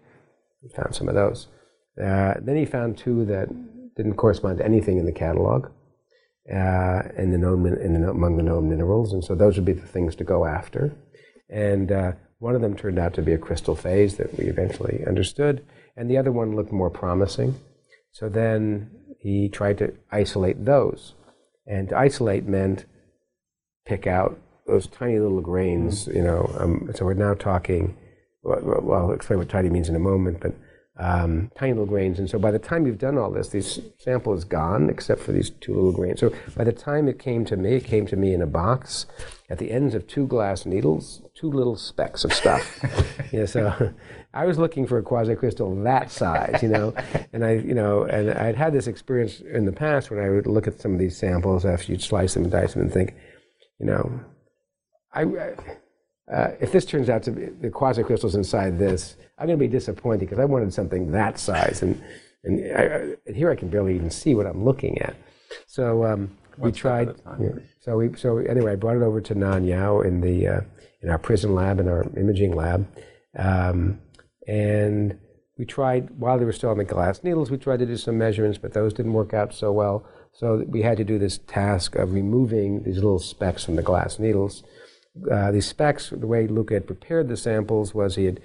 He 0.60 0.68
found 0.68 0.94
some 0.94 1.08
of 1.08 1.14
those. 1.14 1.48
Uh, 2.00 2.34
then 2.40 2.56
he 2.56 2.64
found 2.64 2.96
two 2.96 3.24
that 3.26 3.48
didn't 3.96 4.14
correspond 4.14 4.58
to 4.58 4.64
anything 4.64 4.98
in 4.98 5.04
the 5.04 5.12
catalog 5.12 5.68
uh, 6.50 7.02
in 7.16 7.30
the 7.30 7.38
known, 7.38 7.66
in 7.66 8.00
the, 8.00 8.10
among 8.10 8.36
the 8.36 8.42
known 8.42 8.68
minerals. 8.68 9.12
And 9.12 9.24
so 9.24 9.34
those 9.34 9.56
would 9.56 9.64
be 9.64 9.72
the 9.72 9.86
things 9.86 10.14
to 10.16 10.24
go 10.24 10.44
after. 10.44 10.96
And 11.48 11.92
uh, 11.92 12.12
one 12.38 12.54
of 12.54 12.62
them 12.62 12.76
turned 12.76 12.98
out 12.98 13.14
to 13.14 13.22
be 13.22 13.32
a 13.32 13.38
crystal 13.38 13.76
phase 13.76 14.16
that 14.16 14.36
we 14.38 14.46
eventually 14.46 15.04
understood. 15.06 15.64
And 15.96 16.10
the 16.10 16.18
other 16.18 16.32
one 16.32 16.56
looked 16.56 16.72
more 16.72 16.90
promising. 16.90 17.60
So 18.10 18.28
then 18.28 18.90
he 19.18 19.48
tried 19.48 19.78
to 19.78 19.94
isolate 20.10 20.64
those. 20.64 21.14
And 21.66 21.90
to 21.90 21.96
isolate 21.96 22.44
meant 22.44 22.86
pick 23.86 24.06
out 24.06 24.40
those 24.66 24.86
tiny 24.86 25.18
little 25.18 25.40
grains, 25.40 26.06
mm-hmm. 26.06 26.16
you 26.16 26.24
know. 26.24 26.54
Um, 26.58 26.90
so 26.94 27.04
we're 27.04 27.14
now 27.14 27.34
talking, 27.34 27.96
well, 28.42 28.80
well, 28.82 29.04
I'll 29.04 29.12
explain 29.12 29.38
what 29.38 29.48
tiny 29.48 29.70
means 29.70 29.88
in 29.88 29.96
a 29.96 30.00
moment, 30.00 30.40
but 30.40 30.54
um, 30.98 31.50
tiny 31.56 31.72
little 31.72 31.86
grains. 31.86 32.18
And 32.18 32.28
so 32.28 32.38
by 32.38 32.50
the 32.50 32.58
time 32.58 32.86
you've 32.86 32.98
done 32.98 33.16
all 33.16 33.30
this, 33.30 33.48
this 33.48 33.80
sample 33.98 34.34
is 34.34 34.44
gone 34.44 34.90
except 34.90 35.20
for 35.20 35.32
these 35.32 35.50
two 35.50 35.74
little 35.74 35.92
grains. 35.92 36.20
So 36.20 36.32
by 36.56 36.64
the 36.64 36.72
time 36.72 37.08
it 37.08 37.18
came 37.18 37.44
to 37.46 37.56
me, 37.56 37.74
it 37.74 37.84
came 37.84 38.06
to 38.06 38.16
me 38.16 38.34
in 38.34 38.42
a 38.42 38.46
box 38.46 39.06
at 39.48 39.58
the 39.58 39.70
ends 39.70 39.94
of 39.94 40.06
two 40.06 40.26
glass 40.26 40.66
needles, 40.66 41.22
two 41.34 41.50
little 41.50 41.76
specks 41.76 42.24
of 42.24 42.32
stuff. 42.32 42.80
yeah, 43.32 43.46
so 43.46 43.92
I 44.34 44.44
was 44.44 44.58
looking 44.58 44.86
for 44.86 44.98
a 44.98 45.02
quasicrystal 45.02 45.82
that 45.84 46.10
size, 46.10 46.62
you 46.62 46.68
know, 46.68 46.94
and 47.32 47.44
I, 47.44 47.52
you 47.52 47.74
know, 47.74 48.04
and 48.04 48.30
I'd 48.30 48.56
had 48.56 48.74
this 48.74 48.86
experience 48.86 49.40
in 49.40 49.64
the 49.64 49.72
past 49.72 50.10
when 50.10 50.20
I 50.20 50.28
would 50.28 50.46
look 50.46 50.68
at 50.68 50.80
some 50.80 50.92
of 50.92 50.98
these 50.98 51.16
samples 51.16 51.64
after 51.64 51.90
you'd 51.90 52.02
slice 52.02 52.34
them 52.34 52.44
and 52.44 52.52
dice 52.52 52.74
them 52.74 52.82
and 52.82 52.92
think, 52.92 53.14
you 53.80 53.86
know, 53.86 54.20
I, 55.14 55.24
uh, 56.32 56.52
if 56.60 56.72
this 56.72 56.84
turns 56.84 57.08
out 57.08 57.22
to 57.24 57.30
be 57.30 57.46
the 57.46 57.70
quasicrystals 57.70 58.34
inside 58.34 58.78
this, 58.78 59.16
I'm 59.38 59.46
going 59.46 59.58
to 59.58 59.64
be 59.64 59.68
disappointed 59.68 60.20
because 60.20 60.38
I 60.38 60.44
wanted 60.44 60.72
something 60.72 61.10
that 61.12 61.38
size, 61.38 61.82
and 61.82 62.02
and, 62.44 62.76
I, 62.76 62.82
and, 63.26 63.36
here 63.36 63.50
I 63.50 63.56
can 63.56 63.68
barely 63.68 63.94
even 63.94 64.10
see 64.10 64.34
what 64.34 64.46
I'm 64.46 64.64
looking 64.64 65.00
at. 65.02 65.14
So 65.66 66.04
um, 66.04 66.36
we 66.58 66.72
tried. 66.72 67.14
Yeah, 67.40 67.50
so 67.80 67.96
we 67.96 68.14
so 68.16 68.38
anyway, 68.38 68.72
I 68.72 68.76
brought 68.76 68.96
it 68.96 69.02
over 69.02 69.20
to 69.20 69.34
Nan 69.34 69.64
Yao 69.64 70.00
in 70.00 70.20
the 70.20 70.48
uh, 70.48 70.60
in 71.02 71.10
our 71.10 71.18
PRISM 71.18 71.54
lab 71.54 71.80
in 71.80 71.88
our 71.88 72.04
imaging 72.16 72.54
lab. 72.54 72.86
Um, 73.36 74.00
And 74.48 75.18
we 75.58 75.64
tried, 75.64 76.10
while 76.18 76.38
they 76.38 76.44
were 76.44 76.52
still 76.52 76.70
on 76.70 76.78
the 76.78 76.84
glass 76.84 77.22
needles, 77.22 77.50
we 77.50 77.58
tried 77.58 77.78
to 77.78 77.86
do 77.86 77.96
some 77.96 78.18
measurements, 78.18 78.58
but 78.58 78.72
those 78.72 78.92
didn't 78.92 79.12
work 79.12 79.32
out 79.34 79.54
so 79.54 79.70
well. 79.70 80.04
So 80.32 80.64
we 80.66 80.82
had 80.82 80.96
to 80.96 81.04
do 81.04 81.18
this 81.18 81.38
task 81.38 81.94
of 81.94 82.12
removing 82.12 82.82
these 82.82 82.96
little 82.96 83.18
specks 83.18 83.64
from 83.64 83.76
the 83.76 83.82
glass 83.82 84.18
needles. 84.18 84.64
Uh, 85.30 85.50
these 85.50 85.66
specks, 85.66 86.10
the 86.10 86.26
way 86.26 86.46
Luca 86.46 86.74
had 86.74 86.86
prepared 86.86 87.28
the 87.28 87.36
samples 87.36 87.94
was 87.94 88.16
he 88.16 88.24
had, 88.24 88.40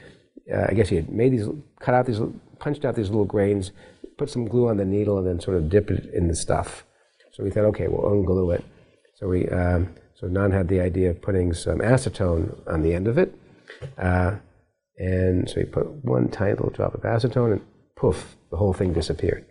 uh, 0.54 0.66
I 0.70 0.74
guess 0.74 0.90
he 0.90 0.98
had 0.98 1.10
made 1.10 1.32
these, 1.32 1.48
cut 1.80 1.96
out 1.96 2.06
these, 2.06 2.20
punched 2.60 2.84
out 2.84 2.96
these 2.96 3.10
little 3.10 3.26
grains, 3.26 3.72
put 4.18 4.30
some 4.30 4.46
glue 4.48 4.68
on 4.68 4.78
the 4.78 4.86
needle, 4.86 5.18
and 5.18 5.28
then 5.28 5.40
sort 5.40 5.58
of 5.58 5.70
dip 5.70 5.90
it 5.90 6.06
in 6.14 6.28
the 6.28 6.36
stuff. 6.36 6.86
So 7.32 7.44
we 7.44 7.52
thought, 7.52 7.66
okay, 7.66 7.88
we'll 7.88 8.12
unglue 8.12 8.56
it. 8.56 8.66
So 9.16 9.28
we, 9.28 9.48
um, 9.50 9.94
so 10.16 10.28
Nan 10.28 10.52
had 10.52 10.68
the 10.68 10.82
idea 10.82 11.12
of 11.12 11.22
putting 11.22 11.54
some 11.54 11.80
acetone 11.80 12.60
on 12.68 12.82
the 12.82 12.94
end 12.94 13.08
of 13.08 13.18
it. 13.18 13.34
Uh, 13.98 14.38
and 14.98 15.48
so 15.50 15.60
he 15.60 15.66
put 15.66 15.88
one 16.04 16.30
tiny 16.30 16.54
little 16.54 16.72
drop 16.72 16.96
of 16.96 17.02
acetone, 17.02 17.54
and 17.54 17.62
poof, 17.96 18.36
the 18.50 18.58
whole 18.58 18.74
thing 18.74 18.94
disappeared. 18.94 19.46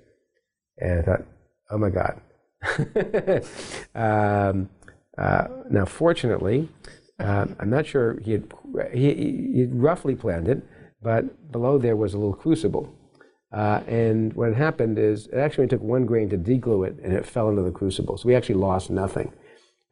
And 0.78 1.01
I 1.01 1.02
thought, 1.02 1.24
oh 1.70 1.78
my 1.78 1.90
God. 1.90 2.20
um, 3.94 4.68
uh, 5.16 5.47
now, 5.70 5.84
fortunately, 5.84 6.68
uh, 7.18 7.47
I'm 7.59 7.70
not 7.70 7.86
sure 7.86 8.18
he 8.20 8.32
had, 8.32 8.52
he, 8.93 9.14
he 9.55 9.66
roughly 9.70 10.14
planned 10.14 10.48
it, 10.48 10.62
but 11.02 11.51
below 11.52 11.78
there 11.78 11.97
was 11.97 12.14
a 12.14 12.18
little 12.18 12.34
crucible. 12.34 12.94
Uh, 13.52 13.80
and 13.86 14.32
what 14.34 14.55
happened 14.55 14.98
is 14.98 15.28
it 15.28 15.36
actually 15.36 15.66
took 15.66 15.80
one 15.80 16.05
grain 16.05 16.28
to 16.28 16.36
deglue 16.36 16.86
it, 16.86 16.98
and 17.02 17.12
it 17.12 17.24
fell 17.24 17.48
into 17.48 17.62
the 17.62 17.70
crucible. 17.70 18.18
So 18.18 18.26
we 18.26 18.34
actually 18.34 18.56
lost 18.56 18.90
nothing. 18.90 19.32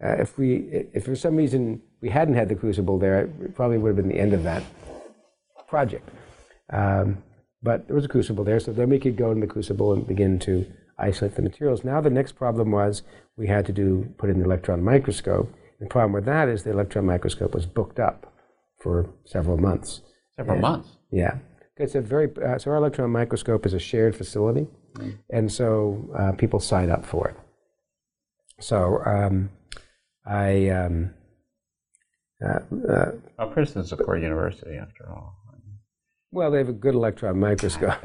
Uh, 0.04 0.16
if 0.18 0.36
we, 0.36 0.56
if 0.92 1.04
for 1.04 1.16
some 1.16 1.36
reason 1.36 1.80
we 2.02 2.10
hadn't 2.10 2.34
had 2.34 2.48
the 2.48 2.54
crucible 2.54 2.98
there, 2.98 3.20
it 3.22 3.54
probably 3.54 3.78
would 3.78 3.88
have 3.88 3.96
been 3.96 4.08
the 4.08 4.20
end 4.20 4.34
of 4.34 4.42
that 4.42 4.62
project. 5.68 6.08
Um, 6.70 7.22
but 7.62 7.86
there 7.86 7.96
was 7.96 8.04
a 8.04 8.08
crucible 8.08 8.44
there, 8.44 8.60
so 8.60 8.72
then 8.72 8.90
we 8.90 8.98
could 8.98 9.16
go 9.16 9.30
in 9.30 9.40
the 9.40 9.46
crucible 9.46 9.92
and 9.94 10.06
begin 10.06 10.38
to 10.40 10.66
isolate 10.98 11.34
the 11.36 11.42
materials. 11.42 11.84
Now 11.84 12.00
the 12.00 12.10
next 12.10 12.32
problem 12.32 12.70
was 12.70 13.02
we 13.36 13.46
had 13.46 13.64
to 13.66 13.72
do 13.72 14.12
put 14.18 14.30
in 14.30 14.38
the 14.38 14.44
electron 14.44 14.82
microscope. 14.82 15.52
The 15.80 15.86
problem 15.86 16.12
with 16.12 16.24
that 16.26 16.48
is 16.48 16.62
the 16.62 16.70
electron 16.70 17.04
microscope 17.06 17.54
was 17.54 17.66
booked 17.66 17.98
up 17.98 18.32
for 18.80 19.10
several 19.24 19.56
months. 19.56 20.02
Several 20.36 20.54
And- 20.54 20.62
months. 20.62 20.88
Yeah, 21.10 21.38
it's 21.76 21.94
a 21.94 22.00
very 22.00 22.28
uh, 22.44 22.58
so 22.58 22.70
our 22.72 22.76
electron 22.76 23.10
microscope 23.10 23.66
is 23.66 23.72
a 23.74 23.78
shared 23.78 24.16
facility, 24.16 24.66
and 25.30 25.50
so 25.52 26.10
uh, 26.18 26.32
people 26.32 26.58
sign 26.60 26.90
up 26.90 27.04
for 27.04 27.28
it. 27.28 27.36
So 28.60 29.00
um, 29.04 29.50
I. 30.26 30.68
Um, 30.70 31.14
uh, 32.44 32.58
uh, 32.92 33.12
Oh, 33.38 33.46
Princeton's 33.48 33.92
a 33.92 33.96
poor 33.96 34.16
university, 34.16 34.76
after 34.76 35.08
all. 35.08 35.36
Well, 36.32 36.50
they 36.50 36.58
have 36.58 36.68
a 36.68 36.72
good 36.72 36.94
electron 36.96 37.38
microscope. 37.38 37.94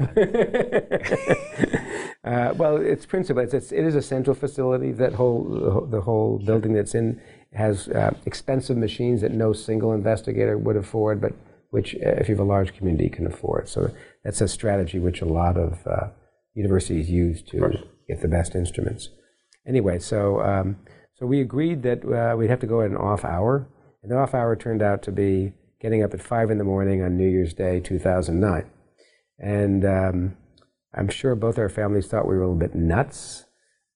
uh, 2.24 2.54
well, 2.56 2.76
it's 2.76 3.04
principal. 3.04 3.42
It's, 3.42 3.54
it's, 3.54 3.72
it 3.72 3.84
is 3.84 3.96
a 3.96 4.02
central 4.02 4.34
facility. 4.36 4.92
That 4.92 5.14
whole 5.14 5.86
the 5.90 6.00
whole 6.00 6.38
building 6.38 6.72
that's 6.74 6.94
in 6.94 7.20
has 7.52 7.88
uh, 7.88 8.14
expensive 8.26 8.76
machines 8.76 9.20
that 9.22 9.32
no 9.32 9.52
single 9.52 9.92
investigator 9.92 10.56
would 10.56 10.76
afford, 10.76 11.20
but 11.20 11.32
which, 11.70 11.94
uh, 11.96 12.10
if 12.18 12.28
you 12.28 12.34
have 12.34 12.44
a 12.44 12.48
large 12.48 12.76
community, 12.76 13.08
can 13.08 13.26
afford. 13.26 13.68
So 13.68 13.92
that's 14.24 14.40
a 14.40 14.48
strategy 14.48 14.98
which 14.98 15.20
a 15.20 15.26
lot 15.26 15.56
of 15.56 15.86
uh, 15.86 16.08
universities 16.54 17.10
use 17.10 17.42
to 17.42 17.72
get 18.08 18.20
the 18.20 18.28
best 18.28 18.54
instruments. 18.54 19.08
Anyway, 19.66 19.98
so 19.98 20.40
um, 20.40 20.76
so 21.14 21.26
we 21.26 21.40
agreed 21.40 21.82
that 21.82 22.04
uh, 22.04 22.36
we'd 22.36 22.50
have 22.50 22.60
to 22.60 22.66
go 22.66 22.80
at 22.80 22.90
an 22.90 22.96
off 22.96 23.24
hour, 23.24 23.68
and 24.02 24.10
the 24.10 24.16
off 24.16 24.34
hour 24.34 24.56
turned 24.56 24.82
out 24.82 25.02
to 25.02 25.12
be 25.12 25.52
getting 25.80 26.02
up 26.02 26.14
at 26.14 26.22
five 26.22 26.50
in 26.50 26.58
the 26.58 26.64
morning 26.64 27.02
on 27.02 27.16
New 27.16 27.28
Year's 27.28 27.54
Day, 27.54 27.80
2009. 27.80 28.70
And 29.38 29.84
um, 29.84 30.36
I'm 30.94 31.08
sure 31.08 31.34
both 31.34 31.58
our 31.58 31.68
families 31.68 32.06
thought 32.06 32.26
we 32.26 32.34
were 32.36 32.42
a 32.42 32.46
little 32.46 32.58
bit 32.58 32.74
nuts, 32.74 33.46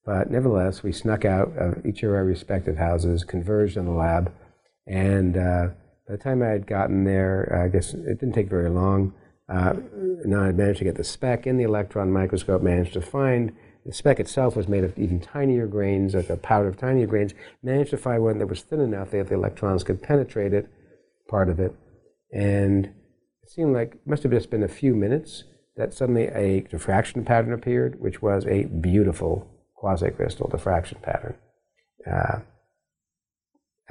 but 0.05 0.31
nevertheless, 0.31 0.83
we 0.83 0.93
snuck 0.93 1.25
out 1.25 1.57
of 1.57 1.85
each 1.87 2.03
of 2.03 2.11
our 2.11 2.25
respective 2.25 2.77
houses, 2.77 3.25
converged 3.25 3.77
in 3.77 3.87
the 3.87 3.93
lab, 3.93 4.33
and 4.87 5.37
uh, 5.37 5.69
by 6.07 6.17
the 6.17 6.19
time 6.19 6.43
I 6.43 6.49
had 6.49 6.67
gotten 6.67 7.05
there, 7.05 7.61
I 7.65 7.69
guess 7.69 7.95
it 7.95 8.21
didn't 8.21 8.35
take 8.35 8.51
very 8.51 8.69
long. 8.69 9.15
Uh, 9.49 9.75
and 10.23 10.35
I 10.35 10.53
managed 10.53 10.79
to 10.79 10.85
get 10.85 10.97
the 10.97 11.05
speck 11.05 11.47
in 11.47 11.59
the 11.59 11.65
electron 11.65 12.11
microscope, 12.11 12.63
managed 12.63 12.95
to 12.95 13.03
find 13.03 13.53
the 13.85 13.93
speck 13.93 14.19
itself 14.19 14.57
was 14.57 14.67
made 14.67 14.85
of 14.85 14.99
even 14.99 15.21
tinier 15.21 15.67
grains, 15.67 16.15
like 16.15 16.31
a 16.31 16.39
powder 16.39 16.69
of 16.69 16.79
tinier 16.79 17.07
grains, 17.07 17.35
managed 17.63 17.91
to 17.91 17.99
find 17.99 18.23
one 18.23 18.39
that 18.39 18.47
was 18.47 18.63
thin 18.63 18.81
enough 18.81 19.11
that 19.11 19.29
the 19.29 19.35
electrons 19.35 19.85
could 19.85 20.03
penetrate 20.03 20.55
it, 20.55 20.71
part 21.29 21.51
of 21.51 21.61
it. 21.61 21.75
And 22.33 22.87
it 22.87 23.51
seemed 23.51 23.75
like 23.75 23.95
it 23.95 24.07
must 24.07 24.23
have 24.23 24.33
just 24.33 24.51
been 24.51 24.63
a 24.63 24.69
few 24.69 24.95
minutes 24.95 25.45
that 25.77 25.93
suddenly 25.93 26.29
a 26.29 26.63
diffraction 26.63 27.25
pattern 27.25 27.53
appeared, 27.53 28.01
which 28.01 28.23
was 28.23 28.47
a 28.47 28.65
beautiful 28.65 29.51
quasi-crystal 29.85 30.49
diffraction 30.49 30.97
pattern. 31.03 31.35
Uh, 32.11 32.39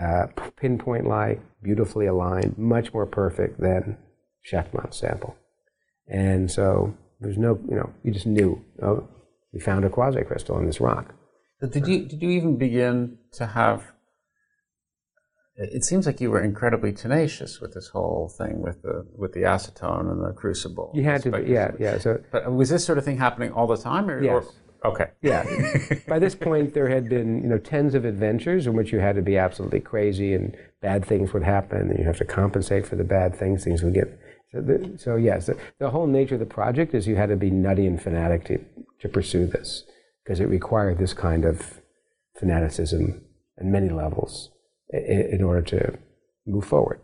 uh, 0.03 0.25
pinpoint 0.57 1.05
like, 1.05 1.39
beautifully 1.61 2.07
aligned, 2.07 2.57
much 2.57 2.91
more 2.95 3.05
perfect 3.05 3.61
than 3.61 3.95
Shechtman's 4.51 4.97
sample. 4.97 5.35
And 6.07 6.49
so 6.49 6.97
there's 7.19 7.37
no, 7.37 7.59
you 7.69 7.75
know, 7.75 7.91
you 8.03 8.11
just 8.11 8.25
knew, 8.25 8.65
oh, 8.81 9.07
we 9.53 9.59
found 9.59 9.85
a 9.85 9.89
quasi-crystal 9.89 10.57
in 10.57 10.65
this 10.65 10.81
rock. 10.81 11.13
But 11.61 11.71
did 11.71 11.85
you 11.87 12.07
did 12.07 12.23
you 12.23 12.31
even 12.31 12.57
begin 12.57 13.19
to 13.33 13.45
have? 13.45 13.83
It 15.55 15.69
it 15.77 15.83
seems 15.85 16.07
like 16.07 16.19
you 16.19 16.31
were 16.31 16.43
incredibly 16.43 16.91
tenacious 16.91 17.61
with 17.61 17.75
this 17.75 17.87
whole 17.89 18.33
thing 18.35 18.61
with 18.63 18.81
the 18.81 19.07
with 19.15 19.33
the 19.33 19.41
acetone 19.41 20.11
and 20.11 20.19
the 20.25 20.33
crucible. 20.33 20.91
You 20.95 21.03
had 21.03 21.21
to, 21.21 21.31
be, 21.31 21.51
yeah, 21.51 21.71
yeah. 21.79 21.99
So 21.99 22.19
But 22.31 22.51
was 22.51 22.69
this 22.69 22.83
sort 22.83 22.97
of 22.97 23.05
thing 23.05 23.17
happening 23.19 23.51
all 23.53 23.67
the 23.67 23.77
time, 23.77 24.09
or, 24.09 24.21
Yes. 24.21 24.33
or 24.33 24.62
okay? 24.85 25.11
Yeah. 25.21 25.43
By 26.07 26.19
this 26.19 26.35
point, 26.35 26.73
there 26.73 26.89
had 26.89 27.09
been 27.09 27.41
you 27.43 27.49
know 27.49 27.57
tens 27.57 27.95
of 27.95 28.05
adventures 28.05 28.67
in 28.67 28.73
which 28.73 28.91
you 28.91 28.99
had 28.99 29.15
to 29.15 29.21
be 29.21 29.37
absolutely 29.37 29.79
crazy, 29.79 30.33
and 30.33 30.55
bad 30.81 31.05
things 31.05 31.33
would 31.33 31.43
happen, 31.43 31.89
and 31.89 31.99
you 31.99 32.05
have 32.05 32.17
to 32.17 32.25
compensate 32.25 32.85
for 32.85 32.95
the 32.95 33.03
bad 33.03 33.35
things. 33.35 33.63
Things 33.63 33.83
would 33.83 33.93
get. 33.93 34.19
So, 34.51 34.61
the, 34.61 34.93
so 34.97 35.15
yes, 35.15 35.47
the, 35.47 35.57
the 35.79 35.89
whole 35.89 36.05
nature 36.05 36.35
of 36.35 36.39
the 36.39 36.45
project 36.45 36.93
is 36.93 37.07
you 37.07 37.15
had 37.15 37.29
to 37.29 37.35
be 37.35 37.49
nutty 37.49 37.87
and 37.87 38.01
fanatic 38.01 38.45
to 38.45 38.59
to 38.99 39.09
pursue 39.09 39.47
this 39.47 39.83
because 40.23 40.39
it 40.39 40.47
required 40.47 40.97
this 40.97 41.13
kind 41.13 41.45
of 41.45 41.81
fanaticism 42.39 43.23
at 43.59 43.65
many 43.65 43.89
levels 43.89 44.51
in, 44.89 45.29
in 45.33 45.43
order 45.43 45.61
to 45.61 45.97
move 46.45 46.65
forward. 46.65 46.99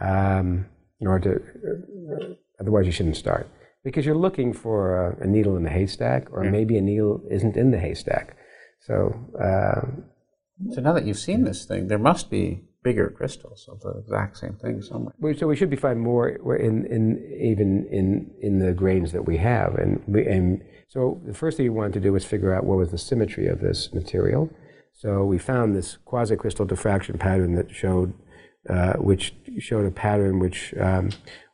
Um, 0.00 0.66
in 1.00 1.06
order 1.06 1.34
to, 1.34 2.24
uh, 2.30 2.34
otherwise 2.60 2.86
you 2.86 2.92
shouldn't 2.92 3.16
start 3.16 3.48
because 3.84 4.04
you're 4.06 4.14
looking 4.14 4.52
for 4.52 4.78
a, 5.20 5.24
a 5.24 5.26
needle 5.26 5.56
in 5.56 5.62
the 5.62 5.70
haystack, 5.70 6.28
or 6.30 6.44
maybe 6.44 6.76
a 6.76 6.80
needle 6.82 7.22
isn't 7.30 7.56
in 7.56 7.70
the 7.70 7.78
haystack. 7.78 8.36
So 8.80 9.14
uh, 9.40 9.80
So 10.74 10.80
now 10.80 10.92
that 10.92 11.06
you've 11.06 11.18
seen 11.18 11.44
this 11.44 11.64
thing, 11.64 11.88
there 11.88 11.98
must 11.98 12.30
be 12.30 12.64
bigger 12.82 13.10
crystals 13.10 13.68
of 13.68 13.80
the 13.80 13.92
exact 13.98 14.38
same 14.38 14.54
thing 14.54 14.80
somewhere. 14.82 15.14
we, 15.18 15.36
so 15.36 15.46
we 15.46 15.56
should 15.56 15.70
be 15.70 15.76
finding 15.76 16.02
more 16.02 16.28
in, 16.56 16.86
in 16.86 17.04
even 17.40 17.86
in 17.90 18.30
in 18.40 18.58
the 18.58 18.72
grains 18.72 19.12
that 19.12 19.24
we 19.26 19.36
have, 19.36 19.74
and 19.74 20.02
we, 20.06 20.26
and 20.26 20.62
so 20.88 21.20
the 21.26 21.34
first 21.34 21.56
thing 21.56 21.64
we 21.64 21.70
wanted 21.70 21.94
to 21.94 22.00
do 22.00 22.12
was 22.12 22.24
figure 22.24 22.54
out 22.54 22.64
what 22.64 22.78
was 22.78 22.90
the 22.90 22.98
symmetry 22.98 23.46
of 23.46 23.60
this 23.60 23.92
material. 23.92 24.48
So 24.94 25.24
we 25.24 25.38
found 25.38 25.76
this 25.76 25.96
quasi-crystal 26.04 26.66
diffraction 26.66 27.18
pattern 27.18 27.54
that 27.54 27.70
showed, 27.70 28.14
uh, 28.68 28.94
which 28.94 29.34
showed 29.58 29.86
a 29.86 29.92
pattern 29.92 30.40
which 30.40 30.74
um, 30.80 31.10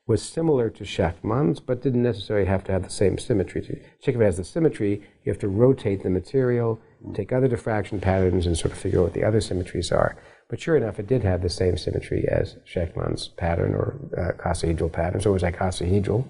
was 0.07 0.23
similar 0.23 0.69
to 0.69 0.85
Shechtman's, 0.85 1.61
but 1.61 1.83
didn't 1.83 2.03
necessarily 2.03 2.47
have 2.47 2.63
to 2.65 2.73
have 2.73 2.83
the 2.83 2.91
same 2.91 3.17
symmetry. 3.17 3.63
It 3.63 4.15
has 4.21 4.37
the 4.37 4.45
symmetry, 4.45 5.03
you 5.25 5.33
have 5.33 5.41
to 5.41 5.49
rotate 5.49 6.03
the 6.03 6.11
material, 6.11 6.79
take 7.15 7.33
other 7.33 7.49
diffraction 7.49 8.01
patterns, 8.01 8.47
and 8.47 8.57
sort 8.57 8.73
of 8.73 8.79
figure 8.79 9.01
out 9.01 9.05
what 9.05 9.15
the 9.15 9.25
other 9.25 9.41
symmetries 9.41 9.91
are. 9.91 10.17
But 10.51 10.61
sure 10.61 10.77
enough, 10.77 10.99
it 10.99 11.07
did 11.07 11.23
have 11.23 11.41
the 11.41 11.49
same 11.49 11.79
symmetry 11.79 12.27
as 12.29 12.57
Shechtman's 12.71 13.29
pattern 13.29 13.75
or 13.75 13.99
uh, 14.17 14.89
pattern, 14.91 15.21
so 15.21 15.31
it 15.31 15.33
was 15.33 15.43
icosahedral. 15.43 16.29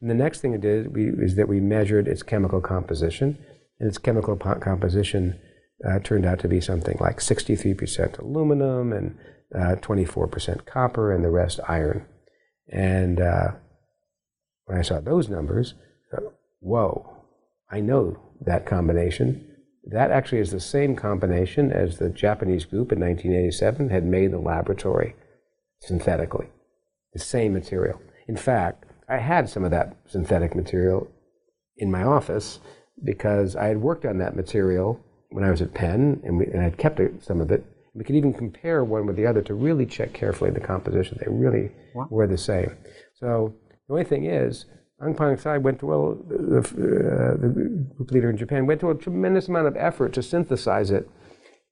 And 0.00 0.08
the 0.08 0.14
next 0.14 0.40
thing 0.40 0.52
it 0.52 0.60
did 0.60 0.94
we, 0.94 1.08
is 1.08 1.34
that 1.34 1.48
we 1.48 1.58
measured 1.60 2.06
its 2.06 2.22
chemical 2.22 2.60
composition, 2.60 3.38
and 3.80 3.88
its 3.88 3.98
chemical 3.98 4.36
po- 4.36 4.60
composition 4.60 5.38
uh, 5.84 5.98
turned 5.98 6.26
out 6.26 6.38
to 6.40 6.48
be 6.48 6.60
something 6.60 6.96
like 7.00 7.18
63% 7.18 8.18
aluminum 8.20 8.92
and 8.92 9.18
uh, 9.54 9.76
24% 9.80 10.64
copper, 10.64 11.12
and 11.12 11.24
the 11.24 11.30
rest 11.30 11.58
iron. 11.68 12.06
And 12.68 13.20
uh, 13.20 13.52
when 14.64 14.78
I 14.78 14.82
saw 14.82 15.00
those 15.00 15.28
numbers, 15.28 15.74
whoa, 16.60 17.24
I 17.70 17.80
know 17.80 18.18
that 18.40 18.66
combination. 18.66 19.48
That 19.84 20.10
actually 20.10 20.40
is 20.40 20.50
the 20.50 20.60
same 20.60 20.96
combination 20.96 21.72
as 21.72 21.98
the 21.98 22.10
Japanese 22.10 22.64
group 22.64 22.92
in 22.92 23.00
1987 23.00 23.90
had 23.90 24.04
made 24.04 24.32
the 24.32 24.38
laboratory 24.38 25.14
synthetically. 25.80 26.48
The 27.12 27.20
same 27.20 27.52
material. 27.52 28.00
In 28.26 28.36
fact, 28.36 28.84
I 29.08 29.18
had 29.18 29.48
some 29.48 29.64
of 29.64 29.70
that 29.70 29.96
synthetic 30.06 30.56
material 30.56 31.08
in 31.76 31.90
my 31.90 32.02
office 32.02 32.58
because 33.04 33.54
I 33.54 33.66
had 33.66 33.80
worked 33.80 34.04
on 34.04 34.18
that 34.18 34.34
material 34.34 35.00
when 35.30 35.44
I 35.44 35.50
was 35.50 35.62
at 35.62 35.74
Penn 35.74 36.20
and, 36.24 36.38
we, 36.38 36.46
and 36.46 36.62
I'd 36.62 36.78
kept 36.78 37.00
some 37.22 37.40
of 37.40 37.50
it. 37.50 37.64
We 37.96 38.04
could 38.04 38.16
even 38.16 38.34
compare 38.34 38.84
one 38.84 39.06
with 39.06 39.16
the 39.16 39.26
other 39.26 39.42
to 39.42 39.54
really 39.54 39.86
check 39.86 40.12
carefully 40.12 40.50
the 40.50 40.60
composition. 40.60 41.18
They 41.18 41.30
really 41.30 41.70
were 42.10 42.26
the 42.26 42.38
same. 42.38 42.76
So 43.14 43.54
The 43.88 43.94
only 43.94 44.04
thing 44.04 44.26
is, 44.26 44.66
Aung 45.00 45.38
San 45.38 45.62
went 45.62 45.78
to, 45.80 45.86
well, 45.86 46.18
the, 46.28 46.58
uh, 46.58 47.40
the 47.40 47.48
group 47.96 48.10
leader 48.10 48.30
in 48.30 48.36
Japan 48.36 48.66
went 48.66 48.80
to 48.80 48.90
a 48.90 48.94
tremendous 48.94 49.48
amount 49.48 49.68
of 49.68 49.76
effort 49.76 50.12
to 50.14 50.22
synthesize 50.22 50.90
it. 50.90 51.08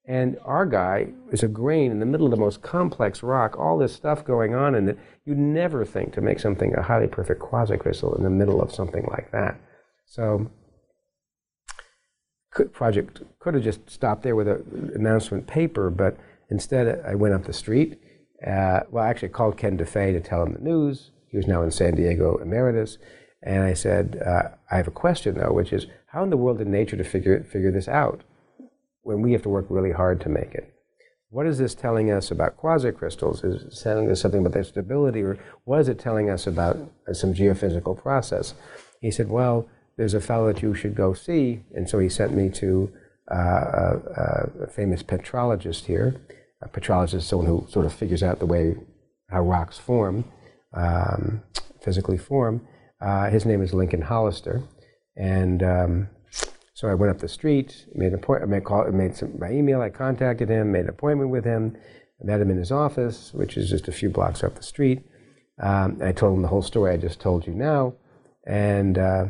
And 0.07 0.37
our 0.45 0.67
guy 0.67 1.09
is 1.33 1.43
a 1.43 1.49
grain 1.49 1.91
in 1.91 1.99
the 1.99 2.07
middle 2.07 2.27
of 2.27 2.31
the 2.31 2.37
most 2.37 2.61
complex 2.61 3.23
rock, 3.23 3.59
all 3.59 3.79
this 3.79 3.95
stuff 3.95 4.25
going 4.25 4.55
on 4.55 4.75
in 4.75 4.89
it. 4.91 4.99
You'd 5.25 5.39
never 5.39 5.85
think 5.85 6.13
to 6.15 6.21
make 6.21 6.39
something 6.41 6.75
a 6.75 6.83
highly 6.83 7.07
perfect 7.07 7.41
quasicrystal 7.41 8.17
in 8.17 8.23
the 8.23 8.31
middle 8.31 8.61
of 8.61 8.73
something 8.73 9.07
like 9.11 9.33
that. 9.33 9.59
So, 10.05 10.51
could, 12.55 12.73
project 12.73 13.21
could 13.41 13.55
have 13.55 13.63
just 13.63 13.91
stopped 13.91 14.23
there 14.23 14.37
with 14.37 14.49
an 14.49 14.93
announcement 14.95 15.47
paper, 15.47 15.91
but 15.91 16.17
instead 16.51 17.05
I 17.07 17.15
went 17.15 17.35
up 17.35 17.45
the 17.45 17.53
street. 17.53 18.01
Uh, 18.45 18.81
well, 18.91 19.05
I 19.05 19.09
actually 19.09 19.29
called 19.29 19.57
Ken 19.57 19.77
Deffeyes 19.77 20.13
to 20.13 20.21
tell 20.21 20.43
him 20.43 20.55
the 20.55 20.61
news. 20.61 21.11
He 21.29 21.37
was 21.37 21.47
now 21.47 21.63
in 21.63 21.71
San 21.71 21.95
Diego 21.95 22.39
emeritus. 22.39 22.99
And 23.43 23.63
I 23.63 23.75
said, 23.75 24.23
uh, 24.25 24.51
I 24.71 24.77
have 24.77 24.89
a 24.89 24.93
question 24.93 25.37
though, 25.37 25.53
which 25.53 25.73
is 25.73 25.87
how 26.07 26.23
in 26.23 26.31
the 26.31 26.37
world 26.37 26.59
did 26.59 26.69
nature 26.69 26.97
to 26.97 27.05
figure, 27.05 27.43
figure 27.45 27.73
this 27.73 27.89
out 27.89 28.23
when 29.03 29.21
we 29.21 29.33
have 29.33 29.43
to 29.43 29.49
work 29.49 29.67
really 29.69 29.93
hard 29.93 30.21
to 30.23 30.29
make 30.29 30.55
it? 30.55 30.73
What 31.31 31.47
is 31.47 31.59
this 31.59 31.75
telling 31.75 32.11
us 32.11 32.31
about 32.31 32.57
quasicrystals? 32.57 33.45
Is 33.45 33.63
it 33.63 33.83
telling 33.83 34.09
us 34.11 34.21
something 34.21 34.41
about 34.41 34.53
their 34.53 34.63
stability, 34.63 35.21
or 35.21 35.37
what 35.65 35.81
is 35.81 35.89
it 35.89 35.99
telling 35.99 36.31
us 36.31 36.47
about 36.47 36.77
uh, 37.09 37.13
some 37.13 37.35
geophysical 37.35 38.01
process? 38.01 38.55
He 39.01 39.11
said, 39.11 39.29
Well, 39.29 39.69
there's 39.97 40.15
a 40.15 40.21
fellow 40.21 40.53
that 40.53 40.63
you 40.63 40.75
should 40.75 40.95
go 40.95 41.15
see. 41.15 41.63
And 41.75 41.89
so 41.89 41.99
he 41.99 42.09
sent 42.09 42.33
me 42.33 42.51
to 42.51 42.93
uh, 43.31 43.37
a, 43.37 44.51
a, 44.63 44.67
famous 44.67 45.03
petrologist 45.03 45.87
here. 45.87 46.21
A 46.63 46.69
petrologist 46.69 47.15
is 47.15 47.27
someone 47.27 47.47
who 47.47 47.67
sort 47.71 47.87
of 47.87 47.93
figures 47.93 48.23
out 48.23 48.39
the 48.39 48.47
way 48.47 48.77
how 49.31 49.43
rocks 49.43 49.79
form, 49.79 50.25
um, 50.75 51.43
physically 51.83 52.19
form. 52.19 52.67
Uh, 53.01 53.31
his 53.31 53.47
name 53.47 53.63
is 53.63 53.73
Lincoln 53.73 54.03
Hollister. 54.03 54.63
And 55.17 55.63
um, 55.63 56.09
so 56.75 56.89
I 56.89 56.95
went 56.95 57.11
up 57.11 57.19
the 57.19 57.29
street, 57.29 57.87
made 57.95 58.09
an 58.09 58.15
appointment, 58.15 58.51
made, 58.51 58.65
call, 58.65 58.91
made 58.91 59.17
some, 59.17 59.33
by 59.39 59.53
email, 59.53 59.81
I 59.81 59.91
contacted 59.91 60.49
him, 60.49 60.73
made 60.73 60.81
an 60.81 60.89
appointment 60.91 61.31
with 61.31 61.45
him, 61.45 61.77
met 62.23 62.41
him 62.41 62.51
in 62.51 62.59
his 62.59 62.73
office, 62.73 63.33
which 63.33 63.57
is 63.57 63.71
just 63.71 63.89
a 63.89 63.93
few 63.93 64.11
blocks 64.11 64.43
up 64.43 64.57
the 64.57 64.63
street. 64.63 65.03
Um, 65.63 66.01
I 66.03 66.13
told 66.13 66.37
him 66.37 66.43
the 66.43 66.49
whole 66.49 66.63
story 66.63 66.93
I 66.93 66.97
just 66.97 67.21
told 67.21 67.47
you 67.47 67.55
now. 67.55 67.95
And 68.47 68.99
uh, 68.99 69.27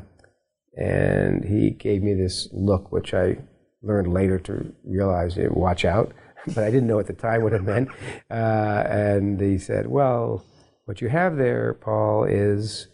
and 0.77 1.45
he 1.45 1.71
gave 1.71 2.03
me 2.03 2.15
this 2.15 2.49
look, 2.53 2.91
which 2.91 3.15
I 3.15 3.39
learned 3.83 4.13
later 4.13 4.39
to 4.41 4.73
realize, 4.85 5.37
watch 5.51 5.85
out, 5.85 6.13
but 6.49 6.59
I 6.59 6.71
didn't 6.71 6.89
know 6.89 6.99
at 6.99 7.07
the 7.07 7.13
time 7.13 7.43
what 7.43 7.53
it 7.53 7.63
meant. 7.63 7.89
Uh, 8.31 8.85
and 8.87 9.41
he 9.41 9.59
said, 9.59 9.87
Well, 9.87 10.45
what 10.85 11.01
you 11.01 11.09
have 11.09 11.37
there, 11.37 11.75
Paul, 11.75 12.25
is 12.25 12.89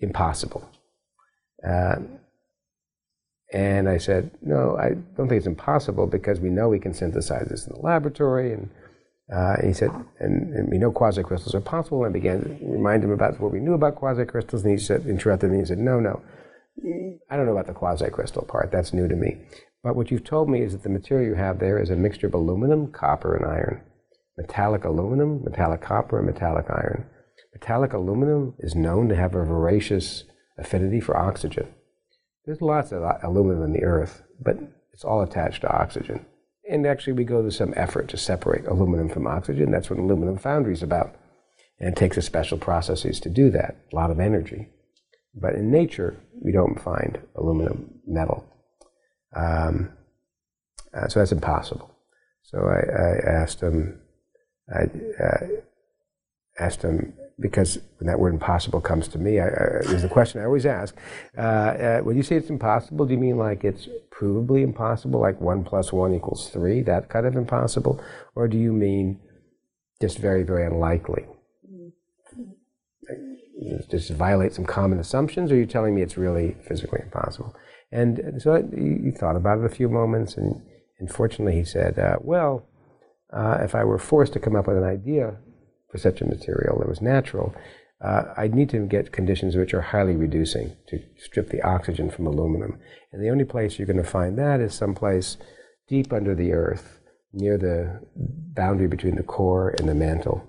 impossible. 0.00 0.68
Uh, 1.66 1.96
and 3.52 3.88
I 3.88 3.98
said, 3.98 4.30
No, 4.42 4.76
I 4.76 4.90
don't 5.16 5.28
think 5.28 5.38
it's 5.38 5.46
impossible 5.46 6.06
because 6.06 6.38
we 6.40 6.50
know 6.50 6.68
we 6.68 6.78
can 6.78 6.94
synthesize 6.94 7.48
this 7.48 7.66
in 7.66 7.74
the 7.74 7.80
laboratory. 7.80 8.52
And, 8.52 8.70
uh, 9.32 9.56
and 9.58 9.68
he 9.68 9.72
said, 9.72 9.90
and, 10.18 10.52
and, 10.54 10.68
we 10.70 10.78
know 10.78 10.90
quasicrystals 10.92 11.54
are 11.54 11.60
possible. 11.60 12.04
And 12.04 12.10
I 12.10 12.12
began 12.12 12.42
to 12.42 12.48
remind 12.62 13.04
him 13.04 13.10
about 13.10 13.40
what 13.40 13.52
we 13.52 13.60
knew 13.60 13.74
about 13.74 13.96
quasicrystals. 13.96 14.62
And 14.62 14.72
he 14.72 14.78
said, 14.78 15.06
interrupted 15.06 15.50
me 15.50 15.58
and 15.58 15.68
said, 15.68 15.78
No, 15.78 15.98
no. 15.98 16.20
I 17.30 17.36
don't 17.36 17.46
know 17.46 17.52
about 17.52 17.66
the 17.66 17.74
quasi-crystal 17.74 18.46
part. 18.46 18.70
That's 18.70 18.92
new 18.92 19.08
to 19.08 19.16
me. 19.16 19.38
But 19.82 19.96
what 19.96 20.10
you've 20.10 20.24
told 20.24 20.48
me 20.48 20.62
is 20.62 20.72
that 20.72 20.82
the 20.82 20.88
material 20.88 21.28
you 21.30 21.34
have 21.34 21.58
there 21.58 21.78
is 21.80 21.90
a 21.90 21.96
mixture 21.96 22.26
of 22.26 22.34
aluminum, 22.34 22.92
copper, 22.92 23.34
and 23.34 23.46
iron. 23.46 23.82
Metallic 24.36 24.84
aluminum, 24.84 25.42
metallic 25.44 25.80
copper, 25.80 26.18
and 26.18 26.26
metallic 26.26 26.66
iron. 26.70 27.06
Metallic 27.54 27.92
aluminum 27.92 28.54
is 28.58 28.74
known 28.74 29.08
to 29.08 29.16
have 29.16 29.34
a 29.34 29.44
voracious 29.44 30.24
affinity 30.58 31.00
for 31.00 31.16
oxygen. 31.16 31.66
There's 32.44 32.60
lots 32.62 32.92
of 32.92 33.02
aluminum 33.22 33.62
in 33.64 33.72
the 33.72 33.84
earth, 33.84 34.22
but 34.40 34.56
it's 34.92 35.04
all 35.04 35.22
attached 35.22 35.62
to 35.62 35.72
oxygen. 35.72 36.26
And 36.70 36.86
actually, 36.86 37.14
we 37.14 37.24
go 37.24 37.42
to 37.42 37.50
some 37.50 37.74
effort 37.76 38.08
to 38.08 38.16
separate 38.16 38.66
aluminum 38.66 39.08
from 39.08 39.26
oxygen. 39.26 39.70
That's 39.70 39.90
what 39.90 39.98
aluminum 39.98 40.38
foundry 40.38 40.72
is 40.72 40.82
about. 40.82 41.16
And 41.78 41.88
it 41.88 41.96
takes 41.96 42.16
a 42.16 42.22
special 42.22 42.58
processes 42.58 43.18
to 43.20 43.30
do 43.30 43.50
that, 43.50 43.76
a 43.92 43.96
lot 43.96 44.10
of 44.10 44.20
energy. 44.20 44.68
But 45.34 45.54
in 45.54 45.70
nature, 45.70 46.16
we 46.42 46.52
don't 46.52 46.80
find 46.80 47.18
aluminum 47.36 48.00
metal. 48.06 48.44
Um, 49.36 49.90
uh, 50.92 51.08
so 51.08 51.20
that's 51.20 51.32
impossible. 51.32 51.94
So 52.42 52.58
I, 52.58 53.30
I 53.30 53.42
asked 53.42 53.60
him, 53.60 54.00
I 54.74 54.82
uh, 55.22 55.46
asked 56.58 56.82
him, 56.82 57.14
because 57.38 57.78
when 57.98 58.06
that 58.08 58.18
word 58.18 58.34
impossible 58.34 58.80
comes 58.80 59.08
to 59.08 59.18
me, 59.18 59.38
I, 59.38 59.46
I, 59.46 59.94
the 59.94 60.08
question 60.10 60.40
I 60.40 60.44
always 60.44 60.66
ask. 60.66 60.96
Uh, 61.38 61.40
uh, 61.40 62.00
when 62.00 62.16
you 62.16 62.22
say 62.22 62.36
it's 62.36 62.50
impossible, 62.50 63.06
do 63.06 63.14
you 63.14 63.20
mean 63.20 63.38
like 63.38 63.64
it's 63.64 63.88
provably 64.10 64.62
impossible, 64.62 65.20
like 65.20 65.40
one 65.40 65.64
plus 65.64 65.92
one 65.92 66.14
equals 66.14 66.50
three, 66.50 66.82
that 66.82 67.08
kind 67.08 67.26
of 67.26 67.36
impossible? 67.36 68.02
Or 68.34 68.48
do 68.48 68.58
you 68.58 68.72
mean 68.72 69.20
just 70.00 70.18
very, 70.18 70.42
very 70.42 70.66
unlikely? 70.66 71.24
Just 73.90 74.10
violate 74.10 74.54
some 74.54 74.64
common 74.64 74.98
assumptions, 74.98 75.50
or 75.50 75.54
are 75.54 75.58
you 75.58 75.66
telling 75.66 75.94
me 75.94 76.02
it's 76.02 76.16
really 76.16 76.56
physically 76.66 77.00
impossible? 77.02 77.54
And 77.92 78.40
so 78.40 78.54
he 78.74 79.10
thought 79.10 79.36
about 79.36 79.58
it 79.58 79.64
a 79.64 79.74
few 79.74 79.88
moments, 79.88 80.36
and, 80.36 80.62
and 80.98 81.10
fortunately 81.10 81.54
he 81.54 81.64
said, 81.64 81.98
uh, 81.98 82.16
well, 82.20 82.66
uh, 83.32 83.58
if 83.60 83.74
I 83.74 83.84
were 83.84 83.98
forced 83.98 84.32
to 84.34 84.40
come 84.40 84.56
up 84.56 84.66
with 84.66 84.76
an 84.76 84.84
idea 84.84 85.36
for 85.90 85.98
such 85.98 86.20
a 86.20 86.26
material 86.26 86.78
that 86.78 86.88
was 86.88 87.00
natural, 87.00 87.54
uh, 88.02 88.32
I'd 88.36 88.54
need 88.54 88.70
to 88.70 88.86
get 88.86 89.12
conditions 89.12 89.56
which 89.56 89.74
are 89.74 89.80
highly 89.82 90.16
reducing 90.16 90.76
to 90.88 91.00
strip 91.18 91.50
the 91.50 91.62
oxygen 91.62 92.10
from 92.10 92.26
aluminum. 92.26 92.78
And 93.12 93.22
the 93.22 93.28
only 93.28 93.44
place 93.44 93.78
you're 93.78 93.86
going 93.86 93.96
to 94.02 94.04
find 94.04 94.38
that 94.38 94.60
is 94.60 94.72
someplace 94.72 95.36
deep 95.86 96.12
under 96.12 96.34
the 96.34 96.52
earth, 96.52 97.00
near 97.32 97.58
the 97.58 98.00
boundary 98.16 98.88
between 98.88 99.16
the 99.16 99.22
core 99.22 99.74
and 99.78 99.88
the 99.88 99.94
mantle. 99.94 100.46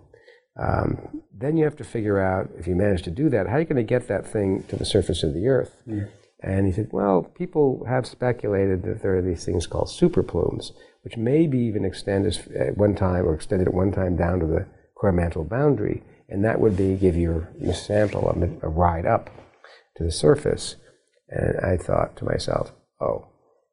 Um, 0.59 1.23
then 1.33 1.57
you 1.57 1.63
have 1.63 1.77
to 1.77 1.83
figure 1.83 2.19
out, 2.19 2.49
if 2.57 2.67
you 2.67 2.75
manage 2.75 3.03
to 3.03 3.11
do 3.11 3.29
that, 3.29 3.47
how 3.47 3.55
are 3.55 3.59
you 3.59 3.65
going 3.65 3.75
to 3.77 3.83
get 3.83 4.07
that 4.07 4.27
thing 4.27 4.63
to 4.69 4.75
the 4.75 4.85
surface 4.85 5.23
of 5.23 5.33
the 5.33 5.47
earth? 5.47 5.81
Yeah. 5.85 6.05
And 6.43 6.65
he 6.65 6.71
said, 6.71 6.89
well, 6.91 7.23
people 7.23 7.85
have 7.87 8.05
speculated 8.05 8.83
that 8.83 9.01
there 9.01 9.15
are 9.15 9.21
these 9.21 9.45
things 9.45 9.67
called 9.67 9.87
superplumes, 9.87 10.71
which 11.03 11.15
maybe 11.15 11.59
even 11.59 11.85
extend 11.85 12.25
at 12.25 12.77
one 12.77 12.95
time 12.95 13.25
or 13.25 13.35
extended 13.35 13.67
at 13.67 13.73
one 13.73 13.91
time 13.91 14.15
down 14.17 14.39
to 14.39 14.47
the 14.47 14.67
core 14.95 15.11
mantle 15.11 15.43
boundary, 15.43 16.03
and 16.29 16.43
that 16.43 16.59
would 16.59 16.75
be 16.75 16.95
give 16.95 17.15
your, 17.15 17.49
your 17.59 17.73
sample 17.73 18.27
a, 18.29 18.65
a 18.65 18.69
ride 18.69 19.05
up 19.05 19.29
to 19.97 20.03
the 20.03 20.11
surface. 20.11 20.75
And 21.29 21.59
I 21.61 21.77
thought 21.77 22.17
to 22.17 22.25
myself, 22.25 22.71
oh, 22.99 23.27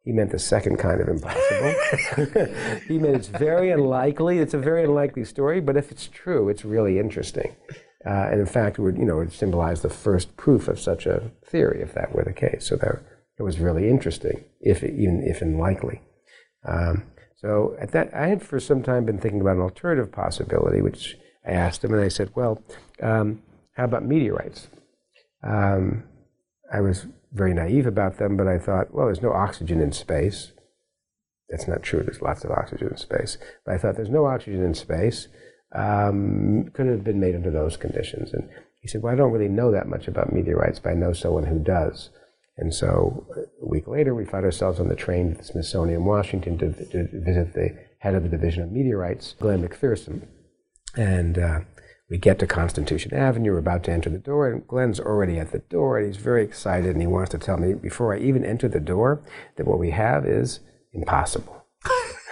he 0.09 0.15
meant 0.15 0.31
the 0.31 0.39
second 0.39 0.79
kind 0.79 1.03
of 1.03 1.09
impossible. 1.09 1.75
he 2.89 2.99
meant 2.99 3.15
it's 3.15 3.29
very 3.29 3.71
unlikely. 3.71 4.39
It's 4.39 4.55
a 4.55 4.59
very 4.59 4.85
unlikely 4.85 5.27
story, 5.27 5.61
but 5.61 5.77
if 5.77 5.93
it's 5.93 6.09
true, 6.09 6.49
it's 6.49 6.65
really 6.65 6.99
interesting. 6.99 7.55
Uh, 8.07 8.29
and 8.31 8.41
in 8.41 8.47
fact, 8.47 8.79
it 8.79 8.81
would, 8.81 8.97
you 8.97 9.05
know, 9.05 9.21
it 9.21 9.31
symbolize 9.33 9.83
the 9.83 9.91
first 9.91 10.35
proof 10.39 10.67
of 10.67 10.81
such 10.81 11.05
a 11.05 11.31
theory, 11.45 11.83
if 11.83 11.93
that 11.93 12.15
were 12.15 12.25
the 12.25 12.33
case. 12.33 12.67
So 12.67 12.77
that 12.77 13.03
it 13.39 13.43
was 13.43 13.59
really 13.59 13.91
interesting, 13.91 14.47
if 14.63 14.83
even 14.83 15.23
if 15.27 15.43
unlikely. 15.43 16.01
Um, 16.67 17.03
so 17.37 17.77
at 17.79 17.93
that, 17.93 18.09
I 18.15 18.29
had 18.29 18.43
for 18.43 18.59
some 18.59 18.83
time 18.83 19.05
been 19.05 19.19
thinking 19.19 19.43
about 19.43 19.57
an 19.57 19.63
alternative 19.63 20.11
possibility, 20.11 20.81
which 20.81 21.19
I 21.47 21.51
asked 21.51 21.85
him, 21.85 21.93
and 21.93 22.03
I 22.03 22.09
said, 22.09 22.31
"Well, 22.35 22.63
um, 23.03 23.43
how 23.75 23.85
about 23.85 24.07
meteorites?" 24.07 24.69
Um, 25.43 26.05
I 26.73 26.81
was 26.81 27.09
very 27.33 27.55
naive 27.55 27.87
about 27.87 28.19
them, 28.19 28.37
but 28.37 28.49
I 28.49 28.59
thought, 28.59 28.93
well, 28.93 29.07
there's 29.07 29.23
no 29.23 29.33
oxygen 29.33 29.81
in 29.81 29.93
space. 29.93 30.53
That's 31.49 31.69
not 31.69 31.83
true. 31.83 32.03
There's 32.03 32.23
lots 32.23 32.45
of 32.45 32.51
oxygen 32.51 32.89
in 32.89 32.97
space. 32.97 33.39
But 33.65 33.75
I 33.75 33.79
thought 33.79 33.97
there's 33.97 34.11
no 34.11 34.27
oxygen 34.27 34.65
in 34.65 34.75
space. 34.75 35.29
Um, 35.75 36.71
could 36.73 36.87
have 36.87 37.05
been 37.05 37.21
made 37.21 37.35
under 37.35 37.51
those 37.51 37.77
conditions. 37.77 38.33
And 38.33 38.49
he 38.81 38.89
said, 38.89 39.03
well, 39.03 39.13
I 39.13 39.17
don't 39.17 39.33
really 39.33 39.49
know 39.49 39.71
that 39.73 39.89
much 39.89 40.09
about 40.09 40.33
meteorites, 40.33 40.79
but 40.79 40.91
I 40.91 40.95
know 40.95 41.13
someone 41.13 41.45
who 41.45 41.59
does. 41.59 42.11
And 42.57 42.75
so 42.75 43.27
a 43.63 43.67
week 43.67 43.87
later, 43.87 44.15
we 44.15 44.25
found 44.25 44.45
ourselves 44.45 44.81
on 44.81 44.89
the 44.89 44.97
train 44.97 45.33
to 45.33 45.39
the 45.39 45.45
Smithsonian, 45.45 46.05
Washington, 46.05 46.59
to, 46.59 46.73
to 46.73 47.09
visit 47.13 47.55
the 47.55 47.79
head 48.01 48.15
of 48.15 48.25
the 48.25 48.29
Division 48.29 48.63
of 48.63 48.73
Meteorites, 48.73 49.35
Glenn 49.39 49.67
MacPherson. 49.67 50.27
And 50.97 51.39
uh, 51.39 51.61
we 52.11 52.17
get 52.17 52.39
to 52.39 52.47
Constitution 52.47 53.15
Avenue. 53.15 53.53
We're 53.53 53.59
about 53.59 53.85
to 53.85 53.93
enter 53.93 54.09
the 54.09 54.19
door, 54.19 54.51
and 54.51 54.67
Glenn's 54.67 54.99
already 54.99 55.39
at 55.39 55.53
the 55.53 55.59
door, 55.59 55.99
and 55.99 56.07
he's 56.07 56.23
very 56.23 56.43
excited, 56.43 56.91
and 56.91 57.01
he 57.01 57.07
wants 57.07 57.31
to 57.31 57.39
tell 57.39 57.59
me 57.59 57.75
before 57.75 58.15
I 58.15 58.19
even 58.19 58.45
enter 58.45 58.69
the 58.69 58.81
door 58.81 59.23
that 59.57 59.67
what 59.67 59.79
we 59.79 59.91
have 59.91 60.25
is 60.25 60.61
impossible. 60.93 61.67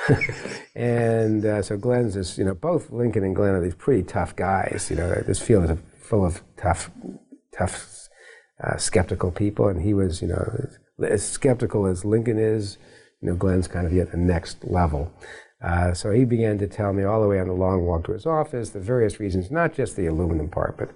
and 0.75 1.45
uh, 1.45 1.63
so 1.63 1.77
Glenn's 1.77 2.15
this, 2.15 2.39
you 2.39 2.45
know, 2.45 2.55
both 2.55 2.91
Lincoln 2.91 3.25
and 3.25 3.37
Glenn 3.37 3.55
are 3.55 3.61
these 3.61 3.75
pretty 3.75 4.03
tough 4.03 4.35
guys. 4.35 4.89
You 4.91 4.97
know, 4.97 5.15
this 5.27 5.43
field 5.43 5.69
is 5.69 5.79
full 6.01 6.25
of 6.25 6.43
tough, 6.57 6.91
tough, 7.57 8.09
uh, 8.65 8.77
skeptical 8.79 9.31
people, 9.31 9.69
and 9.69 9.83
he 9.83 9.93
was, 9.93 10.23
you 10.23 10.29
know, 10.29 10.69
as 11.03 11.27
skeptical 11.29 11.87
as 11.87 12.05
Lincoln 12.05 12.39
is. 12.39 12.79
You 13.21 13.31
know, 13.31 13.37
Glenn's 13.37 13.69
kind 13.69 13.87
of 13.87 13.97
at 13.99 14.11
the 14.11 14.19
next 14.19 14.65
level. 14.65 15.13
Uh, 15.67 15.93
so 15.93 16.13
he 16.13 16.25
began 16.25 16.59
to 16.59 16.69
tell 16.69 16.93
me 16.93 17.03
all 17.03 17.21
the 17.21 17.27
way 17.27 17.41
on 17.41 17.49
the 17.49 17.53
long 17.53 17.85
walk 17.85 18.05
to 18.05 18.13
his 18.13 18.25
office 18.25 18.71
the 18.71 18.79
various 18.79 19.19
reasons, 19.19 19.51
not 19.51 19.75
just 19.75 19.97
the 19.97 20.07
aluminum 20.07 20.49
part, 20.49 20.77
but 20.79 20.91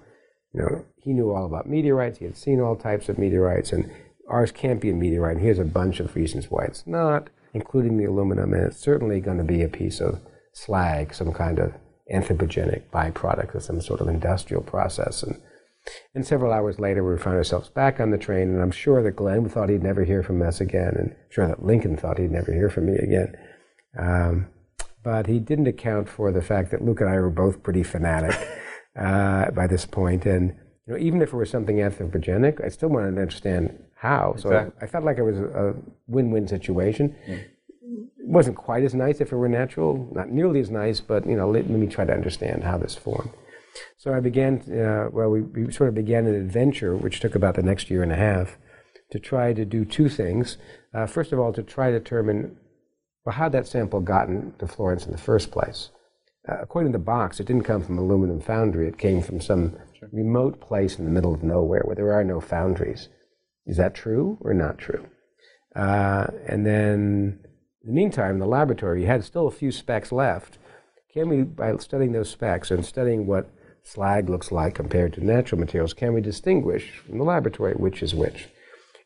You 0.53 0.61
know, 0.61 0.85
he 0.97 1.13
knew 1.13 1.31
all 1.31 1.45
about 1.45 1.69
meteorites. 1.69 2.19
He 2.19 2.25
had 2.25 2.37
seen 2.37 2.59
all 2.59 2.75
types 2.75 3.09
of 3.09 3.17
meteorites, 3.17 3.71
and 3.71 3.89
ours 4.27 4.51
can't 4.51 4.81
be 4.81 4.89
a 4.89 4.93
meteorite. 4.93 5.37
And 5.37 5.45
here's 5.45 5.59
a 5.59 5.65
bunch 5.65 5.99
of 5.99 6.15
reasons 6.15 6.51
why 6.51 6.65
it's 6.65 6.85
not, 6.85 7.29
including 7.53 7.97
the 7.97 8.05
aluminum, 8.05 8.53
and 8.53 8.63
it's 8.63 8.77
certainly 8.77 9.19
going 9.21 9.37
to 9.37 9.43
be 9.43 9.61
a 9.61 9.69
piece 9.69 10.01
of 10.01 10.19
slag, 10.53 11.13
some 11.13 11.33
kind 11.33 11.59
of 11.59 11.73
anthropogenic 12.13 12.83
byproduct 12.93 13.55
of 13.55 13.63
some 13.63 13.79
sort 13.81 14.01
of 14.01 14.09
industrial 14.09 14.61
process. 14.63 15.23
And, 15.23 15.41
and 16.13 16.27
several 16.27 16.51
hours 16.51 16.79
later, 16.79 17.03
we 17.03 17.17
found 17.17 17.37
ourselves 17.37 17.69
back 17.69 18.01
on 18.01 18.11
the 18.11 18.17
train, 18.17 18.49
and 18.49 18.61
I'm 18.61 18.71
sure 18.71 19.01
that 19.03 19.15
Glenn 19.15 19.47
thought 19.47 19.69
he'd 19.69 19.83
never 19.83 20.03
hear 20.03 20.21
from 20.21 20.41
us 20.41 20.59
again, 20.59 20.95
and 20.97 21.11
I'm 21.11 21.17
sure 21.29 21.47
that 21.47 21.65
Lincoln 21.65 21.95
thought 21.95 22.19
he'd 22.19 22.31
never 22.31 22.51
hear 22.51 22.69
from 22.69 22.87
me 22.87 22.97
again. 22.97 23.37
Um, 23.97 24.47
but 25.03 25.27
he 25.27 25.39
didn't 25.39 25.67
account 25.67 26.09
for 26.09 26.31
the 26.31 26.41
fact 26.41 26.71
that 26.71 26.83
Luke 26.83 27.01
and 27.01 27.09
I 27.09 27.19
were 27.19 27.29
both 27.29 27.63
pretty 27.63 27.83
fanatic 27.83 28.35
uh, 28.95 29.51
by 29.51 29.67
this 29.67 29.85
point, 29.85 30.25
and 30.25 30.55
you 30.87 30.93
know, 30.93 30.99
even 30.99 31.21
if 31.21 31.33
it 31.33 31.37
was 31.37 31.49
something 31.49 31.77
anthropogenic, 31.77 32.63
I 32.63 32.69
still 32.69 32.89
wanted 32.89 33.15
to 33.15 33.21
understand 33.21 33.83
how. 33.95 34.35
So 34.37 34.49
exactly. 34.49 34.73
I, 34.81 34.85
I, 34.85 34.87
felt 34.87 35.03
like 35.03 35.17
it 35.17 35.23
was 35.23 35.37
a 35.37 35.75
win-win 36.07 36.47
situation. 36.47 37.15
Yeah. 37.27 37.35
It 37.35 38.27
wasn't 38.27 38.57
quite 38.57 38.83
as 38.83 38.95
nice 38.95 39.21
if 39.21 39.31
it 39.31 39.35
were 39.35 39.49
natural, 39.49 40.09
not 40.11 40.29
nearly 40.29 40.59
as 40.59 40.69
nice, 40.69 40.99
but 40.99 41.25
you 41.25 41.35
know, 41.35 41.49
let, 41.49 41.69
let 41.69 41.79
me 41.79 41.87
try 41.87 42.05
to 42.05 42.13
understand 42.13 42.63
how 42.63 42.77
this 42.77 42.95
formed. 42.95 43.31
So 43.97 44.13
I 44.13 44.19
began, 44.19 44.61
uh, 44.71 45.09
well, 45.11 45.29
we, 45.29 45.41
we, 45.41 45.71
sort 45.71 45.89
of 45.89 45.95
began 45.95 46.25
an 46.25 46.35
adventure, 46.35 46.95
which 46.95 47.19
took 47.19 47.35
about 47.35 47.55
the 47.55 47.63
next 47.63 47.89
year 47.89 48.03
and 48.03 48.11
a 48.11 48.15
half, 48.15 48.57
to 49.11 49.19
try 49.19 49.53
to 49.53 49.65
do 49.65 49.85
two 49.85 50.09
things. 50.09 50.57
Uh, 50.93 51.05
first 51.05 51.31
of 51.31 51.39
all, 51.39 51.53
to 51.53 51.63
try 51.63 51.91
to 51.91 51.99
determine 51.99 52.57
well, 53.25 53.35
how'd 53.35 53.51
that 53.51 53.67
sample 53.67 53.99
gotten 53.99 54.53
to 54.59 54.67
Florence 54.67 55.05
in 55.05 55.11
the 55.11 55.17
first 55.17 55.51
place. 55.51 55.89
Uh, 56.47 56.57
according 56.59 56.91
to 56.91 56.97
the 56.97 57.03
box, 57.03 57.39
it 57.39 57.45
didn't 57.45 57.63
come 57.63 57.83
from 57.83 57.97
aluminum 57.97 58.41
foundry. 58.41 58.87
It 58.87 58.97
came 58.97 59.21
from 59.21 59.39
some 59.39 59.77
sure. 59.97 60.09
remote 60.11 60.59
place 60.59 60.97
in 60.97 61.05
the 61.05 61.11
middle 61.11 61.33
of 61.33 61.43
nowhere 61.43 61.81
where 61.83 61.95
there 61.95 62.13
are 62.13 62.23
no 62.23 62.41
foundries. 62.41 63.09
Is 63.67 63.77
that 63.77 63.93
true 63.93 64.39
or 64.41 64.53
not 64.53 64.79
true? 64.79 65.05
Uh, 65.75 66.27
and 66.47 66.65
then, 66.65 67.39
in 67.83 67.87
the 67.87 67.93
meantime, 67.93 68.35
in 68.35 68.39
the 68.39 68.47
laboratory, 68.47 69.01
you 69.01 69.07
had 69.07 69.23
still 69.23 69.47
a 69.47 69.51
few 69.51 69.71
specks 69.71 70.11
left. 70.11 70.57
Can 71.13 71.29
we, 71.29 71.43
by 71.43 71.75
studying 71.77 72.13
those 72.13 72.29
specks 72.29 72.71
and 72.71 72.83
studying 72.83 73.27
what 73.27 73.49
slag 73.83 74.29
looks 74.29 74.51
like 74.51 74.73
compared 74.73 75.13
to 75.13 75.25
natural 75.25 75.59
materials, 75.59 75.93
can 75.93 76.13
we 76.13 76.21
distinguish 76.21 76.97
from 77.05 77.19
the 77.19 77.23
laboratory 77.23 77.73
which 77.73 78.01
is 78.01 78.15
which? 78.15 78.49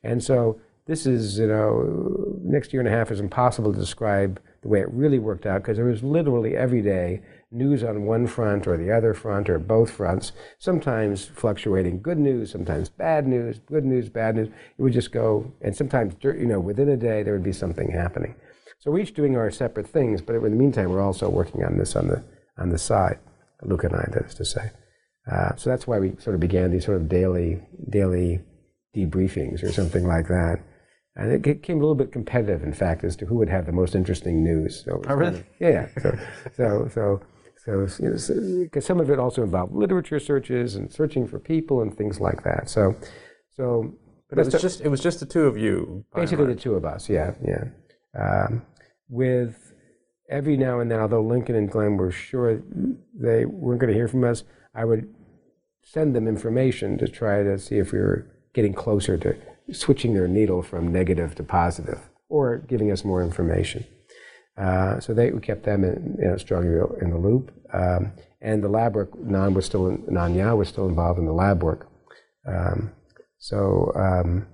And 0.04 0.24
so 0.24 0.62
this 0.88 1.06
is, 1.06 1.40
you 1.40 1.48
know, 1.48 2.38
next 2.44 2.72
year 2.72 2.82
and 2.82 2.88
a 2.88 2.92
half 2.92 3.12
is 3.12 3.20
impossible 3.20 3.74
to 3.74 3.80
describe 3.80 4.40
the 4.62 4.68
way 4.68 4.80
it 4.82 4.92
really 4.92 5.20
worked 5.20 5.46
out 5.46 5.62
because 5.62 5.78
there 5.78 5.86
was 5.86 6.04
literally 6.04 6.56
every 6.56 6.82
day 6.82 7.22
news 7.52 7.84
on 7.84 8.06
one 8.06 8.28
front 8.28 8.68
or 8.68 8.78
the 8.78 8.92
other 8.92 9.14
front 9.14 9.50
or 9.50 9.58
both 9.58 9.90
fronts, 9.90 10.32
sometimes 10.60 11.26
fluctuating 11.26 12.02
good 12.02 12.18
news, 12.18 12.52
sometimes 12.52 12.90
bad 12.90 13.28
news, 13.28 13.60
good 13.66 13.86
news, 13.86 14.10
bad 14.10 14.36
news. 14.36 14.48
It 14.48 14.82
would 14.82 14.94
just 14.94 15.12
go, 15.12 15.52
and 15.62 15.76
sometimes, 15.76 16.14
you 16.24 16.46
know, 16.46 16.60
within 16.60 16.90
a 16.90 16.98
day 16.98 17.24
there 17.24 17.34
would 17.34 17.44
be 17.44 17.54
something 17.54 17.92
happening. 17.92 18.36
So 18.80 18.92
we're 18.92 19.00
each 19.00 19.14
doing 19.14 19.36
our 19.36 19.50
separate 19.50 19.88
things, 19.88 20.22
but 20.22 20.36
in 20.36 20.44
the 20.44 20.50
meantime, 20.50 20.90
we're 20.90 21.02
also 21.02 21.30
working 21.30 21.64
on 21.64 21.78
this 21.78 21.96
on 21.96 22.08
the 22.08 22.24
on 22.58 22.70
the 22.70 22.78
side. 22.78 23.20
Luke 23.64 23.84
and 23.84 23.96
I, 23.96 24.08
that 24.12 24.26
is 24.26 24.36
to 24.36 24.46
say. 24.46 24.70
Uh, 25.32 25.56
so 25.56 25.70
that's 25.70 25.88
why 25.88 25.98
we 25.98 26.16
sort 26.20 26.36
of 26.36 26.40
began 26.40 26.72
these 26.72 26.86
sort 26.86 26.98
of 26.98 27.10
daily 27.10 27.62
daily 27.90 28.42
debriefings 28.96 29.64
or 29.64 29.72
something 29.72 30.06
like 30.06 30.28
that. 30.28 30.60
And 31.16 31.32
it 31.32 31.42
became 31.42 31.78
a 31.78 31.80
little 31.80 31.96
bit 31.96 32.12
competitive, 32.12 32.62
in 32.64 32.74
fact, 32.74 33.04
as 33.04 33.16
to 33.18 33.26
who 33.26 33.36
would 33.36 33.50
have 33.50 33.66
the 33.66 33.72
most 33.72 33.96
interesting 33.96 34.44
news. 34.44 34.84
So 34.84 35.02
oh, 35.08 35.16
really? 35.16 35.32
Kind 35.32 35.36
of, 35.36 35.46
yeah, 35.60 35.70
yeah. 35.70 35.88
So, 36.02 36.18
so, 36.54 36.90
so, 36.94 37.22
so, 37.58 38.04
you 38.04 38.10
know, 38.10 38.64
because 38.64 38.86
some 38.86 39.00
of 39.00 39.10
it 39.10 39.18
also 39.18 39.42
involved 39.44 39.74
literature 39.74 40.20
searches 40.20 40.76
and 40.76 40.92
searching 40.92 41.26
for 41.26 41.40
people 41.40 41.82
and 41.82 41.96
things 41.96 42.20
like 42.20 42.44
that. 42.44 42.70
So, 42.70 42.96
so. 43.56 43.94
But 44.30 44.40
it 44.40 44.46
was 44.46 44.62
just 44.62 44.82
it 44.82 44.90
was 44.90 45.02
just 45.02 45.20
the 45.20 45.26
two 45.26 45.44
of 45.44 45.58
you. 45.58 46.04
Basically, 46.14 46.48
the 46.48 46.56
two 46.56 46.74
of 46.74 46.84
us. 46.84 47.10
Yeah, 47.10 47.36
yeah. 47.44 47.66
Um, 48.20 48.64
with 49.08 49.74
every 50.30 50.58
now 50.58 50.80
and 50.80 50.90
then, 50.92 51.00
although 51.00 51.22
Lincoln 51.22 51.56
and 51.56 51.70
Glenn 51.70 51.96
were 51.96 52.12
sure 52.12 52.62
they 53.14 53.46
weren't 53.46 53.80
going 53.80 53.94
to 53.94 53.98
hear 53.98 54.08
from 54.08 54.24
us, 54.24 54.44
I 54.74 54.84
would 54.84 55.14
send 55.84 56.16
them 56.16 56.28
information 56.28 56.98
to 56.98 57.08
try 57.08 57.44
to 57.44 57.58
see 57.60 57.78
if 57.78 57.92
we 57.92 58.00
were 58.00 58.28
getting 58.54 58.74
closer 58.74 59.18
to 59.18 59.36
switching 59.72 60.14
their 60.14 60.28
needle 60.28 60.62
from 60.62 60.92
negative 60.92 61.36
to 61.36 61.44
positive 61.44 62.00
or 62.30 62.58
giving 62.58 62.92
us 62.92 63.04
more 63.04 63.24
information. 63.24 63.86
Uh, 64.58 65.00
so 65.00 65.14
they, 65.14 65.32
we 65.32 65.42
kept 65.42 65.64
them 65.64 65.84
in, 65.84 66.18
you 66.20 66.28
know, 66.30 66.38
strongly 66.38 66.80
in 67.02 67.10
the 67.10 67.18
loop. 67.18 67.52
Um, 67.74 68.14
and 68.42 68.64
the 68.64 68.70
lab 68.70 68.96
work, 68.96 69.18
Nan 69.18 69.54
was 69.54 69.66
still, 69.66 69.88
in, 69.88 70.04
Nan 70.08 70.36
Yao 70.36 70.56
was 70.56 70.70
still 70.70 70.88
involved 70.88 71.20
in 71.20 71.26
the 71.26 71.34
lab 71.34 71.64
work. 71.64 71.90
Um, 72.48 72.92
so, 73.38 73.92
um, 73.96 74.48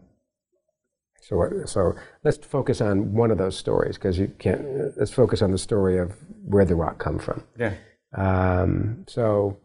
so, 1.22 1.64
so 1.66 1.94
let's 2.24 2.38
focus 2.38 2.82
on 2.82 3.14
one 3.14 3.32
of 3.32 3.38
those 3.38 3.58
stories 3.58 3.96
because 3.96 4.18
you 4.18 4.34
can't. 4.40 4.66
Let's 4.98 5.12
focus 5.12 5.42
on 5.42 5.52
the 5.52 5.58
story 5.58 5.98
of 5.98 6.14
where 6.44 6.66
the 6.66 6.76
rock 6.76 6.98
come 7.00 7.20
from. 7.20 7.44
Yeah. 7.58 7.76
Um, 8.18 9.06
so, 9.08 9.58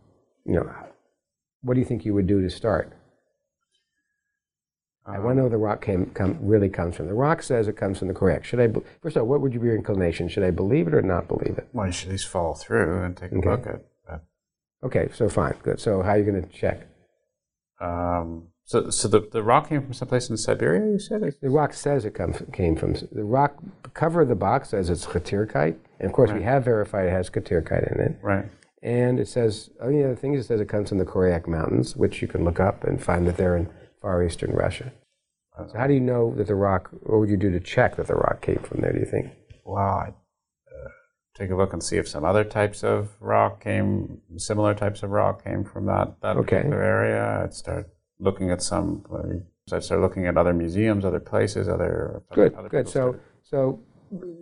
you 0.45 0.55
know, 0.55 0.71
what 1.63 1.75
do 1.75 1.81
you 1.81 1.87
think 1.87 2.05
you 2.05 2.15
would 2.15 2.27
do 2.27 2.43
to 2.43 2.51
start? 2.51 2.96
I 5.09 5.21
want 5.21 5.33
to 5.33 5.35
know 5.37 5.43
where 5.43 5.51
the 5.51 5.57
rock 5.57 5.83
came, 5.83 6.07
come, 6.07 6.37
really 6.41 6.69
comes 6.69 6.97
from. 6.97 7.07
The 7.07 7.15
rock 7.15 7.43
says 7.43 7.69
it 7.69 7.77
comes 7.77 7.99
from 7.99 8.09
the 8.09 8.15
Koryak. 8.15 8.43
Should 8.43 8.59
I, 8.61 8.69
first 9.01 9.17
of 9.17 9.23
all, 9.23 9.29
what 9.29 9.41
would 9.41 9.53
be 9.53 9.59
your 9.59 9.77
inclination? 9.77 10.29
Should 10.29 10.43
I 10.43 10.51
believe 10.51 10.89
it 10.89 10.95
or 10.95 11.03
not 11.03 11.29
believe 11.29 11.57
it? 11.59 11.69
Well, 11.73 11.87
you 11.87 11.93
should 11.93 12.09
at 12.09 12.13
least 12.13 12.29
follow 12.29 12.55
through 12.55 13.05
and 13.05 13.17
take 13.17 13.33
okay. 13.33 13.49
a 13.49 13.51
look 13.51 13.67
at 13.67 13.85
that. 14.09 14.23
Okay, 14.83 15.09
so 15.15 15.29
fine, 15.29 15.55
good. 15.63 15.81
So 15.81 16.03
how 16.03 16.11
are 16.11 16.19
you 16.19 16.25
going 16.25 16.43
to 16.43 16.49
check? 16.49 16.89
Um, 17.81 18.49
so, 18.65 18.91
so 18.91 19.07
the, 19.07 19.21
the 19.21 19.43
rock 19.45 19.69
came 19.69 19.83
from 19.83 19.93
someplace 19.93 20.29
in 20.29 20.37
Siberia, 20.37 20.93
you 20.93 20.99
said? 20.99 21.23
The 21.41 21.51
rock 21.51 21.73
says 21.73 22.05
it 22.05 22.15
came 22.15 22.75
from, 22.77 22.95
the 23.13 23.25
rock, 23.25 23.63
the 23.85 23.91
cover 23.91 24.23
of 24.23 24.29
the 24.29 24.35
box 24.35 24.71
says 24.71 24.91
it's 24.91 25.07
Khatyrkite. 25.07 25.77
And 26.01 26.07
of 26.07 26.13
course, 26.13 26.31
right. 26.31 26.41
we 26.41 26.45
have 26.45 26.65
verified 26.65 27.07
it 27.07 27.11
has 27.11 27.31
Khatyrkite 27.31 27.95
in 27.95 28.01
it. 28.01 28.19
Right. 28.23 28.47
And 28.83 29.21
it 29.21 29.29
says, 29.29 29.71
oh 29.81 29.89
yeah, 29.89 30.09
the 30.09 30.17
thing 30.17 30.35
is, 30.35 30.45
it 30.45 30.49
says 30.49 30.61
it 30.61 30.69
comes 30.69 30.89
from 30.89 30.99
the 30.99 31.05
Koryak 31.05 31.47
Mountains, 31.47 31.97
which 31.97 32.21
you 32.23 32.29
can 32.29 32.45
look 32.45 32.59
up 32.59 32.83
and 32.85 33.03
find 33.03 33.27
that 33.29 33.37
they're 33.37 33.57
in 33.57 33.71
far 34.01 34.23
eastern 34.23 34.53
Russia. 34.53 34.93
So 35.71 35.79
how 35.79 35.87
do 35.87 35.95
you 35.95 36.01
know 36.01 36.35
that 36.37 36.47
the 36.47 36.55
rock? 36.55 36.91
What 37.03 37.19
would 37.19 37.31
you 37.31 37.37
do 37.37 37.51
to 37.51 37.61
check 37.61 37.97
that 37.97 38.07
the 38.07 38.15
rock 38.15 38.43
came 38.43 38.59
from 38.59 38.81
there? 38.81 38.93
Do 38.93 38.99
you 38.99 39.07
think? 39.07 39.33
Well, 39.65 39.83
I'd 39.83 40.15
uh, 40.71 40.89
take 41.35 41.51
a 41.51 41.57
look 41.57 41.73
and 41.73 41.83
see 41.83 41.97
if 41.97 42.07
some 42.07 42.25
other 42.25 42.45
types 42.45 42.85
of 42.85 43.11
rock 43.21 43.63
came, 43.63 44.21
similar 44.37 44.75
types 44.75 45.03
of 45.03 45.11
rock 45.11 45.45
came 45.45 45.65
from 45.65 45.87
that 45.87 46.21
that 46.21 46.37
okay. 46.37 46.57
particular 46.57 46.83
area. 46.83 47.43
I'd 47.43 47.55
start 47.55 47.89
looking 48.19 48.51
at 48.51 48.63
some. 48.63 49.05
I'd 49.73 49.83
start 49.83 50.03
looking 50.03 50.27
at 50.27 50.37
other 50.37 50.53
museums, 50.53 51.05
other 51.05 51.21
places, 51.21 51.69
other. 51.69 52.23
Good, 52.35 52.55
other 52.55 52.69
good. 52.69 52.89
So, 52.89 53.17
so 53.43 53.81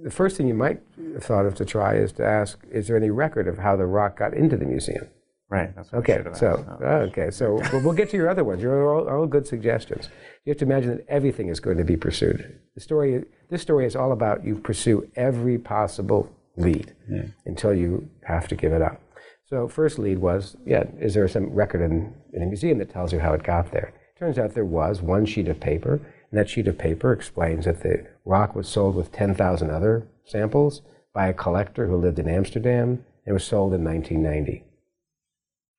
the 0.03 0.11
first 0.11 0.37
thing 0.37 0.49
you 0.49 0.55
might 0.55 0.83
have 1.15 1.23
thought 1.23 1.47
of 1.47 1.55
to 1.57 1.65
try 1.65 1.95
is 1.95 2.11
to 2.15 2.27
ask: 2.27 2.59
Is 2.73 2.89
there 2.89 2.97
any 2.97 3.11
record 3.11 3.47
of 3.47 3.59
how 3.59 3.77
the 3.77 3.87
rock 3.87 4.19
got 4.19 4.35
into 4.35 4.57
the 4.57 4.67
museum? 4.67 5.09
Right. 5.55 5.73
okay. 5.95 6.25
So 6.35 6.67
okay. 6.83 7.31
So 7.31 7.61
we'll 7.73 7.93
get 7.93 8.11
to 8.11 8.17
your 8.17 8.29
other 8.29 8.43
ones. 8.43 8.61
You're 8.61 8.93
all, 8.93 9.09
all, 9.09 9.27
good 9.27 9.47
suggestions. 9.47 10.09
You 10.45 10.51
have 10.51 10.59
to 10.59 10.65
imagine 10.65 10.97
that 10.97 11.07
everything 11.09 11.49
is 11.49 11.61
going 11.61 11.77
to 11.79 11.85
be 11.85 11.97
pursued. 11.97 12.59
The 12.75 12.81
story. 12.81 13.25
This 13.51 13.63
story 13.63 13.87
is 13.87 13.95
all 13.95 14.11
about 14.11 14.45
you 14.45 14.57
pursue 14.57 15.09
every 15.15 15.59
possible 15.59 16.29
lead 16.57 16.93
yeah. 17.09 17.27
until 17.47 17.73
you 17.73 18.09
have 18.25 18.49
to 18.49 18.57
give 18.57 18.73
it 18.73 18.83
up. 18.83 19.01
So 19.49 19.69
first 19.69 19.99
lead 19.99 20.19
was 20.19 20.57
yeah. 20.67 20.85
Is 20.99 21.15
there 21.15 21.29
some 21.29 21.51
record 21.51 21.83
in, 21.83 22.13
in 22.33 22.43
a 22.43 22.47
museum 22.47 22.79
that 22.79 22.91
tells 22.91 23.13
you 23.13 23.21
how 23.21 23.33
it 23.33 23.45
got 23.45 23.71
there? 23.71 23.93
Turns 24.19 24.39
out 24.39 24.55
there 24.55 24.65
was 24.65 25.03
one 25.03 25.25
sheet 25.25 25.47
of 25.47 25.61
paper, 25.61 25.95
and 26.31 26.39
that 26.39 26.51
sheet 26.51 26.67
of 26.67 26.79
paper 26.79 27.13
explains 27.13 27.65
that 27.67 27.83
the 27.83 28.07
rock 28.25 28.57
was 28.57 28.69
sold 28.69 28.97
with 28.97 29.13
10,000 29.13 29.71
other 29.71 30.09
samples 30.25 30.83
by 31.13 31.29
a 31.29 31.35
collector 31.35 31.87
who 31.87 31.97
lived 31.97 32.19
in 32.19 32.29
Amsterdam. 32.29 33.05
and 33.27 33.35
was 33.35 33.45
sold 33.45 33.73
in 33.73 33.83
1990. 33.83 34.65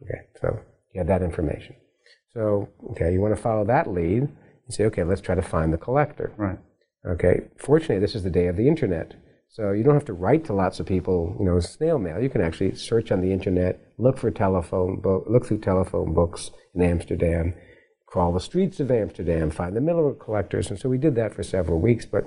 Okay, 0.03 0.21
so 0.41 0.59
you 0.93 0.99
have 0.99 1.07
that 1.07 1.21
information. 1.21 1.75
So, 2.33 2.69
okay, 2.91 3.13
you 3.13 3.21
want 3.21 3.35
to 3.35 3.41
follow 3.41 3.65
that 3.65 3.89
lead. 3.89 4.23
You 4.23 4.71
say, 4.71 4.85
okay, 4.85 5.03
let's 5.03 5.21
try 5.21 5.35
to 5.35 5.41
find 5.41 5.71
the 5.71 5.77
collector. 5.77 6.33
Right. 6.37 6.59
Okay, 7.05 7.47
fortunately, 7.57 7.99
this 7.99 8.15
is 8.15 8.23
the 8.23 8.29
day 8.29 8.47
of 8.47 8.57
the 8.57 8.67
internet. 8.67 9.13
So 9.49 9.71
you 9.71 9.83
don't 9.83 9.93
have 9.93 10.05
to 10.05 10.13
write 10.13 10.43
to 10.45 10.53
lots 10.53 10.79
of 10.79 10.85
people, 10.85 11.35
you 11.39 11.45
know, 11.45 11.59
snail 11.59 11.97
mail. 11.97 12.21
You 12.21 12.29
can 12.29 12.41
actually 12.41 12.75
search 12.75 13.11
on 13.11 13.21
the 13.21 13.31
internet, 13.31 13.79
look 13.97 14.17
for 14.17 14.29
telephone 14.31 15.01
look 15.03 15.45
through 15.45 15.59
telephone 15.59 16.13
books 16.13 16.51
in 16.73 16.81
Amsterdam, 16.81 17.53
crawl 18.05 18.33
the 18.33 18.39
streets 18.39 18.81
of 18.81 18.91
Amsterdam, 18.91 19.51
find 19.51 19.75
the 19.75 19.81
Miller 19.81 20.13
collectors. 20.13 20.69
And 20.69 20.77
so 20.77 20.89
we 20.89 20.97
did 20.97 21.15
that 21.15 21.33
for 21.33 21.43
several 21.43 21.79
weeks, 21.79 22.05
but 22.05 22.25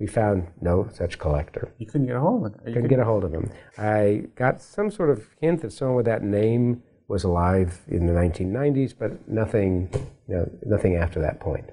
we 0.00 0.08
found 0.08 0.48
no 0.60 0.88
such 0.92 1.18
collector. 1.18 1.72
You 1.78 1.86
couldn't 1.86 2.08
get 2.08 2.16
a 2.16 2.20
hold 2.20 2.46
of 2.46 2.54
him. 2.54 2.60
Couldn't 2.64 2.88
get 2.88 2.98
a 2.98 3.04
hold 3.04 3.22
of 3.22 3.32
him. 3.32 3.52
I 3.78 4.24
got 4.34 4.60
some 4.60 4.90
sort 4.90 5.10
of 5.10 5.28
hint 5.40 5.62
that 5.62 5.72
someone 5.72 5.96
with 5.96 6.06
that 6.06 6.24
name 6.24 6.82
was 7.08 7.24
alive 7.24 7.80
in 7.88 8.06
the 8.06 8.12
1990s, 8.12 8.94
but 8.98 9.28
nothing, 9.28 9.90
you 10.28 10.36
know, 10.36 10.50
nothing 10.64 10.96
after 10.96 11.20
that 11.20 11.40
point. 11.40 11.70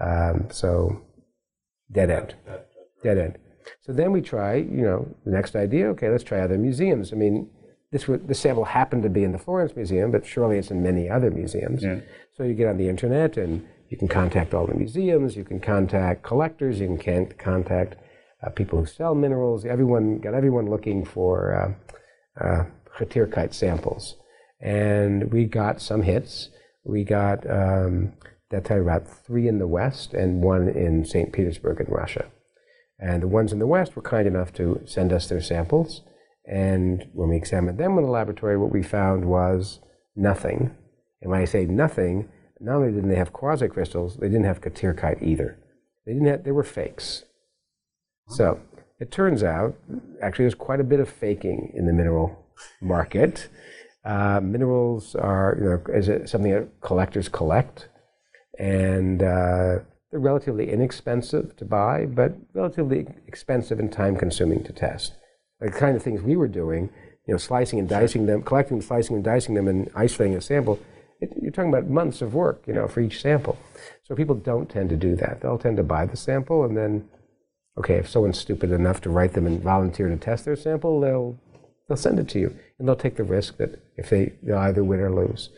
Um, 0.00 0.48
so, 0.50 1.02
dead 1.92 2.10
end, 2.10 2.34
dead 3.02 3.18
end. 3.18 3.38
So 3.82 3.92
then 3.92 4.12
we 4.12 4.20
try, 4.20 4.56
you 4.56 4.82
know, 4.82 5.14
the 5.24 5.30
next 5.30 5.54
idea. 5.54 5.88
Okay, 5.88 6.08
let's 6.08 6.24
try 6.24 6.40
other 6.40 6.58
museums. 6.58 7.12
I 7.12 7.16
mean, 7.16 7.48
this, 7.92 8.06
was, 8.06 8.20
this 8.24 8.40
sample 8.40 8.64
happened 8.64 9.02
to 9.04 9.08
be 9.08 9.24
in 9.24 9.32
the 9.32 9.38
Florence 9.38 9.74
Museum, 9.74 10.10
but 10.10 10.26
surely 10.26 10.58
it's 10.58 10.70
in 10.70 10.82
many 10.82 11.08
other 11.08 11.30
museums. 11.30 11.82
Yeah. 11.82 12.00
So 12.36 12.44
you 12.44 12.54
get 12.54 12.68
on 12.68 12.76
the 12.76 12.88
internet 12.88 13.36
and 13.36 13.66
you 13.88 13.96
can 13.96 14.08
contact 14.08 14.54
all 14.54 14.66
the 14.66 14.74
museums, 14.74 15.36
you 15.36 15.44
can 15.44 15.60
contact 15.60 16.22
collectors, 16.22 16.80
you 16.80 16.96
can 17.00 17.26
contact 17.38 17.96
uh, 18.42 18.50
people 18.50 18.78
who 18.78 18.86
sell 18.86 19.14
minerals. 19.14 19.64
Everyone 19.64 20.18
got 20.18 20.34
everyone 20.34 20.68
looking 20.68 21.04
for 21.04 21.76
uh, 22.38 22.44
uh, 22.44 22.64
samples, 23.50 24.16
and 24.60 25.32
we 25.32 25.44
got 25.44 25.80
some 25.80 26.02
hits. 26.02 26.50
We 26.84 27.04
got 27.04 27.48
um, 27.48 28.12
that 28.50 28.64
time 28.64 28.82
about 28.82 29.06
three 29.06 29.46
in 29.46 29.58
the 29.58 29.66
West 29.66 30.14
and 30.14 30.42
one 30.42 30.68
in 30.68 31.04
St. 31.04 31.32
Petersburg 31.32 31.80
in 31.80 31.86
Russia. 31.86 32.26
And 32.98 33.22
the 33.22 33.28
ones 33.28 33.52
in 33.52 33.58
the 33.58 33.66
West 33.66 33.94
were 33.94 34.02
kind 34.02 34.26
enough 34.26 34.52
to 34.54 34.80
send 34.84 35.12
us 35.12 35.28
their 35.28 35.40
samples. 35.40 36.02
And 36.44 37.06
when 37.12 37.28
we 37.28 37.36
examined 37.36 37.78
them 37.78 37.98
in 37.98 38.04
the 38.04 38.10
laboratory, 38.10 38.56
what 38.56 38.72
we 38.72 38.82
found 38.82 39.26
was 39.26 39.80
nothing. 40.16 40.74
And 41.20 41.30
when 41.30 41.40
I 41.40 41.44
say 41.44 41.66
nothing, 41.66 42.28
not 42.58 42.76
only 42.76 42.92
didn't 42.92 43.10
they 43.10 43.16
have 43.16 43.32
quasicrystals, 43.32 44.18
they 44.18 44.28
didn't 44.28 44.46
have 44.46 44.60
Khatyrkite 44.60 45.22
either. 45.22 45.58
They 46.06 46.12
didn't 46.14 46.26
have, 46.26 46.44
they 46.44 46.50
were 46.50 46.64
fakes. 46.64 47.24
So 48.28 48.60
it 48.98 49.10
turns 49.10 49.42
out, 49.42 49.76
actually, 50.22 50.44
there's 50.44 50.54
quite 50.54 50.80
a 50.80 50.84
bit 50.84 51.00
of 51.00 51.08
faking 51.08 51.72
in 51.74 51.86
the 51.86 51.92
mineral 51.92 52.46
market. 52.80 53.48
Uh, 54.04 54.40
minerals 54.42 55.14
are, 55.14 55.56
you 55.60 55.68
know, 55.68 55.82
is 55.94 56.08
it 56.08 56.28
something 56.28 56.52
that 56.52 56.68
collectors 56.80 57.28
collect, 57.28 57.88
and 58.58 59.22
uh, 59.22 59.78
they're 60.10 60.20
relatively 60.20 60.70
inexpensive 60.70 61.56
to 61.56 61.64
buy, 61.64 62.06
but 62.06 62.34
relatively 62.54 63.06
expensive 63.26 63.78
and 63.78 63.92
time-consuming 63.92 64.64
to 64.64 64.72
test. 64.72 65.14
The 65.60 65.70
kind 65.70 65.96
of 65.96 66.02
things 66.02 66.22
we 66.22 66.36
were 66.36 66.48
doing, 66.48 66.90
you 67.26 67.34
know, 67.34 67.38
slicing 67.38 67.78
and 67.78 67.88
dicing 67.88 68.26
them, 68.26 68.42
collecting, 68.42 68.78
and 68.78 68.84
slicing 68.84 69.16
and 69.16 69.24
dicing 69.24 69.54
them, 69.54 69.68
and 69.68 69.90
isolating 69.94 70.36
a 70.36 70.40
sample. 70.40 70.78
It, 71.20 71.32
you're 71.42 71.50
talking 71.50 71.72
about 71.72 71.90
months 71.90 72.22
of 72.22 72.32
work, 72.32 72.62
you 72.66 72.72
know, 72.72 72.86
for 72.86 73.00
each 73.00 73.20
sample. 73.20 73.58
So 74.04 74.14
people 74.14 74.36
don't 74.36 74.70
tend 74.70 74.88
to 74.90 74.96
do 74.96 75.16
that. 75.16 75.40
They'll 75.40 75.58
tend 75.58 75.76
to 75.76 75.82
buy 75.82 76.06
the 76.06 76.16
sample 76.16 76.64
and 76.64 76.76
then 76.76 77.08
okay, 77.78 77.94
if 77.94 78.08
someone's 78.08 78.38
stupid 78.38 78.72
enough 78.72 79.00
to 79.00 79.10
write 79.10 79.32
them 79.32 79.46
and 79.46 79.62
volunteer 79.62 80.08
to 80.08 80.16
test 80.16 80.44
their 80.44 80.56
sample, 80.56 81.00
they'll 81.00 81.38
they'll 81.88 81.96
send 81.96 82.18
it 82.18 82.28
to 82.28 82.38
you, 82.38 82.54
and 82.78 82.86
they'll 82.86 82.96
take 82.96 83.16
the 83.16 83.24
risk 83.24 83.56
that 83.56 83.80
if 83.96 84.10
they 84.10 84.34
they'll 84.42 84.58
either 84.58 84.84
win 84.84 85.00
or 85.00 85.14
lose. 85.14 85.50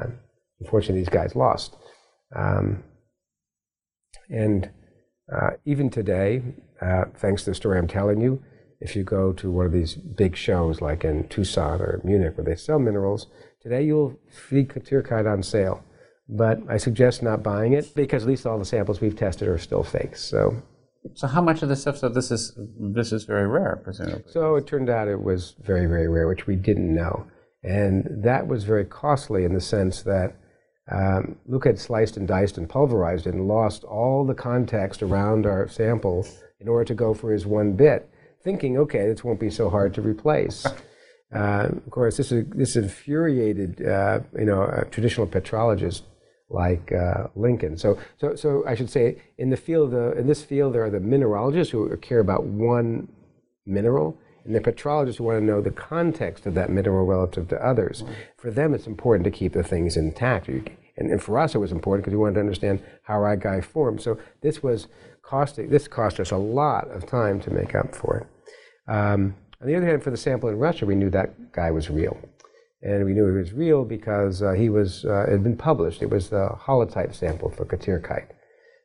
Um, 0.00 0.18
unfortunately, 0.60 1.00
these 1.00 1.08
guys 1.08 1.34
lost, 1.34 1.76
um, 2.36 2.84
and 4.28 4.70
uh, 5.32 5.50
even 5.64 5.90
today, 5.90 6.42
uh, 6.80 7.04
thanks 7.16 7.44
to 7.44 7.50
the 7.50 7.54
story 7.54 7.78
I'm 7.78 7.88
telling 7.88 8.20
you, 8.20 8.42
if 8.80 8.94
you 8.94 9.02
go 9.02 9.32
to 9.32 9.50
one 9.50 9.66
of 9.66 9.72
these 9.72 9.94
big 9.94 10.36
shows 10.36 10.80
like 10.80 11.04
in 11.04 11.28
Tucson 11.28 11.80
or 11.80 12.00
Munich 12.04 12.36
where 12.36 12.44
they 12.44 12.54
sell 12.54 12.78
minerals, 12.78 13.26
today 13.60 13.82
you'll 13.82 14.18
see 14.30 14.64
Khatyrkite 14.64 15.30
on 15.30 15.42
sale. 15.42 15.84
But 16.28 16.60
I 16.68 16.76
suggest 16.76 17.22
not 17.22 17.42
buying 17.42 17.72
it 17.72 17.94
because 17.94 18.22
at 18.22 18.28
least 18.28 18.46
all 18.46 18.58
the 18.58 18.64
samples 18.64 19.00
we've 19.00 19.16
tested 19.16 19.48
are 19.48 19.58
still 19.58 19.82
fakes. 19.82 20.22
So 20.22 20.62
so 21.14 21.26
how 21.26 21.40
much 21.40 21.62
of 21.62 21.68
this 21.68 21.82
stuff? 21.82 21.98
So 21.98 22.08
this 22.08 22.30
is 22.30 22.58
this 22.78 23.12
is 23.12 23.24
very 23.24 23.46
rare, 23.46 23.80
presumably. 23.82 24.24
So 24.26 24.56
it 24.56 24.66
turned 24.66 24.90
out 24.90 25.08
it 25.08 25.22
was 25.22 25.54
very 25.60 25.86
very 25.86 26.08
rare, 26.08 26.28
which 26.28 26.46
we 26.46 26.56
didn't 26.56 26.94
know, 26.94 27.26
and 27.62 28.06
that 28.22 28.46
was 28.46 28.64
very 28.64 28.84
costly 28.84 29.44
in 29.44 29.54
the 29.54 29.60
sense 29.60 30.02
that 30.02 30.36
um, 30.90 31.36
Luke 31.46 31.66
had 31.66 31.78
sliced 31.78 32.16
and 32.16 32.26
diced 32.26 32.56
and 32.58 32.68
pulverized 32.68 33.26
and 33.26 33.46
lost 33.46 33.84
all 33.84 34.24
the 34.24 34.34
context 34.34 35.02
around 35.02 35.46
our 35.46 35.68
sample 35.68 36.26
in 36.60 36.68
order 36.68 36.84
to 36.84 36.94
go 36.94 37.14
for 37.14 37.32
his 37.32 37.46
one 37.46 37.74
bit, 37.74 38.08
thinking, 38.42 38.78
okay, 38.78 39.06
this 39.06 39.22
won't 39.22 39.40
be 39.40 39.50
so 39.50 39.68
hard 39.68 39.94
to 39.94 40.02
replace. 40.02 40.66
Uh, 41.30 41.68
of 41.68 41.90
course, 41.90 42.16
this 42.16 42.32
is, 42.32 42.46
this 42.54 42.74
infuriated 42.74 43.86
uh, 43.86 44.20
you 44.38 44.46
know 44.46 44.62
a 44.62 44.86
traditional 44.86 45.26
petrologist 45.26 46.04
like 46.50 46.92
uh, 46.92 47.28
Lincoln. 47.34 47.76
So, 47.76 47.98
so, 48.18 48.34
so 48.34 48.64
I 48.66 48.74
should 48.74 48.90
say, 48.90 49.16
in 49.36 49.50
the 49.50 49.56
field, 49.56 49.92
uh, 49.92 50.12
in 50.12 50.26
this 50.26 50.42
field, 50.42 50.74
there 50.74 50.84
are 50.84 50.90
the 50.90 51.00
mineralogists 51.00 51.72
who 51.72 51.94
care 51.98 52.20
about 52.20 52.44
one 52.44 53.08
mineral, 53.66 54.16
and 54.44 54.54
the 54.54 54.60
petrologists 54.60 55.16
who 55.16 55.24
want 55.24 55.38
to 55.38 55.44
know 55.44 55.60
the 55.60 55.70
context 55.70 56.46
of 56.46 56.54
that 56.54 56.70
mineral 56.70 57.04
relative 57.04 57.48
to 57.48 57.66
others. 57.66 58.02
For 58.38 58.50
them, 58.50 58.72
it's 58.72 58.86
important 58.86 59.24
to 59.24 59.30
keep 59.30 59.52
the 59.52 59.62
things 59.62 59.96
intact. 59.96 60.48
And, 60.48 60.70
and 60.96 61.22
for 61.22 61.38
us, 61.38 61.54
it 61.54 61.58
was 61.58 61.70
important 61.70 62.04
because 62.04 62.16
we 62.16 62.20
wanted 62.20 62.34
to 62.34 62.40
understand 62.40 62.82
how 63.02 63.16
our 63.16 63.36
guy 63.36 63.60
formed. 63.60 64.00
So 64.00 64.18
this 64.40 64.62
was 64.62 64.88
costing. 65.20 65.68
This 65.68 65.86
cost 65.86 66.18
us 66.18 66.30
a 66.30 66.36
lot 66.38 66.90
of 66.90 67.06
time 67.06 67.40
to 67.40 67.50
make 67.50 67.74
up 67.74 67.94
for 67.94 68.18
it. 68.18 68.90
Um, 68.90 69.36
on 69.60 69.66
the 69.66 69.74
other 69.74 69.86
hand, 69.86 70.02
for 70.02 70.10
the 70.10 70.16
sample 70.16 70.48
in 70.48 70.56
Russia, 70.56 70.86
we 70.86 70.94
knew 70.94 71.10
that 71.10 71.52
guy 71.52 71.70
was 71.70 71.90
real 71.90 72.16
and 72.82 73.04
we 73.04 73.12
knew 73.12 73.26
he 73.26 73.38
was 73.38 73.52
real 73.52 73.84
because 73.84 74.42
uh, 74.42 74.52
he 74.52 74.68
was 74.68 75.04
uh, 75.04 75.24
it 75.24 75.32
had 75.32 75.42
been 75.42 75.56
published. 75.56 76.02
It 76.02 76.10
was 76.10 76.28
the 76.28 76.50
holotype 76.66 77.14
sample 77.14 77.50
for 77.50 77.64
Khatyrkite. 77.64 78.30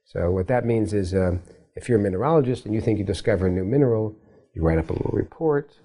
So 0.06 0.32
what 0.32 0.48
that 0.48 0.66
means 0.66 0.94
is, 0.94 1.14
um, 1.14 1.42
if 1.76 1.90
you're 1.90 2.00
a 2.00 2.12
mineralogist 2.12 2.66
and 2.66 2.74
you 2.74 2.82
think 2.82 3.00
you 3.00 3.06
discover 3.06 3.48
a 3.48 3.52
new 3.52 3.64
mineral, 3.64 4.16
you 4.54 4.62
write 4.62 4.78
up 4.78 4.90
a 4.90 4.94
little 4.94 5.12
report, 5.12 5.76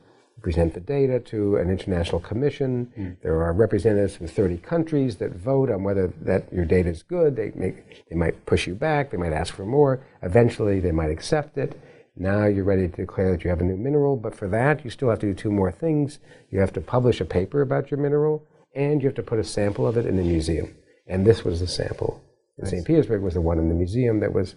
present 0.43 0.75
the 0.75 0.81
data 0.81 1.19
to 1.19 1.57
an 1.57 1.71
international 1.71 2.21
commission. 2.21 2.93
Mm. 2.99 3.17
There 3.23 3.43
are 3.43 3.53
representatives 3.53 4.17
from 4.17 4.29
30 4.29 4.59
countries 4.59 5.17
that 5.17 5.35
vote 5.35 5.71
on 5.71 5.83
whether 5.83 6.13
that 6.23 6.53
your 6.53 6.65
data 6.65 6.89
is 6.89 7.03
good. 7.03 7.37
They 7.37 7.53
make, 7.55 8.09
they 8.09 8.17
might 8.17 8.47
push 8.47 8.67
you 8.67 8.75
back. 8.75 9.11
They 9.11 9.17
might 9.17 9.33
ask 9.33 9.55
for 9.55 9.65
more. 9.65 10.07
Eventually, 10.23 10.81
they 10.81 10.93
might 10.93 11.11
accept 11.11 11.59
it. 11.59 11.81
Now 12.21 12.47
you're 12.47 12.65
ready 12.65 12.89
to 12.89 12.97
declare 12.97 13.31
that 13.31 13.45
you 13.45 13.51
have 13.51 13.61
a 13.61 13.65
new 13.65 13.77
mineral, 13.77 14.17
but 14.17 14.35
for 14.35 14.49
that, 14.49 14.85
you 14.85 14.91
still 14.91 15.09
have 15.09 15.21
to 15.21 15.27
do 15.27 15.35
two 15.35 15.53
more 15.53 15.71
things. 15.71 16.19
You 16.51 16.59
have 16.59 16.73
to 16.73 16.81
publish 16.81 17.21
a 17.21 17.25
paper 17.25 17.63
about 17.63 17.91
your 17.91 18.01
mineral, 18.01 18.45
and 18.75 19.01
you 19.01 19.09
have 19.09 19.15
to 19.17 19.23
put 19.23 19.39
a 19.39 19.45
sample 19.45 19.87
of 19.87 19.97
it 19.97 20.05
in 20.05 20.17
the 20.17 20.25
museum. 20.25 20.75
And 21.07 21.25
this 21.25 21.45
was 21.45 21.61
the 21.61 21.69
sample. 21.69 22.23
Nice. 22.59 22.71
St. 22.71 22.85
Petersburg 22.85 23.23
was 23.23 23.35
the 23.35 23.41
one 23.41 23.59
in 23.59 23.69
the 23.69 23.75
museum 23.75 24.19
that 24.21 24.33
was. 24.33 24.57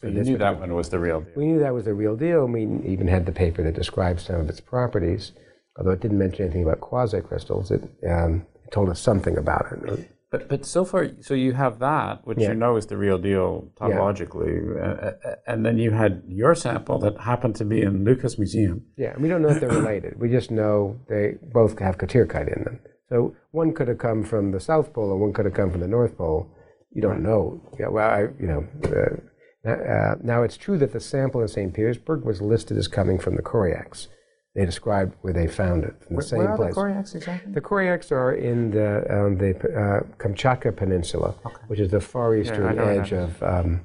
So 0.00 0.08
you 0.08 0.22
knew 0.22 0.38
that 0.38 0.58
one 0.58 0.74
was 0.74 0.88
the 0.88 0.98
real 0.98 1.20
deal. 1.20 1.32
We 1.36 1.46
knew 1.46 1.58
that 1.60 1.74
was 1.74 1.84
the 1.84 1.94
real 1.94 2.16
deal, 2.16 2.44
and 2.44 2.52
we 2.54 2.90
even 2.90 3.06
had 3.06 3.26
the 3.26 3.32
paper 3.32 3.62
that 3.62 3.74
described 3.74 4.20
some 4.20 4.36
of 4.36 4.48
its 4.48 4.60
properties. 4.60 5.32
Although 5.76 5.90
it 5.90 6.00
didn't 6.00 6.18
mention 6.18 6.44
anything 6.44 6.62
about 6.62 6.80
quasicrystals, 6.80 7.70
it, 7.70 7.82
um, 8.08 8.46
it 8.64 8.72
told 8.72 8.88
us 8.88 9.00
something 9.00 9.36
about 9.36 9.66
it. 9.72 10.08
But 10.34 10.48
but 10.48 10.66
so 10.66 10.84
far, 10.84 11.10
so 11.20 11.34
you 11.34 11.52
have 11.52 11.78
that, 11.78 12.26
which 12.26 12.38
yeah. 12.40 12.48
you 12.48 12.54
know 12.54 12.76
is 12.76 12.86
the 12.86 12.96
real 12.96 13.18
deal 13.18 13.70
topologically, 13.80 14.54
yeah. 14.76 15.34
and 15.46 15.64
then 15.64 15.78
you 15.78 15.92
had 15.92 16.24
your 16.26 16.56
sample 16.56 16.98
that 17.00 17.20
happened 17.20 17.54
to 17.56 17.64
be 17.64 17.82
in 17.82 18.04
Luca's 18.04 18.36
Museum. 18.36 18.82
Yeah, 18.96 19.14
we 19.16 19.28
don't 19.28 19.42
know 19.42 19.50
if 19.50 19.60
they're 19.60 19.68
related. 19.82 20.18
We 20.18 20.28
just 20.28 20.50
know 20.50 20.98
they 21.08 21.34
both 21.52 21.78
have 21.78 21.98
Khatyrkite 21.98 22.56
in 22.56 22.64
them. 22.64 22.80
So 23.10 23.36
one 23.52 23.72
could 23.74 23.86
have 23.86 23.98
come 23.98 24.24
from 24.24 24.50
the 24.50 24.58
South 24.58 24.92
Pole, 24.92 25.12
and 25.12 25.20
one 25.20 25.32
could 25.32 25.44
have 25.44 25.54
come 25.54 25.70
from 25.70 25.82
the 25.82 25.86
North 25.86 26.18
Pole. 26.18 26.50
You 26.90 27.00
don't 27.00 27.22
know. 27.22 27.62
Yeah, 27.78 27.88
well, 27.88 28.10
I, 28.10 28.20
you 28.40 28.48
know. 28.48 28.66
Uh, 28.84 29.70
uh, 29.70 30.16
now 30.20 30.42
it's 30.42 30.56
true 30.56 30.78
that 30.78 30.92
the 30.92 31.00
sample 31.00 31.42
in 31.42 31.48
St. 31.48 31.72
Petersburg 31.72 32.24
was 32.24 32.42
listed 32.42 32.76
as 32.76 32.88
coming 32.88 33.20
from 33.20 33.36
the 33.36 33.42
Koryaks 33.42 34.08
they 34.54 34.64
described 34.64 35.14
where 35.22 35.32
they 35.32 35.46
found 35.46 35.84
it 35.84 35.94
in 36.08 36.16
the 36.16 36.22
same 36.22 36.38
where 36.38 36.50
are 36.50 36.56
place. 36.56 36.74
the 36.74 36.80
Koryaks 36.80 37.14
exactly? 37.14 37.52
The 37.52 37.60
Koryaks 37.60 38.12
are 38.12 38.32
in 38.32 38.70
the 38.70 39.04
um, 39.10 39.36
the 39.36 39.50
uh, 39.56 40.00
Kamchatka 40.18 40.76
Peninsula, 40.76 41.34
okay. 41.44 41.56
which 41.66 41.80
is 41.80 41.90
the 41.90 42.00
far 42.00 42.36
eastern 42.36 42.76
yeah, 42.76 42.84
edge 42.84 43.12
of 43.12 43.42
um, 43.42 43.80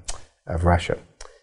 of 0.48 0.66
Russia. 0.66 0.98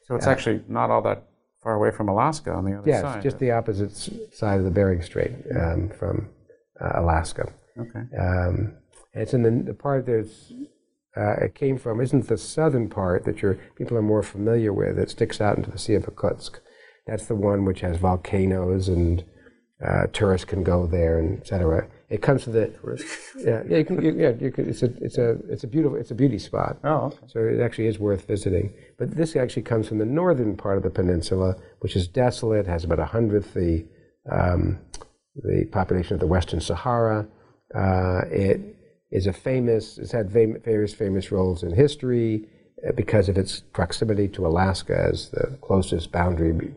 So 0.04 0.14
it's 0.14 0.26
uh, 0.26 0.30
actually 0.30 0.62
not 0.68 0.90
all 0.90 1.02
that 1.02 1.24
far 1.62 1.74
away 1.74 1.90
from 1.90 2.08
Alaska 2.08 2.52
on 2.52 2.64
the 2.64 2.78
other 2.78 2.88
yeah, 2.88 3.00
side. 3.00 3.08
Yeah, 3.08 3.14
it's 3.16 3.24
just 3.24 3.38
the 3.40 3.50
opposite 3.50 3.92
side 4.32 4.58
of 4.58 4.64
the 4.64 4.70
Bering 4.70 5.02
Strait 5.02 5.32
um, 5.58 5.88
from 5.88 6.28
uh, 6.80 6.92
Alaska. 6.94 7.52
Okay. 7.76 8.16
Um, 8.16 8.74
it's 9.12 9.34
in 9.34 9.42
the, 9.42 9.50
the 9.50 9.74
part 9.74 10.06
that's 10.06 10.52
uh, 11.16 11.32
it 11.44 11.54
came 11.54 11.78
from 11.78 12.00
isn't 12.00 12.28
the 12.28 12.36
southern 12.36 12.88
part 12.88 13.24
that 13.24 13.42
your 13.42 13.54
people 13.74 13.96
are 13.96 14.02
more 14.02 14.22
familiar 14.22 14.72
with. 14.72 14.98
It 14.98 15.10
sticks 15.10 15.40
out 15.40 15.56
into 15.56 15.70
the 15.70 15.78
Sea 15.78 15.94
of 15.94 16.04
Okhotsk. 16.04 16.60
That's 17.06 17.26
the 17.26 17.34
one 17.34 17.64
which 17.64 17.80
has 17.80 17.96
volcanoes 17.98 18.88
and 18.88 19.24
uh, 19.84 20.06
tourists 20.12 20.44
can 20.44 20.62
go 20.62 20.86
there 20.86 21.18
and 21.18 21.40
etc. 21.40 21.88
It 22.08 22.22
comes 22.22 22.44
to 22.44 22.50
the 22.50 22.72
yeah 23.38 23.62
yeah 23.68 23.78
you 23.78 23.84
can, 23.84 24.02
you, 24.02 24.14
yeah 24.16 24.32
you 24.40 24.50
can, 24.50 24.68
it's 24.68 24.82
a 24.82 24.92
it's 25.00 25.18
a 25.18 25.38
it's 25.50 25.64
a 25.64 25.66
beautiful 25.66 25.98
it's 25.98 26.10
a 26.10 26.14
beauty 26.14 26.38
spot. 26.38 26.78
Oh, 26.84 27.06
okay. 27.06 27.18
So 27.26 27.40
it 27.40 27.60
actually 27.60 27.88
is 27.88 27.98
worth 27.98 28.26
visiting. 28.26 28.72
But 28.98 29.16
this 29.16 29.36
actually 29.36 29.62
comes 29.62 29.88
from 29.88 29.98
the 29.98 30.06
northern 30.06 30.56
part 30.56 30.78
of 30.78 30.82
the 30.82 30.90
peninsula, 30.90 31.56
which 31.80 31.94
is 31.94 32.08
desolate, 32.08 32.66
has 32.66 32.84
about 32.84 33.00
a 33.00 33.06
hundredth 33.06 33.54
the 33.54 33.84
um, 34.30 34.78
the 35.34 35.66
population 35.70 36.14
of 36.14 36.20
the 36.20 36.26
Western 36.26 36.60
Sahara. 36.60 37.28
Uh, 37.74 38.22
it 38.30 38.60
is 39.10 39.26
a 39.26 39.32
famous. 39.32 39.98
It's 39.98 40.12
had 40.12 40.30
various 40.30 40.94
famous 40.94 41.30
roles 41.30 41.62
in 41.62 41.74
history 41.74 42.48
uh, 42.86 42.92
because 42.92 43.28
of 43.28 43.36
its 43.36 43.60
proximity 43.60 44.28
to 44.28 44.46
Alaska 44.46 45.08
as 45.12 45.30
the 45.30 45.58
closest 45.60 46.12
boundary 46.12 46.74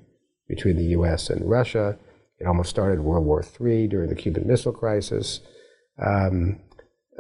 between 0.50 0.76
the 0.76 0.86
U.S. 0.98 1.30
and 1.30 1.50
Russia. 1.50 1.98
It 2.40 2.48
almost 2.48 2.70
started 2.70 3.00
World 3.00 3.26
War 3.26 3.44
III 3.44 3.88
during 3.88 4.10
the 4.10 4.16
Cuban 4.16 4.48
Missile 4.48 4.74
Crisis, 4.74 5.42
um, 6.04 6.60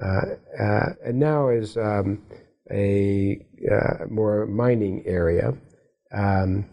uh, 0.01 0.21
uh, 0.59 0.89
and 1.05 1.19
now 1.19 1.49
is 1.49 1.77
um, 1.77 2.21
a 2.71 3.45
uh, 3.69 4.05
more 4.09 4.45
mining 4.45 5.03
area, 5.05 5.53
um, 6.13 6.65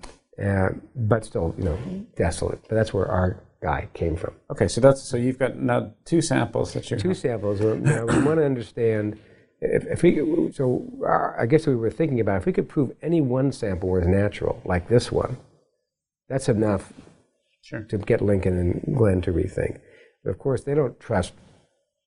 uh, 0.43 0.69
but 0.95 1.25
still, 1.25 1.55
you 1.59 1.65
know, 1.65 1.79
desolate. 2.17 2.61
But 2.69 2.77
that's 2.77 2.95
where 2.95 3.07
our 3.07 3.43
guy 3.61 3.89
came 3.95 4.17
from. 4.17 4.35
Okay, 4.51 4.69
so 4.69 4.81
that's 4.81 5.03
so 5.03 5.17
you've 5.17 5.39
got 5.39 5.57
now 5.57 5.93
two 6.05 6.23
samples 6.23 6.73
that 6.75 6.89
you're 6.91 7.01
two 7.01 7.15
samples. 7.15 7.61
Now 7.61 8.05
we 8.05 8.23
want 8.23 8.39
to 8.39 8.45
understand 8.45 9.19
if, 9.61 9.87
if 9.87 10.03
we 10.03 10.53
so 10.53 10.87
uh, 11.07 11.41
I 11.41 11.47
guess 11.47 11.67
we 11.67 11.75
were 11.75 11.91
thinking 11.91 12.21
about 12.21 12.39
if 12.39 12.47
we 12.47 12.53
could 12.53 12.69
prove 12.69 12.93
any 13.03 13.21
one 13.21 13.53
sample 13.53 13.89
was 13.89 14.07
natural, 14.07 14.63
like 14.65 14.89
this 14.89 15.11
one, 15.11 15.37
that's 16.29 16.49
enough 16.49 16.93
sure. 17.63 17.83
to 17.83 17.99
get 17.99 18.21
Lincoln 18.21 18.59
and 18.59 18.97
Glenn 18.97 19.21
to 19.23 19.33
rethink. 19.33 19.81
But 20.25 20.31
of 20.31 20.39
course, 20.39 20.65
they 20.65 20.75
don't 20.75 20.99
trust 20.99 21.33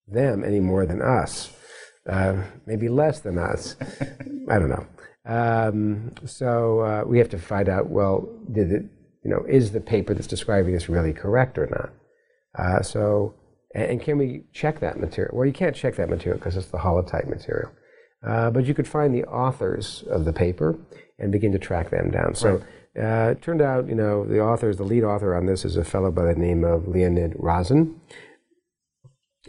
them 0.08 0.44
any 0.44 0.60
more 0.60 0.86
than 0.86 1.02
us. 1.02 1.52
Uh, 2.08 2.44
maybe 2.66 2.90
less 2.90 3.20
than 3.20 3.38
us. 3.38 3.76
I 4.50 4.60
don't 4.60 4.70
know. 4.70 4.88
Um, 5.26 6.14
so 6.26 6.80
uh, 6.80 7.04
we 7.06 7.20
have 7.20 7.30
to 7.30 7.38
find 7.38 7.70
out. 7.70 7.90
Well, 7.90 8.28
did 8.52 8.72
it? 8.72 8.86
You 9.24 9.32
know, 9.32 9.46
is 9.48 9.72
the 9.72 9.82
paper 9.82 10.14
that's 10.14 10.28
describing 10.28 10.74
this 10.74 10.90
really 10.90 11.14
correct 11.14 11.58
or 11.58 11.68
not? 11.68 11.92
Uh, 12.58 12.82
so, 12.82 13.36
and, 13.76 13.84
and, 13.84 14.02
can 14.02 14.18
we 14.18 14.44
check 14.54 14.80
that 14.80 14.98
material? 14.98 15.38
Well, 15.38 15.46
you 15.46 15.54
can't 15.54 15.76
check 15.76 15.98
that 15.98 16.10
material 16.10 16.40
because 16.40 16.56
it's 16.56 16.68
the 16.68 16.78
holotype 16.78 17.28
material. 17.28 17.70
Uh, 18.26 18.50
but 18.50 18.66
you 18.66 18.74
could 18.74 18.88
find 18.88 19.14
the 19.14 19.26
authors 19.26 20.04
of 20.10 20.26
the 20.26 20.34
paper 20.34 20.80
and 21.20 21.32
begin 21.32 21.52
to 21.52 21.60
track 21.60 21.90
them 21.90 22.12
down. 22.12 22.34
So. 22.34 22.56
Right. 22.56 22.64
Uh, 22.98 23.32
it 23.32 23.42
turned 23.42 23.62
out, 23.62 23.88
you 23.88 23.96
know, 23.96 24.26
the 24.26 24.40
author, 24.40 24.74
the 24.74 24.84
lead 24.84 25.04
author 25.04 25.36
on 25.36 25.46
this 25.46 25.64
is 25.64 25.78
a 25.78 25.84
fellow 25.84 26.12
by 26.12 26.26
the 26.26 26.40
name 26.40 26.64
of 26.64 26.88
Leonid 26.88 27.34
Razin, 27.38 28.00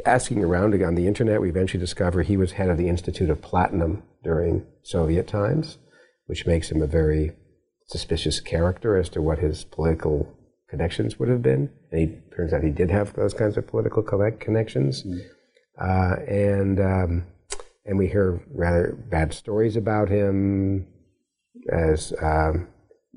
asking 0.04 0.44
around 0.44 0.80
on 0.82 0.94
the 0.94 1.06
internet, 1.06 1.40
we 1.40 1.48
eventually 1.48 1.80
discover 1.80 2.22
he 2.22 2.36
was 2.36 2.52
head 2.52 2.68
of 2.68 2.78
the 2.78 2.88
Institute 2.88 3.30
of 3.30 3.42
Platinum 3.42 4.02
during 4.22 4.66
Soviet 4.82 5.26
times, 5.26 5.78
which 6.26 6.46
makes 6.46 6.70
him 6.70 6.82
a 6.82 6.86
very 6.86 7.32
suspicious 7.86 8.40
character 8.40 8.96
as 8.96 9.08
to 9.10 9.22
what 9.22 9.38
his 9.38 9.64
political 9.64 10.36
connections 10.68 11.18
would 11.18 11.28
have 11.28 11.42
been. 11.42 11.70
And 11.90 12.00
he 12.00 12.18
turns 12.36 12.52
out 12.52 12.62
he 12.62 12.70
did 12.70 12.90
have 12.90 13.14
those 13.14 13.34
kinds 13.34 13.56
of 13.56 13.66
political 13.66 14.02
connections. 14.02 15.02
Mm. 15.02 15.20
Uh, 15.80 16.22
and 16.26 16.80
um, 16.80 17.26
and 17.86 17.98
we 17.98 18.06
hear 18.06 18.42
rather 18.54 18.96
bad 19.10 19.32
stories 19.32 19.76
about 19.76 20.08
him 20.08 20.86
as 21.72 22.12
um, 22.22 22.68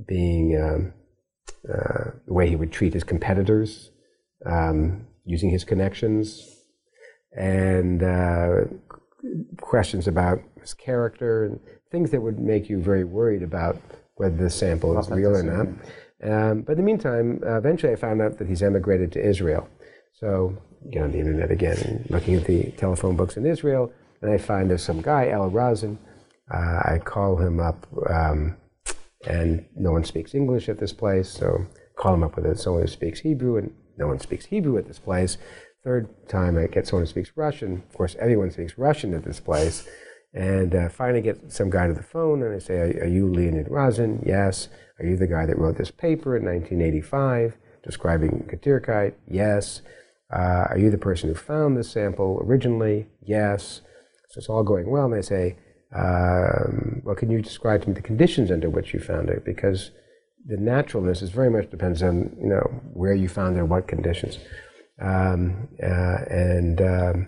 being 0.07 0.59
um, 0.61 0.93
uh, 1.69 2.11
the 2.25 2.33
way 2.33 2.49
he 2.49 2.55
would 2.55 2.71
treat 2.71 2.93
his 2.93 3.03
competitors, 3.03 3.91
um, 4.45 5.07
using 5.25 5.49
his 5.49 5.63
connections 5.63 6.49
and 7.35 8.03
uh, 8.03 8.65
questions 9.61 10.07
about 10.07 10.39
his 10.59 10.73
character 10.73 11.45
and 11.45 11.59
things 11.91 12.11
that 12.11 12.21
would 12.21 12.39
make 12.39 12.69
you 12.69 12.81
very 12.81 13.03
worried 13.03 13.43
about 13.43 13.79
whether 14.15 14.35
the 14.35 14.49
sample 14.49 14.97
is 14.99 15.09
real 15.09 15.35
or 15.35 15.43
not. 15.43 15.67
Um, 16.23 16.61
but 16.61 16.73
in 16.73 16.77
the 16.77 16.83
meantime, 16.83 17.41
uh, 17.45 17.57
eventually 17.57 17.91
I 17.91 17.95
found 17.95 18.21
out 18.21 18.37
that 18.37 18.47
he's 18.47 18.63
emigrated 18.63 19.11
to 19.13 19.25
Israel. 19.25 19.67
So, 20.13 20.57
get 20.91 21.03
on 21.03 21.11
the 21.11 21.19
internet 21.19 21.51
again 21.51 21.77
and 21.77 22.09
looking 22.09 22.35
at 22.35 22.45
the 22.45 22.71
telephone 22.71 23.15
books 23.15 23.35
in 23.35 23.45
Israel, 23.45 23.91
and 24.21 24.31
I 24.31 24.37
find 24.37 24.69
there's 24.69 24.83
some 24.83 25.01
guy, 25.01 25.29
El 25.29 25.49
Razin. 25.49 25.97
Uh, 26.53 26.81
I 26.85 27.01
call 27.03 27.37
him 27.37 27.59
up, 27.59 27.87
um, 28.09 28.55
and 29.25 29.65
no 29.75 29.91
one 29.91 30.03
speaks 30.03 30.35
English 30.35 30.69
at 30.69 30.79
this 30.79 30.93
place, 30.93 31.29
so 31.29 31.65
call 31.95 32.13
him 32.13 32.23
up 32.23 32.35
with 32.35 32.45
it. 32.45 32.59
someone 32.59 32.81
who 32.81 32.87
speaks 32.87 33.21
Hebrew, 33.21 33.57
and 33.57 33.73
no 33.97 34.07
one 34.07 34.19
speaks 34.19 34.45
Hebrew 34.45 34.77
at 34.77 34.87
this 34.87 34.99
place. 34.99 35.37
Third 35.83 36.07
time, 36.27 36.57
I 36.57 36.67
get 36.67 36.87
someone 36.87 37.03
who 37.03 37.09
speaks 37.09 37.31
Russian. 37.35 37.83
Of 37.89 37.97
course, 37.97 38.15
everyone 38.19 38.51
speaks 38.51 38.77
Russian 38.77 39.13
at 39.13 39.23
this 39.23 39.39
place. 39.39 39.87
And 40.33 40.73
uh, 40.73 40.89
finally, 40.89 41.21
get 41.21 41.51
some 41.51 41.69
guy 41.69 41.87
to 41.87 41.93
the 41.93 42.01
phone, 42.01 42.41
and 42.41 42.55
I 42.55 42.59
say, 42.59 42.75
"Are, 42.75 43.03
are 43.03 43.07
you 43.07 43.27
Leonid 43.27 43.67
Razin? 43.69 44.23
Yes. 44.25 44.69
Are 44.99 45.05
you 45.05 45.15
the 45.15 45.27
guy 45.27 45.45
that 45.45 45.57
wrote 45.57 45.77
this 45.77 45.91
paper 45.91 46.35
in 46.35 46.45
1985 46.45 47.57
describing 47.83 48.47
Khatyrkite? 48.49 49.13
Yes. 49.27 49.81
Uh, 50.33 50.65
are 50.69 50.77
you 50.79 50.89
the 50.89 50.97
person 50.97 51.29
who 51.29 51.35
found 51.35 51.77
this 51.77 51.91
sample 51.91 52.41
originally? 52.43 53.07
Yes. 53.21 53.81
So 54.29 54.39
it's 54.39 54.49
all 54.49 54.63
going 54.63 54.89
well, 54.89 55.05
and 55.05 55.13
they 55.13 55.21
say, 55.21 55.57
um, 55.95 57.01
"Well, 57.03 57.15
can 57.15 57.29
you 57.29 57.41
describe 57.41 57.83
to 57.83 57.89
me 57.89 57.95
the 57.95 58.01
conditions 58.01 58.51
under 58.51 58.69
which 58.69 58.93
you 58.93 58.99
found 58.99 59.29
it? 59.29 59.45
Because 59.45 59.91
the 60.45 60.57
naturalness 60.57 61.21
is 61.21 61.29
very 61.29 61.49
much 61.49 61.69
depends 61.69 62.03
on 62.03 62.35
you 62.39 62.47
know 62.47 62.81
where 62.93 63.13
you 63.13 63.29
found 63.29 63.57
it, 63.57 63.63
what 63.63 63.87
conditions." 63.87 64.39
Um, 65.01 65.69
uh, 65.81 66.19
and 66.29 66.81
um, 66.81 67.27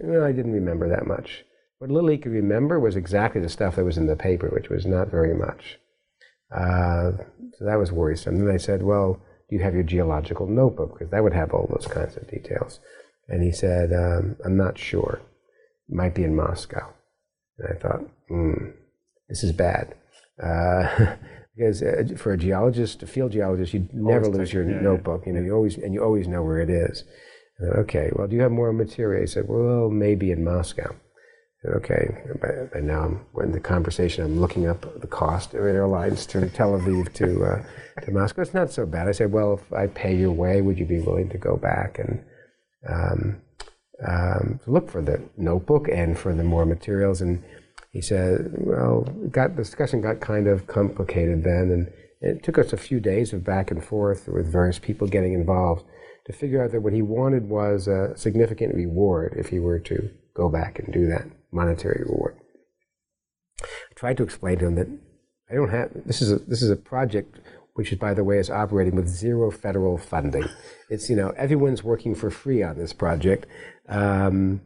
well, 0.00 0.24
I 0.24 0.32
didn't 0.32 0.52
remember 0.52 0.88
that 0.88 1.06
much. 1.06 1.44
What 1.78 1.90
little 1.90 2.10
he 2.10 2.18
could 2.18 2.32
remember 2.32 2.78
was 2.78 2.96
exactly 2.96 3.40
the 3.40 3.48
stuff 3.48 3.76
that 3.76 3.84
was 3.84 3.96
in 3.96 4.06
the 4.06 4.16
paper, 4.16 4.48
which 4.48 4.68
was 4.68 4.84
not 4.84 5.10
very 5.10 5.34
much. 5.34 5.78
Uh, 6.54 7.12
so 7.56 7.64
that 7.64 7.78
was 7.78 7.92
worrisome. 7.92 8.36
And 8.36 8.46
then 8.46 8.54
I 8.54 8.58
said, 8.58 8.82
Well, 8.82 9.20
do 9.50 9.56
you 9.56 9.62
have 9.62 9.74
your 9.74 9.82
geological 9.82 10.46
notebook? 10.46 10.92
Because 10.92 11.10
that 11.10 11.22
would 11.22 11.32
have 11.32 11.52
all 11.52 11.68
those 11.68 11.86
kinds 11.86 12.16
of 12.16 12.30
details. 12.30 12.78
And 13.28 13.42
he 13.42 13.50
said, 13.50 13.92
um, 13.92 14.36
I'm 14.44 14.56
not 14.56 14.78
sure. 14.78 15.20
It 15.88 15.94
might 15.94 16.14
be 16.14 16.22
in 16.22 16.36
Moscow. 16.36 16.92
And 17.60 17.76
I 17.76 17.80
thought, 17.80 18.00
hmm, 18.28 18.70
this 19.28 19.44
is 19.44 19.52
bad. 19.52 19.94
Uh, 20.42 21.16
because 21.56 21.82
uh, 21.82 22.04
for 22.16 22.32
a 22.32 22.38
geologist, 22.38 23.02
a 23.02 23.06
field 23.06 23.32
geologist, 23.32 23.74
you 23.74 23.88
never 23.92 24.28
lose 24.28 24.52
your 24.52 24.68
yeah, 24.68 24.80
notebook. 24.80 25.22
Yeah. 25.22 25.32
You 25.32 25.38
know, 25.38 25.44
you 25.44 25.54
always 25.54 25.76
and 25.76 25.92
you 25.92 26.02
always 26.02 26.26
know 26.26 26.42
where 26.42 26.60
it 26.60 26.70
is. 26.70 27.04
okay, 27.76 28.10
well, 28.14 28.26
do 28.26 28.36
you 28.36 28.42
have 28.42 28.52
more 28.52 28.72
material? 28.72 29.20
He 29.20 29.26
said, 29.26 29.44
well, 29.46 29.90
maybe 29.90 30.30
in 30.30 30.42
Moscow. 30.42 30.94
Said, 31.62 31.72
okay, 31.72 32.08
and 32.74 32.86
now 32.86 33.02
I'm 33.02 33.42
in 33.42 33.52
the 33.52 33.60
conversation. 33.60 34.24
I'm 34.24 34.40
looking 34.40 34.66
up 34.66 35.00
the 35.00 35.06
cost 35.06 35.52
of 35.52 35.60
airlines 35.60 36.24
to 36.26 36.48
Tel 36.48 36.72
Aviv 36.72 37.12
to 37.14 37.44
uh, 37.44 38.02
to 38.02 38.10
Moscow. 38.10 38.40
It's 38.40 38.54
not 38.54 38.72
so 38.72 38.86
bad. 38.86 39.08
I 39.08 39.12
said, 39.12 39.30
well, 39.30 39.54
if 39.54 39.72
I 39.72 39.88
pay 39.88 40.16
your 40.16 40.32
way, 40.32 40.62
would 40.62 40.78
you 40.78 40.86
be 40.86 41.00
willing 41.00 41.28
to 41.28 41.38
go 41.38 41.56
back 41.56 41.98
and 41.98 42.24
um, 42.88 43.42
um, 44.06 44.60
to 44.64 44.70
look 44.70 44.90
for 44.90 45.02
the 45.02 45.22
notebook 45.36 45.88
and 45.88 46.18
for 46.18 46.34
the 46.34 46.44
more 46.44 46.66
materials 46.66 47.20
and 47.20 47.42
he 47.92 48.00
said, 48.00 48.52
well, 48.58 49.02
got 49.30 49.56
the 49.56 49.62
discussion 49.62 50.00
got 50.00 50.20
kind 50.20 50.46
of 50.46 50.66
complicated 50.66 51.42
then, 51.42 51.70
and 51.72 51.92
it 52.20 52.42
took 52.42 52.56
us 52.58 52.72
a 52.72 52.76
few 52.76 53.00
days 53.00 53.32
of 53.32 53.44
back 53.44 53.70
and 53.70 53.84
forth 53.84 54.28
with 54.28 54.50
various 54.50 54.78
people 54.78 55.08
getting 55.08 55.32
involved 55.32 55.84
to 56.26 56.32
figure 56.32 56.62
out 56.62 56.70
that 56.70 56.82
what 56.82 56.92
he 56.92 57.02
wanted 57.02 57.48
was 57.48 57.88
a 57.88 58.16
significant 58.16 58.74
reward 58.74 59.34
if 59.36 59.48
he 59.48 59.58
were 59.58 59.80
to 59.80 60.10
go 60.34 60.48
back 60.48 60.78
and 60.78 60.92
do 60.92 61.06
that 61.08 61.26
monetary 61.50 62.04
reward. 62.08 62.36
I 63.60 63.94
tried 63.96 64.16
to 64.18 64.22
explain 64.22 64.58
to 64.58 64.66
him 64.66 64.76
that 64.76 64.86
I 65.50 65.54
don't 65.54 65.70
have 65.70 65.90
this 66.06 66.22
is 66.22 66.30
a 66.30 66.36
this 66.38 66.62
is 66.62 66.70
a 66.70 66.76
project 66.76 67.40
which 67.74 67.92
is 67.92 67.98
by 67.98 68.14
the 68.14 68.22
way 68.22 68.38
is 68.38 68.50
operating 68.50 68.94
with 68.94 69.08
zero 69.08 69.50
federal 69.50 69.98
funding. 69.98 70.48
It's 70.88 71.10
you 71.10 71.16
know 71.16 71.30
everyone's 71.36 71.82
working 71.82 72.14
for 72.14 72.30
free 72.30 72.62
on 72.62 72.78
this 72.78 72.92
project, 72.92 73.46
um, 73.90 74.62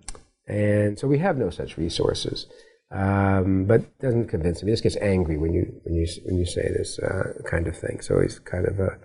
and 0.46 0.98
so 0.98 1.08
we 1.08 1.18
have 1.18 1.36
no 1.36 1.50
such 1.50 1.76
resources. 1.76 2.46
Um, 2.90 3.64
but 3.64 3.98
doesn't 3.98 4.28
convince 4.28 4.62
him. 4.62 4.68
He 4.68 4.72
just 4.72 4.84
gets 4.84 4.96
angry 4.98 5.36
when 5.36 5.52
you 5.52 5.80
when 5.82 5.94
you 5.94 6.06
when 6.24 6.38
you 6.38 6.46
say 6.46 6.62
this 6.62 6.98
uh, 7.00 7.32
kind 7.44 7.66
of 7.66 7.76
thing. 7.76 8.00
So 8.00 8.20
he's 8.20 8.38
kind 8.38 8.66
of 8.66 8.78
a 8.78 8.98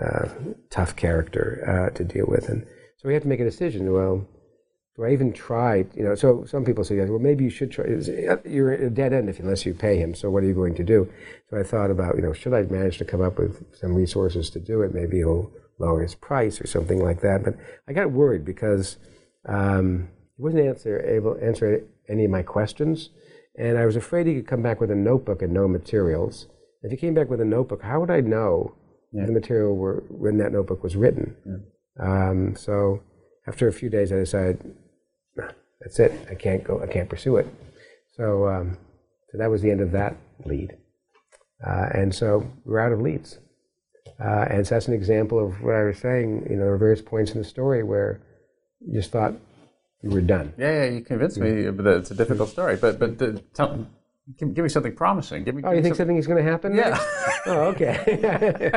uh, 0.00 0.28
tough 0.70 0.96
character 0.96 1.62
uh, 1.66 1.94
to 1.96 2.04
deal 2.04 2.24
with, 2.26 2.48
and 2.48 2.64
so 2.96 3.08
we 3.08 3.14
have 3.14 3.24
to 3.24 3.28
make 3.28 3.40
a 3.40 3.44
decision. 3.44 3.92
Well, 3.92 4.26
do 4.96 5.04
I 5.04 5.12
even 5.12 5.32
try? 5.32 5.84
You 5.94 6.04
know, 6.04 6.14
so 6.14 6.46
some 6.46 6.64
people 6.64 6.82
say, 6.82 6.96
well, 6.96 7.18
maybe 7.18 7.44
you 7.44 7.50
should 7.50 7.70
try. 7.70 7.84
You're 8.46 8.72
at 8.72 8.80
a 8.80 8.88
dead 8.88 9.12
end 9.12 9.28
if 9.28 9.38
unless 9.38 9.66
you 9.66 9.74
pay 9.74 9.98
him. 9.98 10.14
So 10.14 10.30
what 10.30 10.42
are 10.42 10.46
you 10.46 10.54
going 10.54 10.74
to 10.76 10.84
do? 10.84 11.12
So 11.50 11.58
I 11.58 11.62
thought 11.62 11.90
about, 11.90 12.16
you 12.16 12.22
know, 12.22 12.32
should 12.32 12.54
I 12.54 12.62
manage 12.62 12.96
to 12.98 13.04
come 13.04 13.20
up 13.20 13.38
with 13.38 13.62
some 13.76 13.94
resources 13.94 14.48
to 14.50 14.60
do 14.60 14.80
it? 14.80 14.94
Maybe 14.94 15.18
he'll 15.18 15.50
lower 15.78 16.00
his 16.00 16.14
price 16.14 16.58
or 16.60 16.66
something 16.66 17.04
like 17.04 17.20
that. 17.20 17.44
But 17.44 17.56
I 17.86 17.92
got 17.92 18.10
worried 18.10 18.46
because 18.46 18.96
um, 19.48 20.08
he 20.36 20.42
wasn't 20.42 20.66
answer, 20.66 21.00
able 21.06 21.34
to 21.34 21.44
answer 21.44 21.84
any 22.08 22.24
of 22.24 22.30
my 22.30 22.42
questions. 22.42 23.10
And 23.58 23.78
I 23.78 23.86
was 23.86 23.96
afraid 23.96 24.26
he 24.26 24.34
could 24.34 24.46
come 24.46 24.62
back 24.62 24.80
with 24.80 24.90
a 24.90 24.94
notebook 24.94 25.42
and 25.42 25.52
no 25.52 25.66
materials. 25.66 26.46
If 26.82 26.90
he 26.90 26.96
came 26.96 27.14
back 27.14 27.30
with 27.30 27.40
a 27.40 27.44
notebook, 27.44 27.82
how 27.82 28.00
would 28.00 28.10
I 28.10 28.20
know 28.20 28.74
yeah. 29.12 29.24
the 29.26 29.32
material 29.32 29.74
were, 29.74 30.04
when 30.08 30.36
that 30.38 30.52
notebook 30.52 30.82
was 30.82 30.94
written? 30.94 31.36
Yeah. 31.46 32.28
Um, 32.28 32.54
so 32.54 33.02
after 33.46 33.66
a 33.66 33.72
few 33.72 33.88
days, 33.88 34.12
I 34.12 34.16
decided, 34.16 34.76
that's 35.80 35.98
it. 35.98 36.12
I 36.30 36.34
can't 36.34 36.62
go. 36.62 36.82
I 36.82 36.86
can't 36.86 37.08
pursue 37.08 37.36
it. 37.36 37.46
So, 38.16 38.46
um, 38.46 38.78
so 39.30 39.38
that 39.38 39.50
was 39.50 39.62
the 39.62 39.70
end 39.70 39.80
of 39.80 39.92
that 39.92 40.16
lead. 40.44 40.76
Uh, 41.66 41.86
and 41.92 42.14
so 42.14 42.50
we're 42.64 42.80
out 42.80 42.92
of 42.92 43.00
leads. 43.00 43.38
Uh, 44.20 44.46
and 44.50 44.66
so 44.66 44.74
that's 44.74 44.88
an 44.88 44.94
example 44.94 45.44
of 45.44 45.62
what 45.62 45.74
I 45.74 45.84
was 45.84 45.98
saying. 45.98 46.46
You 46.48 46.56
know, 46.56 46.64
there 46.64 46.74
are 46.74 46.78
various 46.78 47.02
points 47.02 47.32
in 47.32 47.38
the 47.38 47.48
story 47.48 47.82
where 47.82 48.20
you 48.80 48.94
just 48.94 49.10
thought, 49.10 49.34
you 50.02 50.10
were 50.10 50.20
done. 50.20 50.52
Yeah, 50.58 50.84
yeah, 50.84 50.90
you 50.90 51.00
convinced 51.00 51.38
me 51.38 51.62
that 51.62 51.86
it's 51.86 52.10
a 52.10 52.14
difficult 52.14 52.48
story, 52.50 52.76
but 52.76 52.98
but 52.98 53.18
the, 53.18 53.42
tell, 53.54 53.86
give, 54.38 54.54
give, 54.54 54.62
me 54.62 54.68
something 54.68 54.94
promising. 54.94 55.44
Give 55.44 55.54
me. 55.54 55.62
Oh, 55.64 55.72
you 55.72 55.82
think 55.82 55.96
something 55.96 56.16
is 56.16 56.26
going 56.26 56.44
to 56.44 56.50
happen? 56.50 56.74
Yeah. 56.74 56.98
oh, 57.46 57.60
okay. 57.72 58.72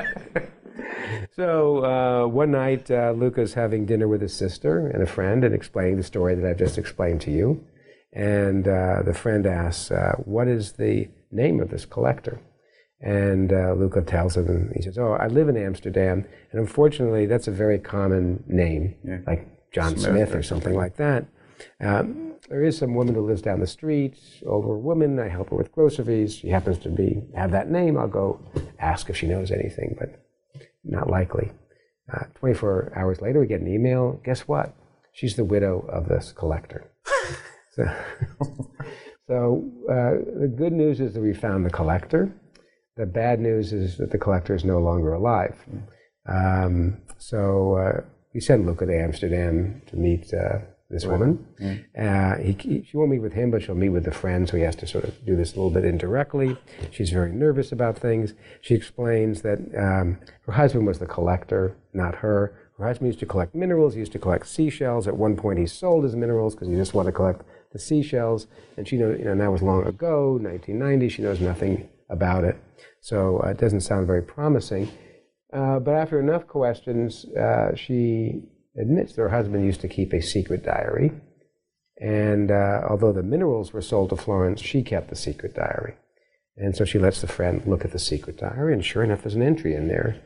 so 1.35 1.83
uh, 1.83 2.27
one 2.27 2.51
night, 2.51 2.89
uh, 2.89 3.13
Luca's 3.15 3.53
having 3.53 3.85
dinner 3.85 4.07
with 4.07 4.21
his 4.21 4.33
sister 4.33 4.87
and 4.87 5.03
a 5.03 5.07
friend, 5.07 5.43
and 5.43 5.53
explaining 5.53 5.97
the 5.97 6.03
story 6.03 6.35
that 6.35 6.49
I've 6.49 6.57
just 6.57 6.77
explained 6.77 7.21
to 7.21 7.31
you. 7.31 7.63
And 8.11 8.67
uh, 8.67 9.03
the 9.05 9.13
friend 9.13 9.45
asks, 9.45 9.91
uh, 9.91 10.13
"What 10.25 10.47
is 10.47 10.73
the 10.73 11.09
name 11.31 11.59
of 11.59 11.69
this 11.69 11.85
collector?" 11.85 12.41
And 13.01 13.53
uh, 13.53 13.73
Luca 13.73 14.01
tells 14.01 14.35
him, 14.35 14.71
he 14.75 14.81
says, 14.81 14.97
"Oh, 14.97 15.13
I 15.13 15.27
live 15.27 15.47
in 15.47 15.57
Amsterdam, 15.57 16.25
and 16.51 16.59
unfortunately, 16.59 17.27
that's 17.27 17.47
a 17.47 17.51
very 17.51 17.79
common 17.79 18.43
name, 18.47 18.95
Yeah. 19.05 19.19
like 19.27 19.47
John 19.71 19.97
Smith 19.97 20.03
Smith, 20.03 20.35
or 20.35 20.43
something 20.43 20.73
like 20.73 20.97
that." 20.97 21.25
Um, 21.81 22.33
there 22.49 22.63
is 22.63 22.77
some 22.77 22.95
woman 22.95 23.15
who 23.15 23.25
lives 23.25 23.41
down 23.41 23.59
the 23.59 23.67
street, 23.67 24.17
older 24.45 24.77
woman. 24.77 25.19
I 25.19 25.27
help 25.27 25.49
her 25.49 25.55
with 25.55 25.71
groceries. 25.71 26.35
She 26.35 26.49
happens 26.49 26.79
to 26.79 26.89
be 26.89 27.21
have 27.35 27.51
that 27.51 27.69
name. 27.69 27.97
I'll 27.97 28.07
go 28.07 28.39
ask 28.79 29.09
if 29.09 29.17
she 29.17 29.27
knows 29.27 29.51
anything, 29.51 29.95
but 29.99 30.23
not 30.83 31.09
likely. 31.09 31.51
Uh, 32.11 32.25
24 32.35 32.93
hours 32.95 33.21
later, 33.21 33.39
we 33.39 33.47
get 33.47 33.61
an 33.61 33.67
email. 33.67 34.19
Guess 34.23 34.47
what? 34.47 34.73
She's 35.13 35.35
the 35.35 35.45
widow 35.45 35.85
of 35.89 36.07
this 36.07 36.31
collector. 36.31 36.89
so, 37.71 37.83
so 39.27 39.71
uh, 39.89 40.39
the 40.39 40.47
good 40.47 40.73
news 40.73 40.99
is 40.99 41.13
that 41.13 41.21
we 41.21 41.33
found 41.33 41.65
the 41.65 41.69
collector. 41.69 42.33
The 42.97 43.05
bad 43.05 43.39
news 43.39 43.73
is 43.73 43.97
that 43.97 44.11
the 44.11 44.17
collector 44.17 44.55
is 44.55 44.65
no 44.65 44.79
longer 44.79 45.13
alive. 45.13 45.55
Um, 46.27 46.97
so 47.17 47.75
uh, 47.75 48.01
we 48.33 48.39
sent 48.39 48.65
Luca 48.65 48.85
to 48.85 48.95
Amsterdam 48.97 49.81
to 49.87 49.95
meet 49.95 50.33
uh, 50.33 50.59
this 50.89 51.05
woman. 51.05 51.45
Uh, 51.97 52.37
he, 52.37 52.51
he- 52.59 52.83
she 52.83 52.97
won't 52.97 53.11
meet 53.11 53.19
with 53.21 53.33
him, 53.33 53.51
but 53.51 53.61
she'll 53.63 53.75
meet 53.75 53.89
with 53.89 54.05
the 54.05 54.11
friend, 54.11 54.47
so 54.49 54.57
he 54.57 54.63
has 54.63 54.75
to 54.77 54.87
sort 54.87 55.03
of 55.03 55.25
do 55.25 55.35
this 55.35 55.53
a 55.53 55.55
little 55.55 55.71
bit 55.71 55.85
indirectly. 55.85 56.57
She's 56.91 57.09
very 57.11 57.31
nervous 57.31 57.71
about 57.71 57.97
things. 57.97 58.33
She 58.61 58.75
explains 58.75 59.41
that 59.43 59.59
um, 59.77 60.17
her 60.45 60.53
husband 60.53 60.85
was 60.87 60.99
the 60.99 61.05
collector, 61.05 61.75
not 61.93 62.15
her. 62.15 62.53
Her 62.77 62.85
husband 62.87 63.07
used 63.07 63.19
to 63.19 63.25
collect 63.25 63.53
minerals, 63.55 63.93
he 63.93 63.99
used 63.99 64.13
to 64.13 64.19
collect 64.19 64.47
seashells. 64.47 65.07
At 65.07 65.17
one 65.17 65.35
point, 65.35 65.59
he 65.59 65.65
sold 65.67 66.03
his 66.05 66.15
minerals 66.15 66.55
because 66.55 66.69
he 66.69 66.75
just 66.75 66.93
wanted 66.93 67.11
to 67.11 67.15
collect 67.17 67.41
the 67.71 67.79
seashells. 67.79 68.47
And 68.77 68.87
she 68.87 68.97
knows, 68.97 69.19
you 69.19 69.25
know, 69.25 69.35
that 69.35 69.51
was 69.51 69.61
long 69.61 69.85
ago, 69.85 70.31
1990. 70.33 71.09
She 71.09 71.21
knows 71.21 71.39
nothing 71.41 71.89
about 72.09 72.43
it. 72.45 72.55
So 73.01 73.41
uh, 73.43 73.49
it 73.49 73.57
doesn't 73.57 73.81
sound 73.81 74.07
very 74.07 74.21
promising. 74.23 74.89
Uh, 75.51 75.79
but 75.79 75.95
after 75.95 76.19
enough 76.19 76.47
questions, 76.47 77.25
uh, 77.35 77.75
she 77.75 78.43
admits 78.79 79.13
that 79.13 79.21
her 79.21 79.29
husband 79.29 79.65
used 79.65 79.81
to 79.81 79.87
keep 79.87 80.13
a 80.13 80.21
secret 80.21 80.63
diary. 80.63 81.11
And 81.99 82.51
uh, 82.51 82.81
although 82.89 83.11
the 83.11 83.23
minerals 83.23 83.73
were 83.73 83.81
sold 83.81 84.09
to 84.09 84.15
Florence, 84.15 84.61
she 84.61 84.83
kept 84.83 85.09
the 85.09 85.15
secret 85.15 85.55
diary. 85.55 85.95
And 86.55 86.75
so 86.75 86.85
she 86.85 86.99
lets 86.99 87.21
the 87.21 87.27
friend 87.27 87.61
look 87.65 87.83
at 87.83 87.91
the 87.91 87.99
secret 87.99 88.37
diary, 88.37 88.73
and 88.73 88.83
sure 88.83 89.03
enough, 89.03 89.21
there's 89.21 89.35
an 89.35 89.41
entry 89.41 89.73
in 89.75 89.87
there 89.87 90.21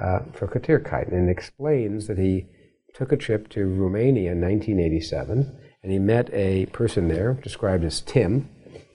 uh, 0.00 0.20
for 0.32 0.48
Khatyrkite, 0.48 1.12
and 1.12 1.28
it 1.28 1.32
explains 1.32 2.08
that 2.08 2.18
he 2.18 2.46
took 2.92 3.12
a 3.12 3.16
trip 3.16 3.48
to 3.50 3.66
Romania 3.66 4.32
in 4.32 4.40
1987, 4.40 5.56
and 5.82 5.92
he 5.92 5.98
met 5.98 6.28
a 6.32 6.66
person 6.66 7.06
there 7.06 7.34
described 7.34 7.84
as 7.84 8.00
Tim, 8.00 8.48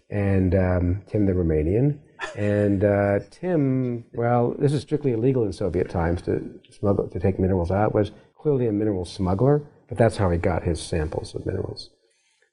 and 0.10 0.54
um, 0.54 1.02
Tim 1.08 1.26
the 1.26 1.32
Romanian. 1.32 2.00
And 2.38 2.84
uh, 2.84 3.20
Tim, 3.30 4.06
well, 4.14 4.56
this 4.58 4.74
is 4.74 4.82
strictly 4.82 5.12
illegal 5.14 5.44
in 5.46 5.54
Soviet 5.54 5.90
times 5.90 6.22
to 6.24 6.60
smuggle 6.70 7.08
to 7.10 7.20
take 7.20 7.40
minerals 7.40 7.72
out. 7.72 7.94
Was 7.94 8.12
clearly 8.38 8.68
a 8.68 8.72
mineral 8.72 9.06
smuggler, 9.06 9.62
but 9.90 9.98
that's 9.98 10.18
how 10.18 10.30
he 10.30 10.38
got 10.38 10.64
his 10.64 10.82
samples 10.82 11.36
of 11.36 11.46
minerals. 11.46 11.90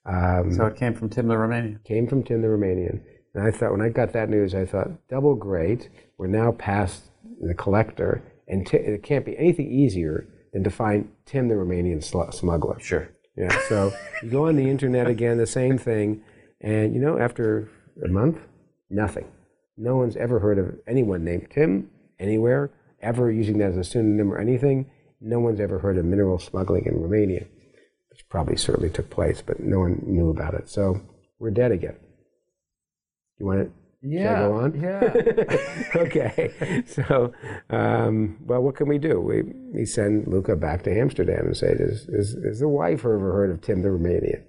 Um, 0.07 0.53
So 0.53 0.66
it 0.66 0.77
came 0.77 0.95
from 0.95 1.09
Tim 1.11 1.28
the 1.28 1.35
Romanian. 1.35 1.82
came 1.85 2.07
from 2.07 2.23
Tim 2.23 2.43
the 2.43 2.49
Romanian. 2.49 3.01
And 3.35 3.47
I 3.47 3.51
thought, 3.51 3.73
when 3.73 3.82
I 3.82 3.90
got 3.90 4.12
that 4.15 4.31
news, 4.31 4.55
I 4.55 4.65
thought, 4.65 4.89
double 5.09 5.35
great. 5.35 5.90
We're 6.16 6.27
now 6.28 6.53
past 6.53 7.11
the 7.40 7.55
collector, 7.55 8.23
and 8.49 8.66
t- 8.66 8.78
it 8.78 9.03
can't 9.03 9.24
be 9.24 9.36
anything 9.39 9.70
easier 9.70 10.27
than 10.53 10.65
to 10.65 10.70
find 10.70 11.11
Tim 11.27 11.49
the 11.49 11.55
Romanian 11.55 12.03
sl- 12.03 12.31
smuggler. 12.31 12.81
Sure. 12.81 13.09
Yeah. 13.36 13.57
So 13.69 13.93
you 14.23 14.31
go 14.31 14.49
on 14.49 14.57
the 14.57 14.69
internet 14.69 15.07
again, 15.07 15.36
the 15.39 15.47
same 15.47 15.78
thing, 15.78 16.23
and 16.61 16.95
you 16.95 17.01
know, 17.01 17.19
after 17.19 17.69
a 18.05 18.09
month, 18.09 18.39
nothing. 18.90 19.27
No 19.79 19.97
one's 19.97 20.17
ever 20.17 20.41
heard 20.41 20.59
of 20.59 20.75
anyone 20.87 21.25
named 21.25 21.49
Tim 21.51 21.91
anywhere, 22.19 22.71
ever 23.01 23.31
using 23.31 23.59
that 23.59 23.71
as 23.71 23.77
a 23.77 23.85
pseudonym 23.85 24.33
or 24.33 24.39
anything. 24.39 24.91
No 25.21 25.39
one's 25.39 25.61
ever 25.61 25.79
heard 25.79 25.97
of 25.99 26.05
mineral 26.05 26.39
smuggling 26.39 26.87
in 26.87 27.01
Romania, 27.01 27.47
which 28.11 28.29
probably 28.29 28.57
certainly 28.57 28.91
took 28.91 29.09
place, 29.09 29.41
but 29.41 29.61
no 29.61 29.81
one 29.81 30.03
knew 30.05 30.31
about 30.31 30.55
it. 30.55 30.69
So 30.69 31.01
we're 31.39 31.51
dead 31.51 31.73
again. 31.73 31.97
You 33.39 33.47
want? 33.47 33.73
Should 34.03 34.27
I 34.27 34.39
go 34.41 34.55
on? 34.55 34.81
Yeah. 34.81 35.13
okay. 35.97 36.85
So, 36.87 37.33
um, 37.71 38.37
well, 38.47 38.63
what 38.63 38.77
can 38.77 38.89
we 38.89 38.99
do? 38.99 39.21
We, 39.21 39.43
we 39.75 39.85
send 39.85 40.29
Luca 40.29 40.55
back 40.55 40.85
to 40.85 40.97
Amsterdam 40.97 41.47
and 41.47 41.57
say, 41.57 41.69
"Is 41.73 42.09
is, 42.09 42.35
is 42.35 42.61
the 42.61 42.69
wife 42.69 43.01
ever 43.01 43.33
heard 43.33 43.51
of 43.51 43.61
Tim 43.61 43.83
the 43.83 43.89
Romanian?" 43.89 44.43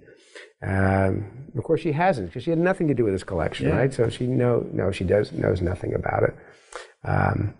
Um, 0.62 1.48
of 1.56 1.64
course, 1.64 1.80
she 1.80 1.92
hasn't 1.92 2.28
because 2.28 2.42
she 2.44 2.50
had 2.50 2.58
nothing 2.58 2.86
to 2.88 2.94
do 2.94 3.04
with 3.04 3.14
this 3.14 3.24
collection, 3.24 3.68
Yeah. 3.68 3.76
right? 3.76 3.92
So 3.94 4.08
she 4.10 4.26
no 4.26 4.66
no 4.72 4.90
she 4.90 5.04
does 5.04 5.32
knows 5.32 5.60
nothing 5.62 5.94
about 5.94 6.22
it. 6.24 6.34
Um, 7.04 7.54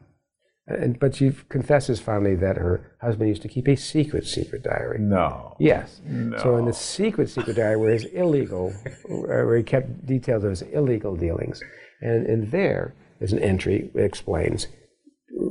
and, 0.66 1.01
but 1.01 1.16
she 1.16 1.32
confesses 1.48 1.98
finally 1.98 2.36
that 2.36 2.56
her 2.56 2.93
husband 3.01 3.28
used 3.28 3.43
to 3.43 3.48
keep 3.48 3.66
a 3.66 3.74
secret 3.77 4.24
secret 4.27 4.62
diary. 4.62 4.98
no. 5.01 5.56
Yes. 5.59 6.01
No. 6.05 6.36
So 6.39 6.56
in 6.59 6.66
the 6.66 6.72
secret 6.72 7.28
secret 7.31 7.56
diary 7.56 7.77
were 7.77 7.90
his 7.90 8.05
illegal, 8.05 8.72
where 9.09 9.56
he 9.56 9.62
kept 9.64 10.06
details 10.06 10.44
of 10.44 10.51
his 10.51 10.62
illegal 10.62 11.16
dealings, 11.16 11.60
and 12.01 12.27
in 12.27 12.51
there 12.51 12.94
there's 13.18 13.32
an 13.32 13.40
entry 13.40 13.90
that 13.94 14.05
explains 14.05 14.68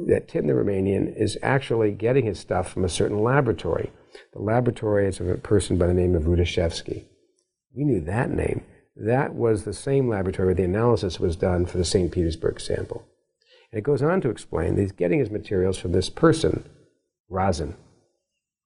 that 0.08 0.28
Tim 0.28 0.48
the 0.48 0.54
Romanian 0.54 1.14
is 1.20 1.38
actually 1.42 1.92
getting 1.92 2.26
his 2.26 2.40
stuff 2.40 2.72
from 2.72 2.86
a 2.86 2.90
certain 2.90 3.22
laboratory. 3.24 3.92
The 4.34 4.42
laboratory 4.42 5.08
is 5.08 5.20
of 5.20 5.28
a 5.30 5.36
person 5.36 5.78
by 5.78 5.88
the 5.88 5.94
name 5.94 6.16
of 6.16 6.24
Rudashevsky. 6.24 7.06
We 7.76 7.84
knew 7.84 8.02
that 8.02 8.32
name. 8.32 8.64
That 8.96 9.34
was 9.34 9.64
the 9.64 9.74
same 9.74 10.10
laboratory 10.10 10.48
where 10.48 10.56
the 10.56 10.64
analysis 10.64 11.20
was 11.20 11.36
done 11.36 11.66
for 11.66 11.78
the 11.78 11.86
St. 11.86 12.12
Petersburg 12.12 12.60
sample. 12.60 13.06
And 13.72 13.80
it 13.80 13.84
goes 13.84 14.02
on 14.02 14.22
to 14.22 14.30
explain 14.30 14.76
that 14.76 14.82
he's 14.82 14.92
getting 14.92 15.20
his 15.20 15.30
materials 15.30 15.78
from 15.78 15.92
this 15.92 16.10
person, 16.10 16.68
Razin, 17.30 17.76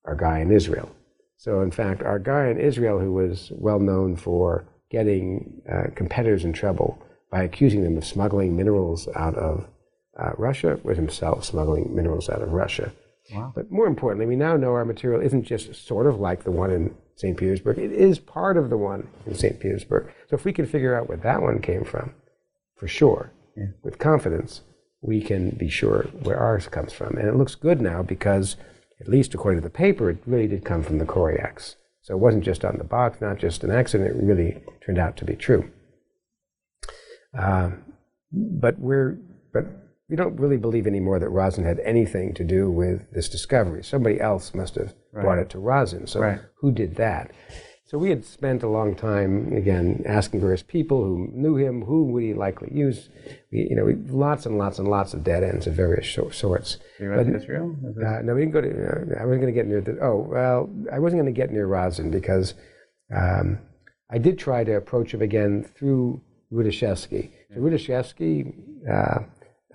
our 0.05 0.15
guy 0.15 0.39
in 0.39 0.51
Israel. 0.51 0.89
So, 1.37 1.61
in 1.61 1.71
fact, 1.71 2.01
our 2.01 2.19
guy 2.19 2.47
in 2.47 2.59
Israel, 2.59 2.99
who 2.99 3.13
was 3.13 3.51
well 3.55 3.79
known 3.79 4.15
for 4.15 4.65
getting 4.89 5.61
uh, 5.71 5.89
competitors 5.95 6.45
in 6.45 6.53
trouble 6.53 6.97
by 7.29 7.43
accusing 7.43 7.83
them 7.83 7.97
of 7.97 8.05
smuggling 8.05 8.55
minerals 8.55 9.07
out 9.15 9.35
of 9.35 9.67
uh, 10.17 10.31
Russia, 10.37 10.79
was 10.83 10.97
himself 10.97 11.43
smuggling 11.43 11.93
minerals 11.93 12.29
out 12.29 12.41
of 12.41 12.53
Russia. 12.53 12.93
Wow. 13.33 13.51
But 13.55 13.71
more 13.71 13.87
importantly, 13.87 14.25
we 14.25 14.35
now 14.35 14.55
know 14.55 14.73
our 14.73 14.85
material 14.85 15.21
isn't 15.21 15.43
just 15.43 15.85
sort 15.85 16.07
of 16.07 16.19
like 16.19 16.43
the 16.43 16.51
one 16.51 16.71
in 16.71 16.95
St. 17.15 17.37
Petersburg, 17.37 17.77
it 17.77 17.91
is 17.91 18.19
part 18.19 18.57
of 18.57 18.69
the 18.69 18.77
one 18.77 19.07
in 19.25 19.35
St. 19.35 19.59
Petersburg. 19.59 20.11
So, 20.29 20.35
if 20.35 20.45
we 20.45 20.53
can 20.53 20.65
figure 20.65 20.95
out 20.95 21.07
where 21.07 21.17
that 21.17 21.41
one 21.41 21.61
came 21.61 21.83
from, 21.83 22.13
for 22.75 22.87
sure, 22.87 23.31
with 23.83 23.99
confidence, 23.99 24.61
we 25.01 25.21
can 25.21 25.51
be 25.51 25.69
sure 25.69 26.03
where 26.21 26.37
ours 26.37 26.67
comes 26.67 26.93
from. 26.93 27.17
And 27.17 27.27
it 27.27 27.35
looks 27.35 27.55
good 27.55 27.81
now 27.81 28.01
because, 28.01 28.55
at 28.99 29.07
least 29.07 29.33
according 29.33 29.61
to 29.61 29.67
the 29.67 29.73
paper, 29.73 30.09
it 30.09 30.23
really 30.25 30.47
did 30.47 30.65
come 30.65 30.81
from 30.81 30.97
the 30.97 31.05
Koryaks. 31.05 31.75
So 32.01 32.15
it 32.15 32.19
wasn't 32.19 32.43
just 32.43 32.65
on 32.65 32.77
the 32.77 32.83
box, 32.83 33.21
not 33.21 33.37
just 33.37 33.63
an 33.63 33.71
accident, 33.71 34.15
it 34.15 34.23
really 34.23 34.61
turned 34.85 34.99
out 34.99 35.15
to 35.17 35.25
be 35.25 35.35
true. 35.35 35.71
Um, 37.37 37.83
but 38.31 38.79
we're 38.79 39.17
but 39.53 39.65
we 40.09 40.15
don't 40.15 40.39
really 40.39 40.57
believe 40.57 40.87
anymore 40.87 41.19
that 41.19 41.29
Razin 41.29 41.63
had 41.63 41.79
anything 41.79 42.33
to 42.33 42.43
do 42.43 42.69
with 42.69 43.09
this 43.11 43.29
discovery. 43.29 43.83
Somebody 43.83 44.19
else 44.19 44.53
must 44.53 44.75
have 44.75 44.93
brought 45.21 45.37
it 45.39 45.49
to 45.51 45.59
Razin. 45.59 46.07
So 46.07 46.19
Right. 46.21 46.39
who 46.61 46.71
did 46.71 46.95
that? 46.95 47.31
So 47.85 47.99
we 47.99 48.09
had 48.09 48.25
spent 48.25 48.63
a 48.63 48.67
long 48.67 48.95
time 48.95 49.53
again 49.53 50.01
asking 50.07 50.39
various 50.41 50.63
people 50.63 51.03
who 51.03 51.27
knew 51.31 51.55
him, 51.57 51.83
who 51.83 52.05
would 52.05 52.23
he 52.23 52.33
likely 52.33 52.69
use. 52.73 53.09
We, 53.51 53.67
you 53.69 53.75
know, 53.75 53.85
we, 53.85 53.93
lots 53.93 54.47
and 54.47 54.57
lots 54.57 54.79
and 54.79 54.87
lots 54.87 55.13
of 55.13 55.23
dead 55.23 55.43
ends 55.43 55.67
of 55.67 55.75
various 55.75 56.09
so- 56.09 56.29
sorts. 56.29 56.77
You 56.99 57.09
went 57.09 57.25
But- 57.27 57.31
to 57.31 57.35
Israel? 57.37 57.75
Uh, 58.03 58.21
no, 58.23 58.33
we 58.33 58.41
didn't 58.41 58.53
go 58.53 58.61
to. 58.61 58.69
Uh, 58.69 59.21
I 59.21 59.25
wasn't 59.25 59.41
going 59.43 59.53
to 59.53 59.59
get 59.59 59.67
near 59.67 59.81
the. 59.81 59.99
Oh 60.01 60.25
well, 60.27 60.69
I 60.91 60.97
wasn't 60.97 61.21
going 61.21 61.31
to 61.33 61.39
get 61.39 61.51
near 61.51 61.67
Razin 61.67 62.09
because 62.09 62.55
um, 63.15 63.59
I 64.09 64.17
did 64.17 64.39
try 64.39 64.63
to 64.63 64.73
approach 64.75 65.13
him 65.13 65.21
again 65.21 65.63
through 65.75 66.21
Rudashevsky. 66.51 67.29
So 67.53 67.59
Rudashevsky, 67.59 68.53
uh, 68.91 69.19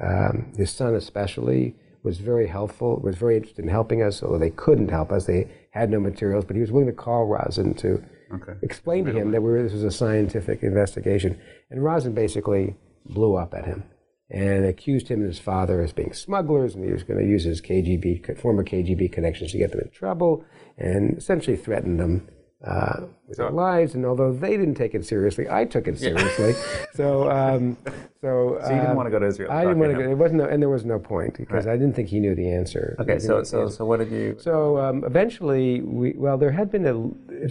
um, 0.01 0.53
his 0.57 0.71
son 0.71 0.97
especially, 0.97 1.77
was 2.09 2.19
very 2.19 2.47
helpful. 2.49 3.01
Was 3.03 3.17
very 3.17 3.37
interested 3.37 3.63
in 3.65 3.71
helping 3.71 4.03
us, 4.03 4.23
although 4.23 4.39
they 4.39 4.51
couldn't 4.65 4.91
help 4.91 5.13
us. 5.13 5.27
They 5.27 5.49
had 5.71 5.91
no 5.91 6.01
materials, 6.01 6.45
but 6.47 6.57
he 6.57 6.63
was 6.63 6.73
willing 6.73 6.89
to 6.89 6.93
call 7.07 7.27
Razin 7.27 7.75
to 7.85 8.03
Okay. 8.35 8.55
explain 8.63 9.07
to 9.07 9.13
him 9.13 9.31
that 9.33 9.43
we 9.43 9.51
were, 9.51 9.63
this 9.63 9.73
was 9.73 9.85
a 9.85 9.91
scientific 9.91 10.63
investigation. 10.63 11.39
And 11.71 11.83
Razin 11.83 12.13
basically 12.15 12.77
blew 13.07 13.37
up 13.37 13.55
at 13.55 13.65
him 13.65 13.85
and 14.31 14.67
accused 14.67 15.09
him 15.09 15.21
and 15.21 15.29
his 15.29 15.39
father 15.39 15.81
as 15.81 15.93
being 15.95 16.13
smugglers, 16.13 16.75
and 16.75 16.85
he 16.85 16.93
was 16.93 17.05
going 17.05 17.19
to 17.19 17.27
use 17.27 17.45
his 17.45 17.63
KGB, 17.63 18.39
former 18.39 18.63
KGB 18.65 19.11
connections 19.13 19.53
to 19.53 19.59
get 19.59 19.71
them 19.73 19.81
in 19.81 19.91
trouble, 19.91 20.45
and 20.77 21.17
essentially 21.17 21.57
threatened 21.57 21.99
them 21.99 22.29
uh, 22.65 23.03
with 23.27 23.39
their 23.39 23.51
lives. 23.51 23.95
And 23.95 24.05
although 24.05 24.33
they 24.33 24.57
didn't 24.57 24.75
take 24.75 24.95
it 24.95 25.05
seriously, 25.07 25.49
I 25.49 25.65
took 25.65 25.89
it 25.89 25.99
seriously. 25.99 26.55
so, 26.95 27.31
um, 27.31 27.77
so, 28.21 28.59
So 28.61 28.69
you 28.71 28.77
didn't 28.77 28.91
um, 28.91 28.97
want 28.97 29.07
to 29.07 29.11
go 29.11 29.19
to 29.19 29.27
Israel? 29.27 29.51
I 29.53 29.63
didn't 29.63 29.79
want 29.79 29.93
to 29.93 29.99
go. 29.99 30.11
It 30.11 30.19
wasn't, 30.19 30.41
no, 30.41 30.47
and 30.47 30.61
there 30.61 30.69
was 30.69 30.85
no 30.85 30.99
point 30.99 31.37
because 31.37 31.67
I 31.67 31.73
didn't 31.77 31.95
think 31.95 32.09
he 32.09 32.21
knew 32.21 32.35
the 32.35 32.51
answer. 32.51 32.97
Okay, 32.99 33.19
so, 33.19 33.43
so, 33.43 33.69
so 33.69 33.85
what 33.85 33.99
did 33.99 34.11
you... 34.11 34.37
So 34.41 34.79
um, 34.79 35.05
eventually, 35.05 35.81
we 35.83 36.15
well, 36.17 36.39
there 36.39 36.53
had 36.53 36.71
been 36.71 36.87
a 36.87 36.95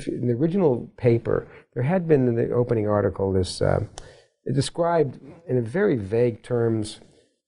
in 0.07 0.27
the 0.27 0.34
original 0.34 0.89
paper. 0.97 1.47
There 1.73 1.84
had 1.84 2.07
been 2.07 2.27
in 2.27 2.35
the 2.35 2.51
opening 2.51 2.88
article 2.88 3.31
this. 3.31 3.61
Uh, 3.61 3.85
it 4.43 4.55
described 4.55 5.19
in 5.47 5.61
very 5.63 5.97
vague 5.97 6.41
terms 6.41 7.01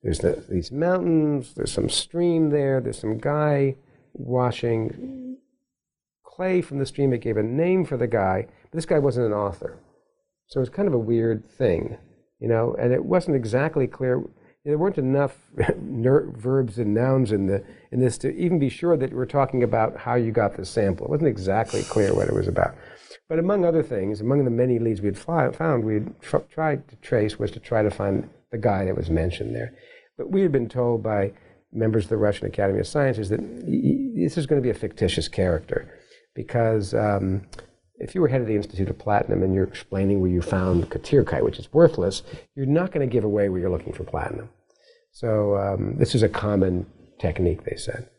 there's 0.04 0.20
the, 0.20 0.44
these 0.50 0.72
mountains, 0.72 1.54
there's 1.56 1.72
some 1.72 1.90
stream 1.90 2.50
there, 2.50 2.80
there's 2.80 3.00
some 3.00 3.18
guy 3.18 3.76
washing 4.14 5.38
clay 6.40 6.62
from 6.62 6.80
the 6.80 6.86
stream. 6.86 7.12
It 7.12 7.20
gave 7.20 7.36
a 7.36 7.44
name 7.44 7.84
for 7.84 7.98
the 7.98 8.08
guy, 8.08 8.48
but 8.72 8.72
this 8.72 8.86
guy 8.86 8.98
wasn't 8.98 9.26
an 9.26 9.34
author. 9.34 9.78
So 10.48 10.60
it 10.60 10.62
was 10.62 10.70
kind 10.70 10.88
of 10.88 10.94
a 10.94 10.98
weird 11.14 11.44
thing, 11.52 11.98
you 12.40 12.48
know, 12.48 12.78
and 12.80 12.94
it 12.94 13.04
wasn't 13.04 13.36
exactly 13.36 13.88
clear. 13.88 14.24
There 14.64 14.78
weren't 14.78 14.98
enough 14.98 15.36
verbs 15.76 16.80
and 16.80 16.94
nouns 16.94 17.34
in, 17.34 17.48
the, 17.48 17.62
in 17.92 18.00
this 18.00 18.18
to 18.20 18.34
even 18.34 18.58
be 18.58 18.70
sure 18.70 18.96
that 18.96 19.12
we're 19.12 19.26
talking 19.26 19.64
about 19.64 19.98
how 19.98 20.16
you 20.16 20.32
got 20.32 20.56
the 20.56 20.64
sample. 20.64 21.08
It 21.08 21.10
wasn't 21.10 21.28
exactly 21.28 21.84
clear 21.84 22.16
what 22.16 22.30
it 22.30 22.34
was 22.34 22.48
about. 22.48 22.74
But 23.28 23.40
among 23.40 23.66
other 23.66 23.84
things, 23.84 24.22
among 24.22 24.46
the 24.46 24.50
many 24.50 24.80
leads 24.80 25.02
we 25.02 25.08
had 25.08 25.18
found, 25.18 25.84
we 25.84 25.96
had 25.96 26.22
tr- 26.22 26.38
tried 26.50 26.88
to 26.88 26.96
trace 26.98 27.38
was 27.38 27.52
to 27.52 27.60
try 27.60 27.84
to 27.84 27.92
find 27.92 28.30
the 28.54 28.58
guy 28.58 28.86
that 28.86 28.96
was 28.96 29.10
mentioned 29.10 29.54
there. 29.54 29.74
But 30.18 30.32
we 30.32 30.42
had 30.42 30.54
been 30.54 30.70
told 30.70 31.04
by 31.04 31.34
members 31.74 32.06
of 32.06 32.10
the 32.12 32.18
Russian 32.18 32.48
Academy 32.48 32.80
of 32.80 32.88
Sciences 32.88 33.28
that 33.28 33.42
this 34.16 34.38
is 34.38 34.46
going 34.46 34.62
to 34.62 34.66
be 34.66 34.72
a 34.72 34.80
fictitious 34.80 35.28
character 35.28 35.99
because 36.36 36.94
um, 36.94 37.46
if 38.00 38.16
you 38.16 38.22
were 38.22 38.28
head 38.28 38.42
of 38.42 38.48
the 38.48 38.56
Institute 38.56 38.90
of 38.90 38.98
Platinum 38.98 39.44
and 39.44 39.54
you're 39.54 39.66
explaining 39.66 40.22
where 40.22 40.30
you 40.30 40.42
found 40.42 40.90
khatyrkite, 40.90 41.44
which 41.44 41.60
is 41.60 41.72
worthless, 41.74 42.24
you're 42.56 42.66
not 42.66 42.92
going 42.92 43.08
to 43.08 43.12
give 43.12 43.24
away 43.24 43.50
where 43.50 43.60
you're 43.60 43.70
looking 43.70 43.94
for 43.94 44.04
platinum. 44.04 44.50
So 45.12 45.58
um, 45.58 45.98
this 45.98 46.16
is 46.16 46.24
a 46.24 46.30
common 46.30 46.86
technique, 47.20 47.66
they 47.66 47.76
said. 47.76 48.10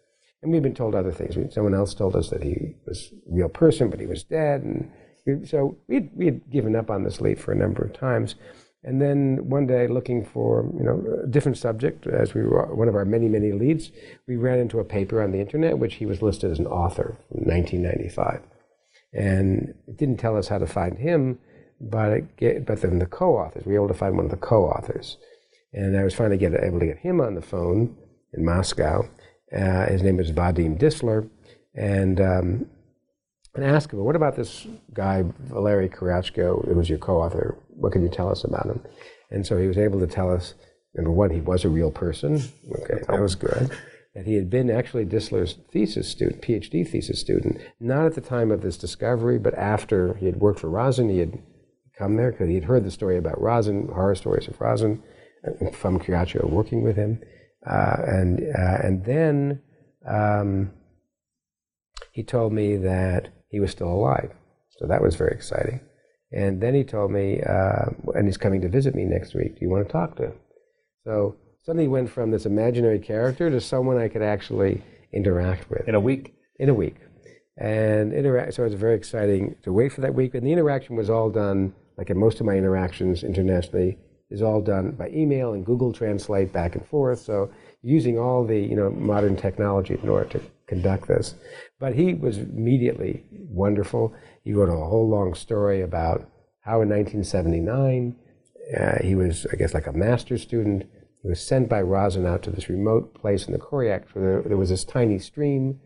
And 0.43 0.53
we've 0.53 0.63
been 0.63 0.75
told 0.75 0.95
other 0.95 1.13
things. 1.13 1.37
Someone 1.55 1.75
else 1.75 1.95
told 1.95 2.17
us 2.17 2.31
that 2.31 2.43
he 2.43 2.77
was 2.87 3.13
a 3.13 3.35
real 3.35 3.49
person, 3.49 3.91
but 3.91 4.01
he 4.01 4.07
was 4.07 4.23
dead. 4.23 4.63
And 4.63 5.49
so 5.49 5.79
we 5.89 5.97
had, 5.97 6.11
we 6.15 6.27
had 6.27 6.51
given 6.51 6.77
up 6.77 6.91
on 6.91 7.05
this 7.05 7.21
lead 7.21 7.39
for 7.39 7.53
a 7.53 7.57
number 7.57 7.83
of 7.83 7.93
times. 7.93 8.35
And 8.83 9.01
then 9.01 9.49
one 9.49 9.67
day, 9.67 9.87
looking 9.89 10.25
for 10.25 10.71
you 10.77 10.85
know 10.85 11.23
a 11.25 11.27
different 11.27 11.59
subject, 11.59 12.07
as 12.07 12.33
we 12.33 12.43
were 12.43 12.75
one 12.75 12.89
of 12.89 12.95
our 12.95 13.05
many 13.05 13.29
many 13.29 13.53
leads, 13.53 13.91
we 14.27 14.37
ran 14.37 14.59
into 14.59 14.81
a 14.81 14.85
paper 14.85 15.23
on 15.23 15.33
the 15.33 15.41
internet 15.41 15.79
which 15.79 15.97
he 15.97 16.07
was 16.07 16.23
listed 16.23 16.51
as 16.51 16.59
an 16.59 16.67
author 16.67 17.19
from 17.29 17.45
1995, 17.45 18.41
and 19.13 19.75
it 19.87 19.99
didn't 19.99 20.17
tell 20.17 20.37
us 20.37 20.49
how 20.49 20.57
to 20.57 20.67
find 20.67 20.99
him, 20.99 21.39
but 21.79 22.23
it, 22.39 22.65
but 22.67 22.81
then 22.81 22.99
the 22.99 23.07
co-authors, 23.07 23.67
we 23.67 23.73
were 23.73 23.81
able 23.85 23.89
to 23.89 23.99
find 23.99 24.17
one 24.17 24.25
of 24.25 24.31
the 24.31 24.39
co-authors, 24.39 25.19
and 25.75 25.95
I 25.95 26.03
was 26.03 26.15
finally 26.15 26.39
get, 26.39 26.55
able 26.55 26.81
to 26.81 26.87
get 26.87 26.99
him 26.99 27.21
on 27.21 27.35
the 27.35 27.43
phone 27.43 27.97
in 28.33 28.47
Moscow. 28.47 29.07
Uh, 29.55 29.87
his 29.87 30.03
name 30.03 30.21
is 30.21 30.33
Vadim 30.33 30.79
Distler, 30.79 31.29
and 31.75 32.19
um, 32.19 32.67
and 33.55 33.65
ask 33.65 33.93
him, 33.93 33.99
what 33.99 34.17
about 34.17 34.37
this 34.37 34.67
guy, 34.93 35.25
Valery 35.39 35.89
Kryachko, 35.89 36.67
who 36.67 36.75
was 36.75 36.89
your 36.89 36.99
co-author? 36.99 37.59
What 37.81 37.93
can 37.93 38.03
you 38.03 38.09
tell 38.09 38.31
us 38.31 38.45
about 38.45 38.67
him? 38.67 38.81
And 39.31 39.47
so 39.47 39.57
he 39.57 39.67
was 39.67 39.79
able 39.79 40.01
to 40.01 40.07
tell 40.07 40.31
us, 40.31 40.55
number 40.95 41.11
one, 41.11 41.31
he 41.31 41.41
was 41.41 41.65
a 41.65 41.69
real 41.69 41.91
person. 41.91 42.43
Okay, 42.83 43.03
that 43.09 43.21
was 43.21 43.35
good. 43.35 43.71
That 44.15 44.27
he 44.27 44.35
had 44.35 44.51
been 44.51 44.71
actually 44.71 45.07
Distler's 45.07 45.57
thesis 45.71 46.09
student, 46.09 46.43
PhD 46.43 46.87
thesis 46.87 47.21
student, 47.21 47.61
not 47.79 48.07
at 48.07 48.15
the 48.15 48.21
time 48.21 48.51
of 48.51 48.61
this 48.61 48.77
discovery, 48.77 49.39
but 49.39 49.55
after 49.55 50.15
he 50.15 50.27
had 50.27 50.41
worked 50.41 50.61
for 50.61 50.69
Razin, 50.69 51.09
he 51.09 51.19
had 51.19 51.39
come 51.97 52.17
there 52.17 52.33
because 52.33 52.49
he 52.49 52.57
had 52.57 52.65
heard 52.65 52.85
the 52.85 52.91
story 52.91 53.17
about 53.17 53.41
Razin, 53.41 53.89
horror 53.89 54.15
stories 54.15 54.49
of 54.49 54.61
Razin, 54.61 55.03
uh, 55.47 55.71
from 55.71 56.01
Kryachko 56.01 56.51
working 56.51 56.83
with 56.83 56.97
him. 56.97 57.21
Uh, 57.65 57.97
and, 58.07 58.41
uh, 58.41 58.79
and 58.83 59.05
then 59.05 59.63
um, 60.09 60.73
he 62.13 62.25
told 62.25 62.53
me 62.53 62.77
that 62.77 63.29
he 63.49 63.61
was 63.61 63.71
still 63.71 63.89
alive. 63.89 64.33
So 64.79 64.87
that 64.87 65.03
was 65.03 65.15
very 65.15 65.33
exciting. 65.33 65.81
And 66.33 66.61
then 66.61 66.75
he 66.75 66.85
told 66.85 67.11
me, 67.11 67.43
uh, 67.43 67.87
and 68.15 68.27
he's 68.27 68.37
coming 68.37 68.61
to 68.61 68.69
visit 68.69 68.95
me 68.95 69.05
next 69.05 69.35
week. 69.35 69.59
Do 69.59 69.65
you 69.65 69.71
want 69.71 69.87
to 69.87 69.93
talk 69.93 70.17
to 70.17 70.27
him? 70.27 70.35
So 71.05 71.37
suddenly 71.65 71.85
he 71.85 71.89
went 71.89 72.11
from 72.11 72.31
this 72.31 72.47
imaginary 72.47 73.01
character 73.01 73.51
to 73.51 73.61
someone 73.61 73.99
I 73.99 74.09
could 74.09 74.23
actually 74.23 74.83
interact 75.13 75.69
with. 75.71 75.89
In 75.89 75.95
a 75.95 76.01
week? 76.01 76.35
In 76.59 76.69
a 76.69 76.75
week. 76.75 76.97
And 77.57 78.13
interact, 78.13 78.55
so 78.55 78.63
it 78.63 78.71
was 78.71 78.75
very 78.75 78.95
exciting 78.95 79.57
to 79.65 79.73
wait 79.73 79.93
for 79.93 80.03
that 80.03 80.15
week. 80.15 80.35
And 80.35 80.47
the 80.47 80.53
interaction 80.53 80.97
was 80.97 81.11
all 81.11 81.31
done, 81.31 81.75
like 81.99 82.11
in 82.11 82.19
most 82.19 82.41
of 82.41 82.47
my 82.47 82.55
interactions 82.55 83.25
internationally, 83.25 83.99
is 84.31 84.43
all 84.43 84.61
done 84.61 84.93
by 84.93 85.09
email 85.09 85.53
and 85.55 85.67
Google 85.67 85.93
Translate 85.93 86.53
back 86.53 86.77
and 86.77 86.87
forth. 86.87 87.19
So 87.19 87.51
using 87.83 88.19
all 88.19 88.45
the 88.45 88.59
you 88.59 88.77
know 88.77 88.91
modern 88.91 89.37
technology 89.37 89.99
in 90.03 90.09
order 90.09 90.29
to 90.31 90.41
conduct 90.67 91.09
this. 91.09 91.35
But 91.79 91.95
he 91.95 92.15
was 92.15 92.39
immediately 92.39 93.25
wonderful. 93.31 94.15
He 94.51 94.55
wrote 94.57 94.69
a 94.69 94.85
whole 94.85 95.09
long 95.09 95.35
story 95.35 95.81
about 95.81 96.29
how 96.63 96.83
in 96.83 96.89
1979 96.89 98.17
uh, 98.77 98.99
he 99.01 99.15
was, 99.15 99.47
I 99.53 99.55
guess, 99.55 99.75
like 99.75 99.87
a 99.87 99.93
master's 99.93 100.43
student. 100.43 100.91
He 101.23 101.29
was 101.29 101.41
sent 101.41 101.69
by 101.69 101.81
Razin 101.83 102.27
out 102.27 102.43
to 102.43 102.51
this 102.51 102.69
remote 102.69 103.15
place 103.15 103.47
in 103.47 103.53
the 103.53 103.61
Koryak 103.61 104.07
where 104.13 104.25
there, 104.25 104.43
there 104.43 104.57
was 104.57 104.71
this 104.71 104.83
tiny 104.83 105.21
stream 105.21 105.79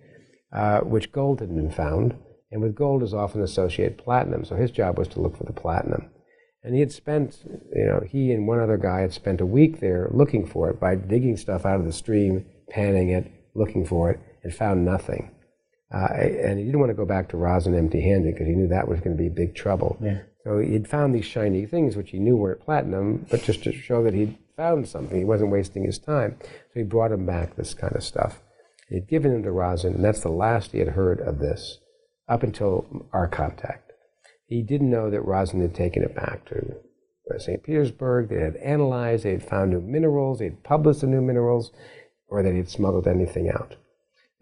uh, 0.50 0.80
which 0.80 1.12
gold 1.12 1.40
had 1.40 1.54
been 1.54 1.70
found. 1.70 2.16
And 2.50 2.62
with 2.62 2.74
gold 2.74 3.02
is 3.02 3.12
often 3.12 3.42
associated 3.42 3.98
platinum. 3.98 4.46
So 4.46 4.56
his 4.56 4.70
job 4.70 4.96
was 4.96 5.08
to 5.08 5.20
look 5.20 5.36
for 5.36 5.44
the 5.44 5.52
platinum. 5.52 6.08
And 6.62 6.72
he 6.72 6.80
had 6.80 6.90
spent, 6.90 7.44
you 7.44 7.84
know, 7.84 8.00
he 8.08 8.32
and 8.32 8.48
one 8.48 8.60
other 8.60 8.78
guy 8.78 9.02
had 9.02 9.12
spent 9.12 9.42
a 9.42 9.46
week 9.46 9.80
there 9.80 10.08
looking 10.10 10.46
for 10.46 10.70
it 10.70 10.80
by 10.80 10.94
digging 10.94 11.36
stuff 11.36 11.66
out 11.66 11.80
of 11.80 11.84
the 11.84 11.92
stream, 11.92 12.46
panning 12.70 13.10
it, 13.10 13.30
looking 13.54 13.84
for 13.84 14.10
it, 14.10 14.20
and 14.42 14.54
found 14.54 14.86
nothing. 14.86 15.33
Uh, 15.92 16.08
and 16.12 16.58
he 16.58 16.64
didn't 16.64 16.80
want 16.80 16.90
to 16.90 16.94
go 16.94 17.04
back 17.04 17.28
to 17.28 17.36
Razin 17.36 17.74
empty-handed 17.74 18.34
because 18.34 18.46
he 18.46 18.54
knew 18.54 18.68
that 18.68 18.88
was 18.88 19.00
going 19.00 19.16
to 19.16 19.22
be 19.22 19.28
big 19.28 19.54
trouble. 19.54 19.96
Yeah. 20.02 20.22
So 20.42 20.58
he'd 20.58 20.88
found 20.88 21.14
these 21.14 21.24
shiny 21.24 21.66
things 21.66 21.96
which 21.96 22.10
he 22.10 22.18
knew 22.18 22.36
weren't 22.36 22.60
platinum, 22.60 23.26
but 23.30 23.42
just 23.42 23.62
to 23.64 23.72
show 23.72 24.02
that 24.02 24.14
he'd 24.14 24.36
found 24.56 24.88
something, 24.88 25.16
he 25.16 25.24
wasn't 25.24 25.50
wasting 25.50 25.84
his 25.84 25.98
time. 25.98 26.36
So 26.42 26.80
he 26.80 26.82
brought 26.82 27.12
him 27.12 27.26
back 27.26 27.56
this 27.56 27.74
kind 27.74 27.94
of 27.94 28.02
stuff. 28.02 28.40
He'd 28.88 29.08
given 29.08 29.34
him 29.34 29.42
to 29.44 29.52
Razin, 29.52 29.94
and 29.94 30.04
that's 30.04 30.20
the 30.20 30.28
last 30.28 30.72
he 30.72 30.78
had 30.78 30.88
heard 30.88 31.20
of 31.20 31.38
this 31.38 31.78
up 32.28 32.42
until 32.42 33.06
our 33.12 33.28
contact. 33.28 33.92
He 34.46 34.62
didn't 34.62 34.90
know 34.90 35.10
that 35.10 35.24
Razin 35.24 35.60
had 35.60 35.74
taken 35.74 36.02
it 36.02 36.14
back 36.14 36.44
to 36.46 36.76
St. 37.38 37.62
Petersburg. 37.62 38.28
They 38.28 38.40
had 38.40 38.56
analyzed, 38.56 39.24
they 39.24 39.32
had 39.32 39.48
found 39.48 39.70
new 39.70 39.80
minerals, 39.80 40.38
they 40.38 40.46
had 40.46 40.62
published 40.62 41.00
the 41.00 41.06
new 41.06 41.22
minerals, 41.22 41.72
or 42.28 42.42
that 42.42 42.52
he 42.52 42.58
had 42.58 42.68
smuggled 42.68 43.08
anything 43.08 43.48
out. 43.48 43.76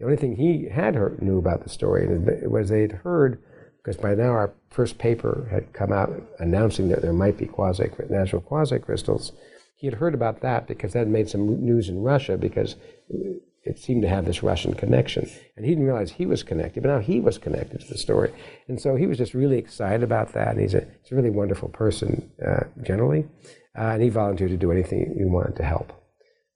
The 0.03 0.09
only 0.09 0.17
thing 0.17 0.35
he 0.35 0.67
had 0.67 0.95
heard, 0.95 1.21
knew 1.21 1.37
about 1.37 1.63
the 1.63 1.69
story 1.69 2.05
was 2.45 2.67
they 2.67 2.81
had 2.81 2.91
heard, 2.91 3.41
because 3.77 3.95
by 3.95 4.13
now 4.15 4.31
our 4.31 4.51
first 4.69 4.97
paper 4.97 5.47
had 5.49 5.71
come 5.71 5.93
out 5.93 6.11
announcing 6.39 6.89
that 6.89 7.01
there 7.01 7.13
might 7.13 7.37
be 7.37 7.45
quasi 7.45 7.89
natural 8.09 8.41
quasi 8.41 8.79
crystals. 8.79 9.31
He 9.77 9.87
had 9.87 9.93
heard 9.93 10.13
about 10.13 10.41
that 10.41 10.67
because 10.67 10.91
that 10.91 11.07
made 11.07 11.29
some 11.29 11.63
news 11.63 11.87
in 11.87 12.01
Russia 12.01 12.37
because 12.37 12.75
it 13.63 13.79
seemed 13.79 14.01
to 14.01 14.09
have 14.09 14.25
this 14.25 14.43
Russian 14.43 14.73
connection. 14.73 15.29
And 15.55 15.65
he 15.65 15.71
didn't 15.71 15.85
realize 15.85 16.11
he 16.11 16.25
was 16.25 16.43
connected, 16.43 16.83
but 16.83 16.89
now 16.89 16.99
he 16.99 17.21
was 17.21 17.37
connected 17.37 17.79
to 17.79 17.87
the 17.87 17.97
story. 17.97 18.33
And 18.67 18.81
so 18.81 18.97
he 18.97 19.07
was 19.07 19.17
just 19.17 19.33
really 19.33 19.57
excited 19.57 20.03
about 20.03 20.33
that. 20.33 20.49
And 20.49 20.59
he's 20.59 20.73
a, 20.73 20.85
he's 21.01 21.13
a 21.13 21.15
really 21.15 21.29
wonderful 21.29 21.69
person 21.69 22.29
uh, 22.45 22.65
generally. 22.81 23.25
Uh, 23.73 23.93
and 23.93 24.03
he 24.03 24.09
volunteered 24.09 24.51
to 24.51 24.57
do 24.57 24.69
anything 24.69 25.15
he 25.17 25.23
wanted 25.23 25.55
to 25.55 25.63
help. 25.63 25.93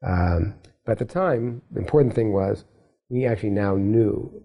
Um, 0.06 0.56
but 0.86 0.92
at 0.92 1.00
the 1.00 1.06
time, 1.06 1.62
the 1.72 1.80
important 1.80 2.14
thing 2.14 2.34
was 2.34 2.66
we 3.10 3.26
actually 3.26 3.52
now 3.52 3.76
knew 3.76 4.44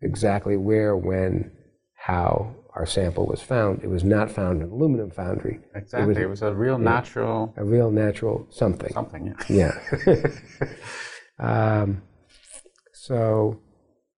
exactly 0.00 0.56
where, 0.56 0.96
when, 0.96 1.52
how 1.94 2.54
our 2.74 2.86
sample 2.86 3.26
was 3.26 3.42
found. 3.42 3.82
It 3.82 3.88
was 3.88 4.04
not 4.04 4.30
found 4.30 4.62
in 4.62 4.68
an 4.68 4.72
aluminum 4.72 5.10
foundry. 5.10 5.60
Exactly. 5.74 6.02
It 6.02 6.06
was, 6.06 6.18
it 6.18 6.28
was 6.28 6.42
a 6.42 6.54
real 6.54 6.78
natural. 6.78 7.52
A 7.56 7.64
real 7.64 7.90
natural 7.90 8.46
something. 8.50 8.92
Something, 8.92 9.34
yeah. 9.48 9.72
Yeah. 10.06 10.16
um, 11.38 12.02
so, 12.92 13.60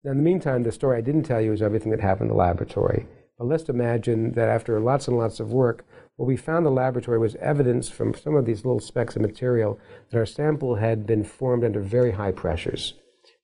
in 0.03 0.17
the 0.17 0.23
meantime, 0.23 0.63
the 0.63 0.71
story 0.71 0.97
I 0.97 1.01
didn't 1.01 1.23
tell 1.23 1.41
you 1.41 1.53
is 1.53 1.61
everything 1.61 1.91
that 1.91 2.01
happened 2.01 2.29
in 2.29 2.35
the 2.35 2.39
laboratory. 2.39 3.07
But 3.37 3.47
let's 3.47 3.69
imagine 3.69 4.33
that 4.33 4.49
after 4.49 4.79
lots 4.79 5.07
and 5.07 5.17
lots 5.17 5.39
of 5.39 5.51
work, 5.51 5.85
what 6.17 6.27
we 6.27 6.37
found 6.37 6.59
in 6.59 6.63
the 6.65 6.71
laboratory 6.71 7.17
was 7.17 7.35
evidence 7.37 7.89
from 7.89 8.13
some 8.13 8.35
of 8.35 8.45
these 8.45 8.65
little 8.65 8.79
specks 8.79 9.15
of 9.15 9.23
material 9.23 9.79
that 10.11 10.17
our 10.17 10.25
sample 10.25 10.75
had 10.75 11.07
been 11.07 11.23
formed 11.23 11.63
under 11.63 11.79
very 11.79 12.11
high 12.11 12.31
pressures 12.31 12.93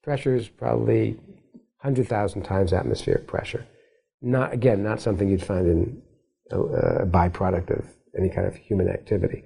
pressure 0.08 0.34
is 0.34 0.48
probably 0.48 1.12
100,000 1.82 2.42
times 2.42 2.72
atmospheric 2.72 3.26
pressure. 3.26 3.66
Not, 4.22 4.54
again, 4.54 4.82
not 4.82 5.02
something 5.02 5.28
you'd 5.28 5.44
find 5.44 5.66
in 5.66 6.02
a, 6.50 6.58
a 7.02 7.06
byproduct 7.06 7.68
of 7.78 7.84
any 8.18 8.30
kind 8.30 8.46
of 8.46 8.56
human 8.56 8.88
activity. 8.88 9.44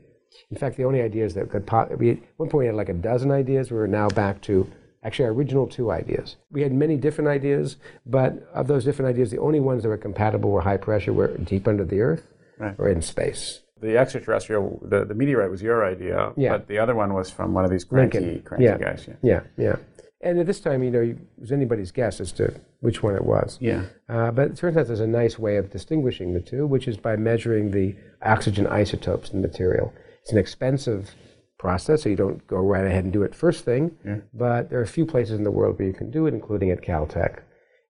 In 0.53 0.57
fact, 0.57 0.77
the 0.77 0.85
only 0.85 1.03
ideas 1.03 1.35
that 1.35 1.51
could 1.51 1.69
we 1.99 2.11
at 2.13 2.19
one 2.37 2.49
point 2.49 2.61
we 2.61 2.67
had 2.67 2.77
like 2.77 2.91
a 2.91 2.95
dozen 2.95 3.33
ideas. 3.33 3.73
We 3.73 3.79
are 3.79 3.89
now 3.89 4.09
back 4.09 4.41
to 4.43 4.71
actually 5.03 5.25
our 5.25 5.33
original 5.33 5.67
two 5.67 5.91
ideas. 5.91 6.37
We 6.53 6.63
had 6.63 6.73
many 6.73 6.97
different 6.97 7.29
ideas, 7.29 7.77
but 8.07 8.49
of 8.55 8.69
those 8.69 8.85
different 8.85 9.09
ideas, 9.09 9.33
the 9.33 9.41
only 9.41 9.59
ones 9.59 9.83
that 9.83 9.89
were 9.89 9.99
compatible 9.99 10.51
were 10.53 10.61
high 10.61 10.77
pressure, 10.77 11.13
were 11.13 11.37
deep 11.39 11.67
under 11.67 11.85
the 11.85 12.01
earth, 12.01 12.25
right. 12.59 12.77
or 12.79 12.89
in 12.89 13.03
space. 13.03 13.63
The 13.81 13.99
extraterrestrial, 13.99 14.79
the, 14.85 15.05
the 15.05 15.15
meteorite 15.15 15.51
was 15.51 15.61
your 15.61 15.85
idea, 15.85 16.33
yeah. 16.37 16.53
but 16.53 16.69
the 16.69 16.79
other 16.79 16.95
one 16.95 17.15
was 17.15 17.31
from 17.31 17.53
one 17.53 17.65
of 17.65 17.71
these 17.73 17.85
cranky, 17.85 18.39
cranky 18.45 18.67
yeah. 18.67 18.79
guys. 18.79 19.09
Yeah. 19.09 19.17
yeah, 19.23 19.41
yeah. 19.59 19.77
And 20.23 20.39
at 20.39 20.47
this 20.47 20.61
time, 20.61 20.85
you 20.85 20.91
know, 20.91 21.01
it 21.01 21.19
was 21.39 21.51
anybody's 21.51 21.91
guess 21.91 22.21
as 22.21 22.31
to 22.33 22.55
which 22.81 23.03
one 23.03 23.17
it 23.17 23.25
was. 23.25 23.59
Yeah. 23.61 23.87
Uh, 24.09 24.31
but 24.31 24.51
it 24.51 24.57
turns 24.57 24.77
out 24.77 24.87
there's 24.87 25.01
a 25.01 25.07
nice 25.07 25.39
way 25.39 25.57
of 25.57 25.71
distinguishing 25.71 26.33
the 26.33 26.41
two, 26.41 26.67
which 26.67 26.87
is 26.87 26.97
by 26.97 27.17
measuring 27.17 27.73
the 27.73 27.97
oxygen 28.23 28.67
isotopes 28.69 29.31
in 29.31 29.43
the 29.43 29.49
material. 29.49 29.93
It's 30.23 30.31
an 30.31 30.39
expensive 30.39 31.15
process, 31.59 32.03
so 32.03 32.09
you 32.09 32.17
don't 32.17 32.47
go 32.47 32.57
right 32.57 32.85
ahead 32.85 33.05
and 33.05 33.13
do 33.13 33.25
it 33.25 33.35
first 33.35 33.65
thing. 33.65 33.97
Yeah. 34.05 34.19
But 34.33 34.71
there 34.71 34.79
are 34.79 34.85
a 34.85 34.87
few 34.87 35.07
places 35.07 35.39
in 35.39 35.45
the 35.45 35.51
world 35.51 35.79
where 35.79 35.89
you 35.89 35.95
can 35.95 36.11
do 36.11 36.27
it, 36.27 36.35
including 36.35 36.71
at 36.71 36.83
Caltech. 36.83 37.41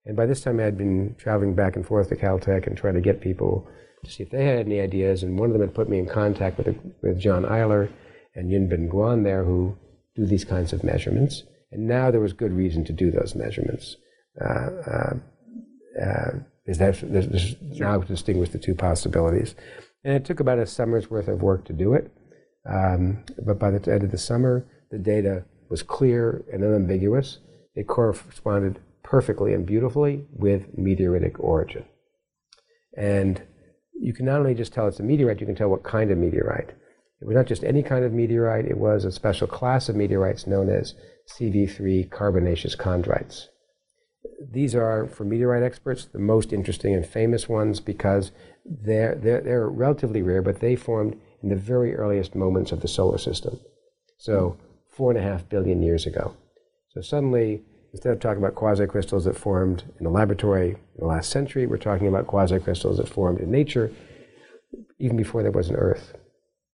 And 0.05 0.17
by 0.17 0.25
this 0.25 0.41
time, 0.41 0.59
I 0.59 0.63
had 0.63 0.77
been 0.77 1.15
traveling 1.17 1.53
back 1.53 1.75
and 1.75 1.85
forth 1.85 2.09
to 2.09 2.15
Caltech 2.15 2.65
and 2.65 2.75
trying 2.75 2.95
to 2.95 3.01
get 3.01 3.21
people 3.21 3.67
to 4.03 4.11
see 4.11 4.23
if 4.23 4.31
they 4.31 4.43
had 4.45 4.65
any 4.65 4.79
ideas. 4.79 5.21
And 5.21 5.39
one 5.39 5.49
of 5.49 5.53
them 5.53 5.61
had 5.61 5.75
put 5.75 5.87
me 5.87 5.99
in 5.99 6.07
contact 6.07 6.57
with, 6.57 6.67
a, 6.67 6.75
with 7.01 7.19
John 7.19 7.43
Eiler 7.43 7.89
and 8.35 8.51
Yunbin 8.51 8.89
Guan 8.89 9.23
there, 9.23 9.43
who 9.43 9.77
do 10.15 10.25
these 10.25 10.43
kinds 10.43 10.73
of 10.73 10.83
measurements. 10.83 11.43
And 11.73 11.87
now 11.87 12.11
there 12.11 12.21
was 12.21 12.33
good 12.33 12.53
reason 12.53 12.85
to 12.85 12.93
do 12.93 13.11
those 13.11 13.35
measurements. 13.35 13.97
Uh, 14.39 14.69
uh, 14.87 15.13
uh, 16.01 16.31
is 16.65 16.77
that 16.77 16.99
there's, 17.03 17.27
there's 17.27 17.55
now 17.61 17.99
distinguish 17.99 18.49
the 18.49 18.57
two 18.57 18.73
possibilities. 18.73 19.55
And 20.03 20.15
it 20.15 20.25
took 20.25 20.39
about 20.39 20.59
a 20.59 20.65
summer's 20.65 21.09
worth 21.09 21.27
of 21.27 21.41
work 21.41 21.65
to 21.65 21.73
do 21.73 21.93
it. 21.93 22.11
Um, 22.69 23.23
but 23.45 23.59
by 23.59 23.71
the 23.71 23.91
end 23.91 24.03
of 24.03 24.11
the 24.11 24.17
summer, 24.17 24.65
the 24.91 24.97
data 24.97 25.45
was 25.69 25.83
clear 25.83 26.43
and 26.51 26.63
unambiguous. 26.63 27.39
It 27.75 27.87
corresponded 27.87 28.79
perfectly 29.03 29.53
and 29.53 29.65
beautifully 29.65 30.25
with 30.31 30.75
meteoritic 30.77 31.39
origin. 31.39 31.85
And 32.95 33.41
you 33.99 34.13
can 34.13 34.25
not 34.25 34.39
only 34.39 34.55
just 34.55 34.73
tell 34.73 34.87
it's 34.87 34.99
a 34.99 35.03
meteorite, 35.03 35.41
you 35.41 35.45
can 35.45 35.55
tell 35.55 35.69
what 35.69 35.83
kind 35.83 36.11
of 36.11 36.17
meteorite. 36.17 36.69
It 37.21 37.27
was 37.27 37.35
not 37.35 37.47
just 37.47 37.63
any 37.63 37.83
kind 37.83 38.05
of 38.05 38.13
meteorite, 38.13 38.65
it 38.65 38.77
was 38.77 39.05
a 39.05 39.11
special 39.11 39.47
class 39.47 39.89
of 39.89 39.95
meteorites 39.95 40.45
known 40.45 40.69
as 40.69 40.93
CV3 41.29 42.09
carbonaceous 42.09 42.75
chondrites. 42.75 43.47
These 44.51 44.75
are, 44.75 45.07
for 45.07 45.23
meteorite 45.23 45.63
experts, 45.63 46.05
the 46.05 46.19
most 46.19 46.53
interesting 46.53 46.93
and 46.93 47.05
famous 47.05 47.47
ones 47.47 47.79
because 47.79 48.31
they're, 48.65 49.15
they're, 49.15 49.41
they're 49.41 49.69
relatively 49.69 50.21
rare, 50.21 50.41
but 50.41 50.59
they 50.59 50.75
formed 50.75 51.19
in 51.41 51.49
the 51.49 51.55
very 51.55 51.95
earliest 51.95 52.35
moments 52.35 52.71
of 52.71 52.81
the 52.81 52.87
solar 52.87 53.17
system. 53.17 53.59
So, 54.17 54.57
four 54.89 55.11
and 55.11 55.19
a 55.19 55.23
half 55.23 55.49
billion 55.49 55.81
years 55.81 56.05
ago. 56.05 56.35
So, 56.89 57.01
suddenly, 57.01 57.63
instead 57.91 58.13
of 58.13 58.19
talking 58.19 58.43
about 58.43 58.55
quasicrystals 58.55 59.25
that 59.25 59.37
formed 59.37 59.83
in 59.97 60.03
the 60.05 60.09
laboratory 60.09 60.69
in 60.69 60.99
the 60.99 61.05
last 61.05 61.29
century, 61.29 61.67
we're 61.67 61.77
talking 61.77 62.07
about 62.07 62.27
quasicrystals 62.27 62.97
that 62.97 63.09
formed 63.09 63.39
in 63.39 63.51
nature 63.51 63.91
even 64.99 65.17
before 65.17 65.43
there 65.43 65.51
was 65.51 65.69
an 65.69 65.75
Earth, 65.75 66.13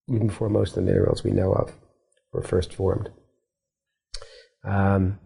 even 0.08 0.26
before 0.28 0.48
most 0.48 0.70
of 0.70 0.74
the 0.76 0.82
minerals 0.82 1.24
we 1.24 1.30
know 1.30 1.52
of 1.52 1.72
were 2.32 2.42
first 2.42 2.74
formed. 2.74 3.10
Um, 4.64 5.18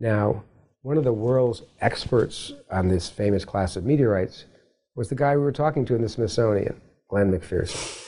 now, 0.00 0.44
one 0.82 0.98
of 0.98 1.04
the 1.04 1.12
world's 1.12 1.62
experts 1.80 2.52
on 2.70 2.88
this 2.88 3.08
famous 3.08 3.44
class 3.44 3.76
of 3.76 3.84
meteorites 3.84 4.46
was 4.94 5.08
the 5.08 5.14
guy 5.14 5.36
we 5.36 5.42
were 5.42 5.52
talking 5.52 5.84
to 5.86 5.94
in 5.94 6.02
the 6.02 6.08
Smithsonian, 6.08 6.80
Glenn 7.08 7.30
MacPherson. 7.30 8.00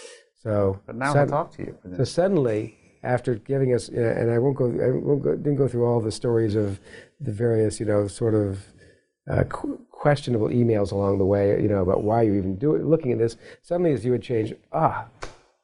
So, 0.43 0.81
but 0.87 0.97
now 0.97 1.15
we'll 1.15 1.27
talk 1.27 1.57
to 1.57 1.63
you. 1.63 1.79
So 1.97 2.05
suddenly, 2.05 2.77
after 3.03 3.37
giving 3.37 3.75
us, 3.75 3.89
and 3.89 4.31
I 4.31 4.39
won't 4.39 4.57
go, 4.57 4.67
I 4.67 4.91
won't 4.91 5.23
go, 5.23 5.37
didn't 5.37 5.57
go 5.57 5.69
through 5.69 5.87
all 5.87 6.01
the 6.01 6.13
stories 6.13 6.55
of 6.55 6.81
the 7.21 7.33
various, 7.33 7.81
you 7.81 7.87
know, 7.87 8.09
sort 8.09 8.35
of 8.35 8.67
uh, 9.31 9.45
qu- 9.45 9.81
questionable 9.91 10.49
emails 10.49 10.93
along 10.93 11.19
the 11.19 11.25
way, 11.25 11.61
you 11.63 11.69
know, 11.69 11.81
about 11.81 12.03
why 12.03 12.23
you 12.23 12.35
even 12.35 12.57
do 12.57 12.75
it, 12.75 12.85
looking 12.85 13.13
at 13.13 13.19
this. 13.19 13.37
Suddenly, 13.63 13.93
as 13.93 14.05
you 14.05 14.11
would 14.13 14.23
change, 14.23 14.53
ah, 14.73 15.07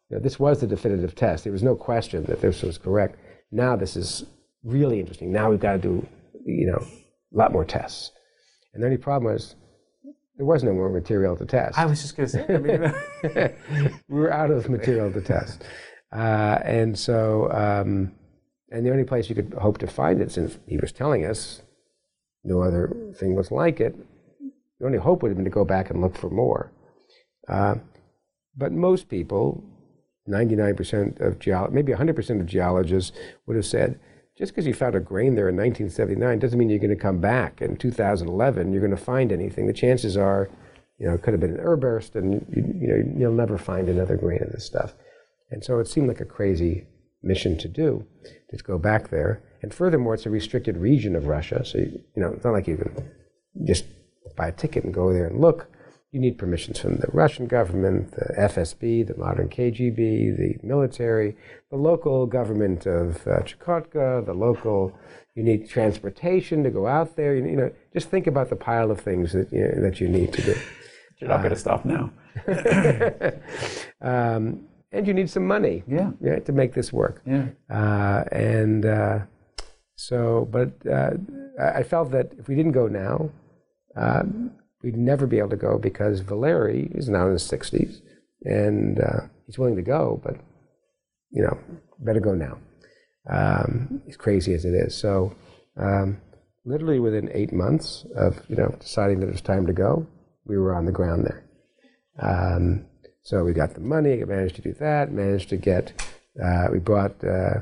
you 0.09 0.17
know, 0.17 0.23
this 0.23 0.39
was 0.39 0.61
the 0.61 0.67
definitive 0.67 1.15
test. 1.15 1.45
There 1.45 1.53
was 1.53 1.63
no 1.63 1.75
question 1.75 2.25
that 2.25 2.41
this 2.41 2.63
was 2.63 2.79
correct. 2.79 3.19
Now 3.53 3.77
this 3.77 3.97
is 3.97 4.25
really 4.65 5.01
interesting. 5.01 5.33
Now 5.33 5.51
we've 5.51 5.61
got 5.61 5.73
to 5.73 5.79
do, 5.79 6.07
you 6.45 6.67
know, 6.67 6.85
a 7.35 7.37
lot 7.37 7.53
more 7.53 7.65
tests. 7.65 8.13
And 8.73 8.83
the 8.83 8.87
only 8.87 8.99
problem 8.99 9.33
was 9.33 9.57
there 10.37 10.47
was 10.47 10.63
no 10.63 10.73
more 10.73 10.89
material 10.89 11.37
to 11.37 11.45
test. 11.45 11.79
I 11.79 11.87
was 11.87 12.01
just 12.01 12.17
going 12.17 12.29
to 12.29 12.33
say, 12.33 12.47
I 12.49 12.59
mean, 12.59 13.93
we 14.09 14.21
were 14.21 14.33
out 14.33 14.51
of 14.51 14.69
material 14.69 15.13
to 15.13 15.21
test. 15.21 15.65
Uh, 16.13 16.59
and 16.65 16.99
so, 16.99 17.51
um, 17.53 18.13
and 18.71 18.87
the 18.87 18.91
only 18.91 19.05
place 19.05 19.29
you 19.29 19.35
could 19.35 19.55
hope 19.55 19.79
to 19.79 19.87
find 19.87 20.21
it, 20.21 20.33
since 20.33 20.59
he 20.67 20.77
was 20.79 20.93
telling 20.93 21.25
us 21.25 21.63
no 22.45 22.63
other 22.63 23.13
thing 23.17 23.35
was 23.35 23.51
like 23.51 23.81
it, 23.81 23.95
the 24.79 24.87
only 24.87 24.99
hope 24.99 25.23
would 25.23 25.29
have 25.29 25.37
been 25.37 25.45
to 25.45 25.51
go 25.51 25.65
back 25.65 25.91
and 25.91 26.01
look 26.01 26.17
for 26.17 26.31
more. 26.31 26.73
Uh, 27.49 27.77
but 28.57 28.73
most 28.73 29.09
people, 29.09 29.63
99% 30.29 31.21
of 31.21 31.39
geologists, 31.39 31.75
maybe 31.75 31.93
100% 31.93 32.41
of 32.41 32.47
geologists 32.47 33.13
would 33.47 33.57
have 33.57 33.67
said, 33.67 34.01
just 34.41 34.53
because 34.53 34.67
you 34.67 34.73
found 34.73 34.95
a 34.95 35.01
grain 35.01 35.35
there 35.35 35.51
in 35.51 35.57
1979 35.57 36.39
doesn't 36.39 36.59
mean 36.59 36.71
you're 36.71 36.79
going 36.79 36.89
to 36.89 36.97
come 36.97 37.21
back 37.21 37.61
in 37.61 37.77
2011. 37.77 38.73
You're 38.73 38.81
going 38.81 38.91
to 38.91 38.97
find 38.97 39.31
anything. 39.31 39.67
The 39.67 39.75
chances 39.75 40.17
are, 40.17 40.49
you 40.99 41.07
know, 41.07 41.13
it 41.13 41.23
could 41.23 41.35
have 41.35 41.41
been 41.41 41.59
an 41.59 41.63
airburst, 41.63 42.15
and 42.15 42.47
you, 42.49 42.65
you 42.81 42.89
know 42.89 43.19
you'll 43.19 43.35
never 43.35 43.59
find 43.59 43.91
another 43.91 44.17
grain 44.17 44.43
of 44.43 44.51
this 44.51 44.65
stuff. 44.65 44.95
And 45.51 45.63
so 45.63 45.79
it 45.79 45.89
seemed 45.89 46.09
like 46.09 46.21
a 46.21 46.25
crazy 46.25 46.87
mission 47.23 47.59
to 47.59 47.69
do, 47.69 48.07
to 48.49 48.57
go 48.65 48.79
back 48.79 49.11
there. 49.11 49.43
And 49.61 49.75
furthermore, 49.75 50.15
it's 50.15 50.25
a 50.25 50.31
restricted 50.31 50.79
region 50.79 51.15
of 51.15 51.27
Russia, 51.27 51.63
so 51.63 51.77
you, 51.77 52.01
you 52.17 52.23
know 52.23 52.33
it's 52.33 52.45
not 52.45 52.55
like 52.55 52.67
you 52.67 52.79
can 52.79 53.11
just 53.67 53.85
buy 54.39 54.49
a 54.49 54.53
ticket 54.53 54.85
and 54.85 54.95
go 54.95 55.13
there 55.13 55.27
and 55.27 55.39
look. 55.39 55.69
You 56.13 56.19
need 56.19 56.39
permissions 56.39 56.81
from 56.81 56.97
the 56.97 57.07
Russian 57.13 57.47
government, 57.47 58.11
the 58.11 58.35
FSB, 58.37 59.07
the 59.07 59.17
modern 59.17 59.49
KGB, 59.49 60.37
the 60.37 60.57
military, 60.63 61.37
the 61.71 61.77
local 61.77 62.27
government 62.27 62.85
of 62.87 63.25
uh, 63.29 63.43
Chukotka, 63.43 64.27
the 64.27 64.35
local. 64.35 64.93
You 65.37 65.45
need 65.45 65.69
transportation 65.69 66.65
to 66.65 66.71
go 66.71 66.89
out 66.89 67.15
there. 67.15 67.37
You, 67.37 67.45
you 67.45 67.57
know, 67.57 67.71
just 67.93 68.11
think 68.11 68.27
about 68.27 68.51
the 68.51 68.57
pile 68.57 68.91
of 68.91 69.01
things 69.01 69.33
that 69.33 69.53
you, 69.53 69.61
know, 69.61 69.83
that 69.83 70.01
you 70.01 70.09
need 70.09 70.33
to 70.33 70.43
do. 70.43 70.57
You're 71.21 71.31
not 71.31 71.39
uh, 71.39 71.43
going 71.43 71.55
to 71.55 71.61
stop 71.61 71.85
now. 71.85 72.11
um, 74.01 74.65
and 74.91 75.07
you 75.07 75.15
need 75.15 75.31
some 75.31 75.47
money. 75.47 75.85
Yeah. 75.87 76.11
yeah 76.21 76.41
to 76.41 76.53
make 76.53 76.75
this 76.75 76.93
work. 76.93 77.23
Yeah. 77.25 77.47
Uh, 77.71 78.25
and 78.33 78.85
uh, 78.85 79.19
so, 79.95 80.49
but 80.51 80.73
uh, 80.91 81.11
I 81.61 81.85
felt 81.85 82.11
that 82.11 82.33
if 82.39 82.49
we 82.49 82.57
didn't 82.57 82.73
go 82.73 82.89
now, 82.89 83.31
uh, 83.97 84.25
we'd 84.83 84.97
never 84.97 85.27
be 85.27 85.39
able 85.39 85.51
to 85.51 85.57
go 85.57 85.79
because 85.79 86.21
Valeri 86.21 86.91
is 86.95 87.09
now 87.09 87.27
in 87.27 87.33
his 87.33 87.49
60s 87.49 88.01
and 88.45 89.01
uh, 89.01 89.21
he's 89.47 89.59
willing 89.59 89.77
to 89.77 89.83
go, 89.83 90.21
but, 90.25 90.37
you 91.31 91.43
know, 91.43 91.59
better 91.99 92.21
go 92.21 92.35
now. 92.35 92.59
Um, 93.29 94.03
as 94.09 94.17
crazy 94.17 94.55
as 94.55 94.65
it 94.65 94.75
is. 94.75 94.97
So, 94.97 95.37
um, 95.77 96.21
literally 96.65 96.99
within 96.99 97.31
eight 97.33 97.53
months 97.53 98.07
of, 98.17 98.41
you 98.49 98.57
know, 98.57 98.75
deciding 98.81 99.21
that 99.21 99.29
it 99.29 99.33
was 99.33 99.43
time 99.43 99.67
to 99.67 99.73
go, 99.73 100.07
we 100.47 100.57
were 100.57 100.75
on 100.75 100.87
the 100.87 100.93
ground 100.93 101.27
there. 101.27 101.45
Um, 102.19 102.87
so 103.23 103.45
we 103.45 103.53
got 103.53 103.75
the 103.75 103.81
money, 103.81 104.25
managed 104.25 104.57
to 104.57 104.63
do 104.63 104.73
that, 104.81 105.13
managed 105.13 105.51
to 105.51 105.57
get, 105.57 105.93
uh, 106.43 106.69
we 106.73 106.79
brought 106.79 107.23
uh, 107.23 107.61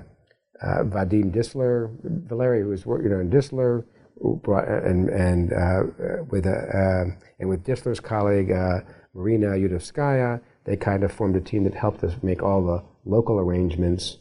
uh, 0.63 0.85
Vadim 0.85 1.33
Distler, 1.33 1.91
Valeri, 2.03 2.63
who 2.63 2.69
was 2.69 2.87
working 2.87 3.13
on 3.13 3.31
Distler, 3.31 3.85
brought, 3.85 3.85
and, 4.21 5.09
and 5.09 5.53
uh, 5.53 6.23
with, 6.31 6.47
a, 6.47 6.51
uh, 6.51 7.27
and 7.39 7.49
with 7.49 7.65
Distler's 7.65 8.01
colleague, 8.01 8.51
uh, 8.51 8.81
Marina 9.15 9.49
Yudovskaya, 9.49 10.41
they 10.65 10.77
kind 10.77 11.05
of 11.05 11.13
formed 11.13 11.37
a 11.37 11.41
team 11.41 11.65
that 11.65 11.75
helped 11.75 12.05
us 12.05 12.15
make 12.23 12.43
all 12.43 12.65
the 12.65 12.83
local 13.05 13.39
arrangements 13.39 14.19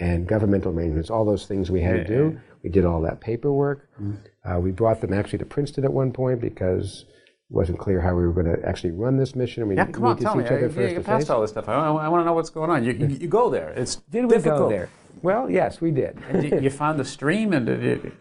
and 0.00 0.26
governmental 0.26 0.72
arrangements, 0.72 1.10
all 1.10 1.24
those 1.24 1.46
things 1.46 1.70
we 1.70 1.82
had 1.82 1.98
yeah. 1.98 2.04
to 2.04 2.08
do. 2.08 2.40
We 2.62 2.70
did 2.70 2.84
all 2.84 3.00
that 3.02 3.20
paperwork. 3.20 3.88
Mm-hmm. 4.00 4.62
we 4.62 4.70
brought 4.70 5.00
them 5.00 5.12
actually 5.12 5.38
to 5.38 5.44
Princeton 5.44 5.84
at 5.84 5.92
one 5.92 6.12
point 6.12 6.40
because 6.40 7.04
it 7.08 7.54
wasn't 7.54 7.78
clear 7.78 8.00
how 8.00 8.14
we 8.14 8.26
were 8.26 8.32
going 8.32 8.46
to 8.46 8.68
actually 8.68 8.90
run 8.90 9.16
this 9.16 9.34
mission. 9.34 9.66
We 9.68 9.76
yeah, 9.76 9.86
come 9.86 10.04
on, 10.04 10.18
tell 10.18 10.34
me. 10.34 10.44
I, 10.44 10.58
yeah, 10.58 10.88
you 10.88 11.00
passed 11.00 11.30
all 11.30 11.40
this 11.40 11.50
stuff. 11.50 11.68
I, 11.68 11.74
I, 11.74 12.08
want 12.08 12.20
to 12.20 12.24
know 12.24 12.34
what's 12.34 12.50
going 12.50 12.70
on. 12.70 12.84
You, 12.84 12.92
you, 12.92 13.06
you, 13.06 13.28
go 13.28 13.48
there. 13.48 13.70
It's 13.70 13.96
did 13.96 14.28
difficult. 14.28 14.54
we 14.54 14.58
go 14.64 14.68
there? 14.68 14.90
Well, 15.22 15.50
yes, 15.50 15.80
we 15.80 15.90
did. 15.90 16.18
and 16.28 16.44
you, 16.44 16.60
you 16.60 16.70
found 16.70 17.00
the 17.00 17.04
stream, 17.04 17.52
and 17.52 18.12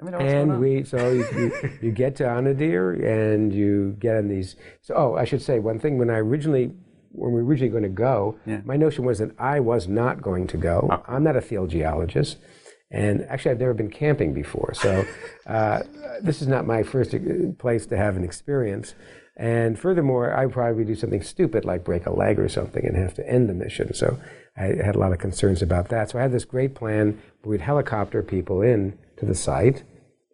I 0.00 0.04
mean, 0.04 0.14
and 0.14 0.60
we 0.60 0.84
so 0.84 1.10
you, 1.10 1.26
you, 1.34 1.70
you, 1.82 1.90
get 1.90 2.16
to 2.16 2.24
Anadyr 2.24 3.04
and 3.04 3.52
you 3.52 3.96
get 3.98 4.16
on 4.16 4.28
these. 4.28 4.56
So, 4.80 4.94
oh, 4.96 5.16
I 5.16 5.24
should 5.24 5.42
say 5.42 5.58
one 5.58 5.78
thing. 5.78 5.98
When 5.98 6.10
I 6.10 6.18
originally, 6.18 6.72
when 7.12 7.32
we 7.32 7.42
were 7.42 7.48
originally 7.48 7.70
going 7.70 7.82
to 7.82 7.88
go, 7.88 8.38
yeah. 8.46 8.60
my 8.64 8.76
notion 8.76 9.04
was 9.04 9.18
that 9.18 9.38
I 9.38 9.60
was 9.60 9.88
not 9.88 10.22
going 10.22 10.46
to 10.48 10.56
go. 10.56 10.88
Oh. 10.90 11.02
I'm 11.06 11.24
not 11.24 11.36
a 11.36 11.42
field 11.42 11.70
geologist. 11.70 12.38
And 12.92 13.24
actually, 13.28 13.52
I've 13.52 13.60
never 13.60 13.74
been 13.74 13.90
camping 13.90 14.34
before, 14.34 14.74
so 14.74 15.04
uh, 15.46 15.82
this 16.20 16.42
is 16.42 16.48
not 16.48 16.66
my 16.66 16.82
first 16.82 17.14
place 17.58 17.86
to 17.86 17.96
have 17.96 18.16
an 18.16 18.24
experience. 18.24 18.94
And 19.36 19.78
furthermore, 19.78 20.34
I 20.34 20.46
would 20.46 20.52
probably 20.52 20.84
do 20.84 20.94
something 20.96 21.22
stupid 21.22 21.64
like 21.64 21.84
break 21.84 22.06
a 22.06 22.12
leg 22.12 22.38
or 22.38 22.48
something 22.48 22.84
and 22.84 22.96
have 22.96 23.14
to 23.14 23.28
end 23.28 23.48
the 23.48 23.54
mission. 23.54 23.94
So 23.94 24.18
I 24.56 24.74
had 24.84 24.96
a 24.96 24.98
lot 24.98 25.12
of 25.12 25.18
concerns 25.18 25.62
about 25.62 25.88
that. 25.88 26.10
So 26.10 26.18
I 26.18 26.22
had 26.22 26.32
this 26.32 26.44
great 26.44 26.74
plan 26.74 27.20
we'd 27.44 27.62
helicopter 27.62 28.22
people 28.22 28.60
in 28.60 28.98
to 29.16 29.24
the 29.24 29.34
site, 29.34 29.82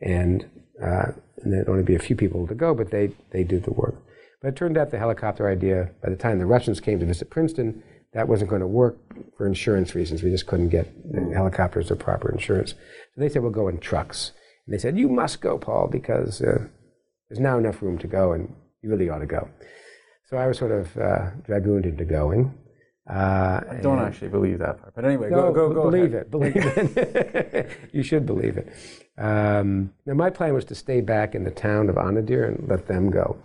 and, 0.01 0.45
uh, 0.83 1.13
and 1.43 1.53
there'd 1.53 1.69
only 1.69 1.83
be 1.83 1.95
a 1.95 1.99
few 2.01 2.17
people 2.17 2.47
to 2.47 2.55
go, 2.55 2.75
but 2.75 2.91
they 2.91 3.11
they 3.31 3.45
do 3.45 3.61
the 3.61 3.73
work. 3.73 3.97
But 4.43 4.49
it 4.49 4.57
turned 4.57 4.77
out 4.77 4.91
the 4.91 4.99
helicopter 4.99 5.49
idea, 5.49 5.91
by 6.03 6.11
the 6.11 6.17
time 6.17 6.39
the 6.39 6.47
Russians 6.47 6.81
came 6.81 6.99
to 7.01 7.07
visit 7.07 7.31
Princeton, 7.31 7.83
that 8.13 8.29
wasn't 8.29 8.51
going 8.51 8.61
to 8.61 8.67
work 8.67 8.97
for 9.37 9.47
insurance 9.47 9.95
reasons. 9.95 10.23
We 10.23 10.31
just 10.31 10.47
couldn't 10.47 10.69
get 10.69 10.93
helicopters 11.35 11.91
or 11.91 11.97
proper 11.97 12.31
insurance. 12.31 12.71
So 12.71 13.21
they 13.21 13.29
said, 13.29 13.43
we'll 13.43 13.51
go 13.51 13.69
in 13.69 13.79
trucks. 13.79 14.33
And 14.67 14.75
they 14.75 14.79
said, 14.79 14.97
you 14.99 15.09
must 15.09 15.41
go, 15.41 15.59
Paul, 15.59 15.89
because 15.91 16.41
uh, 16.41 16.67
there's 17.29 17.41
now 17.41 17.59
enough 17.59 17.83
room 17.83 17.99
to 17.99 18.07
go 18.07 18.33
and 18.33 18.55
you 18.83 18.91
really 18.91 19.09
ought 19.09 19.19
to 19.19 19.27
go. 19.27 19.49
So 20.29 20.37
I 20.37 20.47
was 20.47 20.59
sort 20.59 20.73
of 20.73 20.97
uh, 20.97 21.31
dragooned 21.45 21.85
into 21.87 22.05
going. 22.05 22.57
Uh, 23.09 23.61
I 23.71 23.79
don't 23.83 24.01
actually 24.01 24.29
believe 24.29 24.59
that 24.59 24.81
part. 24.81 24.95
But 24.95 25.05
anyway, 25.05 25.31
no, 25.31 25.53
go, 25.53 25.69
go, 25.69 25.75
go 25.75 25.91
Believe 25.91 26.15
ahead. 26.15 26.23
it. 26.23 26.31
Believe 26.31 26.57
it. 26.57 27.71
you 27.93 28.03
should 28.03 28.27
believe 28.27 28.57
it. 28.57 28.73
Um, 29.19 29.93
now, 30.05 30.15
my 30.15 30.31
plan 30.31 30.55
was 30.55 30.65
to 30.67 30.75
stay 30.75 31.01
back 31.01 31.35
in 31.35 31.45
the 31.45 31.51
town 31.51 31.89
of 31.89 31.97
Anadyr 31.97 32.49
and 32.49 32.69
let 32.69 32.87
them 32.87 33.11
go 33.11 33.37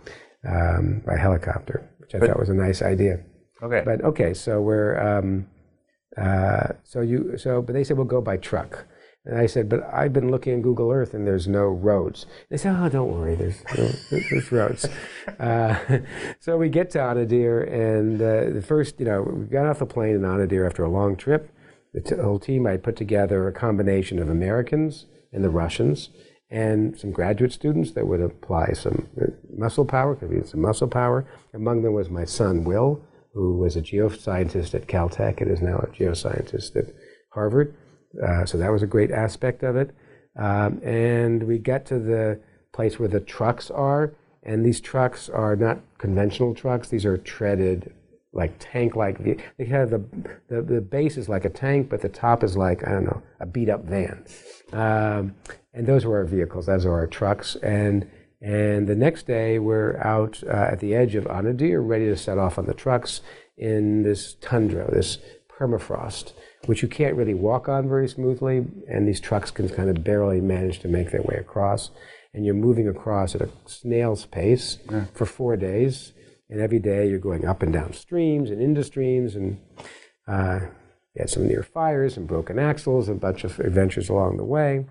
um, 0.46 1.02
by 1.06 1.16
helicopter, 1.16 1.88
which 1.98 2.14
I 2.14 2.18
but, 2.18 2.28
thought 2.28 2.38
was 2.38 2.50
a 2.50 2.54
nice 2.54 2.82
idea. 2.82 3.20
Okay. 3.62 3.82
But 3.84 4.02
okay, 4.02 4.34
so 4.34 4.60
we're 4.60 4.98
um, 4.98 5.46
uh, 6.16 6.74
so 6.82 7.00
you 7.00 7.38
so 7.38 7.62
but 7.62 7.72
they 7.72 7.84
said 7.84 7.96
we'll 7.96 8.06
go 8.06 8.20
by 8.20 8.36
truck. 8.36 8.86
And 9.24 9.38
I 9.38 9.46
said, 9.46 9.68
but 9.68 9.84
I've 9.84 10.12
been 10.12 10.32
looking 10.32 10.56
at 10.56 10.62
Google 10.62 10.90
Earth 10.90 11.14
and 11.14 11.24
there's 11.24 11.46
no 11.46 11.66
roads. 11.66 12.26
They 12.50 12.56
said, 12.56 12.76
oh, 12.76 12.88
don't 12.88 13.12
worry, 13.12 13.36
there's, 13.36 13.62
no, 13.78 13.88
there's 14.10 14.50
roads. 14.50 14.88
Uh, 15.38 15.78
so 16.40 16.56
we 16.56 16.68
get 16.68 16.90
to 16.90 16.98
Anadyr, 16.98 17.72
and 17.72 18.20
uh, 18.20 18.52
the 18.52 18.60
first, 18.60 18.98
you 18.98 19.06
know, 19.06 19.22
we 19.22 19.44
got 19.46 19.66
off 19.66 19.78
the 19.78 19.86
plane 19.86 20.16
in 20.16 20.22
Anadyr 20.22 20.66
after 20.66 20.82
a 20.82 20.90
long 20.90 21.16
trip. 21.16 21.48
The 21.94 22.00
t- 22.00 22.16
whole 22.16 22.40
team, 22.40 22.66
I 22.66 22.76
put 22.76 22.96
together 22.96 23.46
a 23.46 23.52
combination 23.52 24.18
of 24.18 24.28
Americans 24.28 25.06
and 25.32 25.42
the 25.42 25.50
Russians 25.50 26.10
and 26.50 26.98
some 26.98 27.12
graduate 27.12 27.52
students 27.52 27.92
that 27.92 28.06
would 28.06 28.20
apply 28.20 28.72
some 28.74 29.08
muscle 29.56 29.86
power, 29.86 30.14
could 30.14 30.30
be 30.30 30.46
some 30.46 30.60
muscle 30.60 30.86
power. 30.86 31.24
Among 31.54 31.82
them 31.82 31.94
was 31.94 32.10
my 32.10 32.26
son, 32.26 32.64
Will, 32.64 33.02
who 33.32 33.56
was 33.56 33.74
a 33.74 33.80
geoscientist 33.80 34.74
at 34.74 34.86
Caltech 34.86 35.40
and 35.40 35.50
is 35.50 35.62
now 35.62 35.78
a 35.78 35.86
geoscientist 35.86 36.76
at 36.76 36.94
Harvard. 37.30 37.74
Uh, 38.22 38.44
so 38.44 38.58
that 38.58 38.70
was 38.70 38.82
a 38.82 38.86
great 38.86 39.10
aspect 39.10 39.62
of 39.62 39.76
it. 39.76 39.94
Um, 40.38 40.80
and 40.84 41.44
we 41.44 41.58
got 41.58 41.86
to 41.86 41.98
the 41.98 42.40
place 42.74 42.98
where 42.98 43.08
the 43.08 43.20
trucks 43.20 43.70
are, 43.70 44.12
and 44.42 44.64
these 44.64 44.80
trucks 44.80 45.30
are 45.30 45.56
not 45.56 45.78
conventional 45.96 46.54
trucks. 46.54 46.88
These 46.88 47.06
are 47.06 47.16
treaded, 47.16 47.94
like 48.32 48.54
tank-like. 48.58 49.22
They 49.58 49.64
have 49.66 49.90
the, 49.90 50.02
the 50.48 50.62
the 50.62 50.80
base 50.80 51.16
is 51.16 51.28
like 51.28 51.44
a 51.44 51.50
tank, 51.50 51.88
but 51.90 52.00
the 52.00 52.08
top 52.08 52.42
is 52.42 52.56
like 52.56 52.86
I 52.86 52.90
don't 52.90 53.04
know 53.04 53.22
a 53.40 53.46
beat-up 53.46 53.84
van. 53.84 54.24
Um, 54.72 55.34
and 55.74 55.86
those 55.86 56.04
were 56.04 56.18
our 56.18 56.24
vehicles. 56.24 56.66
Those 56.66 56.86
are 56.86 56.92
our 56.92 57.06
trucks. 57.06 57.56
And 57.56 58.08
and 58.40 58.86
the 58.86 58.96
next 58.96 59.26
day 59.26 59.58
we're 59.58 59.98
out 59.98 60.42
uh, 60.46 60.68
at 60.72 60.80
the 60.80 60.94
edge 60.94 61.14
of 61.14 61.24
Anadyr, 61.24 61.86
ready 61.86 62.06
to 62.06 62.16
set 62.16 62.38
off 62.38 62.58
on 62.58 62.66
the 62.66 62.74
trucks 62.74 63.20
in 63.56 64.02
this 64.02 64.34
tundra, 64.40 64.90
this 64.90 65.18
permafrost 65.48 66.32
which 66.66 66.82
you 66.82 66.88
can't 66.88 67.16
really 67.16 67.34
walk 67.34 67.68
on 67.68 67.88
very 67.88 68.08
smoothly, 68.08 68.64
and 68.88 69.06
these 69.06 69.20
trucks 69.20 69.50
can 69.50 69.68
kind 69.68 69.90
of 69.90 70.04
barely 70.04 70.40
manage 70.40 70.78
to 70.80 70.88
make 70.88 71.10
their 71.10 71.22
way 71.22 71.36
across. 71.36 71.90
And 72.34 72.44
you're 72.46 72.54
moving 72.54 72.88
across 72.88 73.34
at 73.34 73.42
a 73.42 73.48
snail's 73.66 74.24
pace 74.26 74.78
yeah. 74.90 75.04
for 75.12 75.26
four 75.26 75.56
days, 75.56 76.12
and 76.52 76.60
every 76.60 76.78
day 76.78 77.08
you're 77.08 77.18
going 77.18 77.46
up 77.46 77.62
and 77.62 77.72
down 77.72 77.94
streams 77.94 78.50
and 78.50 78.60
into 78.60 78.84
streams, 78.84 79.34
and 79.34 79.58
uh, 80.28 80.60
you 81.14 81.20
had 81.20 81.30
some 81.30 81.48
near 81.48 81.62
fires 81.62 82.18
and 82.18 82.28
broken 82.28 82.58
axles, 82.58 83.08
and 83.08 83.16
a 83.16 83.20
bunch 83.20 83.42
of 83.44 83.58
adventures 83.58 84.10
along 84.10 84.36
the 84.36 84.44
way. 84.44 84.84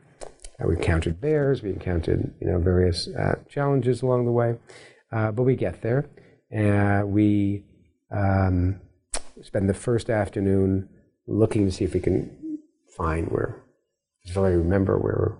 Uh, 0.59 0.67
we 0.67 0.75
encountered 0.75 1.21
bears, 1.21 1.61
we 1.61 1.69
encountered 1.69 2.33
you 2.41 2.47
know 2.47 2.57
various 2.57 3.07
uh, 3.09 3.35
challenges 3.47 4.01
along 4.01 4.25
the 4.25 4.31
way, 4.31 4.57
uh, 5.11 5.31
but 5.31 5.43
we 5.43 5.55
get 5.55 5.83
there, 5.83 6.09
and 6.49 7.11
we 7.11 7.63
um, 8.11 8.81
spend 9.43 9.69
the 9.69 9.73
first 9.73 10.09
afternoon 10.09 10.89
looking 11.27 11.65
to 11.65 11.71
see 11.71 11.85
if 11.85 11.93
we 11.93 11.99
can 11.99 12.59
find 12.97 13.27
where. 13.29 13.61
So 14.25 14.45
I 14.45 14.49
remember 14.49 14.97
where 14.97 15.37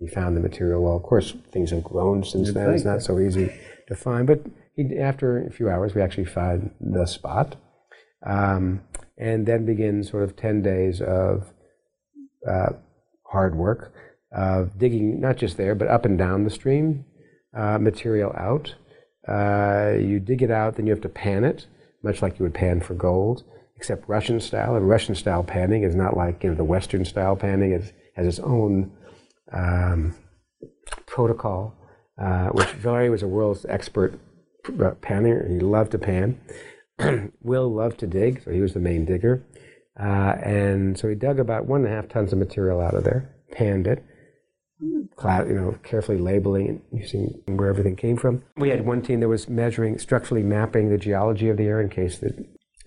we 0.00 0.08
found 0.08 0.38
the 0.38 0.40
material. 0.40 0.84
Well, 0.84 0.96
of 0.96 1.02
course, 1.02 1.34
things 1.52 1.70
have 1.70 1.84
grown 1.84 2.24
since 2.24 2.50
then. 2.52 2.70
It's 2.70 2.84
not 2.84 3.02
so 3.02 3.20
easy 3.20 3.52
to 3.88 3.94
find. 3.94 4.26
But 4.26 4.40
he, 4.74 4.98
after 4.98 5.46
a 5.46 5.50
few 5.50 5.68
hours, 5.68 5.94
we 5.94 6.02
actually 6.02 6.26
found 6.26 6.70
the 6.80 7.06
spot. 7.06 7.56
Um, 8.26 8.82
and 9.18 9.46
then 9.46 9.64
begin 9.66 10.02
sort 10.02 10.24
of 10.24 10.36
10 10.36 10.62
days 10.62 11.00
of 11.00 11.52
uh, 12.48 12.70
hard 13.30 13.54
work 13.54 13.92
of 14.32 14.76
digging, 14.78 15.20
not 15.20 15.36
just 15.36 15.56
there, 15.56 15.74
but 15.74 15.88
up 15.88 16.04
and 16.04 16.18
down 16.18 16.44
the 16.44 16.50
stream, 16.50 17.04
uh, 17.56 17.78
material 17.78 18.32
out. 18.36 18.74
Uh, 19.28 19.94
you 19.98 20.18
dig 20.18 20.42
it 20.42 20.50
out, 20.50 20.76
then 20.76 20.86
you 20.86 20.92
have 20.92 21.02
to 21.02 21.08
pan 21.08 21.44
it, 21.44 21.66
much 22.02 22.22
like 22.22 22.38
you 22.38 22.42
would 22.42 22.54
pan 22.54 22.80
for 22.80 22.94
gold 22.94 23.44
except 23.76 24.08
Russian 24.08 24.40
style. 24.40 24.76
And 24.76 24.88
Russian 24.88 25.14
style 25.14 25.42
panning 25.42 25.82
is 25.82 25.94
not 25.94 26.16
like 26.16 26.42
you 26.42 26.50
know 26.50 26.56
the 26.56 26.64
Western 26.64 27.04
style 27.04 27.36
panning. 27.36 27.72
It 27.72 27.92
has 28.16 28.26
its 28.26 28.38
own 28.38 28.92
um, 29.52 30.14
protocol, 31.06 31.74
uh, 32.20 32.48
which 32.48 32.68
Valery 32.68 33.10
was 33.10 33.22
a 33.22 33.28
world's 33.28 33.66
expert 33.66 34.18
panner. 34.64 35.48
He 35.50 35.60
loved 35.60 35.92
to 35.92 35.98
pan. 35.98 36.40
Will 37.42 37.72
loved 37.72 38.00
to 38.00 38.06
dig, 38.06 38.42
so 38.42 38.50
he 38.50 38.60
was 38.60 38.74
the 38.74 38.80
main 38.80 39.04
digger. 39.04 39.44
Uh, 39.98 40.36
and 40.42 40.98
so 40.98 41.08
he 41.08 41.14
dug 41.14 41.38
about 41.38 41.66
one 41.66 41.84
and 41.84 41.92
a 41.92 41.96
half 41.96 42.08
tons 42.08 42.32
of 42.32 42.38
material 42.38 42.80
out 42.80 42.94
of 42.94 43.04
there, 43.04 43.32
panned 43.52 43.86
it, 43.86 44.04
you 44.80 45.08
know, 45.22 45.78
carefully 45.82 46.18
labeling 46.18 46.68
and 46.68 47.00
using 47.00 47.42
where 47.46 47.68
everything 47.68 47.96
came 47.96 48.16
from. 48.16 48.42
We 48.56 48.70
had 48.70 48.84
one 48.84 49.02
team 49.02 49.20
that 49.20 49.28
was 49.28 49.48
measuring, 49.48 49.98
structurally 49.98 50.42
mapping 50.42 50.88
the 50.88 50.98
geology 50.98 51.48
of 51.48 51.56
the 51.56 51.66
area 51.66 51.84
in 51.84 51.90
case 51.90 52.18
that 52.18 52.34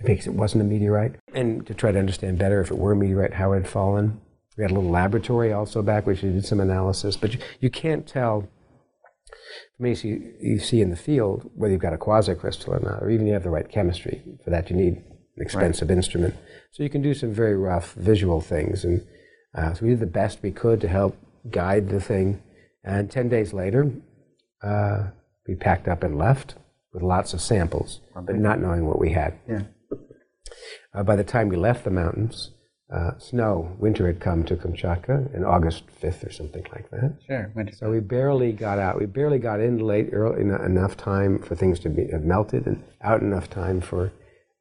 because 0.04 0.28
it 0.28 0.34
wasn't 0.34 0.62
a 0.62 0.66
meteorite, 0.66 1.16
and 1.34 1.66
to 1.66 1.74
try 1.74 1.92
to 1.92 1.98
understand 1.98 2.38
better 2.38 2.62
if 2.62 2.70
it 2.70 2.78
were 2.78 2.92
a 2.92 2.96
meteorite, 2.96 3.34
how 3.34 3.54
it 3.54 3.64
had 3.64 3.68
fallen. 3.68 4.22
We 4.56 4.64
had 4.64 4.72
a 4.72 4.76
little 4.76 4.90
laboratory 4.90 5.54
also 5.54 5.82
back, 5.82 6.06
which 6.06 6.22
did 6.22 6.46
some 6.46 6.60
analysis, 6.60 7.18
but 7.18 7.34
you, 7.34 7.40
you 7.60 7.70
can't 7.70 8.08
tell 8.08 8.48
from 9.78 9.86
anything 9.86 10.34
you 10.42 10.60
see 10.60 10.82
in 10.82 10.90
the 10.90 10.96
field 10.96 11.50
whether 11.56 11.72
you've 11.72 11.82
got 11.82 11.94
a 11.94 11.98
quasicrystal 11.98 12.70
or 12.70 12.80
not, 12.80 13.02
or 13.02 13.10
even 13.10 13.28
you 13.28 13.34
have 13.34 13.44
the 13.44 13.50
right 13.50 13.70
chemistry. 13.70 14.24
For 14.44 14.50
that, 14.50 14.70
you 14.70 14.76
need 14.76 14.98
an 14.98 15.42
expensive 15.42 15.90
right. 15.90 15.96
instrument. 15.96 16.36
So 16.72 16.84
you 16.84 16.90
can 16.90 17.02
do 17.02 17.14
some 17.14 17.32
very 17.32 17.56
rough 17.56 17.94
visual 17.94 18.42
things, 18.42 18.84
and 18.84 19.06
uh, 19.56 19.74
so 19.74 19.86
we 19.86 19.92
did 19.92 20.00
the 20.00 20.08
best 20.08 20.40
we 20.42 20.52
could 20.52 20.82
to 20.82 20.88
help 20.88 21.18
guide 21.50 21.90
the 21.90 22.02
thing. 22.02 22.42
And 22.84 23.12
ten 23.12 23.30
days 23.30 23.54
later, 23.54 23.92
uh, 24.64 25.10
we 25.48 25.56
packed 25.56 25.88
up 25.88 26.04
and 26.04 26.18
left 26.18 26.56
with 26.92 27.04
lots 27.04 27.34
of 27.34 27.42
samples, 27.42 28.02
but 28.16 28.36
not 28.36 28.60
knowing 28.60 28.86
what 28.86 29.00
we 29.00 29.12
had. 29.12 29.38
Yeah. 29.48 29.64
Uh, 30.94 31.04
by 31.04 31.16
the 31.16 31.24
time 31.24 31.50
we 31.50 31.58
left 31.58 31.84
the 31.84 31.92
mountains, 31.92 32.52
uh, 32.94 33.18
snow, 33.20 33.76
winter 33.80 34.08
had 34.08 34.22
come 34.22 34.46
to 34.46 34.56
Kamchatka 34.56 35.34
in 35.36 35.44
August 35.44 35.84
5th 36.02 36.26
or 36.26 36.32
something 36.32 36.66
like 36.72 36.90
that. 36.92 37.18
Sure, 37.26 37.52
winter. 37.54 37.74
So 37.76 37.92
we 37.92 38.00
barely 38.00 38.54
got 38.54 38.80
out. 38.80 38.98
We 38.98 39.06
barely 39.06 39.40
got 39.40 39.60
in 39.60 39.80
late, 39.80 40.10
early, 40.14 40.42
enough 40.42 40.96
time 40.96 41.40
for 41.40 41.56
things 41.56 41.80
to 41.82 41.90
be, 41.90 42.08
have 42.12 42.24
melted 42.24 42.66
and 42.66 42.82
out 43.02 43.22
enough 43.22 43.50
time 43.50 43.82
for 43.82 44.14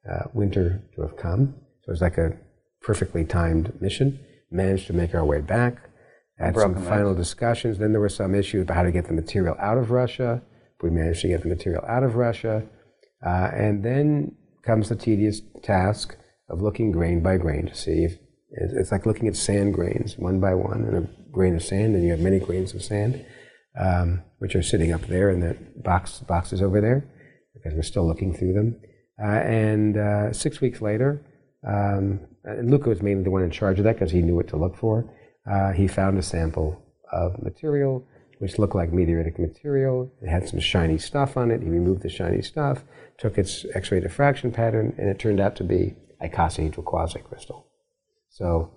uh, 0.09 0.23
winter 0.33 0.81
to 0.95 1.03
have 1.03 1.15
come. 1.15 1.55
So 1.83 1.89
it 1.89 1.91
was 1.91 2.01
like 2.01 2.17
a 2.17 2.37
perfectly 2.81 3.23
timed 3.23 3.81
mission. 3.81 4.19
Managed 4.51 4.87
to 4.87 4.93
make 4.93 5.15
our 5.15 5.25
way 5.25 5.39
back. 5.39 5.89
Had 6.37 6.55
some 6.55 6.75
final 6.75 7.15
discussions. 7.15 7.79
Then 7.79 7.93
there 7.93 8.01
were 8.01 8.09
some 8.09 8.35
issues 8.35 8.63
about 8.63 8.77
how 8.77 8.83
to 8.83 8.91
get 8.91 9.07
the 9.07 9.13
material 9.13 9.55
out 9.59 9.77
of 9.77 9.89
Russia. 9.89 10.41
We 10.81 10.89
managed 10.89 11.21
to 11.21 11.29
get 11.29 11.41
the 11.41 11.49
material 11.49 11.83
out 11.87 12.03
of 12.03 12.15
Russia. 12.15 12.63
Uh, 13.25 13.49
and 13.53 13.83
then 13.83 14.35
comes 14.63 14.89
the 14.89 14.95
tedious 14.95 15.41
task 15.63 16.15
of 16.49 16.61
looking 16.61 16.91
grain 16.91 17.21
by 17.21 17.37
grain 17.37 17.67
to 17.67 17.75
see 17.75 18.03
if 18.03 18.17
it's 18.49 18.91
like 18.91 19.05
looking 19.05 19.27
at 19.27 19.35
sand 19.35 19.73
grains 19.73 20.17
one 20.17 20.39
by 20.39 20.53
one 20.53 20.83
and 20.83 20.95
a 20.95 21.09
grain 21.31 21.55
of 21.55 21.63
sand, 21.63 21.95
and 21.95 22.03
you 22.03 22.11
have 22.11 22.19
many 22.19 22.39
grains 22.39 22.73
of 22.73 22.81
sand, 22.81 23.25
um, 23.79 24.23
which 24.39 24.55
are 24.55 24.63
sitting 24.63 24.93
up 24.93 25.01
there 25.07 25.29
in 25.29 25.41
the 25.41 25.55
box 25.83 26.19
boxes 26.19 26.61
over 26.61 26.79
there, 26.81 27.05
because 27.53 27.73
we're 27.73 27.81
still 27.81 28.07
looking 28.07 28.33
through 28.33 28.53
them. 28.53 28.79
Uh, 29.21 29.39
and 29.39 29.97
uh, 29.97 30.31
six 30.31 30.61
weeks 30.61 30.81
later, 30.81 31.25
um, 31.67 32.19
and 32.43 32.71
Luca 32.71 32.89
was 32.89 33.01
mainly 33.01 33.23
the 33.23 33.31
one 33.31 33.43
in 33.43 33.51
charge 33.51 33.79
of 33.79 33.83
that 33.83 33.95
because 33.95 34.11
he 34.11 34.21
knew 34.21 34.35
what 34.35 34.47
to 34.47 34.57
look 34.57 34.77
for. 34.77 35.13
Uh, 35.49 35.73
he 35.73 35.87
found 35.87 36.17
a 36.17 36.23
sample 36.23 36.81
of 37.11 37.41
material 37.41 38.05
which 38.39 38.59
looked 38.59 38.75
like 38.75 38.91
meteoritic 38.91 39.39
material. 39.39 40.11
It 40.21 40.29
had 40.29 40.47
some 40.47 40.59
shiny 40.59 40.97
stuff 40.97 41.37
on 41.37 41.51
it. 41.51 41.61
He 41.61 41.69
removed 41.69 42.03
the 42.03 42.09
shiny 42.09 42.41
stuff, 42.41 42.83
took 43.17 43.37
its 43.37 43.65
X-ray 43.73 43.99
diffraction 43.99 44.51
pattern, 44.51 44.93
and 44.97 45.09
it 45.09 45.19
turned 45.19 45.39
out 45.39 45.55
to 45.57 45.63
be 45.63 45.95
icosahedral 46.21 46.83
quasicrystal. 46.83 47.63
So 48.29 48.71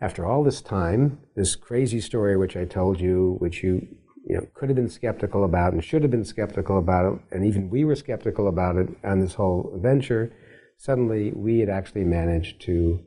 after 0.00 0.24
all 0.24 0.42
this 0.42 0.60
time, 0.60 1.18
this 1.36 1.56
crazy 1.56 2.00
story 2.00 2.36
which 2.36 2.56
I 2.56 2.64
told 2.64 3.00
you, 3.00 3.36
which 3.38 3.62
you 3.62 3.86
you 4.26 4.36
know 4.36 4.46
could 4.54 4.68
have 4.68 4.76
been 4.76 4.88
skeptical 4.88 5.44
about 5.44 5.72
and 5.72 5.84
should 5.84 6.02
have 6.02 6.10
been 6.10 6.24
skeptical 6.24 6.78
about 6.78 7.12
it, 7.12 7.20
and 7.30 7.44
even 7.44 7.70
we 7.70 7.84
were 7.84 7.96
skeptical 7.96 8.48
about 8.48 8.76
it 8.76 8.88
on 9.04 9.20
this 9.20 9.34
whole 9.34 9.78
venture, 9.82 10.32
suddenly 10.78 11.32
we 11.32 11.60
had 11.60 11.68
actually 11.68 12.04
managed 12.04 12.60
to 12.62 13.00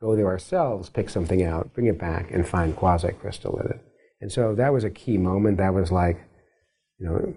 go 0.00 0.14
there 0.14 0.26
ourselves, 0.26 0.88
pick 0.88 1.10
something 1.10 1.42
out, 1.42 1.74
bring 1.74 1.86
it 1.86 1.98
back, 1.98 2.30
and 2.30 2.46
find 2.46 2.76
quasicrystal 2.76 3.60
in 3.64 3.70
it. 3.72 3.80
And 4.20 4.30
so 4.30 4.54
that 4.54 4.72
was 4.72 4.84
a 4.84 4.90
key 4.90 5.18
moment. 5.18 5.58
That 5.58 5.74
was 5.74 5.90
like, 5.90 6.24
you 6.98 7.06
know, 7.06 7.36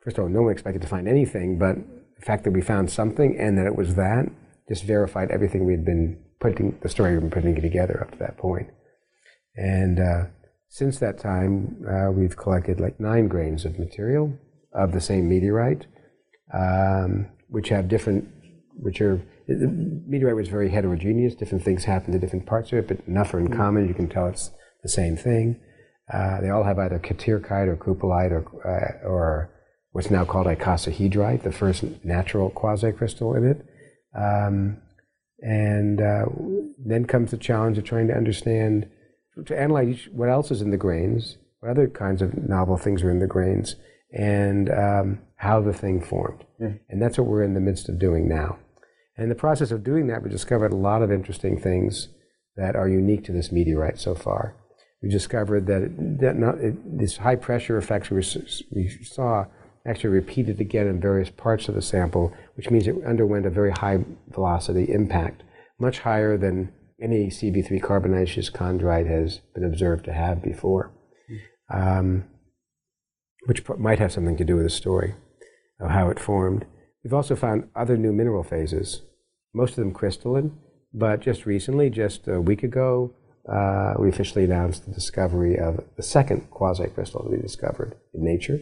first 0.00 0.18
of 0.18 0.24
all, 0.24 0.30
no 0.30 0.42
one 0.42 0.52
expected 0.52 0.82
to 0.82 0.88
find 0.88 1.08
anything, 1.08 1.58
but 1.58 1.76
the 2.16 2.24
fact 2.24 2.44
that 2.44 2.52
we 2.52 2.60
found 2.60 2.90
something 2.90 3.36
and 3.38 3.58
that 3.58 3.66
it 3.66 3.74
was 3.74 3.94
that 3.96 4.26
just 4.70 4.84
verified 4.84 5.30
everything 5.30 5.66
we'd 5.66 5.84
been 5.84 6.16
putting, 6.40 6.78
the 6.80 6.88
story 6.88 7.14
we'd 7.14 7.20
been 7.20 7.30
putting 7.30 7.60
together 7.60 8.00
up 8.00 8.12
to 8.12 8.18
that 8.18 8.38
point. 8.38 8.68
And 9.56 9.98
uh, 9.98 10.24
since 10.68 11.00
that 11.00 11.18
time, 11.18 11.84
uh, 11.90 12.12
we've 12.12 12.36
collected 12.36 12.78
like 12.78 13.00
nine 13.00 13.26
grains 13.26 13.64
of 13.64 13.78
material 13.78 14.32
of 14.72 14.92
the 14.92 15.00
same 15.00 15.28
meteorite, 15.28 15.86
um, 16.54 17.26
which 17.48 17.68
have 17.70 17.88
different 17.88 18.28
which 18.82 19.00
are 19.00 19.20
the 19.46 19.66
meteorite 20.06 20.36
was 20.36 20.48
very 20.48 20.70
heterogeneous. 20.70 21.34
Different 21.34 21.64
things 21.64 21.84
happen 21.84 22.12
to 22.12 22.18
different 22.18 22.46
parts 22.46 22.72
of 22.72 22.78
it, 22.78 22.88
but 22.88 23.06
enough 23.08 23.34
are 23.34 23.40
in 23.40 23.54
common. 23.54 23.88
You 23.88 23.94
can 23.94 24.08
tell 24.08 24.28
it's 24.28 24.52
the 24.84 24.88
same 24.88 25.16
thing. 25.16 25.60
Uh, 26.12 26.40
they 26.40 26.50
all 26.50 26.62
have 26.62 26.78
either 26.78 26.98
khatyrkite 26.98 27.68
or 27.68 27.76
cupalite 27.76 28.30
or, 28.30 28.44
uh, 28.64 29.06
or 29.06 29.50
what's 29.90 30.10
now 30.10 30.24
called 30.24 30.46
icosahedrite, 30.46 31.42
the 31.42 31.52
first 31.52 31.84
natural 32.04 32.50
quasi-crystal 32.50 33.34
in 33.34 33.44
it. 33.44 33.66
Um, 34.14 34.78
and 35.40 36.00
uh, 36.00 36.26
then 36.84 37.04
comes 37.06 37.30
the 37.30 37.36
challenge 37.36 37.78
of 37.78 37.84
trying 37.84 38.08
to 38.08 38.14
understand, 38.14 38.88
to 39.46 39.58
analyze 39.58 40.08
what 40.12 40.28
else 40.28 40.50
is 40.50 40.60
in 40.60 40.70
the 40.70 40.76
grains, 40.76 41.38
what 41.60 41.70
other 41.70 41.88
kinds 41.88 42.20
of 42.22 42.36
novel 42.36 42.76
things 42.76 43.02
are 43.02 43.10
in 43.10 43.20
the 43.20 43.26
grains, 43.26 43.76
and 44.12 44.70
um, 44.70 45.20
how 45.36 45.60
the 45.60 45.72
thing 45.72 46.02
formed. 46.02 46.44
Yeah. 46.58 46.72
And 46.88 47.00
that's 47.00 47.16
what 47.18 47.26
we're 47.26 47.42
in 47.42 47.54
the 47.54 47.60
midst 47.60 47.88
of 47.88 47.98
doing 47.98 48.28
now. 48.28 48.58
And 49.16 49.24
in 49.24 49.28
the 49.28 49.34
process 49.34 49.70
of 49.70 49.84
doing 49.84 50.06
that, 50.08 50.22
we 50.22 50.30
discovered 50.30 50.72
a 50.72 50.76
lot 50.76 51.02
of 51.02 51.12
interesting 51.12 51.58
things 51.58 52.08
that 52.56 52.76
are 52.76 52.88
unique 52.88 53.24
to 53.24 53.32
this 53.32 53.52
meteorite 53.52 53.98
so 53.98 54.14
far. 54.14 54.56
We 55.02 55.08
discovered 55.08 55.66
that, 55.66 55.82
it, 55.82 56.20
that 56.20 56.36
not, 56.36 56.58
it, 56.58 56.98
this 56.98 57.18
high 57.18 57.36
pressure 57.36 57.78
effects 57.78 58.10
we, 58.10 58.22
we 58.74 59.04
saw 59.04 59.46
actually 59.86 60.10
repeated 60.10 60.60
again 60.60 60.86
in 60.86 61.00
various 61.00 61.30
parts 61.30 61.68
of 61.68 61.74
the 61.74 61.82
sample, 61.82 62.32
which 62.54 62.70
means 62.70 62.86
it 62.86 62.96
underwent 63.06 63.46
a 63.46 63.50
very 63.50 63.70
high 63.70 64.04
velocity 64.28 64.92
impact, 64.92 65.42
much 65.78 66.00
higher 66.00 66.36
than 66.36 66.72
any 67.02 67.28
CV3 67.28 67.82
carbonaceous 67.82 68.50
chondrite 68.50 69.06
has 69.06 69.40
been 69.54 69.64
observed 69.64 70.04
to 70.04 70.12
have 70.12 70.42
before, 70.42 70.92
um, 71.72 72.24
which 73.46 73.66
might 73.78 73.98
have 73.98 74.12
something 74.12 74.36
to 74.36 74.44
do 74.44 74.56
with 74.56 74.64
the 74.64 74.70
story 74.70 75.14
of 75.80 75.90
how 75.90 76.10
it 76.10 76.20
formed. 76.20 76.66
We've 77.02 77.14
also 77.14 77.34
found 77.34 77.70
other 77.74 77.96
new 77.96 78.12
mineral 78.12 78.42
phases, 78.42 79.00
most 79.54 79.70
of 79.70 79.76
them 79.76 79.94
crystalline, 79.94 80.58
but 80.92 81.20
just 81.20 81.46
recently, 81.46 81.88
just 81.88 82.28
a 82.28 82.40
week 82.40 82.62
ago, 82.62 83.14
uh, 83.50 83.94
we 83.98 84.10
officially 84.10 84.44
announced 84.44 84.84
the 84.84 84.92
discovery 84.92 85.58
of 85.58 85.82
the 85.96 86.02
second 86.02 86.50
quasi-crystal 86.50 87.22
that 87.22 87.30
we 87.30 87.38
discovered 87.38 87.94
in 88.12 88.22
nature 88.22 88.60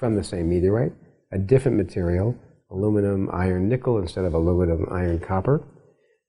from 0.00 0.16
the 0.16 0.24
same 0.24 0.48
meteorite, 0.48 0.94
a 1.30 1.38
different 1.38 1.76
material, 1.76 2.34
aluminum 2.70 3.28
iron 3.32 3.68
nickel 3.68 3.98
instead 3.98 4.24
of 4.24 4.32
aluminum 4.32 4.86
iron 4.90 5.20
copper, 5.20 5.62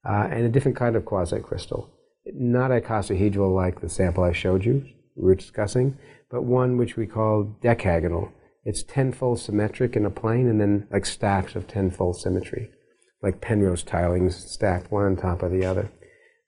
uh, 0.07 0.27
and 0.29 0.43
a 0.43 0.49
different 0.49 0.77
kind 0.77 0.97
of 0.97 1.05
quasi-crystal. 1.05 1.89
Not 2.33 2.71
icosahedral 2.71 3.55
like 3.55 3.79
the 3.79 3.89
sample 3.89 4.25
I 4.25 4.33
showed 4.33 4.65
you, 4.65 4.85
we 5.15 5.23
were 5.23 5.35
discussing, 5.35 5.97
but 6.29 6.43
one 6.43 6.77
which 6.77 6.97
we 6.97 7.07
call 7.07 7.57
decagonal. 7.63 8.31
It's 8.65 8.83
tenfold 8.83 9.39
symmetric 9.39 9.95
in 9.95 10.05
a 10.05 10.11
plane 10.11 10.47
and 10.47 10.59
then 10.59 10.87
like 10.91 11.05
stacks 11.05 11.55
of 11.55 11.65
tenfold 11.67 12.19
symmetry, 12.19 12.69
like 13.23 13.41
Penrose 13.41 13.83
tilings 13.83 14.35
stacked 14.35 14.91
one 14.91 15.05
on 15.05 15.15
top 15.15 15.41
of 15.41 15.51
the 15.51 15.65
other. 15.65 15.89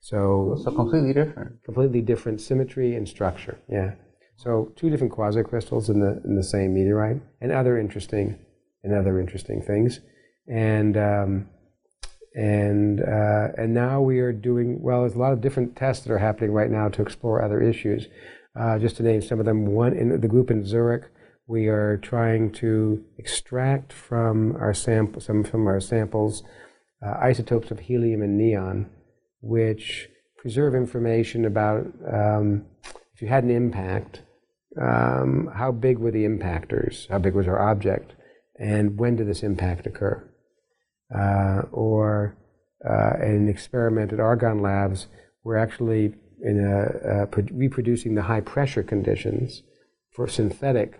So, 0.02 0.60
so 0.62 0.72
completely 0.72 1.14
different. 1.14 1.64
Completely 1.64 2.02
different 2.02 2.41
symmetry 2.41 2.95
and 2.95 3.08
structure, 3.08 3.58
yeah. 3.70 3.94
So 4.36 4.72
two 4.76 4.90
different 4.90 5.14
quasi-crystals 5.14 5.90
in 5.90 6.00
the 6.00 6.22
in 6.26 6.36
the 6.36 6.44
same 6.44 6.74
meteorite, 6.74 7.22
and 7.42 7.52
other 7.52 7.78
interesting 7.78 8.38
and 8.84 8.94
other 8.94 9.20
interesting 9.20 9.62
things, 9.62 10.00
and 10.48 10.98
um, 10.98 11.50
and 12.36 13.02
uh, 13.02 13.50
and 13.58 13.74
now 13.74 14.02
we 14.02 14.20
are 14.20 14.34
doing 14.34 14.82
well. 14.82 15.02
There's 15.02 15.16
a 15.16 15.20
lot 15.20 15.34
of 15.34 15.42
different 15.42 15.76
tests 15.76 16.04
that 16.06 16.14
are 16.14 16.18
happening 16.18 16.52
right 16.52 16.70
now 16.70 16.90
to 16.90 17.02
explore 17.02 17.44
other 17.44 17.62
issues. 17.62 18.08
Uh, 18.60 18.78
just 18.78 18.98
to 18.98 19.04
name 19.04 19.22
some 19.22 19.40
of 19.40 19.46
them, 19.46 19.66
one 19.66 19.94
in 19.94 20.20
the 20.20 20.28
group 20.28 20.52
in 20.52 20.66
Zurich, 20.66 21.10
we 21.48 21.68
are 21.68 21.98
trying 21.98 22.52
to 22.54 23.04
extract 23.18 23.92
from 23.94 24.56
our 24.56 24.74
sample 24.74 25.22
some 25.22 25.44
from 25.44 25.68
our 25.68 25.80
samples 25.80 26.44
uh, 27.06 27.18
isotopes 27.20 27.72
of 27.72 27.80
helium 27.80 28.22
and 28.22 28.38
neon, 28.38 28.90
which 29.42 30.10
preserve 30.38 30.76
information 30.76 31.46
about 31.46 31.86
um, 32.12 32.66
if 33.14 33.22
you 33.22 33.27
had 33.27 33.44
an 33.44 33.52
impact, 33.52 34.22
um, 34.81 35.49
how 35.56 35.72
big 35.72 35.99
were 35.99 36.11
the 36.11 36.26
impactors? 36.26 37.07
How 37.10 37.19
big 37.19 37.35
was 37.35 37.48
our 37.48 37.60
object? 37.60 38.14
And 38.60 38.98
when 38.98 39.15
did 39.15 39.27
this 39.27 39.44
impact 39.44 39.85
occur? 39.85 40.30
Uh, 41.14 41.64
or 41.72 42.35
uh, 42.88 43.14
in 43.22 43.49
at 43.49 44.19
Argonne 44.19 44.61
labs, 44.61 45.07
we're 45.44 45.57
actually 45.57 46.14
in 46.41 46.60
a, 46.60 47.23
uh, 47.23 47.41
reproducing 47.52 48.15
the 48.15 48.23
high 48.23 48.41
pressure 48.41 48.84
conditions 48.84 49.64
for 50.11 50.27
synthetic 50.27 50.99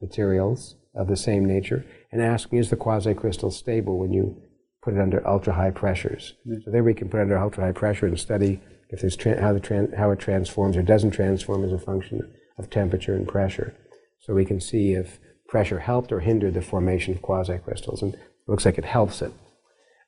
materials 0.00 0.76
of 0.94 1.08
the 1.08 1.16
same 1.16 1.44
nature 1.44 1.84
and 2.10 2.22
asking 2.22 2.58
is 2.58 2.70
the 2.70 2.76
quasi-crystal 2.76 3.50
stable 3.50 3.98
when 3.98 4.12
you 4.12 4.36
put 4.82 4.94
it 4.94 5.00
under 5.00 5.26
ultra 5.26 5.52
high 5.52 5.70
pressures. 5.70 6.34
Mm-hmm. 6.46 6.60
So 6.64 6.70
there 6.70 6.84
we 6.84 6.94
can 6.94 7.08
put 7.08 7.18
it 7.18 7.22
under 7.22 7.38
ultra 7.38 7.64
high 7.64 7.72
pressure 7.72 8.06
and 8.06 8.18
study 8.18 8.60
if 8.90 9.00
there's 9.00 9.16
how, 9.22 9.52
the 9.52 9.94
how 9.96 10.10
it 10.10 10.18
transforms 10.18 10.76
or 10.76 10.82
doesn't 10.82 11.10
transform 11.10 11.64
as 11.64 11.72
a 11.72 11.78
function 11.78 12.34
of 12.58 12.70
temperature 12.70 13.14
and 13.14 13.28
pressure. 13.28 13.74
So 14.20 14.34
we 14.34 14.44
can 14.44 14.60
see 14.60 14.92
if 14.92 15.18
pressure 15.48 15.80
helped 15.80 16.12
or 16.12 16.20
hindered 16.20 16.54
the 16.54 16.62
formation 16.62 17.14
of 17.14 17.22
quasi-crystals, 17.22 18.02
and 18.02 18.14
it 18.14 18.20
looks 18.46 18.64
like 18.64 18.78
it 18.78 18.84
helps 18.84 19.22
it. 19.22 19.32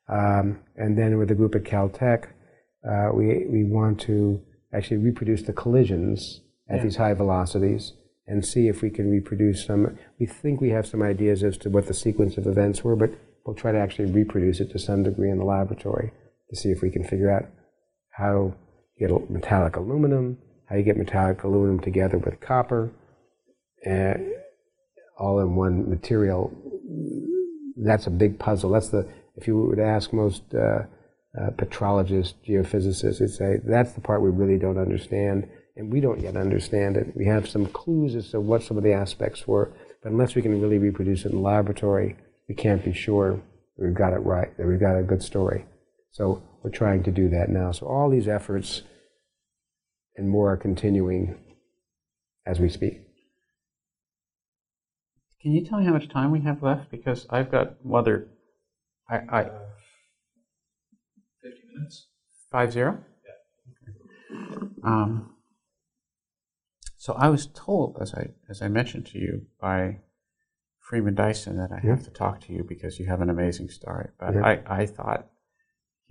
Um, 0.08 0.60
and 0.76 0.98
then 0.98 1.18
with 1.18 1.28
the 1.28 1.34
group 1.34 1.54
at 1.54 1.64
Caltech, 1.64 2.26
uh, 2.88 3.10
we, 3.14 3.46
we 3.46 3.64
want 3.64 4.00
to 4.02 4.40
actually 4.74 4.96
reproduce 4.98 5.42
the 5.42 5.52
collisions 5.52 6.40
at 6.68 6.78
yeah. 6.78 6.82
these 6.84 6.96
high 6.96 7.14
velocities 7.14 7.92
and 8.26 8.44
see 8.44 8.68
if 8.68 8.82
we 8.82 8.90
can 8.90 9.10
reproduce 9.10 9.64
some. 9.64 9.98
We 10.18 10.26
think 10.26 10.60
we 10.60 10.70
have 10.70 10.86
some 10.86 11.02
ideas 11.02 11.42
as 11.42 11.56
to 11.58 11.70
what 11.70 11.86
the 11.86 11.94
sequence 11.94 12.36
of 12.36 12.46
events 12.46 12.82
were, 12.84 12.96
but 12.96 13.10
we'll 13.44 13.56
try 13.56 13.72
to 13.72 13.78
actually 13.78 14.10
reproduce 14.10 14.60
it 14.60 14.70
to 14.70 14.78
some 14.78 15.02
degree 15.02 15.30
in 15.30 15.38
the 15.38 15.44
laboratory 15.44 16.12
to 16.48 16.56
see 16.56 16.70
if 16.70 16.82
we 16.82 16.90
can 16.90 17.04
figure 17.04 17.30
out 17.30 17.46
how 18.10 18.54
get 19.00 19.30
metallic 19.30 19.76
aluminum, 19.76 20.38
how 20.66 20.76
you 20.76 20.82
get 20.82 20.96
metallic 20.96 21.42
aluminum 21.42 21.80
together 21.80 22.18
with 22.18 22.38
copper, 22.40 22.92
uh, 23.88 24.14
all 25.18 25.40
in 25.40 25.56
one 25.56 25.88
material. 25.88 26.52
That's 27.76 28.06
a 28.06 28.10
big 28.10 28.38
puzzle. 28.38 28.70
That's 28.70 28.90
the 28.90 29.08
if 29.36 29.46
you 29.46 29.56
were 29.56 29.76
to 29.76 29.84
ask 29.84 30.12
most 30.12 30.42
uh, 30.54 30.82
uh, 31.38 31.50
petrologists, 31.56 32.34
geophysicists, 32.46 33.18
they'd 33.18 33.30
say 33.30 33.60
that's 33.64 33.92
the 33.92 34.00
part 34.00 34.22
we 34.22 34.30
really 34.30 34.58
don't 34.58 34.78
understand, 34.78 35.48
and 35.76 35.92
we 35.92 36.00
don't 36.00 36.20
yet 36.20 36.36
understand 36.36 36.96
it. 36.96 37.16
We 37.16 37.26
have 37.26 37.48
some 37.48 37.66
clues 37.66 38.14
as 38.14 38.30
to 38.30 38.40
what 38.40 38.62
some 38.62 38.76
of 38.76 38.84
the 38.84 38.92
aspects 38.92 39.46
were, 39.46 39.72
but 40.02 40.12
unless 40.12 40.34
we 40.34 40.42
can 40.42 40.60
really 40.60 40.78
reproduce 40.78 41.24
it 41.24 41.32
in 41.32 41.36
the 41.36 41.42
laboratory, 41.42 42.16
we 42.48 42.54
can't 42.54 42.84
be 42.84 42.92
sure 42.92 43.40
we've 43.78 43.94
got 43.94 44.12
it 44.12 44.18
right, 44.18 44.54
that 44.58 44.66
we've 44.66 44.80
got 44.80 44.98
a 44.98 45.02
good 45.02 45.22
story. 45.22 45.64
So 46.10 46.42
we're 46.62 46.70
trying 46.70 47.02
to 47.04 47.10
do 47.10 47.28
that 47.30 47.48
now. 47.48 47.72
So 47.72 47.86
all 47.86 48.10
these 48.10 48.28
efforts 48.28 48.82
and 50.20 50.28
more 50.28 50.52
are 50.52 50.56
continuing 50.56 51.34
as 52.46 52.60
we 52.60 52.68
speak. 52.68 53.00
Can 55.40 55.52
you 55.52 55.64
tell 55.64 55.80
me 55.80 55.86
how 55.86 55.92
much 55.92 56.08
time 56.10 56.30
we 56.30 56.42
have 56.42 56.62
left? 56.62 56.90
Because 56.90 57.26
I've 57.30 57.50
got 57.50 57.76
other. 57.92 58.28
I, 59.08 59.16
I 59.28 59.42
uh, 59.44 59.58
fifty 61.42 61.62
minutes. 61.74 62.08
Five 62.52 62.72
zero. 62.72 62.98
Yeah. 64.30 64.36
Um, 64.84 65.34
so 66.98 67.14
I 67.14 67.28
was 67.30 67.46
told, 67.46 67.96
as 68.00 68.12
I 68.14 68.28
as 68.50 68.60
I 68.60 68.68
mentioned 68.68 69.06
to 69.06 69.18
you, 69.18 69.46
by 69.58 70.00
Freeman 70.78 71.14
Dyson 71.14 71.56
that 71.56 71.72
I 71.72 71.80
yeah. 71.82 71.94
have 71.94 72.04
to 72.04 72.10
talk 72.10 72.42
to 72.42 72.52
you 72.52 72.62
because 72.62 73.00
you 73.00 73.06
have 73.06 73.22
an 73.22 73.30
amazing 73.30 73.70
story. 73.70 74.10
But 74.18 74.34
yeah. 74.34 74.44
I, 74.44 74.82
I 74.82 74.86
thought 74.86 75.26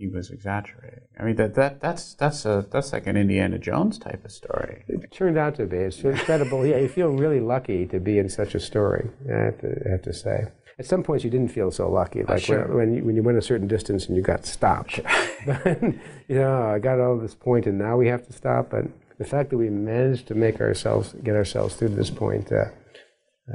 he 0.00 0.08
was 0.08 0.30
exaggerating. 0.30 1.02
I 1.18 1.24
mean 1.24 1.36
that, 1.36 1.54
that 1.56 1.80
that's 1.80 2.14
that's 2.14 2.46
a 2.46 2.66
that's 2.72 2.92
like 2.94 3.06
an 3.06 3.18
Indiana 3.18 3.58
Jones 3.58 3.98
type 3.98 4.24
of 4.24 4.32
story. 4.32 4.82
It 4.88 5.12
turned 5.12 5.36
out 5.36 5.56
to 5.56 5.66
be. 5.66 5.76
It's 5.76 6.00
incredible. 6.00 6.66
yeah, 6.66 6.78
you 6.78 6.88
feel 6.88 7.10
really 7.10 7.40
lucky 7.40 7.84
to 7.86 8.00
be 8.00 8.18
in 8.18 8.30
such 8.30 8.54
a 8.54 8.60
story. 8.60 9.10
I 9.28 9.36
have 9.36 9.60
to, 9.60 9.82
I 9.86 9.90
have 9.90 10.02
to 10.02 10.14
say. 10.14 10.46
At 10.78 10.86
some 10.86 11.02
points, 11.02 11.22
you 11.22 11.30
didn't 11.30 11.52
feel 11.52 11.70
so 11.70 11.90
lucky, 11.90 12.22
like 12.22 12.42
sure. 12.42 12.66
when, 12.68 12.76
when, 12.76 12.94
you, 12.94 13.04
when 13.04 13.16
you 13.16 13.22
went 13.22 13.36
a 13.36 13.42
certain 13.42 13.68
distance 13.68 14.06
and 14.06 14.16
you 14.16 14.22
got 14.22 14.46
stopped. 14.46 14.92
Sure. 14.92 15.04
you 16.28 16.36
know, 16.36 16.62
I 16.62 16.78
got 16.78 16.98
all 16.98 17.18
this 17.18 17.34
point, 17.34 17.66
and 17.66 17.78
now 17.78 17.98
we 17.98 18.08
have 18.08 18.26
to 18.26 18.32
stop. 18.32 18.70
But 18.70 18.86
the 19.18 19.26
fact 19.26 19.50
that 19.50 19.58
we 19.58 19.68
managed 19.68 20.26
to 20.28 20.34
make 20.34 20.58
ourselves 20.62 21.14
get 21.22 21.36
ourselves 21.36 21.74
through 21.74 21.90
this 21.90 22.08
point. 22.08 22.50
Uh, 22.50 22.64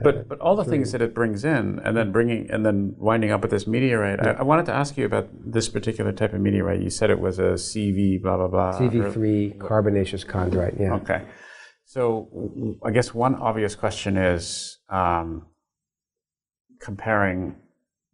but 0.03 0.27
but 0.27 0.39
all 0.39 0.55
the 0.55 0.65
things 0.65 0.91
that 0.91 1.01
it 1.01 1.13
brings 1.13 1.45
in, 1.45 1.79
and 1.83 1.95
then 1.95 2.11
bringing 2.11 2.49
and 2.51 2.65
then 2.65 2.95
winding 2.97 3.31
up 3.31 3.41
with 3.41 3.51
this 3.51 3.67
meteorite. 3.67 4.19
Yeah. 4.21 4.31
I, 4.31 4.39
I, 4.39 4.43
wanted 4.43 4.65
to 4.67 4.73
ask 4.73 4.97
you 4.97 5.05
about 5.05 5.29
this 5.33 5.69
particular 5.69 6.11
type 6.11 6.33
of 6.33 6.41
meteorite. 6.41 6.81
You 6.81 6.89
said 6.89 7.09
it 7.09 7.19
was 7.19 7.39
a 7.39 7.53
CV 7.53 8.21
blah 8.21 8.37
blah 8.37 8.47
blah. 8.47 8.79
CV 8.79 9.11
three 9.11 9.55
carbonaceous 9.59 10.23
chondrite. 10.23 10.79
Yeah. 10.79 10.95
Okay. 10.95 11.23
So 11.85 12.77
I 12.83 12.91
guess 12.91 13.13
one 13.13 13.35
obvious 13.35 13.75
question 13.75 14.17
is 14.17 14.79
um, 14.89 15.45
comparing 16.79 17.55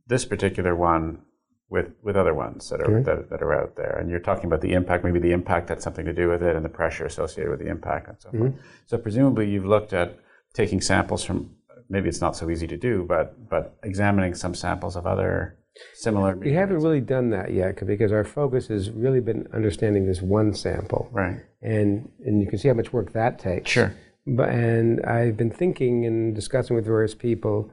this 0.08 0.26
particular 0.26 0.76
one 0.76 1.22
with 1.70 1.94
with 2.04 2.18
other 2.18 2.34
ones 2.34 2.70
that 2.70 2.82
are 2.82 3.02
that, 3.02 3.30
that, 3.30 3.42
are 3.42 3.54
out 3.54 3.76
there, 3.78 3.98
and 3.98 4.10
you're 4.10 4.20
talking 4.20 4.46
about 4.46 4.62
the 4.62 4.74
impact. 4.74 5.04
Maybe 5.04 5.20
the 5.20 5.32
impact 5.32 5.70
had 5.70 5.82
something 5.82 6.06
to 6.06 6.14
do 6.14 6.30
with 6.30 6.44
it, 6.44 6.56
and 6.56 6.66
the 6.66 6.70
pressure 6.70 7.06
associated 7.06 7.50
with 7.50 7.60
the 7.60 7.70
impact, 7.70 8.10
and 8.10 8.18
so 8.20 8.30
mm-hmm. 8.30 8.40
forth. 8.40 8.54
So 8.86 8.98
presumably, 8.98 9.50
you've 9.50 9.66
looked 9.66 9.94
at 9.94 10.20
taking 10.54 10.82
samples 10.82 11.24
from 11.24 11.56
maybe 11.92 12.10
it's 12.10 12.22
not 12.22 12.36
so 12.36 12.50
easy 12.50 12.68
to 12.68 12.78
do, 12.78 13.06
but 13.08 13.50
but 13.50 13.78
examining 13.84 14.34
some 14.34 14.56
samples 14.56 14.96
of 14.96 15.06
other 15.06 15.58
similar? 15.94 16.36
We 16.36 16.54
haven't 16.54 16.80
really 16.80 17.02
done 17.02 17.30
that 17.32 17.54
yet 17.54 17.86
because 17.86 18.12
our 18.12 18.24
focus 18.24 18.68
has 18.68 18.90
really 18.92 19.20
been 19.20 19.48
understanding 19.54 20.08
this 20.08 20.22
one 20.22 20.54
sample. 20.54 21.10
Right. 21.12 21.38
And, 21.62 22.10
and 22.26 22.42
you 22.42 22.48
can 22.48 22.58
see 22.60 22.68
how 22.68 22.74
much 22.74 22.92
work 22.92 23.14
that 23.14 23.40
takes. 23.40 23.72
Sure. 23.72 23.94
But, 24.26 24.50
and 24.50 25.04
I've 25.06 25.38
been 25.38 25.52
thinking 25.52 26.06
and 26.06 26.36
discussing 26.36 26.76
with 26.76 26.86
various 26.86 27.16
people 27.16 27.72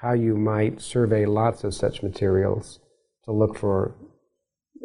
how 0.00 0.12
you 0.12 0.36
might 0.36 0.80
survey 0.80 1.26
lots 1.26 1.62
of 1.64 1.74
such 1.74 2.02
materials 2.02 2.80
to 3.24 3.32
look 3.32 3.56
for 3.56 3.94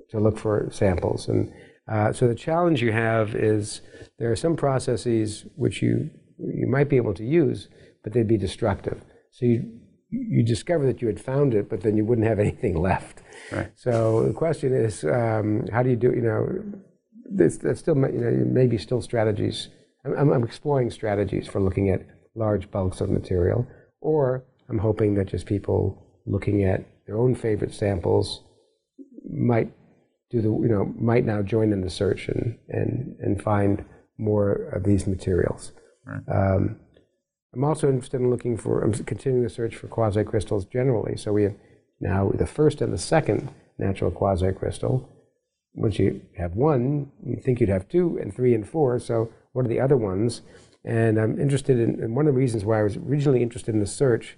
to 0.10 0.20
look 0.20 0.38
for 0.38 0.70
samples. 0.72 1.28
And 1.28 1.52
uh, 1.88 2.12
so 2.14 2.28
the 2.28 2.36
challenge 2.36 2.82
you 2.82 2.92
have 2.92 3.34
is 3.34 3.82
there 4.20 4.32
are 4.32 4.36
some 4.36 4.56
processes 4.56 5.46
which 5.56 5.82
you 5.82 6.10
you 6.38 6.68
might 6.68 6.90
be 6.90 6.98
able 6.98 7.14
to 7.14 7.24
use, 7.24 7.70
but 8.06 8.14
they'd 8.14 8.28
be 8.28 8.38
destructive. 8.38 9.04
So 9.32 9.46
you 9.48 9.82
you 10.12 10.44
discover 10.44 10.86
that 10.86 11.02
you 11.02 11.08
had 11.08 11.20
found 11.20 11.54
it, 11.56 11.68
but 11.70 11.82
then 11.82 11.98
you 11.98 12.06
wouldn't 12.06 12.28
have 12.28 12.40
anything 12.48 12.78
left. 12.78 13.22
Right. 13.52 13.72
So 13.76 14.28
the 14.28 14.34
question 14.34 14.74
is, 14.74 15.04
um, 15.04 15.66
how 15.74 15.84
do 15.84 15.90
you 15.90 15.98
do? 15.98 16.14
You 16.14 16.22
know, 16.22 16.48
there's, 17.30 17.58
there's 17.58 17.80
still 17.80 17.98
you 17.98 18.22
know 18.22 18.32
maybe 18.46 18.78
still 18.78 19.02
strategies. 19.02 19.70
I'm, 20.06 20.32
I'm 20.32 20.44
exploring 20.44 20.92
strategies 20.92 21.48
for 21.48 21.60
looking 21.60 21.90
at 21.90 22.06
large 22.36 22.70
bulks 22.70 23.02
of 23.02 23.10
material, 23.10 23.68
or 24.00 24.46
I'm 24.70 24.78
hoping 24.78 25.16
that 25.16 25.28
just 25.28 25.48
people 25.48 26.02
looking 26.28 26.64
at 26.64 26.86
their 27.08 27.18
own 27.18 27.34
favorite 27.34 27.74
samples 27.74 28.44
might 29.28 29.72
do 30.30 30.42
the 30.42 30.50
you 30.50 30.70
know 30.70 30.94
might 31.00 31.26
now 31.26 31.42
join 31.42 31.74
in 31.74 31.82
the 31.82 31.90
search 31.90 32.30
and 32.30 32.58
and 32.70 33.16
and 33.20 33.42
find 33.42 33.84
more 34.20 34.70
of 34.74 34.84
these 34.84 35.08
materials. 35.08 35.72
Right. 36.06 36.22
Um, 36.32 36.80
I'm 37.56 37.64
also 37.64 37.90
interested 37.90 38.20
in 38.20 38.30
looking 38.30 38.58
for, 38.58 38.82
I'm 38.82 38.94
continuing 38.94 39.44
the 39.44 39.50
search 39.50 39.76
for 39.76 39.88
quasi-crystals 39.88 40.66
generally. 40.66 41.16
So 41.16 41.32
we 41.32 41.44
have 41.44 41.56
now 42.02 42.32
the 42.34 42.46
first 42.46 42.82
and 42.82 42.92
the 42.92 42.98
second 42.98 43.50
natural 43.78 44.12
quasi-crystal. 44.12 45.10
Once 45.74 45.98
you 45.98 46.22
have 46.38 46.54
one, 46.56 47.12
you 47.26 47.38
think 47.38 47.60
you'd 47.60 47.70
have 47.70 47.88
two 47.88 48.18
and 48.22 48.34
three 48.34 48.54
and 48.54 48.68
four. 48.68 49.00
So 49.00 49.32
what 49.54 49.66
are 49.66 49.70
the 49.70 49.80
other 49.80 49.98
ones? 49.98 50.42
And 50.84 51.18
I'm 51.18 51.40
interested 51.40 51.80
in, 51.80 52.02
and 52.04 52.16
one 52.16 52.28
of 52.28 52.34
the 52.34 52.40
reasons 52.40 52.66
why 52.66 52.80
I 52.80 52.84
was 52.84 52.98
originally 52.98 53.42
interested 53.42 53.74
in 53.74 53.80
the 53.80 53.88
search 53.88 54.38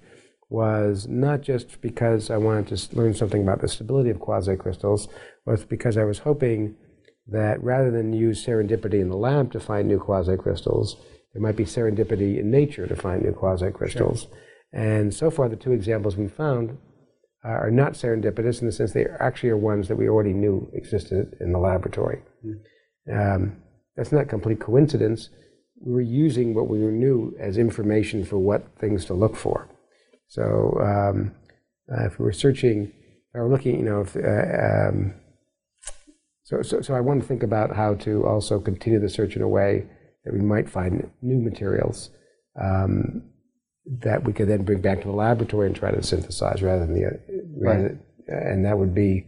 was 0.49 1.07
not 1.07 1.41
just 1.41 1.81
because 1.81 2.30
I 2.30 2.38
wanted 2.38 2.68
to 2.68 2.95
learn 2.95 3.14
something 3.14 3.41
about 3.41 3.61
the 3.61 3.68
stability 3.68 4.10
of 4.10 4.19
quasi-crystals, 4.19 5.10
was 5.45 5.65
because 5.65 5.98
I 5.98 6.06
was 6.06 6.19
hoping 6.19 6.76
that 7.27 7.61
rather 7.61 7.91
than 7.91 8.14
use 8.14 8.45
serendipity 8.45 9.02
in 9.02 9.10
the 9.10 9.18
lab 9.18 9.52
to 9.52 9.60
find 9.60 9.88
new 9.88 9.99
quasi-crystals, 9.99 10.95
there 11.38 11.43
might 11.43 11.55
be 11.55 11.65
serendipity 11.65 12.39
in 12.39 12.49
nature 12.49 12.88
to 12.88 12.95
find 12.95 13.22
new 13.22 13.31
quasi-crystals. 13.31 14.22
Sure. 14.22 14.31
And 14.73 15.14
so 15.14 15.30
far, 15.30 15.47
the 15.47 15.55
two 15.55 15.72
examples 15.72 16.18
we 16.18 16.27
found 16.27 16.80
are 17.43 17.69
not 17.69 17.93
serendipitous 17.93 18.59
in 18.59 18.65
the 18.65 18.72
sense 18.72 18.91
they 18.91 19.05
actually 19.19 19.49
are 19.51 19.57
ones 19.57 19.88
that 19.88 19.97
we 19.97 20.09
already 20.09 20.34
knew 20.34 20.68
existed 20.73 21.35
in 21.39 21.51
the 21.51 21.59
laboratory. 21.59 22.23
Mm. 22.43 23.35
Um, 23.35 23.57
that's 23.95 24.11
not 24.11 24.30
complete 24.30 24.59
coincidence. 24.59 25.30
We 25.80 25.93
were 25.93 26.01
using 26.01 26.55
what 26.55 26.68
we 26.69 26.80
knew 26.80 27.35
as 27.39 27.59
information 27.59 28.26
for 28.26 28.39
what 28.39 28.76
things 28.80 29.05
to 29.05 29.14
look 29.14 29.35
for. 29.35 29.69
So 30.27 30.76
um, 30.81 31.35
uh, 31.91 32.07
if 32.07 32.18
we 32.18 32.26
were 32.26 32.34
searching, 32.34 32.91
or 33.35 33.47
looking, 33.47 33.77
you 33.77 33.85
know, 33.85 34.01
if, 34.01 34.15
uh, 34.15 34.89
um, 34.89 35.14
so, 36.43 36.64
so, 36.64 36.81
so 36.81 36.95
I 36.95 36.99
want 37.01 37.22
to 37.22 37.27
think 37.27 37.43
about 37.43 37.76
how 37.76 37.93
to 37.93 38.26
also 38.26 38.59
continue 38.59 38.99
the 38.99 39.07
search 39.07 39.35
in 39.35 39.43
a 39.43 39.47
way 39.47 39.85
that 40.27 40.33
we 40.33 40.41
might 40.41 40.69
find 40.69 41.09
new 41.21 41.39
materials 41.39 42.09
um, 42.61 43.23
that 43.85 44.25
we 44.25 44.33
could 44.33 44.49
then 44.49 44.65
bring 44.65 44.81
back 44.81 44.99
to 44.99 45.07
the 45.07 45.13
laboratory 45.13 45.67
and 45.67 45.75
try 45.75 45.89
to 45.89 46.03
synthesize 46.03 46.61
rather 46.61 46.85
than 46.85 46.93
the, 46.93 47.19
rather, 47.61 47.99
right. 48.27 48.43
and 48.43 48.65
that 48.65 48.77
would 48.77 48.93
be 48.93 49.25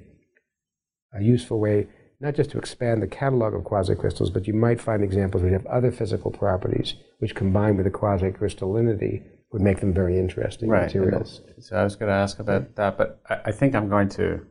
a 1.14 1.24
useful 1.24 1.58
way 1.60 1.88
not 2.20 2.36
just 2.36 2.52
to 2.52 2.58
expand 2.58 3.02
the 3.02 3.08
catalog 3.08 3.54
of 3.54 3.62
quasicrystals, 3.62 4.34
but 4.34 4.46
you 4.46 4.54
might 4.54 4.82
find 4.82 5.06
examples 5.06 5.42
where 5.42 5.52
you 5.52 5.58
have 5.58 5.66
other 5.68 5.90
physical 5.90 6.32
properties 6.32 6.96
which 7.20 7.34
combined 7.34 7.78
with 7.78 7.86
the 7.86 7.92
quasicrystallinity 7.92 9.24
would 9.54 9.62
make 9.62 9.80
them 9.80 9.94
very 9.94 10.20
interesting 10.20 10.68
right. 10.68 10.84
materials. 10.84 11.40
So 11.60 11.78
I 11.78 11.84
was 11.86 11.96
going 11.96 12.10
to 12.10 12.16
ask 12.16 12.40
about 12.40 12.76
that, 12.76 12.98
but 12.98 13.22
I, 13.30 13.40
I 13.46 13.52
think 13.54 13.74
I'm 13.74 13.88
going 13.88 14.10
to 14.10 14.46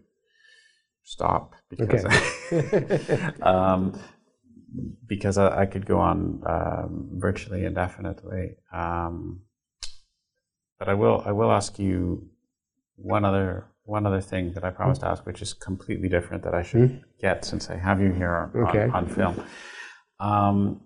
stop 1.02 1.54
because 1.68 2.06
okay. 2.06 3.32
um, 3.42 4.00
because 5.06 5.38
I, 5.38 5.62
I, 5.62 5.66
could 5.66 5.86
go 5.86 5.98
on 5.98 6.42
um, 6.46 7.08
virtually 7.14 7.64
indefinitely. 7.64 8.56
Um, 8.72 9.40
but 10.78 10.88
I 10.88 10.94
will 10.94 11.22
I 11.26 11.32
will 11.32 11.50
ask 11.50 11.78
you 11.78 12.28
one 12.96 13.24
other 13.24 13.66
one 13.84 14.06
other 14.06 14.20
thing 14.20 14.52
that 14.52 14.64
I 14.64 14.70
promised 14.70 15.00
to 15.00 15.08
ask, 15.08 15.24
which 15.24 15.40
is 15.40 15.54
completely 15.54 16.08
different 16.08 16.44
that 16.44 16.54
I 16.54 16.62
should 16.62 16.80
mm-hmm. 16.80 16.98
get 17.20 17.44
since 17.44 17.70
I 17.70 17.76
have 17.76 18.00
you 18.00 18.12
here 18.12 18.52
on, 18.54 18.68
okay. 18.68 18.82
on, 18.82 18.90
on 18.90 19.08
film, 19.08 19.44
um, 20.20 20.80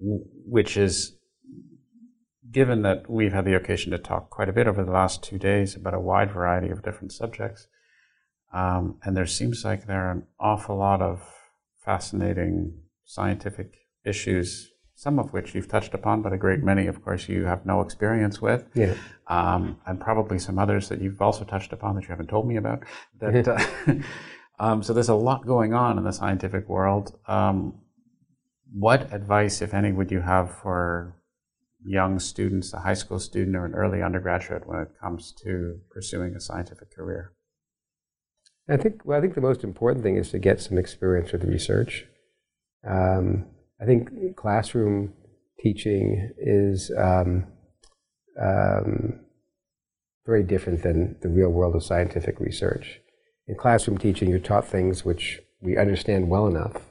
which 0.00 0.76
is 0.76 1.16
given 2.50 2.82
that 2.82 3.08
we've 3.08 3.32
had 3.32 3.44
the 3.44 3.54
occasion 3.54 3.92
to 3.92 3.98
talk 3.98 4.30
quite 4.30 4.48
a 4.48 4.52
bit 4.52 4.66
over 4.66 4.82
the 4.82 4.90
last 4.90 5.22
two 5.22 5.38
days 5.38 5.76
about 5.76 5.94
a 5.94 6.00
wide 6.00 6.32
variety 6.32 6.70
of 6.70 6.82
different 6.82 7.12
subjects, 7.12 7.68
um, 8.52 8.98
and 9.04 9.16
there 9.16 9.26
seems 9.26 9.64
like 9.64 9.86
there 9.86 10.08
are 10.08 10.10
an 10.10 10.24
awful 10.40 10.76
lot 10.76 11.00
of 11.00 11.22
fascinating 11.84 12.74
scientific 13.08 13.86
issues, 14.04 14.70
some 14.94 15.18
of 15.18 15.32
which 15.32 15.54
you've 15.54 15.66
touched 15.66 15.94
upon, 15.94 16.20
but 16.20 16.32
a 16.34 16.36
great 16.36 16.62
many, 16.62 16.86
of 16.86 17.02
course, 17.02 17.26
you 17.26 17.46
have 17.46 17.64
no 17.64 17.80
experience 17.80 18.42
with. 18.42 18.68
Yeah. 18.74 18.94
Um, 19.28 19.78
and 19.86 19.98
probably 19.98 20.38
some 20.38 20.58
others 20.58 20.90
that 20.90 21.00
you've 21.00 21.22
also 21.22 21.44
touched 21.44 21.72
upon 21.72 21.94
that 21.94 22.02
you 22.02 22.10
haven't 22.10 22.28
told 22.28 22.46
me 22.46 22.56
about. 22.56 22.84
That, 23.20 23.48
uh, 23.48 23.94
um, 24.60 24.82
so 24.82 24.92
there's 24.92 25.08
a 25.08 25.14
lot 25.14 25.46
going 25.46 25.72
on 25.72 25.96
in 25.96 26.04
the 26.04 26.12
scientific 26.12 26.68
world. 26.68 27.18
Um, 27.26 27.80
what 28.70 29.10
advice, 29.12 29.62
if 29.62 29.72
any, 29.72 29.90
would 29.90 30.10
you 30.10 30.20
have 30.20 30.54
for 30.62 31.16
young 31.82 32.18
students, 32.18 32.74
a 32.74 32.80
high 32.80 32.94
school 32.94 33.18
student 33.18 33.56
or 33.56 33.64
an 33.64 33.74
early 33.74 34.02
undergraduate, 34.02 34.66
when 34.66 34.80
it 34.80 34.90
comes 35.00 35.32
to 35.44 35.80
pursuing 35.90 36.34
a 36.34 36.40
scientific 36.40 36.94
career? 36.94 37.32
I 38.68 38.76
think 38.76 39.00
well, 39.06 39.16
I 39.16 39.22
think 39.22 39.34
the 39.34 39.40
most 39.40 39.64
important 39.64 40.04
thing 40.04 40.16
is 40.16 40.30
to 40.32 40.38
get 40.38 40.60
some 40.60 40.76
experience 40.76 41.32
with 41.32 41.44
research. 41.44 42.04
Um, 42.86 43.46
I 43.80 43.84
think 43.84 44.36
classroom 44.36 45.14
teaching 45.60 46.32
is 46.38 46.90
um, 46.96 47.46
um, 48.40 49.20
very 50.26 50.42
different 50.42 50.82
than 50.82 51.16
the 51.22 51.28
real 51.28 51.50
world 51.50 51.74
of 51.74 51.82
scientific 51.82 52.38
research. 52.40 53.00
In 53.46 53.56
classroom 53.56 53.98
teaching, 53.98 54.28
you're 54.28 54.38
taught 54.38 54.66
things 54.66 55.04
which 55.04 55.40
we 55.60 55.76
understand 55.76 56.28
well 56.28 56.46
enough, 56.46 56.82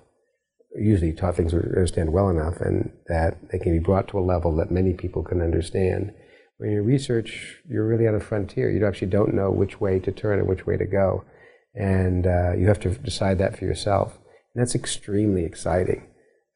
usually 0.75 1.13
taught 1.13 1.35
things 1.35 1.53
we 1.53 1.59
understand 1.59 2.11
well 2.11 2.29
enough, 2.29 2.59
and 2.59 2.91
that 3.07 3.49
they 3.51 3.59
can 3.59 3.73
be 3.73 3.83
brought 3.83 4.07
to 4.09 4.19
a 4.19 4.21
level 4.21 4.55
that 4.55 4.71
many 4.71 4.93
people 4.93 5.23
can 5.23 5.41
understand. 5.41 6.13
When 6.57 6.71
you 6.71 6.81
research, 6.81 7.57
you're 7.69 7.87
really 7.87 8.07
on 8.07 8.15
a 8.15 8.19
frontier. 8.19 8.71
You 8.71 8.85
actually 8.87 9.09
don't 9.09 9.35
know 9.35 9.51
which 9.51 9.79
way 9.79 9.99
to 9.99 10.11
turn 10.11 10.39
and 10.39 10.47
which 10.47 10.65
way 10.65 10.75
to 10.75 10.85
go. 10.85 11.23
And 11.75 12.25
uh, 12.25 12.53
you 12.57 12.67
have 12.67 12.79
to 12.79 12.89
decide 12.89 13.37
that 13.37 13.57
for 13.57 13.65
yourself. 13.65 14.17
And 14.57 14.65
that's 14.65 14.73
extremely 14.73 15.45
exciting. 15.45 16.07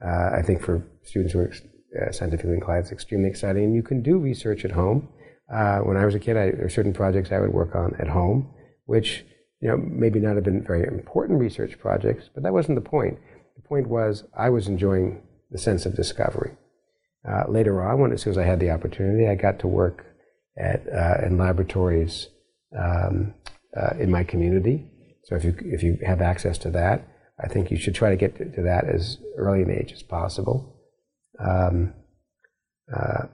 Uh, 0.03 0.31
I 0.35 0.41
think 0.41 0.63
for 0.63 0.83
students 1.03 1.33
who 1.33 1.39
are 1.41 1.53
uh, 2.01 2.11
scientifically 2.11 2.55
inclined, 2.55 2.81
it's 2.81 2.91
extremely 2.91 3.29
exciting. 3.29 3.63
And 3.63 3.75
you 3.75 3.83
can 3.83 4.01
do 4.01 4.17
research 4.17 4.65
at 4.65 4.71
home. 4.71 5.07
Uh, 5.53 5.81
when 5.81 5.97
I 5.97 6.05
was 6.05 6.15
a 6.15 6.19
kid, 6.19 6.35
I, 6.35 6.49
there 6.49 6.63
were 6.63 6.69
certain 6.69 6.93
projects 6.93 7.31
I 7.31 7.39
would 7.39 7.53
work 7.53 7.75
on 7.75 7.93
at 7.99 8.07
home, 8.07 8.51
which 8.85 9.23
you 9.61 9.69
know 9.69 9.77
maybe 9.77 10.19
not 10.19 10.33
have 10.33 10.43
been 10.43 10.63
very 10.63 10.87
important 10.87 11.39
research 11.39 11.77
projects, 11.77 12.27
but 12.33 12.41
that 12.41 12.53
wasn't 12.53 12.75
the 12.75 12.89
point. 12.89 13.19
The 13.55 13.61
point 13.61 13.87
was 13.87 14.23
I 14.35 14.49
was 14.49 14.67
enjoying 14.67 15.21
the 15.51 15.59
sense 15.59 15.85
of 15.85 15.95
discovery. 15.95 16.57
Uh, 17.23 17.43
later 17.49 17.83
on, 17.83 17.99
when 17.99 18.11
as 18.11 18.23
soon 18.23 18.31
as 18.31 18.37
I 18.39 18.45
had 18.45 18.59
the 18.59 18.71
opportunity, 18.71 19.27
I 19.27 19.35
got 19.35 19.59
to 19.59 19.67
work 19.67 20.07
at 20.57 20.81
uh, 20.91 21.23
in 21.23 21.37
laboratories 21.37 22.29
um, 22.75 23.35
uh, 23.79 23.93
in 23.99 24.09
my 24.09 24.23
community. 24.23 24.89
So 25.25 25.35
if 25.35 25.43
you 25.43 25.53
if 25.59 25.83
you 25.83 25.99
have 26.03 26.19
access 26.19 26.57
to 26.59 26.71
that, 26.71 27.07
I 27.43 27.47
think 27.47 27.71
you 27.71 27.77
should 27.77 27.95
try 27.95 28.09
to 28.09 28.15
get 28.15 28.35
to, 28.37 28.61
that 28.61 28.85
as 28.87 29.17
early 29.37 29.61
an 29.61 29.71
age 29.71 29.91
as 29.91 30.03
possible. 30.03 30.79
Um, 31.39 31.93
uh, 32.93 33.25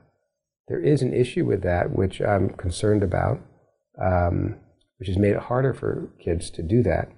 there 0.67 0.79
is 0.79 1.01
an 1.01 1.13
issue 1.13 1.45
with 1.45 1.63
that 1.63 1.95
which 1.95 2.21
I'm 2.21 2.49
concerned 2.49 3.03
about, 3.03 3.39
um, 4.01 4.57
which 4.97 5.07
has 5.07 5.17
made 5.17 5.33
it 5.33 5.43
harder 5.43 5.73
for 5.73 6.09
kids 6.23 6.49
to 6.51 6.63
do 6.63 6.83
that, 6.83 7.09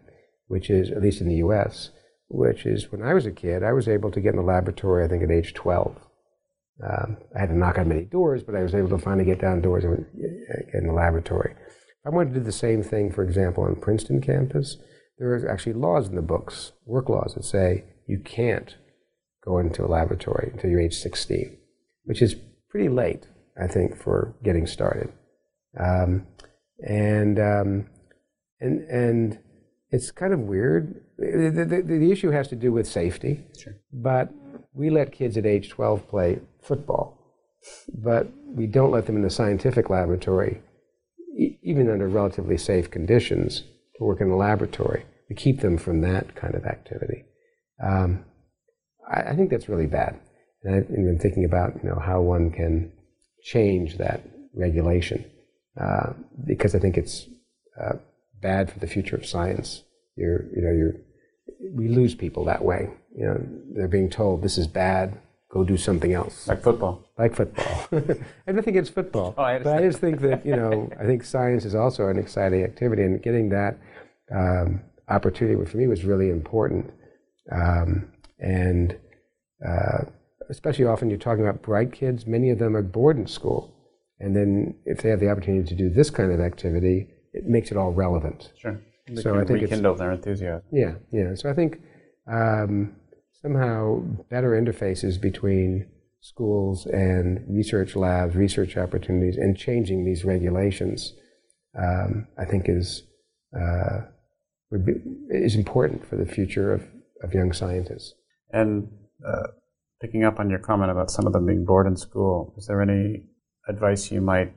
which 0.48 0.70
is, 0.70 0.92
at 0.92 1.02
least 1.02 1.22
in 1.22 1.28
the 1.28 1.36
US, 1.36 1.92
which 2.28 2.66
is 2.66 2.92
when 2.92 3.02
I 3.02 3.14
was 3.14 3.26
a 3.26 3.32
kid, 3.32 3.64
I 3.64 3.74
was 3.74 3.88
able 3.88 4.12
to 4.12 4.22
get 4.22 4.34
in 4.34 4.38
the 4.38 4.44
laboratory, 4.44 5.04
I 5.04 5.08
think, 5.08 5.24
at 5.24 5.32
age 5.32 5.54
12. 5.54 5.96
Um, 6.82 7.18
I 7.36 7.40
had 7.40 7.50
to 7.50 7.58
knock 7.58 7.78
on 7.78 7.90
many 7.90 8.06
doors, 8.06 8.44
but 8.44 8.56
I 8.56 8.64
was 8.64 8.74
able 8.74 8.90
to 8.90 8.98
finally 8.98 9.26
get 9.26 9.42
down 9.42 9.62
doors 9.62 9.84
and 9.84 10.06
get 10.72 10.82
in 10.82 10.88
the 10.88 10.94
laboratory. 10.94 11.56
I 12.06 12.10
wanted 12.10 12.34
to 12.34 12.40
do 12.40 12.46
the 12.46 12.52
same 12.52 12.82
thing, 12.82 13.12
for 13.12 13.24
example, 13.24 13.64
on 13.66 13.76
Princeton 13.76 14.22
campus, 14.22 14.78
there 15.20 15.34
are 15.34 15.50
actually 15.50 15.74
laws 15.74 16.08
in 16.08 16.16
the 16.16 16.22
books, 16.22 16.72
work 16.86 17.10
laws, 17.10 17.34
that 17.36 17.44
say 17.44 17.84
you 18.08 18.20
can't 18.20 18.76
go 19.46 19.58
into 19.60 19.86
a 19.86 19.88
laboratory 19.88 20.50
until 20.54 20.70
you're 20.70 20.80
age 20.82 20.98
16, 20.98 21.58
which 22.06 22.22
is 22.22 22.36
pretty 22.70 22.90
late, 22.90 23.28
I 23.62 23.68
think, 23.68 23.96
for 24.02 24.34
getting 24.44 24.66
started. 24.66 25.12
Um, 25.80 26.26
and 26.82 27.38
um, 27.40 27.88
and 28.60 28.82
and 28.90 29.40
it's 29.92 30.12
kind 30.12 30.34
of 30.34 30.40
weird. 30.42 31.02
The, 31.18 31.66
the, 31.68 31.82
the 31.82 32.12
issue 32.12 32.32
has 32.32 32.48
to 32.50 32.56
do 32.56 32.72
with 32.72 32.88
safety, 32.88 33.44
Sure. 33.58 33.76
but 33.92 34.30
we 34.74 34.90
let 34.90 35.12
kids 35.12 35.36
at 35.36 35.46
age 35.46 35.70
12 35.70 36.08
play 36.08 36.40
football, 36.62 37.18
but 37.94 38.28
we 38.46 38.66
don't 38.68 38.92
let 38.92 39.06
them 39.06 39.18
in 39.18 39.22
the 39.24 39.30
scientific 39.30 39.90
laboratory, 39.90 40.62
e- 41.38 41.58
even 41.62 41.90
under 41.90 42.08
relatively 42.08 42.58
safe 42.58 42.90
conditions, 42.90 43.64
to 44.00 44.04
work 44.06 44.22
in 44.22 44.30
a 44.30 44.36
laboratory. 44.36 45.06
We 45.30 45.36
keep 45.36 45.62
them 45.62 45.78
from 45.78 46.02
that 46.02 46.36
kind 46.36 46.56
of 46.56 46.66
activity. 46.66 47.26
Um, 47.84 48.26
I, 49.10 49.22
I 49.22 49.36
think 49.36 49.52
that's 49.52 49.70
really 49.70 49.86
bad. 49.88 50.20
And 50.64 50.76
I've 50.76 50.88
been 50.90 51.20
thinking 51.22 51.46
about 51.46 51.76
you 51.84 51.90
know 51.90 52.00
how 52.00 52.22
one 52.22 52.52
can 52.52 52.92
change 53.44 53.98
that 53.98 54.22
regulation 54.54 55.24
uh, 55.80 56.14
because 56.46 56.76
I 56.76 56.80
think 56.80 56.98
it's 56.98 57.28
uh, 57.82 57.94
bad 58.42 58.72
for 58.72 58.80
the 58.80 58.88
future 58.88 59.16
of 59.16 59.26
science. 59.26 59.84
You're 60.18 60.44
you 60.56 60.62
know 60.62 60.72
you're 60.72 60.94
we 61.74 61.88
lose 61.88 62.16
people 62.16 62.44
that 62.46 62.64
way. 62.64 62.90
You 63.16 63.26
know 63.26 63.42
they're 63.76 63.88
being 63.88 64.10
told 64.10 64.42
this 64.42 64.58
is 64.58 64.68
bad. 64.68 65.18
Go 65.52 65.64
do 65.64 65.78
something 65.78 66.14
else, 66.14 66.48
Like 66.48 66.62
football. 66.62 67.04
like 67.18 67.34
football. 67.36 67.88
I 68.46 68.52
don't 68.52 68.62
think 68.62 68.78
it's 68.78 68.90
football, 68.90 69.34
Oh, 69.36 69.42
I 69.42 69.58
but 69.58 69.78
I 69.78 69.82
just 69.82 69.98
think 69.98 70.22
that 70.22 70.46
you 70.46 70.56
know 70.56 70.92
I 71.00 71.06
think 71.06 71.24
science 71.24 71.66
is 71.66 71.74
also 71.74 72.08
an 72.10 72.20
exciting 72.20 72.64
activity, 72.64 73.02
and 73.04 73.20
getting 73.24 73.50
that 73.50 73.78
um, 74.36 74.82
opportunity 75.08 75.64
for 75.66 75.78
me 75.78 75.88
was 75.88 76.04
really 76.04 76.30
important. 76.30 76.92
Um, 77.52 78.12
and 78.40 78.98
uh, 79.68 80.06
especially 80.50 80.86
often 80.86 81.10
you're 81.10 81.20
talking 81.20 81.44
about 81.46 81.62
bright 81.62 81.92
kids, 81.92 82.26
many 82.26 82.50
of 82.50 82.60
them 82.60 82.76
are 82.76 82.82
bored 82.82 83.18
in 83.18 83.28
school. 83.28 83.76
And 84.20 84.36
then 84.36 84.76
if 84.86 85.02
they 85.02 85.10
have 85.10 85.20
the 85.20 85.30
opportunity 85.30 85.68
to 85.68 85.76
do 85.76 85.90
this 85.90 86.10
kind 86.10 86.32
of 86.32 86.40
activity, 86.40 87.08
it 87.34 87.46
makes 87.46 87.72
it 87.72 87.78
all 87.78 87.92
relevant. 87.92 88.52
Sure. 88.58 88.80
They 89.08 89.22
So 89.22 89.36
I 89.36 89.46
think 89.46 89.62
rekindle 89.62 89.96
their 89.96 90.12
enthusiasm. 90.12 90.68
Yeah, 90.72 90.96
yeah. 91.12 91.36
So 91.36 91.50
I 91.50 91.54
think 91.54 91.80
um, 92.32 92.96
somehow 93.42 94.02
better 94.30 94.52
interfaces 94.52 95.20
between 95.20 95.88
schools 96.22 96.86
and 96.86 97.46
research 97.48 97.96
labs, 97.96 98.36
research 98.36 98.78
opportunities, 98.78 99.38
and 99.38 99.58
changing 99.58 100.06
these 100.06 100.26
regulations, 100.26 101.14
um, 101.78 102.28
I 102.38 102.46
think 102.46 102.66
is 102.68 103.04
uh, 103.58 104.02
be, 104.72 104.94
is 105.30 105.56
important 105.56 106.06
for 106.06 106.16
the 106.16 106.26
future 106.26 106.74
of, 106.74 106.88
of 107.24 107.34
young 107.34 107.54
scientists. 107.54 108.14
And 108.52 108.90
uh, 109.28 109.48
picking 110.02 110.24
up 110.24 110.40
on 110.40 110.50
your 110.50 110.60
comment 110.60 110.92
about 110.92 111.12
some 111.12 111.28
of 111.28 111.34
them 111.34 111.46
being 111.46 111.66
bored 111.66 111.88
in 111.88 111.96
school, 111.98 112.54
is 112.58 112.68
there 112.68 112.82
any 112.82 113.24
advice 113.68 114.12
you 114.12 114.22
might 114.22 114.54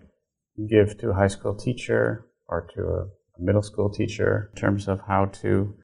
give 0.69 0.99
to 0.99 1.11
a 1.11 1.15
high 1.15 1.29
school 1.29 1.55
teacher 1.55 2.27
or 2.49 2.69
to 2.75 2.83
a, 2.83 3.07
middle 3.39 3.63
school 3.63 3.91
teacher 3.91 4.51
in 4.55 4.61
terms 4.61 4.87
of 4.87 5.01
how 5.09 5.25
to 5.25 5.75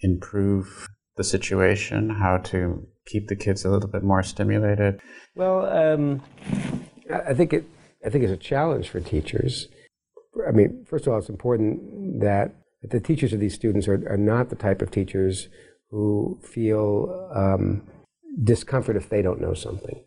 improve 0.00 0.88
the 1.16 1.24
situation, 1.24 2.10
how 2.10 2.36
to 2.36 2.86
keep 3.06 3.28
the 3.28 3.36
kids 3.36 3.64
a 3.64 3.70
little 3.70 3.88
bit 3.88 4.02
more 4.02 4.22
stimulated? 4.22 5.00
Well, 5.34 5.64
um, 5.66 6.22
I 7.10 7.34
think 7.34 7.52
it. 7.52 7.64
I 8.04 8.10
think 8.10 8.24
it's 8.24 8.32
a 8.32 8.36
challenge 8.36 8.88
for 8.88 9.00
teachers. 9.00 9.68
I 10.46 10.52
mean, 10.52 10.84
first 10.88 11.06
of 11.06 11.12
all, 11.12 11.18
it's 11.18 11.28
important 11.28 12.20
that, 12.20 12.52
that 12.82 12.90
the 12.90 13.00
teachers 13.00 13.32
of 13.32 13.40
these 13.40 13.54
students 13.54 13.88
are, 13.88 14.08
are 14.08 14.16
not 14.16 14.50
the 14.50 14.56
type 14.56 14.82
of 14.82 14.90
teachers 14.90 15.48
who 15.90 16.38
feel 16.42 17.30
um, 17.34 17.82
discomfort 18.44 18.96
if 18.96 19.08
they 19.08 19.22
don't 19.22 19.40
know 19.40 19.54
something. 19.54 20.04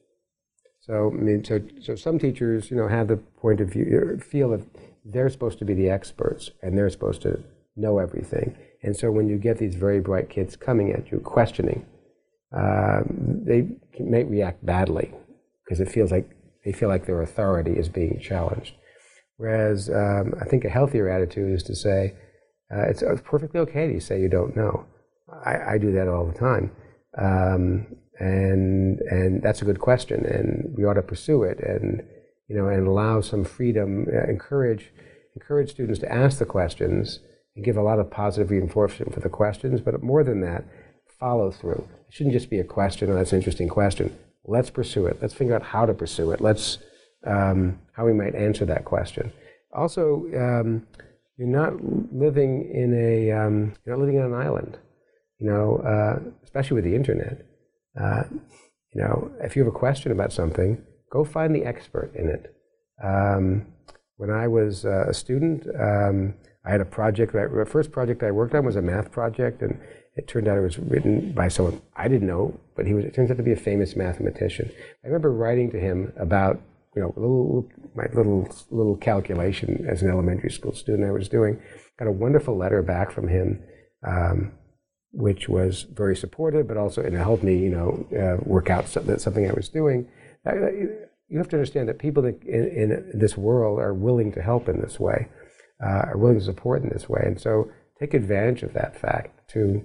So, 0.79 1.11
I 1.13 1.21
mean, 1.21 1.43
so, 1.43 1.61
so 1.81 1.95
some 1.95 2.17
teachers, 2.17 2.71
you 2.71 2.77
know, 2.77 2.87
have 2.87 3.07
the 3.07 3.17
point 3.17 3.61
of 3.61 3.69
view, 3.69 3.85
or 3.93 4.17
feel 4.19 4.49
that 4.49 4.61
they're 5.05 5.29
supposed 5.29 5.59
to 5.59 5.65
be 5.65 5.73
the 5.73 5.89
experts 5.89 6.51
and 6.61 6.77
they're 6.77 6.89
supposed 6.89 7.21
to 7.23 7.43
know 7.75 7.99
everything. 7.99 8.57
And 8.83 8.95
so 8.95 9.11
when 9.11 9.27
you 9.27 9.37
get 9.37 9.57
these 9.57 9.75
very 9.75 9.99
bright 9.99 10.29
kids 10.29 10.55
coming 10.55 10.91
at 10.91 11.11
you, 11.11 11.19
questioning, 11.19 11.85
um, 12.51 13.41
they 13.45 13.67
may 13.99 14.23
react 14.23 14.65
badly 14.65 15.13
because 15.63 15.79
it 15.79 15.91
feels 15.91 16.11
like 16.11 16.29
they 16.65 16.71
feel 16.71 16.89
like 16.89 17.05
their 17.05 17.21
authority 17.21 17.71
is 17.71 17.89
being 17.89 18.19
challenged. 18.19 18.75
Whereas 19.37 19.89
um, 19.89 20.33
I 20.39 20.45
think 20.45 20.65
a 20.65 20.69
healthier 20.69 21.09
attitude 21.09 21.53
is 21.53 21.63
to 21.63 21.75
say, 21.75 22.15
uh, 22.73 22.83
it's, 22.89 23.01
it's 23.01 23.21
perfectly 23.21 23.59
okay 23.59 23.91
to 23.91 23.99
say 23.99 24.21
you 24.21 24.29
don't 24.29 24.55
know. 24.55 24.85
I, 25.45 25.73
I 25.73 25.77
do 25.77 25.91
that 25.93 26.07
all 26.07 26.25
the 26.25 26.37
time. 26.37 26.71
Um, 27.17 27.87
and, 28.19 28.99
and 29.09 29.41
that's 29.41 29.61
a 29.61 29.65
good 29.65 29.79
question, 29.79 30.25
and 30.25 30.75
we 30.77 30.85
ought 30.85 30.93
to 30.93 31.01
pursue 31.01 31.43
it 31.43 31.59
and, 31.59 32.03
you 32.47 32.55
know, 32.55 32.67
and 32.67 32.87
allow 32.87 33.21
some 33.21 33.43
freedom, 33.43 34.05
uh, 34.13 34.29
encourage, 34.29 34.91
encourage 35.35 35.71
students 35.71 35.99
to 35.99 36.11
ask 36.11 36.37
the 36.37 36.45
questions 36.45 37.19
and 37.55 37.65
give 37.65 37.77
a 37.77 37.81
lot 37.81 37.99
of 37.99 38.11
positive 38.11 38.51
reinforcement 38.51 39.13
for 39.13 39.19
the 39.21 39.29
questions, 39.29 39.81
but 39.81 40.03
more 40.03 40.23
than 40.23 40.41
that, 40.41 40.65
follow 41.19 41.51
through. 41.51 41.87
It 42.07 42.13
shouldn't 42.13 42.33
just 42.33 42.49
be 42.49 42.59
a 42.59 42.63
question, 42.63 43.09
oh, 43.09 43.15
that's 43.15 43.31
an 43.33 43.39
interesting 43.39 43.69
question. 43.69 44.15
Let's 44.45 44.69
pursue 44.69 45.05
it. 45.07 45.17
Let's 45.21 45.33
figure 45.33 45.55
out 45.55 45.63
how 45.63 45.85
to 45.85 45.93
pursue 45.93 46.31
it. 46.31 46.41
Let's, 46.41 46.77
um, 47.25 47.79
how 47.93 48.05
we 48.05 48.13
might 48.13 48.35
answer 48.35 48.65
that 48.65 48.85
question. 48.85 49.31
Also, 49.73 50.25
um, 50.35 50.87
you're 51.41 51.49
not 51.49 51.73
living 52.13 52.69
in 52.71 52.93
a, 52.93 53.31
um, 53.31 53.73
you're 53.83 53.97
not 53.97 54.05
living 54.05 54.19
on 54.19 54.31
an 54.31 54.39
island, 54.39 54.77
you 55.39 55.47
know, 55.49 55.77
uh, 55.77 56.19
especially 56.43 56.75
with 56.75 56.83
the 56.83 56.93
internet. 56.93 57.43
Uh, 57.99 58.23
you 58.93 59.01
know, 59.01 59.31
if 59.41 59.55
you 59.55 59.63
have 59.63 59.73
a 59.73 59.75
question 59.75 60.11
about 60.11 60.31
something, 60.31 60.79
go 61.11 61.23
find 61.23 61.55
the 61.55 61.65
expert 61.65 62.11
in 62.13 62.29
it. 62.29 62.55
Um, 63.03 63.65
when 64.17 64.29
I 64.29 64.47
was 64.47 64.85
uh, 64.85 65.05
a 65.07 65.15
student, 65.15 65.65
um, 65.79 66.35
I 66.63 66.69
had 66.69 66.79
a 66.79 66.85
project. 66.85 67.33
That, 67.33 67.49
the 67.51 67.65
first 67.65 67.91
project 67.91 68.21
I 68.21 68.29
worked 68.29 68.53
on 68.53 68.63
was 68.63 68.75
a 68.75 68.81
math 68.83 69.11
project, 69.11 69.63
and 69.63 69.79
it 70.15 70.27
turned 70.27 70.47
out 70.47 70.59
it 70.59 70.61
was 70.61 70.77
written 70.77 71.31
by 71.31 71.47
someone 71.47 71.81
I 71.95 72.07
didn't 72.07 72.27
know, 72.27 72.55
but 72.75 72.85
he 72.85 72.93
was. 72.93 73.03
It 73.03 73.15
turns 73.15 73.31
out 73.31 73.37
to 73.37 73.43
be 73.43 73.53
a 73.53 73.55
famous 73.55 73.95
mathematician. 73.95 74.69
I 75.03 75.07
remember 75.07 75.31
writing 75.31 75.71
to 75.71 75.79
him 75.79 76.13
about 76.17 76.61
you 76.95 77.01
know 77.01 77.13
little, 77.15 77.69
my 77.95 78.05
little 78.13 78.49
little 78.69 78.97
calculation 78.97 79.85
as 79.89 80.01
an 80.01 80.09
elementary 80.09 80.51
school 80.51 80.73
student 80.73 81.07
I 81.07 81.11
was 81.11 81.29
doing. 81.29 81.61
Got 81.97 82.07
a 82.07 82.11
wonderful 82.11 82.57
letter 82.57 82.81
back 82.81 83.11
from 83.11 83.27
him. 83.27 83.63
Um, 84.05 84.53
which 85.11 85.49
was 85.49 85.83
very 85.83 86.15
supportive, 86.15 86.67
but 86.67 86.77
also 86.77 87.01
it 87.01 87.13
helped 87.13 87.43
me, 87.43 87.57
you 87.57 87.69
know, 87.69 88.07
uh, 88.17 88.41
work 88.43 88.69
out 88.69 88.87
something, 88.87 89.49
I 89.49 89.53
was 89.53 89.69
doing. 89.69 90.07
You 90.45 91.37
have 91.37 91.49
to 91.49 91.57
understand 91.57 91.89
that 91.89 91.99
people 91.99 92.25
in, 92.25 92.39
in, 92.45 93.11
this 93.13 93.37
world 93.37 93.79
are 93.79 93.93
willing 93.93 94.31
to 94.33 94.41
help 94.41 94.67
in 94.67 94.81
this 94.81 94.99
way, 94.99 95.29
uh, 95.83 96.03
are 96.07 96.17
willing 96.17 96.39
to 96.39 96.45
support 96.45 96.83
in 96.83 96.89
this 96.89 97.07
way, 97.09 97.21
and 97.25 97.39
so 97.39 97.69
take 97.99 98.13
advantage 98.13 98.63
of 98.63 98.73
that 98.73 98.99
fact 98.99 99.49
to, 99.51 99.83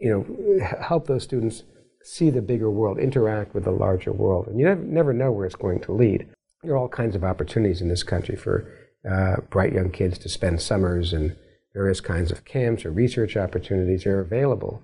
you 0.00 0.10
know, 0.10 0.66
help 0.80 1.06
those 1.06 1.22
students 1.22 1.62
see 2.04 2.30
the 2.30 2.42
bigger 2.42 2.70
world, 2.70 2.98
interact 2.98 3.54
with 3.54 3.64
the 3.64 3.70
larger 3.70 4.12
world, 4.12 4.46
and 4.46 4.60
you 4.60 4.66
never, 4.66 4.82
never 4.82 5.12
know 5.12 5.32
where 5.32 5.46
it's 5.46 5.56
going 5.56 5.80
to 5.80 5.92
lead. 5.92 6.28
There 6.62 6.74
are 6.74 6.76
all 6.76 6.88
kinds 6.88 7.16
of 7.16 7.24
opportunities 7.24 7.80
in 7.80 7.88
this 7.88 8.02
country 8.02 8.36
for 8.36 8.70
uh, 9.10 9.40
bright 9.50 9.72
young 9.72 9.90
kids 9.90 10.18
to 10.18 10.28
spend 10.28 10.60
summers 10.60 11.12
and 11.12 11.36
various 11.74 12.00
kinds 12.00 12.30
of 12.30 12.44
camps 12.44 12.84
or 12.84 12.90
research 12.90 13.36
opportunities 13.36 14.06
are 14.06 14.20
available. 14.20 14.82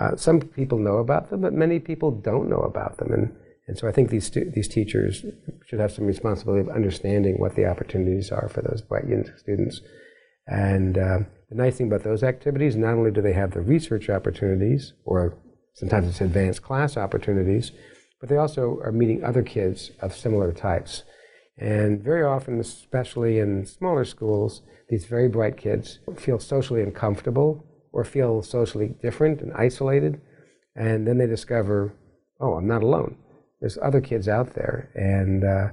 Uh, 0.00 0.16
some 0.16 0.40
people 0.40 0.78
know 0.78 0.98
about 0.98 1.28
them, 1.28 1.40
but 1.40 1.52
many 1.52 1.78
people 1.78 2.10
don't 2.10 2.48
know 2.48 2.60
about 2.60 2.98
them. 2.98 3.12
And, 3.12 3.36
and 3.66 3.76
so 3.76 3.86
I 3.88 3.92
think 3.92 4.10
these, 4.10 4.26
stu- 4.26 4.50
these 4.54 4.68
teachers 4.68 5.24
should 5.66 5.80
have 5.80 5.92
some 5.92 6.06
responsibility 6.06 6.62
of 6.68 6.74
understanding 6.74 7.38
what 7.38 7.56
the 7.56 7.66
opportunities 7.66 8.30
are 8.30 8.48
for 8.48 8.62
those 8.62 8.80
bright 8.80 9.08
young 9.08 9.24
students. 9.36 9.80
And 10.46 10.96
uh, 10.96 11.18
the 11.48 11.56
nice 11.56 11.76
thing 11.76 11.88
about 11.88 12.04
those 12.04 12.22
activities, 12.22 12.76
not 12.76 12.94
only 12.94 13.10
do 13.10 13.20
they 13.20 13.34
have 13.34 13.52
the 13.52 13.60
research 13.60 14.08
opportunities, 14.08 14.94
or 15.04 15.36
sometimes 15.74 16.08
it's 16.08 16.20
advanced 16.20 16.62
class 16.62 16.96
opportunities, 16.96 17.72
but 18.20 18.28
they 18.28 18.36
also 18.36 18.78
are 18.82 18.92
meeting 18.92 19.24
other 19.24 19.42
kids 19.42 19.90
of 20.00 20.14
similar 20.14 20.52
types. 20.52 21.04
And 21.58 22.02
very 22.02 22.22
often, 22.22 22.58
especially 22.58 23.38
in 23.38 23.66
smaller 23.66 24.04
schools, 24.04 24.62
these 24.88 25.04
very 25.04 25.28
bright 25.28 25.56
kids 25.56 26.00
feel 26.16 26.38
socially 26.38 26.82
uncomfortable 26.82 27.64
or 27.92 28.04
feel 28.04 28.42
socially 28.42 28.94
different 29.02 29.40
and 29.40 29.52
isolated. 29.54 30.20
And 30.74 31.06
then 31.06 31.18
they 31.18 31.26
discover, 31.26 31.92
oh, 32.40 32.54
I'm 32.54 32.66
not 32.66 32.82
alone. 32.82 33.16
There's 33.60 33.78
other 33.82 34.00
kids 34.00 34.28
out 34.28 34.54
there. 34.54 34.90
And, 34.94 35.44
uh, 35.44 35.68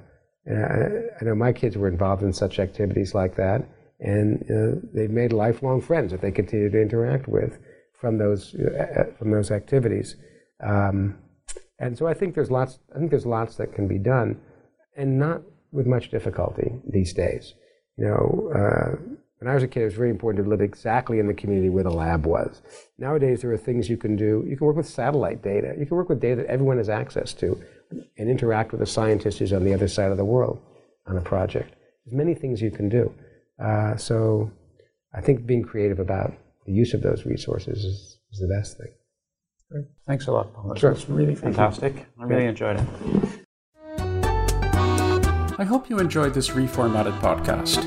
and 0.45 0.65
I, 0.65 1.21
I, 1.21 1.25
know 1.25 1.35
my 1.35 1.53
kids 1.53 1.77
were 1.77 1.87
involved 1.87 2.23
in 2.23 2.33
such 2.33 2.59
activities 2.59 3.15
like 3.15 3.35
that. 3.35 3.67
And 3.99 4.43
uh, 4.43 4.79
they've 4.93 5.09
made 5.09 5.33
lifelong 5.33 5.81
friends 5.81 6.11
that 6.11 6.21
they 6.21 6.31
continue 6.31 6.69
to 6.69 6.81
interact 6.81 7.27
with 7.27 7.57
from 7.99 8.17
those, 8.17 8.55
uh, 8.55 9.11
from 9.17 9.31
those 9.31 9.51
activities. 9.51 10.15
Um, 10.63 11.17
and 11.79 11.97
so 11.97 12.07
I 12.07 12.13
think 12.13 12.35
there's 12.35 12.51
lots, 12.51 12.79
I 12.95 12.99
think 12.99 13.11
there's 13.11 13.25
lots 13.25 13.55
that 13.55 13.73
can 13.73 13.87
be 13.87 13.99
done 13.99 14.39
and 14.95 15.19
not 15.19 15.41
with 15.71 15.85
much 15.85 16.09
difficulty 16.09 16.71
these 16.87 17.13
days. 17.13 17.53
You 17.97 18.05
know, 18.05 18.51
uh, 18.55 19.17
when 19.39 19.49
I 19.49 19.53
was 19.53 19.63
a 19.63 19.67
kid, 19.67 19.81
it 19.81 19.85
was 19.85 19.93
very 19.93 20.09
important 20.09 20.43
to 20.43 20.49
live 20.49 20.61
exactly 20.61 21.19
in 21.19 21.27
the 21.27 21.33
community 21.33 21.69
where 21.69 21.83
the 21.83 21.91
lab 21.91 22.25
was. 22.25 22.61
Nowadays, 22.97 23.41
there 23.41 23.51
are 23.51 23.57
things 23.57 23.89
you 23.89 23.97
can 23.97 24.15
do. 24.15 24.43
You 24.47 24.57
can 24.57 24.65
work 24.65 24.75
with 24.75 24.87
satellite 24.87 25.43
data. 25.43 25.75
You 25.77 25.85
can 25.85 25.95
work 25.95 26.09
with 26.09 26.19
data 26.19 26.37
that 26.37 26.47
everyone 26.47 26.77
has 26.77 26.89
access 26.89 27.33
to 27.33 27.61
and 28.17 28.29
interact 28.29 28.71
with 28.71 28.81
a 28.81 28.85
scientist 28.85 29.39
who's 29.39 29.53
on 29.53 29.63
the 29.63 29.73
other 29.73 29.87
side 29.87 30.11
of 30.11 30.17
the 30.17 30.25
world 30.25 30.59
on 31.05 31.17
a 31.17 31.21
project. 31.21 31.75
There's 32.05 32.17
many 32.17 32.33
things 32.33 32.61
you 32.61 32.71
can 32.71 32.89
do. 32.89 33.13
Uh, 33.63 33.95
so 33.95 34.51
I 35.13 35.21
think 35.21 35.45
being 35.45 35.63
creative 35.63 35.99
about 35.99 36.33
the 36.67 36.73
use 36.73 36.93
of 36.93 37.01
those 37.01 37.25
resources 37.25 37.83
is, 37.83 38.17
is 38.31 38.39
the 38.39 38.47
best 38.47 38.77
thing. 38.77 38.91
Thanks 40.05 40.27
a 40.27 40.31
lot, 40.31 40.53
Paul. 40.53 40.69
That 40.69 40.79
Sure. 40.79 40.91
was 40.91 41.09
really 41.09 41.35
fantastic. 41.35 42.05
I 42.19 42.23
really 42.25 42.45
enjoyed 42.45 42.77
it. 42.79 42.85
I 45.59 45.63
hope 45.63 45.89
you 45.89 45.99
enjoyed 45.99 46.33
this 46.33 46.49
reformatted 46.49 47.17
podcast. 47.19 47.83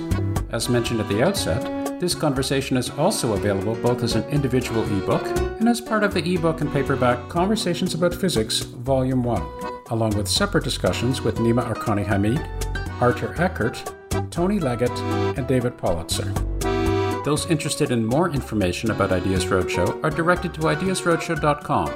As 0.52 0.68
mentioned 0.68 1.00
at 1.00 1.08
the 1.08 1.22
outset, 1.22 2.00
this 2.00 2.14
conversation 2.14 2.76
is 2.76 2.90
also 2.90 3.34
available 3.34 3.74
both 3.76 4.02
as 4.02 4.14
an 4.16 4.24
individual 4.30 4.82
ebook 4.98 5.24
and 5.60 5.68
as 5.68 5.80
part 5.80 6.02
of 6.02 6.12
the 6.12 6.34
ebook 6.34 6.60
and 6.60 6.72
paperback 6.72 7.28
Conversations 7.28 7.94
About 7.94 8.14
Physics, 8.14 8.60
Volume 8.60 9.22
1, 9.22 9.42
along 9.90 10.16
with 10.16 10.26
separate 10.26 10.64
discussions 10.64 11.22
with 11.22 11.36
Nima 11.36 11.62
Arkani 11.72 12.04
Hamed, 12.04 12.38
Artur 13.00 13.34
Ekert, 13.36 13.94
Tony 14.30 14.58
Leggett, 14.58 14.90
and 15.38 15.46
David 15.46 15.76
Politzer. 15.76 16.49
Those 17.24 17.46
interested 17.50 17.90
in 17.90 18.04
more 18.04 18.30
information 18.30 18.90
about 18.90 19.12
Ideas 19.12 19.44
Roadshow 19.44 20.02
are 20.02 20.10
directed 20.10 20.54
to 20.54 20.60
ideasroadshow.com, 20.60 21.88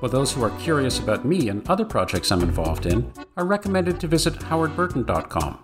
while 0.00 0.10
those 0.10 0.32
who 0.32 0.42
are 0.42 0.50
curious 0.58 0.98
about 0.98 1.24
me 1.24 1.48
and 1.48 1.68
other 1.68 1.84
projects 1.84 2.32
I'm 2.32 2.42
involved 2.42 2.86
in 2.86 3.12
are 3.36 3.46
recommended 3.46 4.00
to 4.00 4.08
visit 4.08 4.34
howardburton.com. 4.34 5.60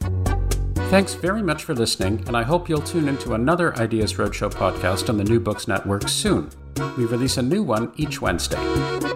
Thanks 0.91 1.15
very 1.15 1.43
much 1.43 1.65
for 1.65 1.74
listening, 1.74 2.23
and 2.27 2.37
I 2.37 2.43
hope 2.43 2.69
you'll 2.69 2.81
tune 2.81 3.09
into 3.09 3.35
another 3.35 3.77
Ideas 3.77 4.15
Roadshow 4.15 4.53
podcast 4.53 5.09
on 5.09 5.16
the 5.16 5.24
New 5.24 5.41
Books 5.41 5.66
Network 5.66 6.09
soon. 6.09 6.51
We 6.97 7.05
release 7.05 7.37
a 7.37 7.43
new 7.43 7.62
one 7.62 7.93
each 7.97 8.20
Wednesday. 8.20 9.10